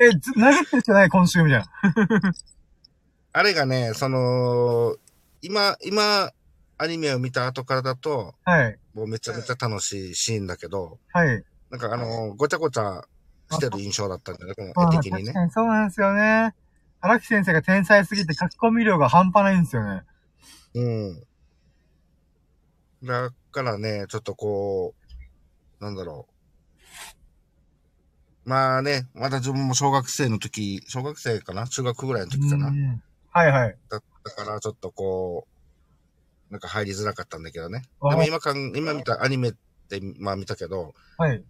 [0.00, 1.66] え、ず投げてるしかない、今週みたいな。
[3.32, 4.96] あれがね、その、
[5.42, 6.30] 今、今、
[6.78, 8.78] アニメを見た後からだと、はい。
[8.94, 11.44] もうめちゃめちゃ楽しいシーンだけど、はい。
[11.70, 13.02] なんかあのーごちゃごちゃ
[13.50, 15.32] してる印象だったんだよね、こまあ、の絵的にね。
[15.32, 16.54] 確かにそうなんですよね。
[17.00, 20.02] 荒木先生が天才すぎて書き込み量が半端ないんですよね。
[20.74, 21.22] うん。
[23.04, 24.94] だからね、ちょっとこ
[25.80, 26.26] う、なんだろ
[28.44, 28.48] う。
[28.48, 31.66] まあね、まだ自分も小学生の時、小学生かな？
[31.66, 32.68] 中学ぐらいの時かな？
[32.68, 33.76] うんはいはい。
[33.88, 35.46] だだからちょっとこ
[36.50, 37.82] う、なんか入りづらかったんだけどね。
[38.02, 39.52] あでも今かん、今見たアニメっ
[39.88, 41.42] て、まあ見たけど、はい。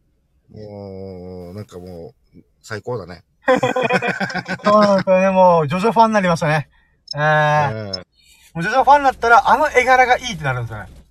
[0.50, 3.24] もう、なんかもう、最高だね。
[4.64, 5.30] そうなんですよね。
[5.30, 6.68] もう、ジョジョファンになりましたね。
[7.14, 8.06] えー、うん
[8.54, 11.05] もうジョジョファンになったら、あの絵柄がいいってなるんですよね。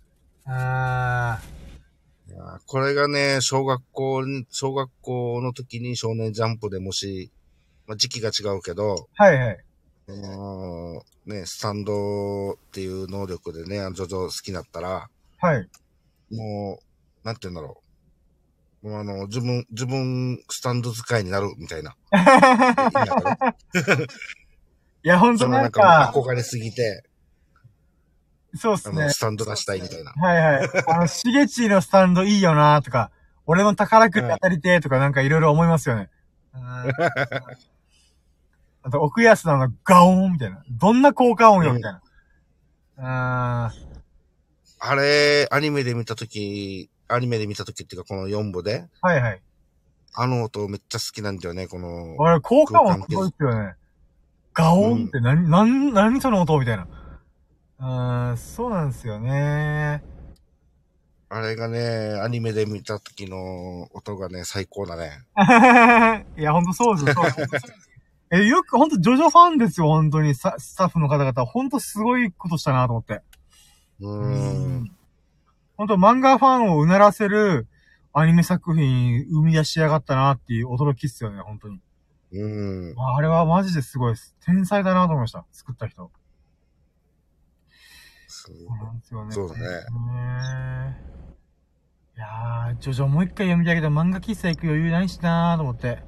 [0.46, 1.40] うーん。
[2.28, 7.32] いやこれがね、小学校に、小学校の時に少年ジャンプでもし、
[7.88, 9.58] まあ、時期が違うけど、はいはい。
[10.08, 15.08] あのーね、スタンドっていう能力でね、あのジョジョ好きになったら、
[15.40, 15.68] はい。
[16.32, 16.80] も
[17.24, 17.82] う、なんて言うんだろ
[18.84, 18.90] う。
[18.90, 21.96] もうあの、自分、自分、スタンド使いになるみたいな。
[25.04, 27.04] いや、ほんとなんか憧れすぎて、
[28.56, 29.10] そうっすね。
[29.10, 30.12] スタンド出したいみたいな。
[30.12, 30.70] はいはい。
[30.88, 33.12] あの、しげちのスタンドいいよなとか、
[33.46, 36.10] 俺の宝くじ当たりてーとかなんかいろいろ思いますよね。
[36.54, 36.62] うん
[38.86, 40.64] あと、奥安のあの、ガオーンみたいな。
[40.70, 41.94] どんな効果音よみたい
[42.98, 43.72] な。
[43.72, 43.86] うん。
[44.88, 49.42] あれ、アニメで見たとき、アニメで見たときっていうかこの4部で、はいはい。
[50.14, 53.74] あの音めっちゃ好きなんだよね、この、あれ、効果音すごいっすよね。
[54.54, 56.88] ガオーンって何、何、何その音みたいな。
[57.80, 60.04] うん、そうなんですよね。
[61.30, 65.24] あれがね、アニメで見たときの音がね、最高だね。
[66.38, 67.26] いや、ほんとそうですよ。
[67.30, 67.74] そうです
[68.32, 70.34] え、よく、ほんと、ジョジョファンですよ、本当に。
[70.36, 71.46] さスタッフの方々。
[71.46, 73.22] ほんとすごいことしたなと思って。
[74.00, 74.92] うーん。
[75.78, 77.68] ほんと、漫画ファンをうならせる
[78.14, 81.82] アニメ作品生み出しやがったなっていう驚きっすよね、本当に。
[82.32, 82.96] うん。
[82.98, 84.36] あれはマジですごいです。
[84.46, 85.46] 天才だなと思いました。
[85.52, 86.12] 作った人。
[88.46, 89.32] そうそうなんですよね。
[89.34, 91.06] そうだねね
[92.18, 96.00] いやー、ジョジョもう一回読みたいけど、漫画喫茶行く余裕ないしなーと思って。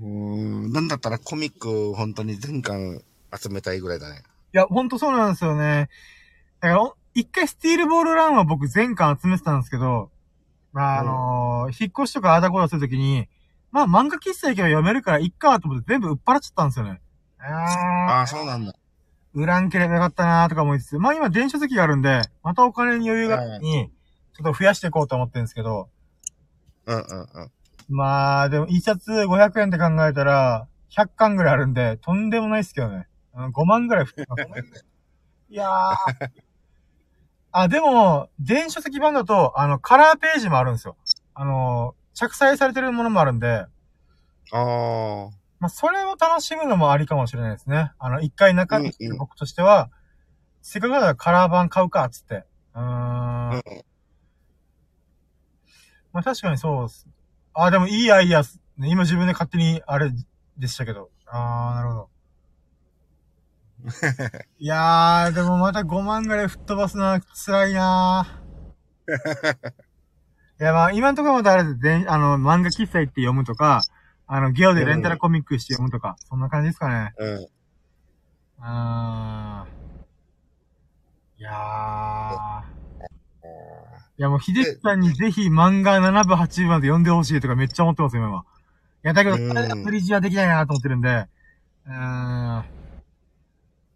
[0.00, 0.72] うーん。
[0.72, 3.02] なんだったらコミック本当に全巻
[3.38, 4.22] 集めたいぐらいだね。
[4.54, 5.90] いや、ほんとそうなんですよね。
[6.60, 10.10] だからお、一回スティールボールランは僕全巻集めてたんですけど、
[10.72, 13.28] まあ、あのー引っ越しとかあだこだするときに、
[13.70, 17.00] まあ漫画喫茶行けば読めるからいっかと思って全部売っ払っちゃったんですよね。
[17.44, 18.74] あああ、そうなんだ。
[19.34, 23.90] 売らんければよかったなーとか思いつつ、まあ今電子書籍があるんで、またお金に余裕があるに、
[24.34, 25.88] ちょっと増やしていこうと思ってるんですけど、
[26.86, 27.50] うんうんうん。
[27.88, 33.06] まあ、でも一冊500円って考えたら、100巻ぐらいあるんで、とんでもないっすけどね。
[33.34, 34.52] うん5万ぐらい降ってますね。
[35.48, 35.96] いやー。
[37.52, 40.96] あ、でも、電子書籍版だと、あの、カラーページもあるんですよ。
[41.34, 43.68] あの、着彩されてるものもあるんで、あ
[44.52, 45.30] あ。
[45.62, 47.92] まあ、それを楽しむのもありかもしれないですね。
[48.00, 49.90] あの、一回中身僕としては、
[50.60, 52.44] せっかくだからカラー版買うか、つって。
[52.74, 53.50] うーん。
[53.54, 53.62] うん
[56.12, 57.06] まあ確かにそうっす。
[57.54, 58.60] あ、でもいいアイディアっす。
[58.76, 60.10] ね今自分で勝手にあれ
[60.58, 61.10] でしたけど。
[61.26, 62.10] あー、なるほど。
[64.58, 69.72] いやー、でもまた5万ぐらい吹っ飛ばすのは辛いなー。
[70.60, 73.80] いやまあ今のところまだあれで、であの、漫画喫茶行って読むとか、
[74.34, 77.12] あの、ゲオでレンタルコミックして読むとか、そんな感じですかね。
[77.18, 77.46] うん。
[78.60, 81.40] あー。
[81.40, 82.72] いやー。
[84.16, 88.44] いやもう、秀樹さんにぜひ漫画7部8部まで読んでほしいとかめっちゃ思ってますよ、今は。
[89.02, 91.08] や、だけど、うんブリッジはできないなと思ってるんで、
[91.86, 92.64] うーん。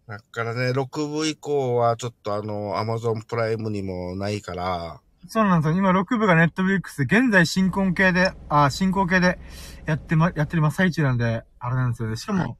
[0.07, 5.77] だからね、6部以降はちょっとあの、アマゾンプライムにもないから、そうなんですよ。
[5.77, 9.39] 今6部がネットフリックス、現在進行形で、あ、進行形で
[9.85, 12.15] やってま、やってる真っ最中なんで、あれなんですよね。
[12.17, 12.57] しかも、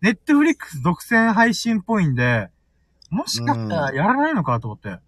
[0.00, 2.50] ネットフリックス独占配信っぽいんで、
[3.10, 4.98] もしかしたらやらないのかと思って。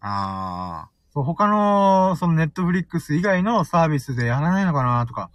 [0.00, 5.30] あそう、他の、そのネットフリックス以外のサービスでやらないのかなとか。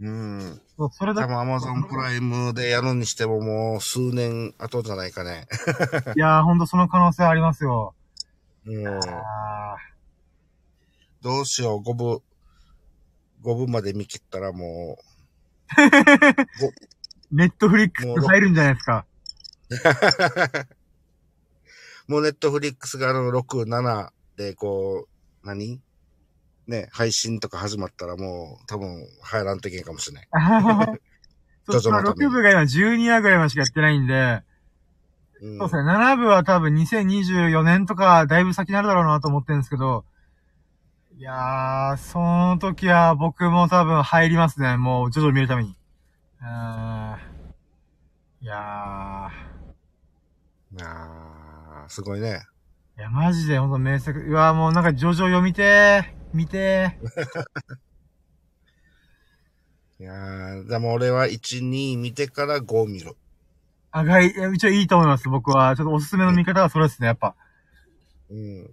[0.00, 0.60] ーうん。
[0.76, 5.46] そう、それだ多分アマゾンプライムでやるにしてももう数年後じゃないかね。
[6.16, 7.94] いやー、ほんとその可能性ありますよ。
[8.66, 8.88] うん。
[8.88, 9.76] あ
[11.22, 12.22] どうしよう、5部、
[13.42, 15.14] 5部まで見切ったらもー
[17.32, 19.06] ネットフリックス入るんじゃないですか。
[22.08, 25.08] う、 もうネットフリックスがあの6、7でこ
[25.42, 25.80] う、何？
[26.66, 30.28] ね、配信とか始まったらもう多分入らんといけんかもしれない。
[31.66, 34.42] そう、ジョジョのため6に部が今12話ぐらいまでしかやってないんで、
[35.42, 40.04] うんそうですね、7部は多分2024年とかだいぶ先になるだろうなと思ってるんですけど、
[41.16, 44.76] いやー、その時は僕も多分入りますね。
[44.76, 45.76] もう徐々に見るために。
[46.40, 47.18] うーん。
[48.40, 52.42] いやあーすごいね。
[52.96, 53.00] ー。
[53.00, 54.18] いや、マジでほんと名作。
[54.18, 56.04] うわーもうなんか徐々読みてー。
[56.32, 57.06] 見てー。
[60.02, 63.16] いやーでも俺は1、2見てから5見る。
[63.96, 65.28] あ、がい、いや一応いいと思います。
[65.28, 65.76] 僕は。
[65.76, 67.36] ちょっとおすすめの見方はそれですね、やっぱ。
[68.28, 68.70] うん。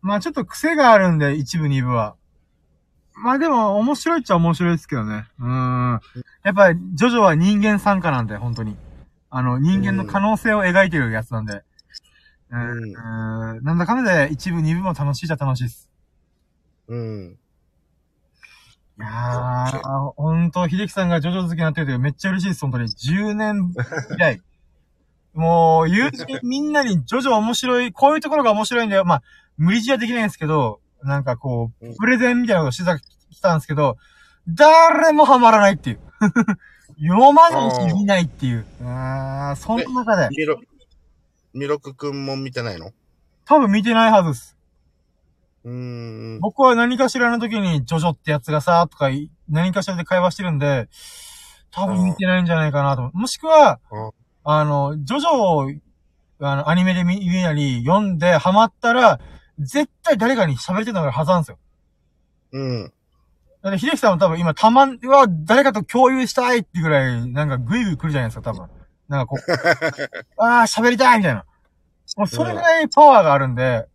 [0.00, 2.14] まあちょっと癖があるんで、一部二部は。
[3.16, 5.26] まあでも、面白いっちゃ面白いですけどね。
[5.40, 5.46] うー
[5.96, 6.00] ん。
[6.44, 8.76] やっぱり、ジョジョは人間参加なんで、本当に。
[9.28, 11.64] あの、人間の可能性を描いてるやつなんで。
[12.50, 13.56] うーん。
[13.56, 15.90] うんなんだかんだで、一部二部も楽しいっちゃ楽しいです。
[16.86, 17.38] うん。
[18.96, 22.88] いやー、あほんと、秀樹さんがジョジョ好きになってるとめっちゃ嬉しいです、本当に。
[22.88, 23.74] 10年
[24.14, 24.40] 以来。
[25.34, 29.04] もう、友人みんなにジョジョ面白い、こういうところが面白いんだよ。
[29.04, 29.22] まあ、
[29.56, 32.94] 無理強いはできないんですけど、なんかこうんう、プレゼンみたいなことしてた、
[33.54, 33.98] んですけど、
[34.48, 35.98] 誰もハマらないっていう。
[36.96, 38.64] 読まないし見ないっていう。
[38.82, 40.60] あー、その中で、ミロ、
[41.52, 42.92] ミロクくんも見てないの？
[43.44, 44.53] 多分見てないはずです。
[45.64, 46.40] うーん。
[46.40, 50.88] 僕は何かしらの時に、ジョジョってやつがさ、とかい、何かしらで会話してるんで、
[51.70, 53.10] 多分見てないんじゃないかなと。
[53.14, 54.12] もしくは、あ
[54.44, 55.70] あの、ジョジョを、
[56.40, 59.18] あの、アニメで見、見なり、読んで、ハマったら、
[59.58, 61.58] 絶対誰かに喋ってたのがはずなんですよ。
[62.52, 62.92] うん。
[63.62, 68.68] だって、秀樹さんも多分今、たまん、うわ、誰かと共有したいってぐらい、なんかグイグイ来るじゃないですか、多分。
[69.08, 69.40] なんかこう、
[70.42, 71.44] ああ、喋りたいみたいな。
[72.16, 73.86] もうそれぐらいパワーがあるんで、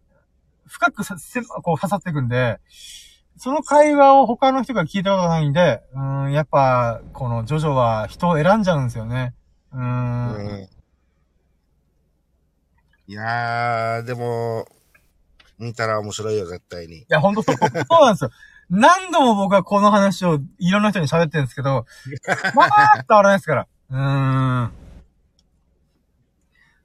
[0.69, 2.59] 深くさ、せこう刺さっていくんで、
[3.37, 9.33] その会話を他の人が聞いたことがないんで、うーん、やっぱ、このジョジョは人を選んじゃうんですよね。
[9.73, 10.35] うーん。
[10.35, 10.69] うん。
[13.07, 14.67] いやー、でも、
[15.57, 16.99] 見たら面白いよ、絶対に。
[16.99, 17.69] いや、ほんとそう、そう
[18.05, 18.31] なんですよ。
[18.69, 21.85] 何度も僕はこの話をいろんな人に喋ってるんですけど、
[22.55, 23.67] まあ、伝わらないですから。
[23.89, 23.99] うーん。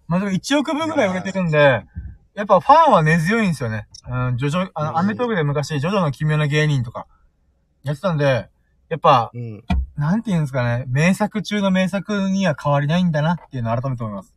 [0.06, 1.84] まあでも1億分ぐらい売れてるんで、
[2.34, 3.86] やっぱファンは根強いんですよね。
[4.08, 7.06] うん、ジョジョ、あの、うんアメトークで昔、ジョジョの奇妙な芸人とか、
[7.84, 8.48] やってたんで、
[8.88, 9.62] やっぱ、うん。
[9.96, 14.34] なんて言うんですかね、名作中の名作には変わりないんだなっていうのを改めて思います。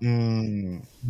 [0.00, 0.76] うーん。
[0.76, 1.08] うー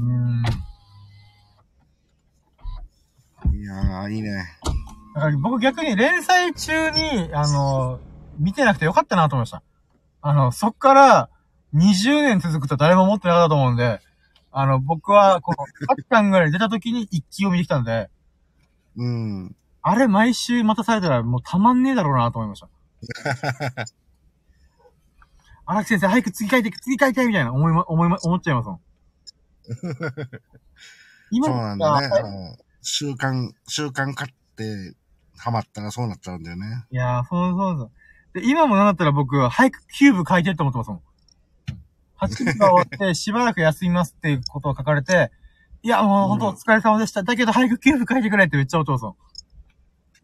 [3.50, 3.54] ん。
[3.54, 4.44] いやー、いいね。
[5.14, 8.00] だから僕逆に連載中に、あの、
[8.38, 9.62] 見てなくてよかったなと思いました。
[10.20, 11.30] あの、そっから
[11.74, 14.00] 20年続くと誰も思ってなかったと思うんで、
[14.60, 15.58] あの、僕は、この、
[15.94, 18.10] 8巻ぐらい出た時に一気読みできたんで、
[18.96, 19.56] うん。
[19.82, 22.68] あれ毎週待たされたらもうたまんねえだろうなと思いました。
[25.64, 28.80] 荒木先生早く次書いて、次書いてみたいな思いま、思いま、思っちゃいますもん。
[31.30, 32.06] 今 そうなんだね。
[32.08, 34.96] あうん週刊、週刊買って、
[35.36, 36.84] ハマったらそうなっちゃうんだよね。
[36.90, 38.40] いやー、そうそうそう。
[38.40, 41.02] で、今もなんだったら僕、早くキューブ書いてって思ってますもん。
[42.20, 45.30] 8部が終わって、しばらく休みますっていうことを書かれて、
[45.82, 47.22] いや、もう本当お疲れ様でした。
[47.22, 49.16] だけど早くキューブ書いてくれってめっちゃ思ってますもん。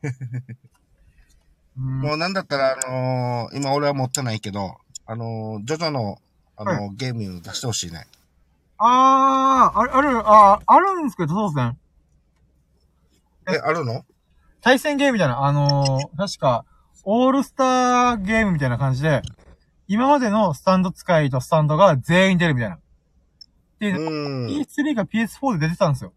[1.76, 6.18] うんもうなんだったら、あのー今俺は持ってないけど、あのージョジョの、
[6.56, 8.06] あのーはゲーム出してほしいね。
[8.78, 11.76] あー、ある、ある、あー、あるんですけど、そうですね。
[13.56, 14.04] え、あるの？
[14.60, 16.64] 対戦ゲームみたいな、あのー、確か、
[17.04, 19.22] オールスターゲームみたいな感じで、
[19.86, 22.78] 今までのスタンド使いとスタンドが全員出るみたいな。
[23.78, 24.46] で、うん。
[24.46, 26.12] PS3 か PS4 で出てたんですよ。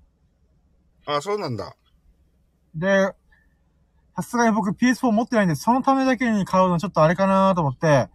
[1.05, 1.75] あ、そうなんだ。
[2.75, 3.13] で、
[4.15, 8.07] さすがに僕 PS4 持ってないんで、そのためだけに買うのちょっとあれかなと思って、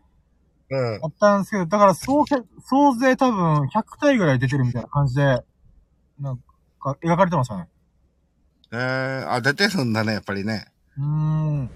[0.71, 1.01] うん。
[1.03, 5.43] あったんですけど、だから総け、総勢多分100体ぐらい出てるみたいな感じで、
[6.19, 6.39] なん
[6.81, 7.69] か、描かれてましたね。
[8.73, 10.67] えー、あ、出てるんだね、やっぱりね。
[10.97, 11.65] うーん。
[11.65, 11.71] う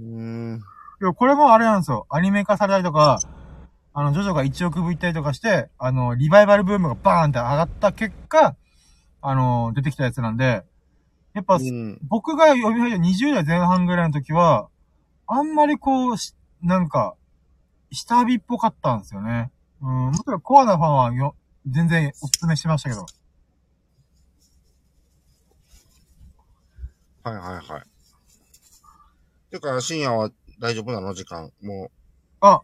[0.00, 0.04] ー
[0.56, 0.62] ん。
[1.02, 2.06] いや、これもあれなんですよ。
[2.10, 3.18] アニメ化されたりとか、
[3.92, 8.54] あの、ジョジョが1億部行ったりとかして、あの、リバイバルブームがバーンって上がった結果、
[9.20, 10.62] あの、出てきたやつなんで、
[11.34, 11.98] やっぱ、うん。
[12.02, 14.68] 僕が読み始めた20代前半ぐらいの時は、
[15.26, 17.16] あんまりこう、しなんか、
[17.90, 19.50] 下火っぽかったんですよね。
[19.80, 21.34] うん、もちろんコアなファンはよ、
[21.68, 23.06] 全然お勧めしましたけど。
[27.24, 27.82] はいはいはい。
[29.50, 30.30] てか、深夜は
[30.62, 31.12] 大丈夫なの？
[31.12, 31.50] 時間。
[31.60, 31.90] も
[32.40, 32.62] あ。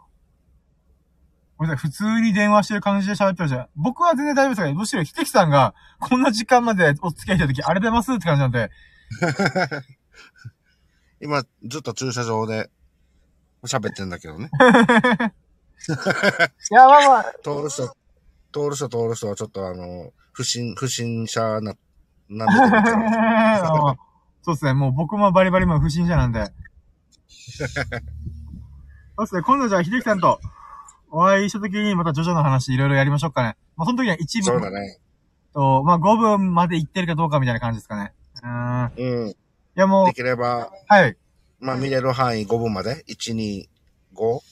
[1.56, 3.68] ごめんなさい、普通に電話してる感じで喋ってるじゃん。
[3.74, 8.70] 僕は全然大丈夫ですけど、むしろ秀樹さんが、こんな時間までお付き合いした時、あれ出ますって感じなんで、う、
[11.26, 12.70] 今、ずっと駐車場で
[13.64, 14.48] 喋ってんだけどね。
[16.70, 17.88] いや、まあまあ、通る人、
[18.52, 21.74] 通る人通る人はちょっとあの、不審、不審者な、
[22.28, 23.98] なんで
[24.42, 26.52] そうですね、もう僕もバリバリもう不審者なんで。
[29.16, 30.40] そうですね、今度じゃあ秀樹さんと
[31.10, 33.56] お会いした時にまたジョジョの話いろいろやりましょうかね。
[33.76, 34.98] まあその時には一部そうだね。
[35.54, 38.12] と、まあ5分まで行ってるかどうかみたいな感じですかね。
[38.42, 39.00] うーん。
[39.00, 39.34] いうん。
[39.74, 41.16] やもうで、きれば、はい。
[41.58, 43.68] まあ見れる範囲5分まで、1、2、
[44.14, 44.42] 5、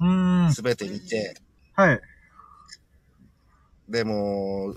[0.00, 0.52] うーん。
[0.52, 1.34] すべて見て、
[1.74, 2.00] はい。
[3.88, 4.74] でも、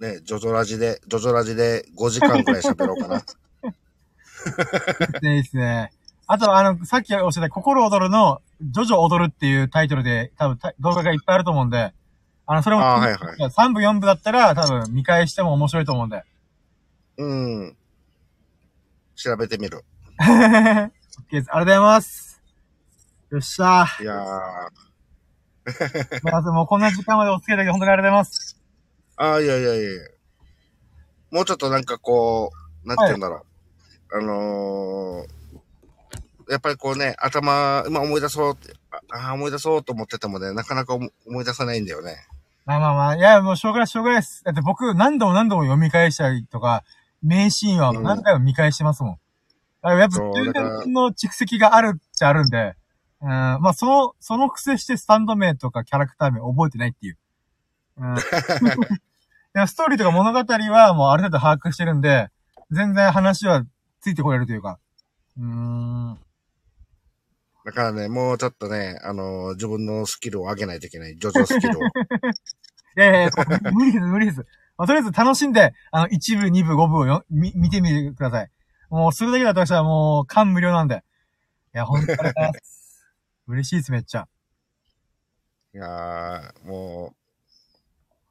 [0.00, 3.24] ね、ジョジョラジで、ジョジョラジで5時間くらい喋ろうかな。
[5.20, 5.92] ね いいですね。
[6.30, 11.94] あと、あの、さっきおっしゃった、心躍るの、ジョジョ踊るっていうタイトルで、多分動画がいっぱいあると思うんで、
[12.44, 16.22] あの、それも、あーはいはい3部4部だったら、多分見返しても面白いと思うんで。
[17.16, 17.76] うん。
[19.16, 19.84] 調べてみる。
[20.20, 20.92] OK です。
[21.30, 22.42] ありがとうございます。
[23.30, 24.02] よっしゃー。
[24.02, 24.28] いやー。
[26.30, 28.60] まずもうこんな時間までお付き合いいただき本当にありがとうございます。
[29.16, 29.90] ああ、いやいやいや
[31.30, 32.52] もうちょっとなんかこ
[32.84, 33.46] う、なんて言うんだろ
[34.10, 34.18] う。
[34.18, 35.37] あのー、
[36.48, 38.74] やっぱりこうね、頭、今思い出そうって、
[39.10, 42.16] ああー、思い出そうと思っててもね、なかなか思思い出さないんだよね。
[42.64, 44.44] まあまあまあ、いや、もうしょうがない、しょうがないです。
[44.44, 46.84] だって僕何度も何度も読み返したりとか、
[47.22, 49.18] 名シーンは何回も見返してますもん。
[49.82, 52.74] だからやっぱそう自だから分の蓄積があるっちゃあるんで、
[53.20, 57.18] うん、まあその、その癖してスタンド名とかキャラクター名覚えてないっていう。
[57.98, 58.16] うん。
[58.18, 58.20] い
[59.54, 62.30] や、ストーリーとか物語はもうある程度把握してるんで、
[62.70, 63.64] 全然話は
[64.00, 64.78] ついてこれるというか。
[65.38, 66.18] うーん。
[67.68, 71.18] だからね、もうちょっとね、あのー自分のスキルを上げないといけない。
[71.18, 71.82] ジョジョスキルを。
[71.82, 71.84] い
[72.96, 73.30] やいやいや、
[73.74, 74.38] 無理です、無理です。
[74.78, 78.50] まあ、とりあえず楽しんで、あの、1部、2部、5部をよみ見てみてください。
[78.88, 81.04] もう、それだけだと私はもう、感無量なんで。
[81.74, 83.06] いや、ほんとありがとうございます。
[83.48, 84.26] 嬉しいです、めっちゃ。
[85.74, 87.14] いやー、も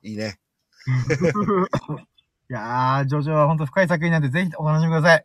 [0.03, 0.39] う、いいね。
[2.49, 5.23] いやー、ジョジョはほんと深い作品なんで、ぜひお楽しみください。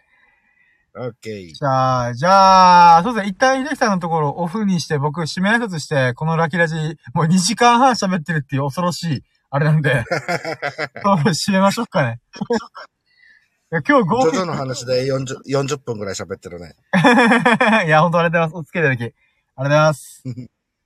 [0.95, 1.55] オッケー。
[1.55, 6.77] じゃあ、じゃあ、そうですね、一旦秀樹さんのところをオフにして、僕、締め挨拶して、このラキラジ、
[7.15, 10.05] もう2時間半喋ってるっていう恐ろしい、あれなんで、
[11.05, 12.21] 締めましょうかね。
[13.71, 16.75] 今日合計ジョジョの話で40、40分ぐらい喋ってるね。
[17.87, 18.57] いや、ほんとありがとうございます。
[18.57, 19.15] お付き合いいただき。
[19.15, 20.23] ありがとうございます。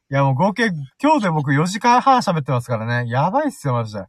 [0.08, 0.70] いや、もう合計、
[1.02, 3.10] 今日で僕4時間半喋ってますからね。
[3.10, 4.04] やばいっすよ、マジで。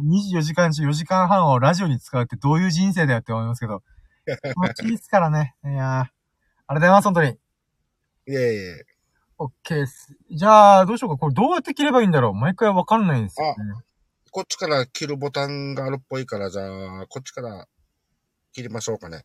[0.00, 3.82] 24時間中4時間半をラジオに使うってどういう人生だよって思いますけど。
[4.80, 5.54] 気っすからね。
[5.64, 6.14] いやー
[6.66, 7.28] ありがとうございます、本当に。
[7.30, 7.34] い
[8.28, 8.86] えいえ。
[9.38, 10.16] オッケーです。
[10.30, 11.18] じゃあ、どうしようか。
[11.18, 13.54] これどうやって切ればいいんだろう毎回わかんないんですよ、ね。
[14.30, 16.62] こっちから切るボタンがあるっぽいから、じゃ
[17.02, 17.66] あ、こっちから
[18.52, 19.24] 切りましょうかね。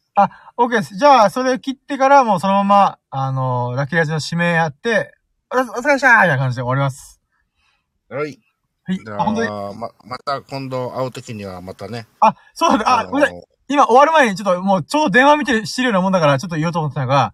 [0.58, 0.98] オッケーです。
[0.98, 5.16] じゃあ、それ切ってからもうそのまま、あのラッキーラジの指名やって、
[5.52, 7.22] おお疲れっしたーみたいな感じで終わります。
[8.10, 8.40] はい。
[8.84, 9.00] はい。
[9.04, 12.08] じゃあ、ま、また今度会うときにはまたね。
[12.20, 13.59] あ、そうだ、あ、のごめんなさい。
[13.70, 17.34] 今終わる前にちょっともうちょうど電話見てしてるようなもんだからちょっと言おうと思ってたのが、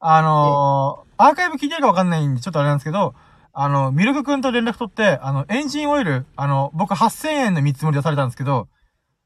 [0.00, 3.14] あのーアーカイブ聞いてるかわかんないんでちょっとあれなんですけど、
[3.52, 8.68] あの、ミルクくんと連絡取って、あの、エンジンオイル、あの、僕8000円の見積もり出されたんですけど、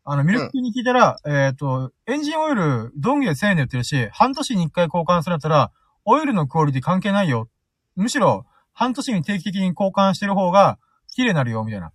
[0.05, 5.73] あの、ミルクくんに聞いたら、えっ、と、エンジンオイル、ドンギで1000円で売ってるし、半年に1回交換するんだったら、
[6.05, 7.49] オイルのクオリティ関係ないよ。
[7.97, 10.78] むしろ、半年に定期的に交換してる方が、
[11.15, 11.93] 綺麗になるよ、みたいな。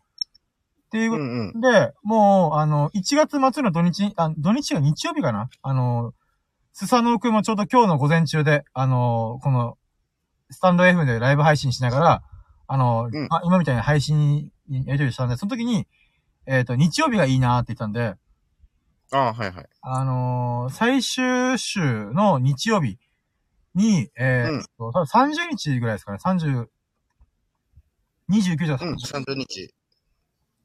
[0.94, 1.62] っていううことんうん。
[1.62, 5.50] で、もう、あの、1月末の土日、あ、土日が日曜日かな？
[5.64, 6.14] あの、
[6.72, 9.78] スサノオくんもちょうど今日の午前中で、あの、この、
[10.52, 12.24] スタンド F でライブ配信しながら、
[12.68, 15.88] あの、うんあ今みたいな配信にやり取りしたんで、その時に、
[16.46, 18.14] えっ、と、日曜日がいいなって言ったんで、
[19.12, 19.66] ああ、はいはい。
[19.82, 21.80] あのー最終週
[22.14, 23.00] の日曜日
[23.74, 26.68] に、えーっと、多分30日ぐらいですかね、30、
[28.30, 29.74] 29じゃうん、30日。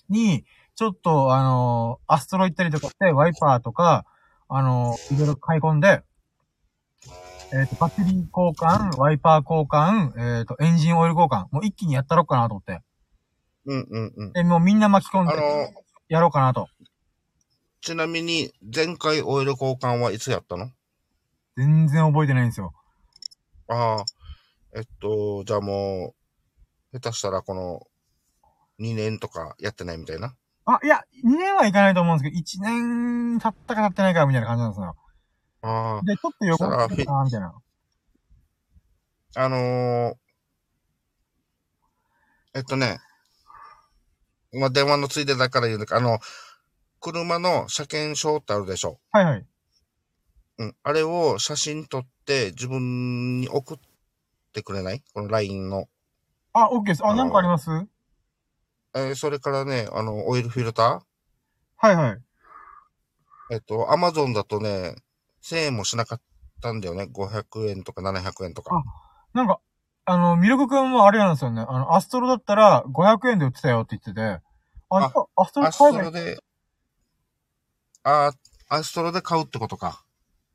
[0.08, 4.04] に、ちょっと、あのーアストロ行ったりとかして、ワイパーとか、
[4.48, 6.02] あのーいろいろ買い込んで、
[7.50, 12.82] えっ、と、バッテリー交換、ワイパー交換、えっ、と、エンジンオイル交換、もう一気にやったろうかなと思って。
[13.64, 14.32] うんうんうん。
[14.32, 15.42] で、もうみんな巻き込んで、あの、
[16.08, 16.68] やろうかなと。
[17.80, 20.70] ちなみに、前回オイル交換はいつやったの？
[21.56, 22.72] 全然覚えてないんですよ。
[23.68, 24.04] ああ、
[24.76, 26.14] えっと、じゃあも
[26.92, 27.86] う、下手したらこの、
[28.80, 30.34] 2年とかやってないみたいな？
[30.66, 34.96] あ、いや、2年はいかないと思うんですけど、1年経ったか経ってないかみたいな感じなんですよ。
[35.62, 37.54] あで、ちょっと横になったなみたいな。
[39.36, 40.14] あ、あのー、
[42.54, 42.98] えっとね、
[44.52, 46.18] まあ、電話のついでだから言うんだけど、あの、
[47.00, 48.98] 車の車検証ってあるでしょ？
[49.12, 49.46] はいはい。
[50.58, 50.76] うん。
[50.82, 53.78] あれを写真撮って自分に送っ
[54.52, 55.02] てくれない？
[55.14, 55.88] この LINE の。
[56.52, 57.04] あ、OK です。
[57.04, 57.70] あ、あのなんかあります？
[58.94, 61.02] えーそれからね、あの、オイルフィルタ
[61.76, 62.12] はいはい。
[62.12, 62.18] ー
[63.50, 64.96] えっと、Amazon だとね、
[65.42, 66.20] 1000円もしなかっ
[66.60, 67.04] たんだよね。
[67.04, 68.82] 500円とか700円とか。
[69.32, 69.60] なんか、
[70.04, 71.64] あの、ミルクくんもあれなんですよね。
[71.66, 74.20] あの、アストロだったら500円で売ってたよって言ってて、
[74.90, 76.38] あ、あアストロアス買えばいロで、
[78.04, 78.32] あ、
[78.68, 80.02] アストロで買うってことか。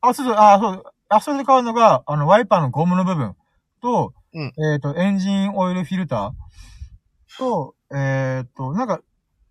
[0.00, 3.36] あ、そうそう、あ、そう、アストロで買うのが、あの、ワイパーのゴムの部分
[3.80, 6.30] と、うんえっ、と、エンジンオイルフィルター
[7.38, 9.00] と、えっ、と、なんか、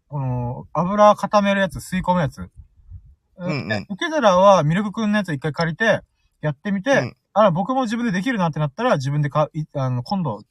[0.08, 2.50] この、油固めるやつ、吸い込むやつ。
[3.38, 6.02] うんうんで受け皿はミルクくんのやつ一回借りて、
[6.42, 10.44] やってみて、うんあら、僕も自分でできるなってなったら、自分で買う、いあの、今度、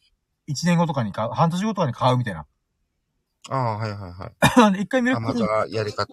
[0.49, 2.44] 1年後とかに買う、半年後とかに買うみたいな。
[3.51, 4.73] ああ、はいはいはい。
[4.75, 6.12] で一回ミルあ、クくんにまずはやり方、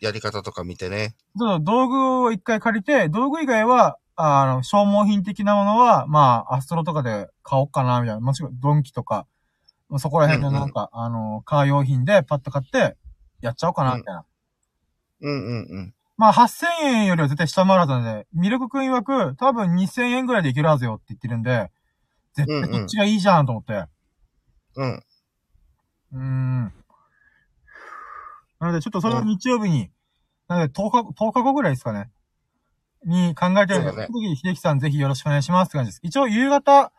[0.00, 1.14] やり方とか見てね。
[1.36, 8.20] そう、道具を一回借りて、道具以外は、ああの、消耗品的なものは、まあ、アストロとかで買おうかな、みたいな。
[8.20, 9.26] もしくはドンキとか、
[9.88, 12.96] まあそこら辺のなんか、あの、カー用品でパッと買って、
[13.40, 14.24] やっちゃおうかな、みたいな。
[15.20, 15.94] うんうんうん。
[16.16, 21.70] まあ、8000円よりは絶対下回るはずなんで、ミルクくん曰く、多分2000円ぐらいでいけるはずよって言ってるんで、
[22.34, 23.84] 絶対こっちがいいじゃんと思って。
[24.76, 24.94] うん。
[24.94, 26.72] うーん。
[28.58, 29.90] なので、ちょっとそれを日曜日に、
[30.48, 32.10] なので10日、10日後ぐらいですかね。
[33.04, 36.00] に考えてるんで、その秀樹さんぜひよろしくお願いしますって感じです。
[36.02, 36.92] 一応夕方、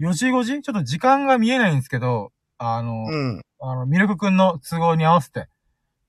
[0.00, 0.62] 4時5時？
[0.62, 3.42] ちょっと時間が見えないんですけど、あの、うん。
[3.60, 5.48] あの、ミルクくんの都合に合わせて、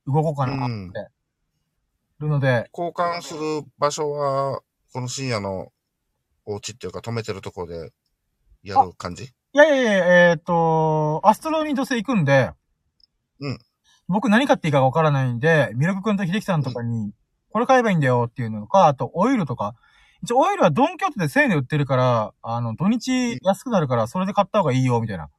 [0.07, 0.93] 動こうかなって、うん
[2.21, 4.61] るので、交換する場所は、
[4.93, 5.71] この深夜の
[6.45, 7.91] お家っていうか止めてるところで
[8.63, 9.23] やる感じ？
[9.25, 12.51] いやいやいや、えっ、と、アストロにどうせ行くんで、
[13.39, 13.59] うん。
[14.07, 17.11] 僕何買っていいかわからないんで、ミルクくんと秀樹さんとかに、
[17.49, 19.75] これ買えばいいんだよっていうのか、あとオイルとか。
[20.23, 25.25] 一応オイルはドンキョーテで1000円で売ってるから、あの、土日安くなるから、それで買った方がいいよ、みたいな。
[25.25, 25.29] っ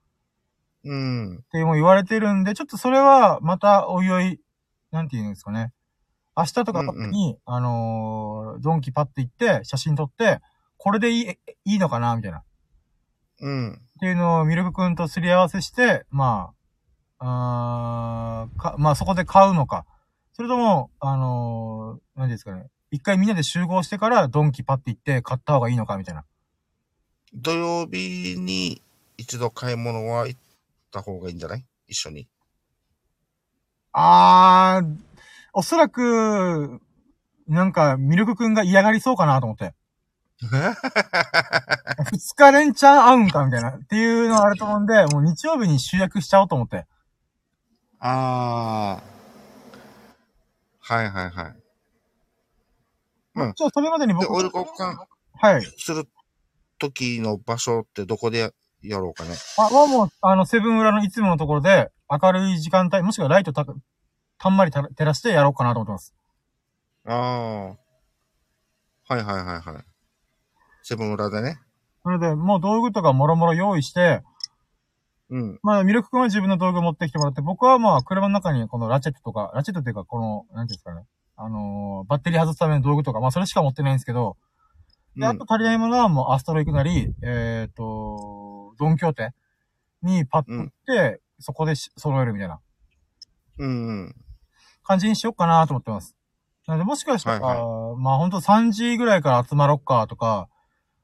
[0.85, 1.45] うん。
[1.53, 4.41] てもう言われてるんで、ちょっとそれは、また、おいおい、
[4.91, 5.73] なんて言うんですかね。
[6.37, 10.41] 明日とかに、あのードンキパッて行って、写真撮って、
[10.79, 12.39] これでいい、いいのかな、みたいな。
[12.39, 12.43] っ
[13.41, 13.83] うん。
[14.01, 16.53] ていうのをミルクくんとすり合わせして、ま
[17.19, 19.85] あ、あーか、まあそこで買うのか。
[20.33, 22.67] それとも、あのー、何ですかね。
[22.93, 26.25] 一回みんなで集合してからドンキパッて行って買った方がいいのかみたいな。
[27.35, 28.83] 土曜日に
[29.17, 30.41] 一度買い物は行っ
[30.93, 31.65] た方がいいんじゃない？
[31.89, 32.29] 一緒に。
[33.93, 34.97] あー、
[35.55, 36.81] おそらく、
[37.49, 39.75] なんか、ミルクくんが嫌がりそうかなと思って。
[42.13, 43.71] 二日連チャン合うんかみたいな。
[43.71, 46.87] っていうのがあると思うんで、もう日曜日に集約しちゃおうと思って。
[48.01, 49.03] ああ。
[50.81, 51.62] はいはいはい。
[53.35, 54.97] うんじゃあ、それまでにで、僕、オイル交換
[55.35, 55.63] はい。
[55.63, 56.09] する
[56.79, 58.51] 時の場所ってどこでや
[58.83, 59.31] やろうかね。
[59.59, 63.65] あ、はもう、あの、セブン裏のいつものところで、明るい時間帯、もしくはライトた、
[64.39, 66.15] たんまりた照らしてやろうかなと思ってます。
[67.07, 67.67] ああ。
[67.69, 67.77] は
[69.11, 69.85] いはいはいはい。
[70.83, 71.61] セブン裏でね。
[72.03, 74.23] それで、もう道具とかもろもろ用意して、
[75.31, 75.59] うん。
[75.63, 81.07] まあ、ミルク君は自分の道具持ってきてもらって、僕はまあ、車の中にこのラチェットとか、ラチェットっていうか、この、なんていうんですかね。
[81.45, 84.37] あのーバッテリー外すための道具とか、まあ、それしか持ってないんですけど、
[85.17, 89.31] で、あと足りないものはもうアストロ行くなり、えっ、と、ドンキョーテ
[90.03, 92.61] にパッと行って、そこでし揃えるみたいな
[93.59, 93.87] うん。
[93.87, 94.15] うん。
[94.85, 96.17] 感じにしようかなと思ってます。
[96.67, 100.49] なので、もしかしたら、はいまあほんと3時ぐらいから集まろっかとか、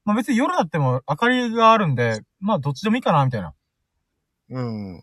[0.05, 3.55] まあ別に夜だっても明かりがあるんで、まあどっちでもいいかなみたいな
[4.51, 5.03] うん。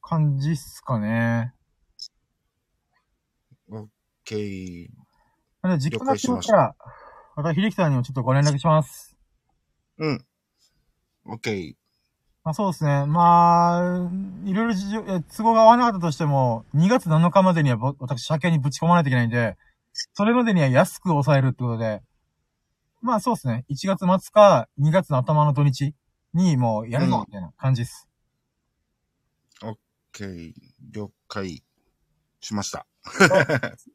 [0.00, 1.52] 感じっすかね。
[4.22, 4.88] オッケー。
[5.62, 6.74] なので、実家が決まったら、
[7.36, 9.16] また秀樹さんにもちょっとご連絡します。
[9.98, 10.24] うん。
[11.26, 11.74] オッケー。
[12.44, 13.06] まあそうですね。
[13.06, 14.10] まあ、
[14.44, 19.56] いろいろ事情、え都合が合わなかったとしても、2月7日までにはぼ私、車検にぶち込まないといけないんで、
[19.92, 22.02] それまでには安く抑えるってことで、
[23.00, 23.64] まあそうですね。
[23.70, 25.94] 1月末か2月の頭の土日
[26.34, 28.08] にもうやるうんの、みたいな感じです。
[29.62, 29.74] オッ
[30.12, 30.52] ケー。
[30.90, 31.62] 了解
[32.40, 32.86] しました。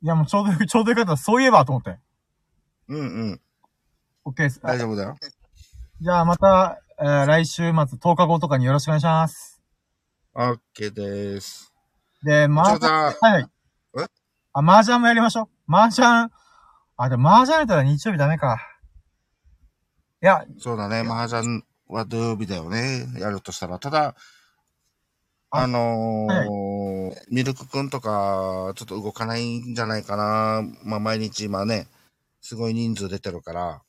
[0.01, 1.17] いやもうちょうどよく、ちょうどよかった。
[1.17, 1.97] そういえばと思って。
[2.89, 3.03] うんう
[3.33, 3.41] ん。
[4.25, 4.59] OK です。
[4.61, 5.15] 大丈夫だよ。
[6.01, 9.61] じゃあまた、えー来週末10日後とかによろしくお願いします。
[10.33, 11.73] オッケーです。
[12.23, 13.47] で、まあ、じゃあはいはい。
[13.99, 14.03] え？
[14.53, 15.73] あ、麻雀もやりましょう。
[15.73, 16.29] 麻雀、
[16.97, 18.59] あ、でも麻雀やったら日曜日ダメか。
[20.21, 20.99] いや、そうだね。
[20.99, 23.07] 麻雀は土曜日だよね。
[23.19, 23.79] やるとしたら。
[23.79, 24.15] ただ、
[25.51, 26.49] ああのー
[27.29, 30.63] ミルクくんとか、ちょっと動かないんじゃないかな。
[30.83, 31.87] まあ、毎日今ね、
[32.41, 33.81] すごい人数出てるから。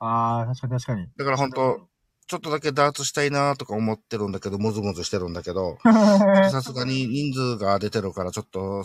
[0.00, 1.08] あー、確かに確かに。
[1.16, 1.80] だから本当
[2.26, 8.82] ちょっとだけダーツしたいなとか思ってるんだけど、ムズムズしてるんだけど、 確さすがに人数が出てるから、ちょっと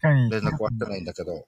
[0.00, 0.30] かに。
[0.30, 1.46] 連絡はしてないんだけど。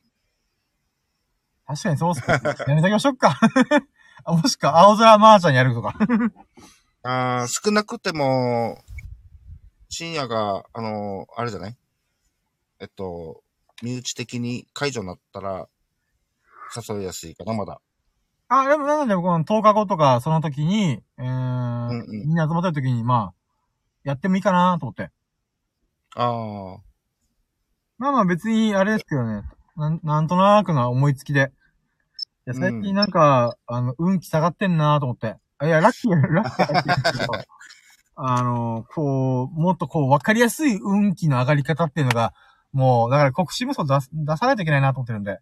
[1.66, 2.40] 確かにそうっすね。
[2.66, 3.38] やめときましょうか。
[4.24, 5.94] あもしか、青空麻雀やるとか。
[7.04, 8.82] あー少なくても、
[9.94, 11.76] 深夜が、あのーあれじゃない？
[12.80, 13.44] えっと、
[13.80, 15.68] 身内的に解除になったら、
[16.76, 17.80] 誘いやすいかな、まだ。
[18.48, 23.34] あ、でも、なので、この10日後とか、その時に、えーうんうんみんな集まってる時に、まあ、
[24.02, 25.10] やってもいいかなと思って。
[26.16, 26.80] ああ、
[27.98, 29.42] まあまあ別に、あれですけどね。
[29.76, 31.52] なん、なんとなくな思いつきで。
[32.46, 35.36] いや、最近なんか、あの、運気下がってんなと思って。
[35.58, 37.44] あいや、ラッキー、ラッキー
[38.16, 42.32] あの、こう、もっとこう、わかりやすい運気の上がり方っていうのが、
[42.72, 45.38] もう、だから国士無双出す出さないといけないなと思ってるんで、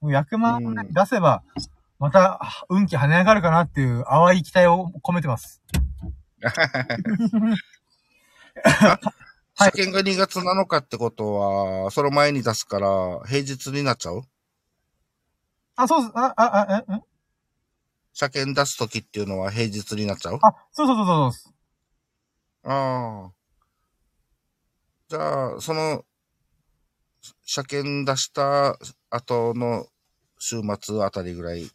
[0.00, 0.60] もう役満
[0.92, 1.42] 出せば、
[1.98, 5.62] また、運気跳ね上がるかなっていう淡い期待を込めてます。
[9.58, 11.32] はい試験が2月7日ってこと
[11.84, 12.88] は、その前に出すから、
[13.26, 14.22] 平日になっちゃう？
[15.76, 16.12] あ、そうっす。
[16.14, 17.02] あ、あ、あ、え、ん
[18.12, 20.38] 車検出すときっていうのは平日になっちゃう？
[20.42, 21.55] あ、そうそうそうそう。
[22.68, 23.32] ああ。
[25.08, 26.04] じゃあ、その、
[27.44, 28.76] 車検出した
[29.08, 29.86] 後の
[30.38, 31.70] 週末あたりぐらい。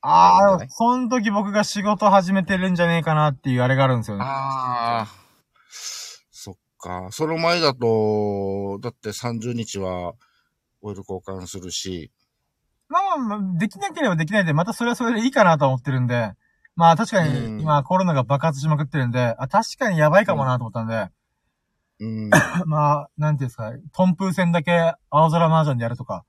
[0.00, 4.22] ああ、その時僕が仕事始めてるんじゃねえかなっていうあれがあるんですよね。
[4.24, 5.08] ああ。
[6.30, 7.08] そっか。
[7.10, 10.14] その前だと、だって30日は
[10.82, 12.12] オイル交換するし。
[12.88, 16.34] まあまあまあ、できなければできないで、またそれはそれでいいかなと思ってるんで、
[16.76, 21.08] まあ確かうんに今コロナが爆発しまくってるんで、あ、確かにやばいかもなと思ったんで、
[22.00, 22.30] うん。
[22.66, 26.24] まあ、なんていうんですか、トンプー戦だけ青空麻雀でやるとか。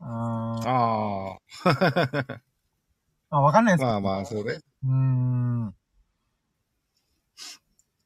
[0.00, 0.10] うーん。
[0.10, 1.38] あ
[3.30, 3.76] まあわかんないあ。
[3.76, 4.60] ですまあまあ、そうね。
[4.84, 5.74] うーん。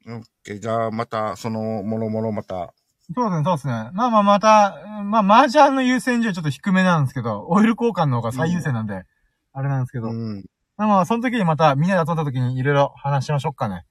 [0.06, 0.60] オッケー。
[0.60, 2.74] じゃあ、また、その、もろもろまた。
[3.14, 3.90] そうですね、そうですね。
[3.92, 9.04] まあまあまた、まあ麻雀の優先順位はちょっと低めなんですけど、オイル交換の方が最優先なんで、
[9.52, 10.08] あれなんですけど。
[10.08, 10.44] うん。
[10.76, 13.84] まあまあ、その時にまたみんなで集まった時にいろいろ話しましょうかね。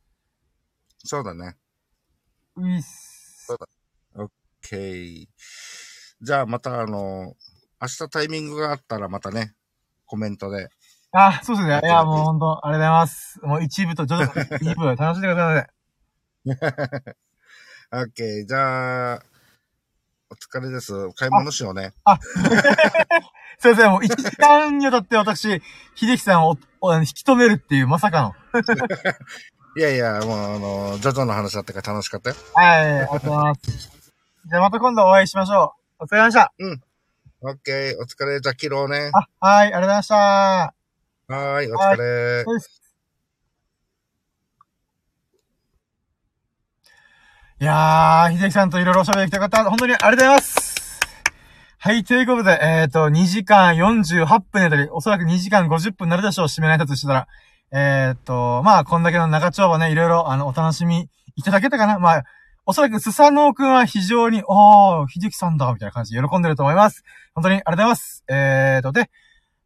[1.05, 1.55] そうだね。
[2.57, 3.47] ういっす。
[4.15, 4.29] オッ
[4.61, 5.27] ケー。
[6.21, 7.35] じゃあ、また、あの、
[7.81, 9.53] 明日タイミングがあったらまたね、
[10.05, 10.69] コメントで。
[11.11, 11.79] あ、そうですね。
[11.83, 13.39] いや、もう本当ありがとうございます。
[13.43, 14.31] もう一部と徐々に
[14.61, 15.69] 二部楽しんでください。
[17.95, 18.45] オッケー。
[18.45, 19.23] じゃあ、
[20.33, 21.11] お疲れです。
[21.13, 21.93] 買い物しようね。
[23.59, 25.61] すいません、もう1時間にわたって私、
[25.93, 28.33] 秀樹さんをお引き止めるっていうまさかの。
[29.77, 30.59] いやいや、もう、あ
[30.93, 32.35] の、ジョジョの話だったから楽しかったよ。
[32.55, 34.03] はい、ありがとうございます。
[34.45, 36.03] じゃあまた今度お会いしましょう。
[36.05, 36.53] お疲れ様でした。
[37.41, 38.01] オッケー。
[38.01, 38.39] お疲れ。
[38.39, 39.11] じゃあ、切ろうね。
[39.13, 40.15] あ、はい、ありがとうございました。
[40.15, 41.71] はーい。
[41.71, 42.43] お疲れ。
[42.43, 42.83] そうです
[47.63, 50.99] いやー、秀樹さんといろいろおしゃべりできた方、本当にありがとうございます。
[51.79, 57.27] はい、ということで、えっ、と、2時間48分にあたり、おそらく2時間50分になるでしょう、締めないとしてたら。
[57.71, 62.23] えっ、と、まあ、こんだけの長丁場ね、いろいろ、あの、お楽しみいただけたかなまあ、
[62.65, 67.05] おそらくスサノオくんは非常に、おー、秀樹さんだ、みたいな感じで喜んでると思います。
[67.33, 68.25] 本当にありがとうございます。
[68.27, 69.09] えっ、と、で、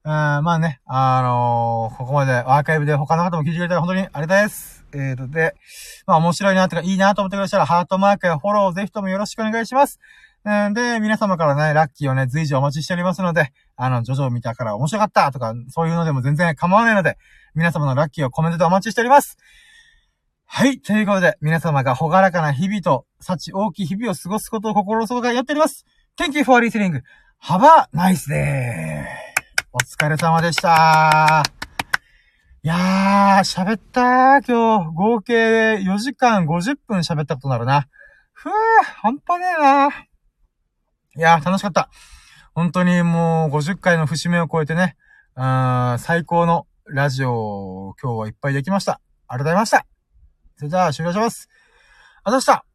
[0.04, 4.77] うんまあね、あのーここまでアーカイブで他の方も聞いてくれたら本当にありがたいです。
[4.94, 5.56] えーと、で、
[6.06, 10.00] まあ面白いなとかいいなと思ってくれたらハートマークやフォローをぜひともよろしくお願いします。
[10.46, 17.18] うんで、皆様からね、ラッキーをね、随時お待ちしておりますので、あの、ジョジョ見たから面白かったとか、そういうのでも全然構わないので、
[17.54, 19.38] 皆様のラッキーをコメントでお待ちしております。
[20.46, 20.80] はい。
[20.80, 25.86] ということで、皆様がほがらかな日々と、幸大きい日々を過ごすことを心の底からやっております。
[26.18, 27.02] Thank you for listening.
[27.40, 29.38] 幅ナイスでー
[29.74, 31.57] お疲れ様でした
[32.64, 34.92] いやー、喋ったー、今日。
[34.96, 37.88] 合計4時間50分喋ったことになるな。
[38.34, 38.52] ふぅ、
[38.84, 39.88] 半端ねえな。
[39.90, 41.90] いやー、楽しかった。
[42.56, 44.96] 本当にもう50回の節目を超えてね、
[45.36, 49.00] あ最高のラジオを今日はいっぱいできました。
[49.28, 49.86] ありがとうございました。
[50.56, 51.50] それじゃあ終了します。
[52.24, 52.67] あざした。